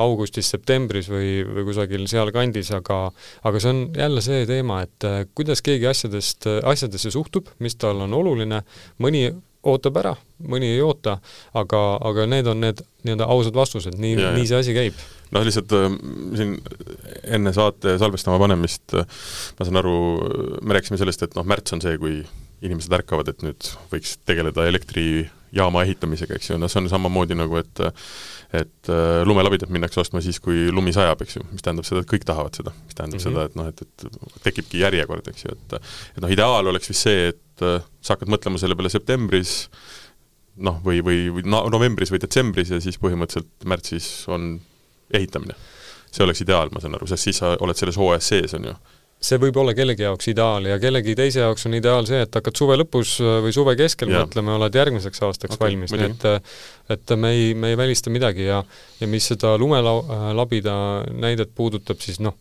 augustis-septembris 0.03 1.10
või, 1.11 1.31
või 1.48 1.68
kusagil 1.69 2.06
sealkandis, 2.11 2.73
aga 2.76 3.06
aga 3.44 3.64
see 3.64 3.73
on 3.73 3.81
jälle 3.98 4.23
see 4.26 4.44
teema, 4.49 4.84
et 4.85 5.07
kuidas 5.35 5.64
keegi 5.65 5.90
asjadest, 5.90 6.48
asjadesse 6.64 7.11
suhtub, 7.14 7.49
mis 7.64 7.76
tal 7.80 8.06
on 8.06 8.14
oluline, 8.19 8.64
mõni 9.03 9.27
ootab 9.64 9.98
ära, 10.02 10.14
mõni 10.52 10.73
ei 10.76 10.81
oota, 10.84 11.18
aga, 11.56 11.81
aga 12.03 12.26
need 12.30 12.48
on 12.52 12.64
need 12.64 12.81
nii-öelda 13.07 13.27
ausad 13.31 13.56
vastused, 13.56 13.95
nii, 13.99 14.18
nii 14.35 14.48
see 14.49 14.60
asi 14.60 14.76
käib. 14.76 14.98
Noh, 15.34 15.45
lihtsalt 15.48 15.72
äh, 15.77 15.88
siin 16.38 16.57
enne 17.23 17.53
saate 17.56 17.95
salvestama 18.02 18.40
panemist 18.41 18.95
äh, 18.99 19.07
ma 19.57 19.68
saan 19.68 19.80
aru, 19.81 19.98
me 20.61 20.77
rääkisime 20.77 20.99
sellest, 21.02 21.26
et 21.26 21.38
noh, 21.40 21.48
märts 21.48 21.76
on 21.76 21.84
see, 21.84 21.95
kui 22.02 22.19
inimesed 22.64 22.94
ärkavad, 22.99 23.30
et 23.31 23.44
nüüd 23.45 23.69
võiks 23.91 24.18
tegeleda 24.27 24.65
elektrijaama 24.69 25.84
ehitamisega, 25.88 26.38
eks 26.38 26.52
ju, 26.52 26.60
no 26.61 26.69
see 26.72 26.81
on 26.84 26.91
samamoodi 26.91 27.38
nagu, 27.40 27.60
et 27.61 27.84
et 28.53 28.90
äh, 28.94 29.23
lumelabidat 29.26 29.72
minnakse 29.73 29.98
ostma 30.03 30.22
siis, 30.22 30.38
kui 30.44 30.68
lumi 30.69 30.94
sajab, 30.94 31.23
eks 31.26 31.40
ju, 31.40 31.45
mis 31.49 31.65
tähendab 31.65 31.88
seda, 31.88 32.03
et 32.03 32.10
kõik 32.11 32.26
tahavad 32.30 32.53
seda, 32.53 32.73
mis 32.85 32.94
tähendab 32.94 33.18
mm 33.18 33.23
-hmm. 33.23 33.34
seda, 33.34 33.45
et 33.49 33.56
noh, 33.57 33.69
et, 33.72 33.81
et 33.81 34.44
tekibki 34.45 34.84
järjekord, 34.84 35.27
eks 35.31 35.45
ju, 35.45 35.56
et 35.57 35.73
et 35.80 36.22
noh, 36.22 36.30
ideaal 36.30 36.69
oleks 36.69 36.91
vist 36.91 37.10
see, 37.10 37.34
et 37.34 37.65
sa 38.02 38.14
hakkad 38.14 38.30
mõtlema 38.30 38.61
selle 38.61 38.77
peale 38.77 38.94
septembris, 38.94 39.69
noh, 40.57 40.80
või, 40.85 41.02
või, 41.06 41.30
või 41.34 41.45
no, 41.49 41.64
novembris 41.73 42.11
või 42.14 42.22
detsembris 42.22 42.69
ja 42.69 42.81
siis 42.81 42.99
põhimõtteliselt 43.02 43.65
märtsis 43.65 44.27
on 44.30 44.61
ehitamine. 45.14 45.56
see 46.14 46.23
oleks 46.23 46.44
ideaal, 46.45 46.69
ma 46.69 46.80
saan 46.81 46.94
aru, 46.94 47.07
sest 47.10 47.26
siis 47.26 47.40
sa 47.41 47.56
oled 47.60 47.77
selles 47.77 47.98
hooajas 47.98 48.27
sees, 48.27 48.53
on 48.53 48.68
ju 48.69 48.73
see 49.24 49.40
võib 49.40 49.58
olla 49.62 49.74
kellegi 49.78 50.04
jaoks 50.06 50.28
ideaal 50.34 50.68
ja 50.68 50.78
kellegi 50.82 51.16
teise 51.18 51.44
jaoks 51.44 51.68
on 51.70 51.78
ideaal 51.78 52.08
see, 52.10 52.22
et 52.26 52.38
hakkad 52.40 52.60
suve 52.60 52.78
lõpus 52.80 53.16
äh, 53.24 53.40
või 53.45 53.56
suve 53.56 53.76
keskel 53.80 54.12
ja. 54.12 54.24
mõtlema, 54.24 54.58
oled 54.60 54.80
järgmiseks 54.80 55.24
aastaks 55.30 55.56
okay, 55.58 55.70
valmis, 55.70 55.94
nii 55.95 56.10
et 56.10 56.30
äh, 56.30 56.56
et 56.94 57.16
me 57.16 57.32
ei, 57.32 57.54
me 57.56 57.72
ei 57.74 57.80
välista 57.80 58.12
midagi 58.14 58.50
ja 58.50 58.64
ja 59.00 59.10
mis 59.10 59.28
seda 59.32 59.56
lumelabida 59.60 60.76
näidet 61.16 61.54
puudutab, 61.56 62.02
siis 62.04 62.20
noh, 62.24 62.36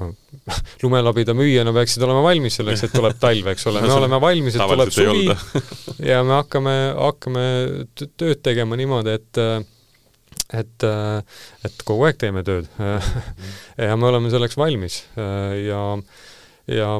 lumelabida 0.84 1.34
müüjana 1.36 1.74
peaksid 1.74 2.06
olema 2.06 2.22
valmis 2.24 2.60
selleks, 2.60 2.86
et 2.86 2.94
tuleb 2.94 3.18
talv, 3.20 3.50
eks 3.52 3.66
ole, 3.70 3.82
me 3.86 3.92
oleme 3.96 4.22
valmis, 4.22 4.56
et 4.56 4.72
tuleb 4.74 4.94
suvi 4.94 5.26
ja 6.12 6.22
me 6.26 6.38
hakkame, 6.38 6.76
hakkame 6.96 7.44
tööd 7.98 8.42
tegema 8.46 8.78
niimoodi, 8.80 9.18
et 9.18 9.42
äh, 9.42 9.60
et, 10.56 10.86
äh, 10.86 11.20
et 11.66 11.84
kogu 11.86 12.06
aeg 12.08 12.18
teeme 12.20 12.44
tööd. 12.46 12.70
Ja 13.80 13.96
me 13.96 14.10
oleme 14.10 14.30
selleks 14.32 14.58
valmis. 14.60 15.02
Äh, 15.18 15.54
ja, 15.68 15.84
ja 16.70 16.90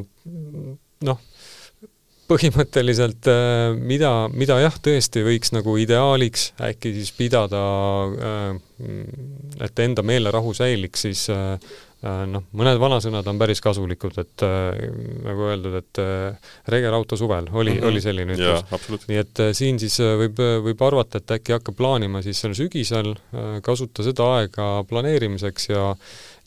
noh, 1.06 1.20
põhimõtteliselt 2.31 3.28
äh, 3.31 3.74
mida, 3.77 4.12
mida 4.32 4.60
jah, 4.62 4.78
tõesti 4.82 5.24
võiks 5.27 5.52
nagu 5.56 5.77
ideaaliks 5.82 6.52
äkki 6.70 6.94
siis 6.97 7.12
pidada, 7.16 7.60
et 9.60 9.85
enda 9.85 10.05
meelerahu 10.06 10.55
säiliks, 10.56 11.06
siis 11.09 11.27
noh, 12.02 12.47
mõned 12.56 12.78
vanasõnad 12.81 13.27
on 13.28 13.40
päris 13.40 13.60
kasulikud, 13.64 14.16
et 14.22 14.44
äh, 14.47 14.81
nagu 15.27 15.48
öeldud, 15.51 15.77
et 15.82 16.01
äh, 16.01 16.51
rege 16.72 16.93
rauta 16.93 17.18
suvel, 17.20 17.51
oli 17.52 17.74
mm, 17.74 17.81
-hmm. 17.81 17.89
oli 17.90 18.01
selline 18.01 18.36
ütlus. 18.36 19.06
nii 19.09 19.20
et 19.20 19.43
äh, 19.44 19.52
siin 19.56 19.78
siis 19.78 20.01
äh, 20.01 20.16
võib, 20.22 20.40
võib 20.64 20.85
arvata, 20.86 21.20
et 21.20 21.36
äkki 21.39 21.56
hakkab 21.59 21.77
plaanima 21.77 22.22
siis 22.22 22.40
sel 22.40 22.55
sügisel 22.56 23.12
äh,, 23.12 23.60
kasuta 23.62 24.02
seda 24.06 24.31
aega 24.39 24.85
planeerimiseks 24.89 25.68
ja 25.68 25.94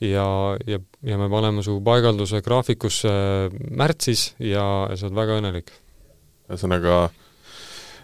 ja, 0.02 0.58
ja, 0.68 0.80
ja 1.04 1.18
me 1.18 1.30
paneme 1.30 1.64
su 1.64 1.80
paigalduse 1.82 2.42
graafikusse 2.42 3.12
märtsis 3.72 4.34
ja, 4.40 4.88
ja 4.90 4.98
sa 4.98 5.08
oled 5.08 5.16
väga 5.16 5.38
õnnelik. 5.40 5.72
ühesõnaga 6.50 7.06
äh, 7.06 7.23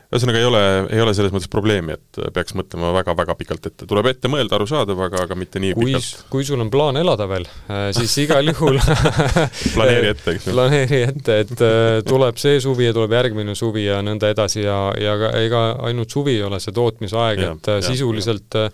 ühesõnaga 0.10 0.40
ei 0.42 0.48
ole, 0.50 0.62
ei 0.90 1.02
ole 1.04 1.14
selles 1.14 1.34
mõttes 1.34 1.52
probleemi, 1.52 1.94
et 1.98 2.20
peaks 2.34 2.56
mõtlema 2.58 2.90
väga-väga 2.96 3.36
pikalt 3.38 3.68
ette, 3.70 3.88
tuleb 3.90 4.10
ette 4.10 4.32
mõelda, 4.32 4.58
arusaadav, 4.58 5.04
aga, 5.06 5.26
aga 5.28 5.38
mitte 5.38 5.62
nii 5.62 5.76
kui, 5.78 5.92
pikalt. 5.92 6.24
kui 6.34 6.48
sul 6.48 6.62
on 6.64 6.72
plaan 6.74 6.98
elada 6.98 7.28
veel, 7.30 7.46
äh, 7.70 7.90
siis 7.98 8.16
igal 8.26 8.48
juhul 8.52 8.80
planeeri 9.76 10.14
ette, 10.16 10.34
eks 10.34 10.50
ju. 10.50 10.56
planeeri 10.56 11.04
ette, 11.12 11.40
et 11.46 11.54
äh, 11.66 12.00
tuleb 12.08 12.42
see 12.42 12.58
suvi 12.64 12.90
ja 12.90 12.96
tuleb 12.98 13.14
järgmine 13.20 13.54
suvi 13.58 13.86
ja 13.86 14.02
nõnda 14.06 14.34
edasi 14.34 14.66
ja, 14.66 14.80
ja 14.98 15.18
ega 15.44 15.64
ainult 15.90 16.10
suvi 16.10 16.40
ei 16.40 16.48
ole 16.48 16.62
see 16.64 16.74
tootmisaeg, 16.74 17.46
et 17.46 17.72
ja, 17.74 17.78
äh, 17.78 17.86
sisuliselt 17.86 18.58
ja. 18.58 18.70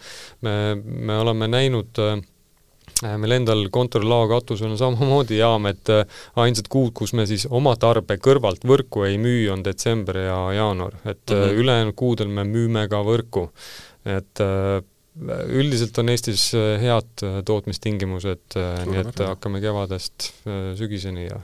me, 0.48 0.56
me 0.80 1.20
oleme 1.20 1.52
näinud 1.52 2.00
Äh, 2.00 2.22
meil 3.04 3.36
endal 3.36 3.66
kontorilao 3.74 4.28
katusel 4.32 4.72
on 4.72 4.80
samamoodi 4.84 5.40
jaam, 5.42 5.68
et 5.72 5.92
äh, 5.94 6.06
ainsad 6.42 6.70
kuud, 6.72 6.94
kus 6.96 7.14
me 7.18 7.28
siis 7.30 7.48
oma 7.50 7.76
tarbe 7.80 8.18
kõrvalt 8.22 8.64
võrku 8.68 9.06
ei 9.08 9.20
müü, 9.22 9.50
on 9.54 9.64
detsember 9.66 10.22
ja 10.24 10.40
jaanuar, 10.56 11.00
et 11.04 11.24
mm 11.30 11.36
-hmm. 11.42 11.64
ülejäänud 11.64 11.96
kuudel 11.96 12.28
me 12.28 12.44
müüme 12.44 12.88
ka 12.90 13.04
võrku. 13.04 13.50
et 14.06 14.40
üldiselt 15.48 15.98
on 15.98 16.10
Eestis 16.10 16.52
head 16.54 17.24
tootmistingimused, 17.46 18.58
nii 18.86 19.00
et 19.00 19.20
hakkame 19.20 19.62
kevadest 19.62 20.34
sügiseni 20.78 21.26
ja 21.26 21.40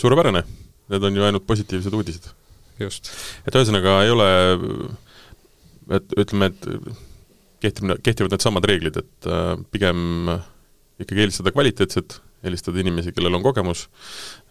suurepärane, 0.00 0.42
need 0.88 1.02
on 1.02 1.16
ju 1.16 1.22
ainult 1.22 1.46
positiivsed 1.46 1.94
uudised. 1.94 2.30
just. 2.78 3.10
et 3.46 3.54
ühesõnaga 3.54 4.02
ei 4.04 4.10
ole, 4.10 4.28
et 5.98 6.18
ütleme, 6.18 6.50
et 6.52 6.68
kehtib, 7.62 7.92
kehtivad 8.04 8.34
needsamad 8.34 8.66
reeglid, 8.68 8.98
et 9.02 9.28
äh, 9.30 9.52
pigem 9.74 10.00
ikkagi 10.98 11.24
eelistada 11.24 11.52
kvaliteetset, 11.54 12.18
eelistada 12.46 12.80
inimesi, 12.82 13.12
kellel 13.14 13.38
on 13.38 13.44
kogemus, 13.46 13.86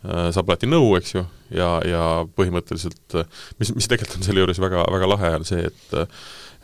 äh, 0.04 0.30
saab 0.36 0.50
alati 0.52 0.70
nõu, 0.70 0.94
eks 1.00 1.16
ju, 1.16 1.24
ja, 1.56 1.70
ja 1.88 2.02
põhimõtteliselt 2.38 3.22
mis, 3.62 3.72
mis 3.76 3.88
tegelikult 3.92 4.20
on 4.20 4.28
selle 4.28 4.44
juures 4.44 4.60
väga, 4.64 4.84
väga 4.94 5.14
lahe, 5.14 5.38
on 5.40 5.48
see, 5.48 5.70
et 5.70 6.02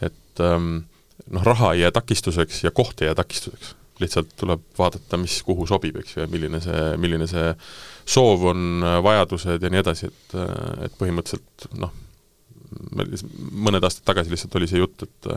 et 0.03 0.41
ähm, 0.43 0.83
noh, 1.31 1.45
raha 1.45 1.73
ei 1.75 1.83
jää 1.83 1.93
takistuseks 1.95 2.63
ja 2.65 2.71
koht 2.75 3.01
ei 3.01 3.11
jää 3.11 3.15
takistuseks. 3.15 3.75
lihtsalt 4.01 4.31
tuleb 4.39 4.61
vaadata, 4.77 5.17
mis 5.21 5.35
kuhu 5.45 5.67
sobib, 5.69 5.99
eks 6.01 6.15
ju, 6.15 6.23
ja 6.23 6.27
milline 6.27 6.59
see, 6.63 6.79
milline 6.99 7.27
see 7.29 7.51
soov 8.09 8.41
on, 8.49 8.83
vajadused 9.05 9.61
ja 9.63 9.69
nii 9.69 9.83
edasi, 9.83 10.09
et, 10.09 10.33
et 10.87 10.95
põhimõtteliselt 10.99 11.67
noh, 11.79 11.93
mõned 13.51 13.83
aastad 13.83 14.05
tagasi 14.07 14.33
lihtsalt 14.33 14.55
oli 14.59 14.69
see 14.69 14.81
jutt, 14.81 15.05
et 15.05 15.29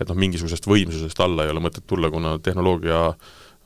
et 0.00 0.08
noh, 0.08 0.18
mingisugusest 0.18 0.66
võimsusest 0.70 1.20
alla 1.24 1.46
ei 1.46 1.52
ole 1.54 1.62
mõtet 1.64 1.86
tulla, 1.86 2.10
kuna 2.10 2.38
tehnoloogia 2.38 3.02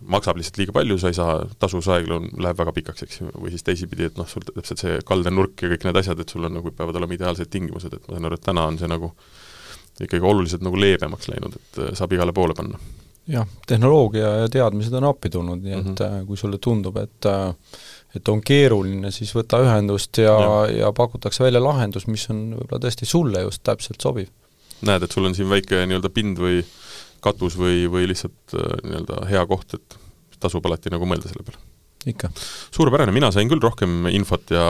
maksab 0.08 0.38
lihtsalt 0.38 0.58
liiga 0.60 0.74
palju, 0.74 0.96
sa 0.98 1.10
ei 1.12 1.16
saa, 1.16 1.36
tasuvusaeg 1.62 2.08
läheb 2.10 2.58
väga 2.58 2.74
pikaks, 2.78 3.04
eks 3.06 3.20
ju, 3.20 3.28
või 3.36 3.52
siis 3.54 3.66
teisipidi, 3.66 4.08
et 4.10 4.18
noh, 4.18 4.28
sul 4.28 4.44
täpselt 4.46 4.82
see 4.82 4.98
kaldenurk 5.06 5.62
ja 5.62 5.70
kõik 5.72 5.86
need 5.86 6.00
asjad, 6.00 6.22
et 6.22 6.32
sul 6.32 6.48
on 6.48 6.56
nagu, 6.58 6.72
peavad 6.76 6.98
olema 6.98 7.16
ideaalsed 7.16 7.50
tingimused, 7.52 7.94
et 7.94 8.08
ma 8.08 8.16
saan 8.16 8.28
aru, 8.28 8.38
et 8.38 8.46
täna 8.48 8.66
on 8.70 8.80
see 8.80 8.90
nagu 8.90 9.12
ikkagi 10.00 10.24
oluliselt 10.26 10.64
nagu 10.64 10.80
leebemaks 10.80 11.30
läinud, 11.30 11.56
et 11.58 11.80
äh, 11.84 11.94
saab 11.98 12.14
igale 12.16 12.34
poole 12.34 12.56
panna. 12.58 12.80
jah, 13.30 13.46
tehnoloogia 13.70 14.34
ja 14.42 14.48
teadmised 14.50 14.94
on 14.98 15.06
appi 15.12 15.30
tulnud, 15.30 15.62
nii 15.62 15.76
et 15.76 15.84
mm 15.84 15.94
-hmm. 15.94 16.26
kui 16.26 16.36
sulle 16.36 16.58
tundub, 16.58 16.96
et 16.96 17.30
et 18.16 18.28
on 18.28 18.42
keeruline, 18.44 19.10
siis 19.14 19.32
võta 19.36 19.60
ühendust 19.64 20.20
ja, 20.20 20.34
ja., 20.36 20.54
ja 20.82 20.92
pakutakse 20.96 21.44
välja 21.44 21.62
lahendus, 21.64 22.06
mis 22.10 22.26
on 22.32 22.44
võib-olla 22.58 22.82
tõesti 22.84 23.08
sulle 23.08 23.44
just 23.46 23.62
täpselt 23.66 24.04
sobiv. 24.04 24.30
näed, 24.82 25.04
et 25.06 25.14
sul 25.14 25.28
on 25.28 25.36
siin 25.36 25.50
väike 25.50 25.84
nii-öelda 25.86 26.10
pind 26.12 26.40
või 26.42 26.62
katus 27.22 27.56
või, 27.58 27.86
või 27.90 28.08
lihtsalt 28.10 28.56
nii-öelda 28.56 29.22
hea 29.30 29.44
koht, 29.46 29.76
et 29.78 29.98
tasub 30.42 30.66
alati 30.66 30.90
nagu 30.92 31.06
mõelda 31.08 31.30
selle 31.30 31.46
peale. 31.46 31.62
ikka. 32.10 32.32
suurepärane, 32.74 33.14
mina 33.14 33.30
sain 33.34 33.50
küll 33.50 33.62
rohkem 33.62 34.10
infot 34.10 34.50
ja 34.54 34.66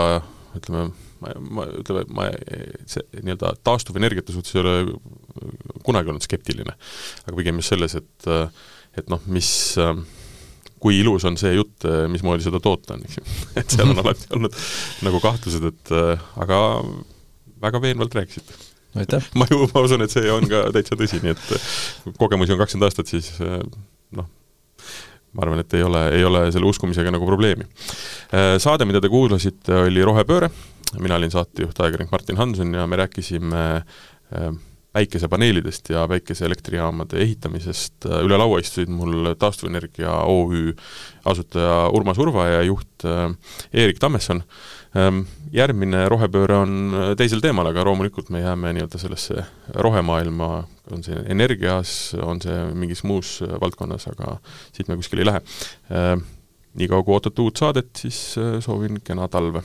ütleme, 0.57 0.91
ma, 1.25 1.35
ma 1.59 1.67
ütleme, 1.81 2.05
ma 2.13 2.29
see 2.87 3.05
nii-öelda 3.23 3.57
taastuvenergiate 3.65 4.35
suhtes 4.35 4.55
ei 4.57 4.63
ole 4.63 4.77
kunagi 5.87 6.13
olnud 6.13 6.25
skeptiline. 6.25 6.77
aga 7.27 7.39
pigem 7.39 7.63
just 7.63 7.75
selles, 7.75 7.97
et 7.99 8.33
et 9.01 9.09
noh, 9.09 9.23
mis 9.33 9.49
kui 10.83 10.99
ilus 10.99 11.25
on 11.29 11.39
see 11.41 11.55
jutt, 11.55 11.87
mismoodi 12.11 12.45
seda 12.45 12.61
toota 12.63 12.97
on, 12.97 13.07
eks 13.07 13.21
ju. 13.21 13.25
et 13.61 13.71
seal 13.71 13.93
on 13.93 14.03
alati 14.03 14.29
olnud 14.35 14.59
nagu 15.07 15.23
kahtlused, 15.23 15.71
et 15.71 15.95
aga 16.43 16.61
väga 17.63 17.83
veenvalt 17.83 18.19
rääkisite. 18.19 18.59
ma 19.39 19.47
ju, 19.49 19.65
ma 19.73 19.87
usun, 19.87 20.05
et 20.05 20.13
see 20.13 20.29
on 20.33 20.45
ka 20.51 20.67
täitsa 20.75 20.99
tõsi, 20.99 21.23
nii 21.25 21.33
et 21.33 22.15
kogemusi 22.21 22.53
on 22.53 22.61
kakskümmend 22.61 22.91
aastat, 22.91 23.09
siis 23.09 23.31
noh, 23.41 24.29
ma 25.33 25.47
arvan, 25.47 25.63
et 25.63 25.79
ei 25.79 25.87
ole, 25.87 26.03
ei 26.19 26.27
ole 26.29 26.45
selle 26.53 26.69
uskumisega 26.69 27.15
nagu 27.15 27.29
probleemi. 27.29 27.65
Saade, 28.61 28.85
mida 28.89 29.01
te 29.01 29.09
kuulasite, 29.13 29.87
oli 29.87 30.05
Rohepööre, 30.05 30.51
mina 31.01 31.17
olin 31.17 31.33
saatejuht, 31.33 31.79
ajakirjanik 31.79 32.13
Martin 32.13 32.37
Hanson 32.37 32.75
ja 32.77 32.85
me 32.91 32.99
rääkisime 33.01 33.63
äh, 33.81 34.53
päikesepaneelidest 34.93 35.89
ja 35.95 36.05
päikeseelektrijaamade 36.09 37.21
ehitamisest, 37.25 38.07
üle 38.25 38.37
laua 38.39 38.61
istusid 38.61 38.93
mul 38.93 39.33
Taastuvenergia 39.39 40.19
OÜ 40.29 40.75
asutaja 41.25 41.89
Urmas 41.97 42.21
Urva 42.21 42.47
ja 42.51 42.63
juht 42.67 43.07
äh, 43.09 43.31
Eerik 43.73 44.01
Tammesson. 44.03 44.43
Ähm, 44.97 45.25
järgmine 45.53 46.05
rohepööre 46.13 46.59
on 46.61 46.97
teisel 47.17 47.41
teemal, 47.41 47.71
aga 47.71 47.87
loomulikult 47.89 48.29
me 48.35 48.43
jääme 48.43 48.75
nii-öelda 48.77 49.01
sellesse 49.01 49.47
rohemaailma, 49.81 50.51
on 50.93 51.05
see 51.07 51.17
energias, 51.33 52.13
on 52.21 52.43
see 52.45 52.59
mingis 52.77 53.01
muus 53.09 53.39
valdkonnas, 53.41 54.11
aga 54.13 54.37
siit 54.73 54.93
me 54.93 54.99
kuskile 55.01 55.25
ei 55.25 55.31
lähe. 55.31 55.45
Niikaua, 56.75 57.05
kui 57.05 57.17
ootate 57.17 57.41
uut 57.45 57.61
saadet, 57.61 57.91
siis 58.05 58.19
äh, 58.41 58.59
soovin 58.65 59.01
kena 59.05 59.29
talve 59.29 59.65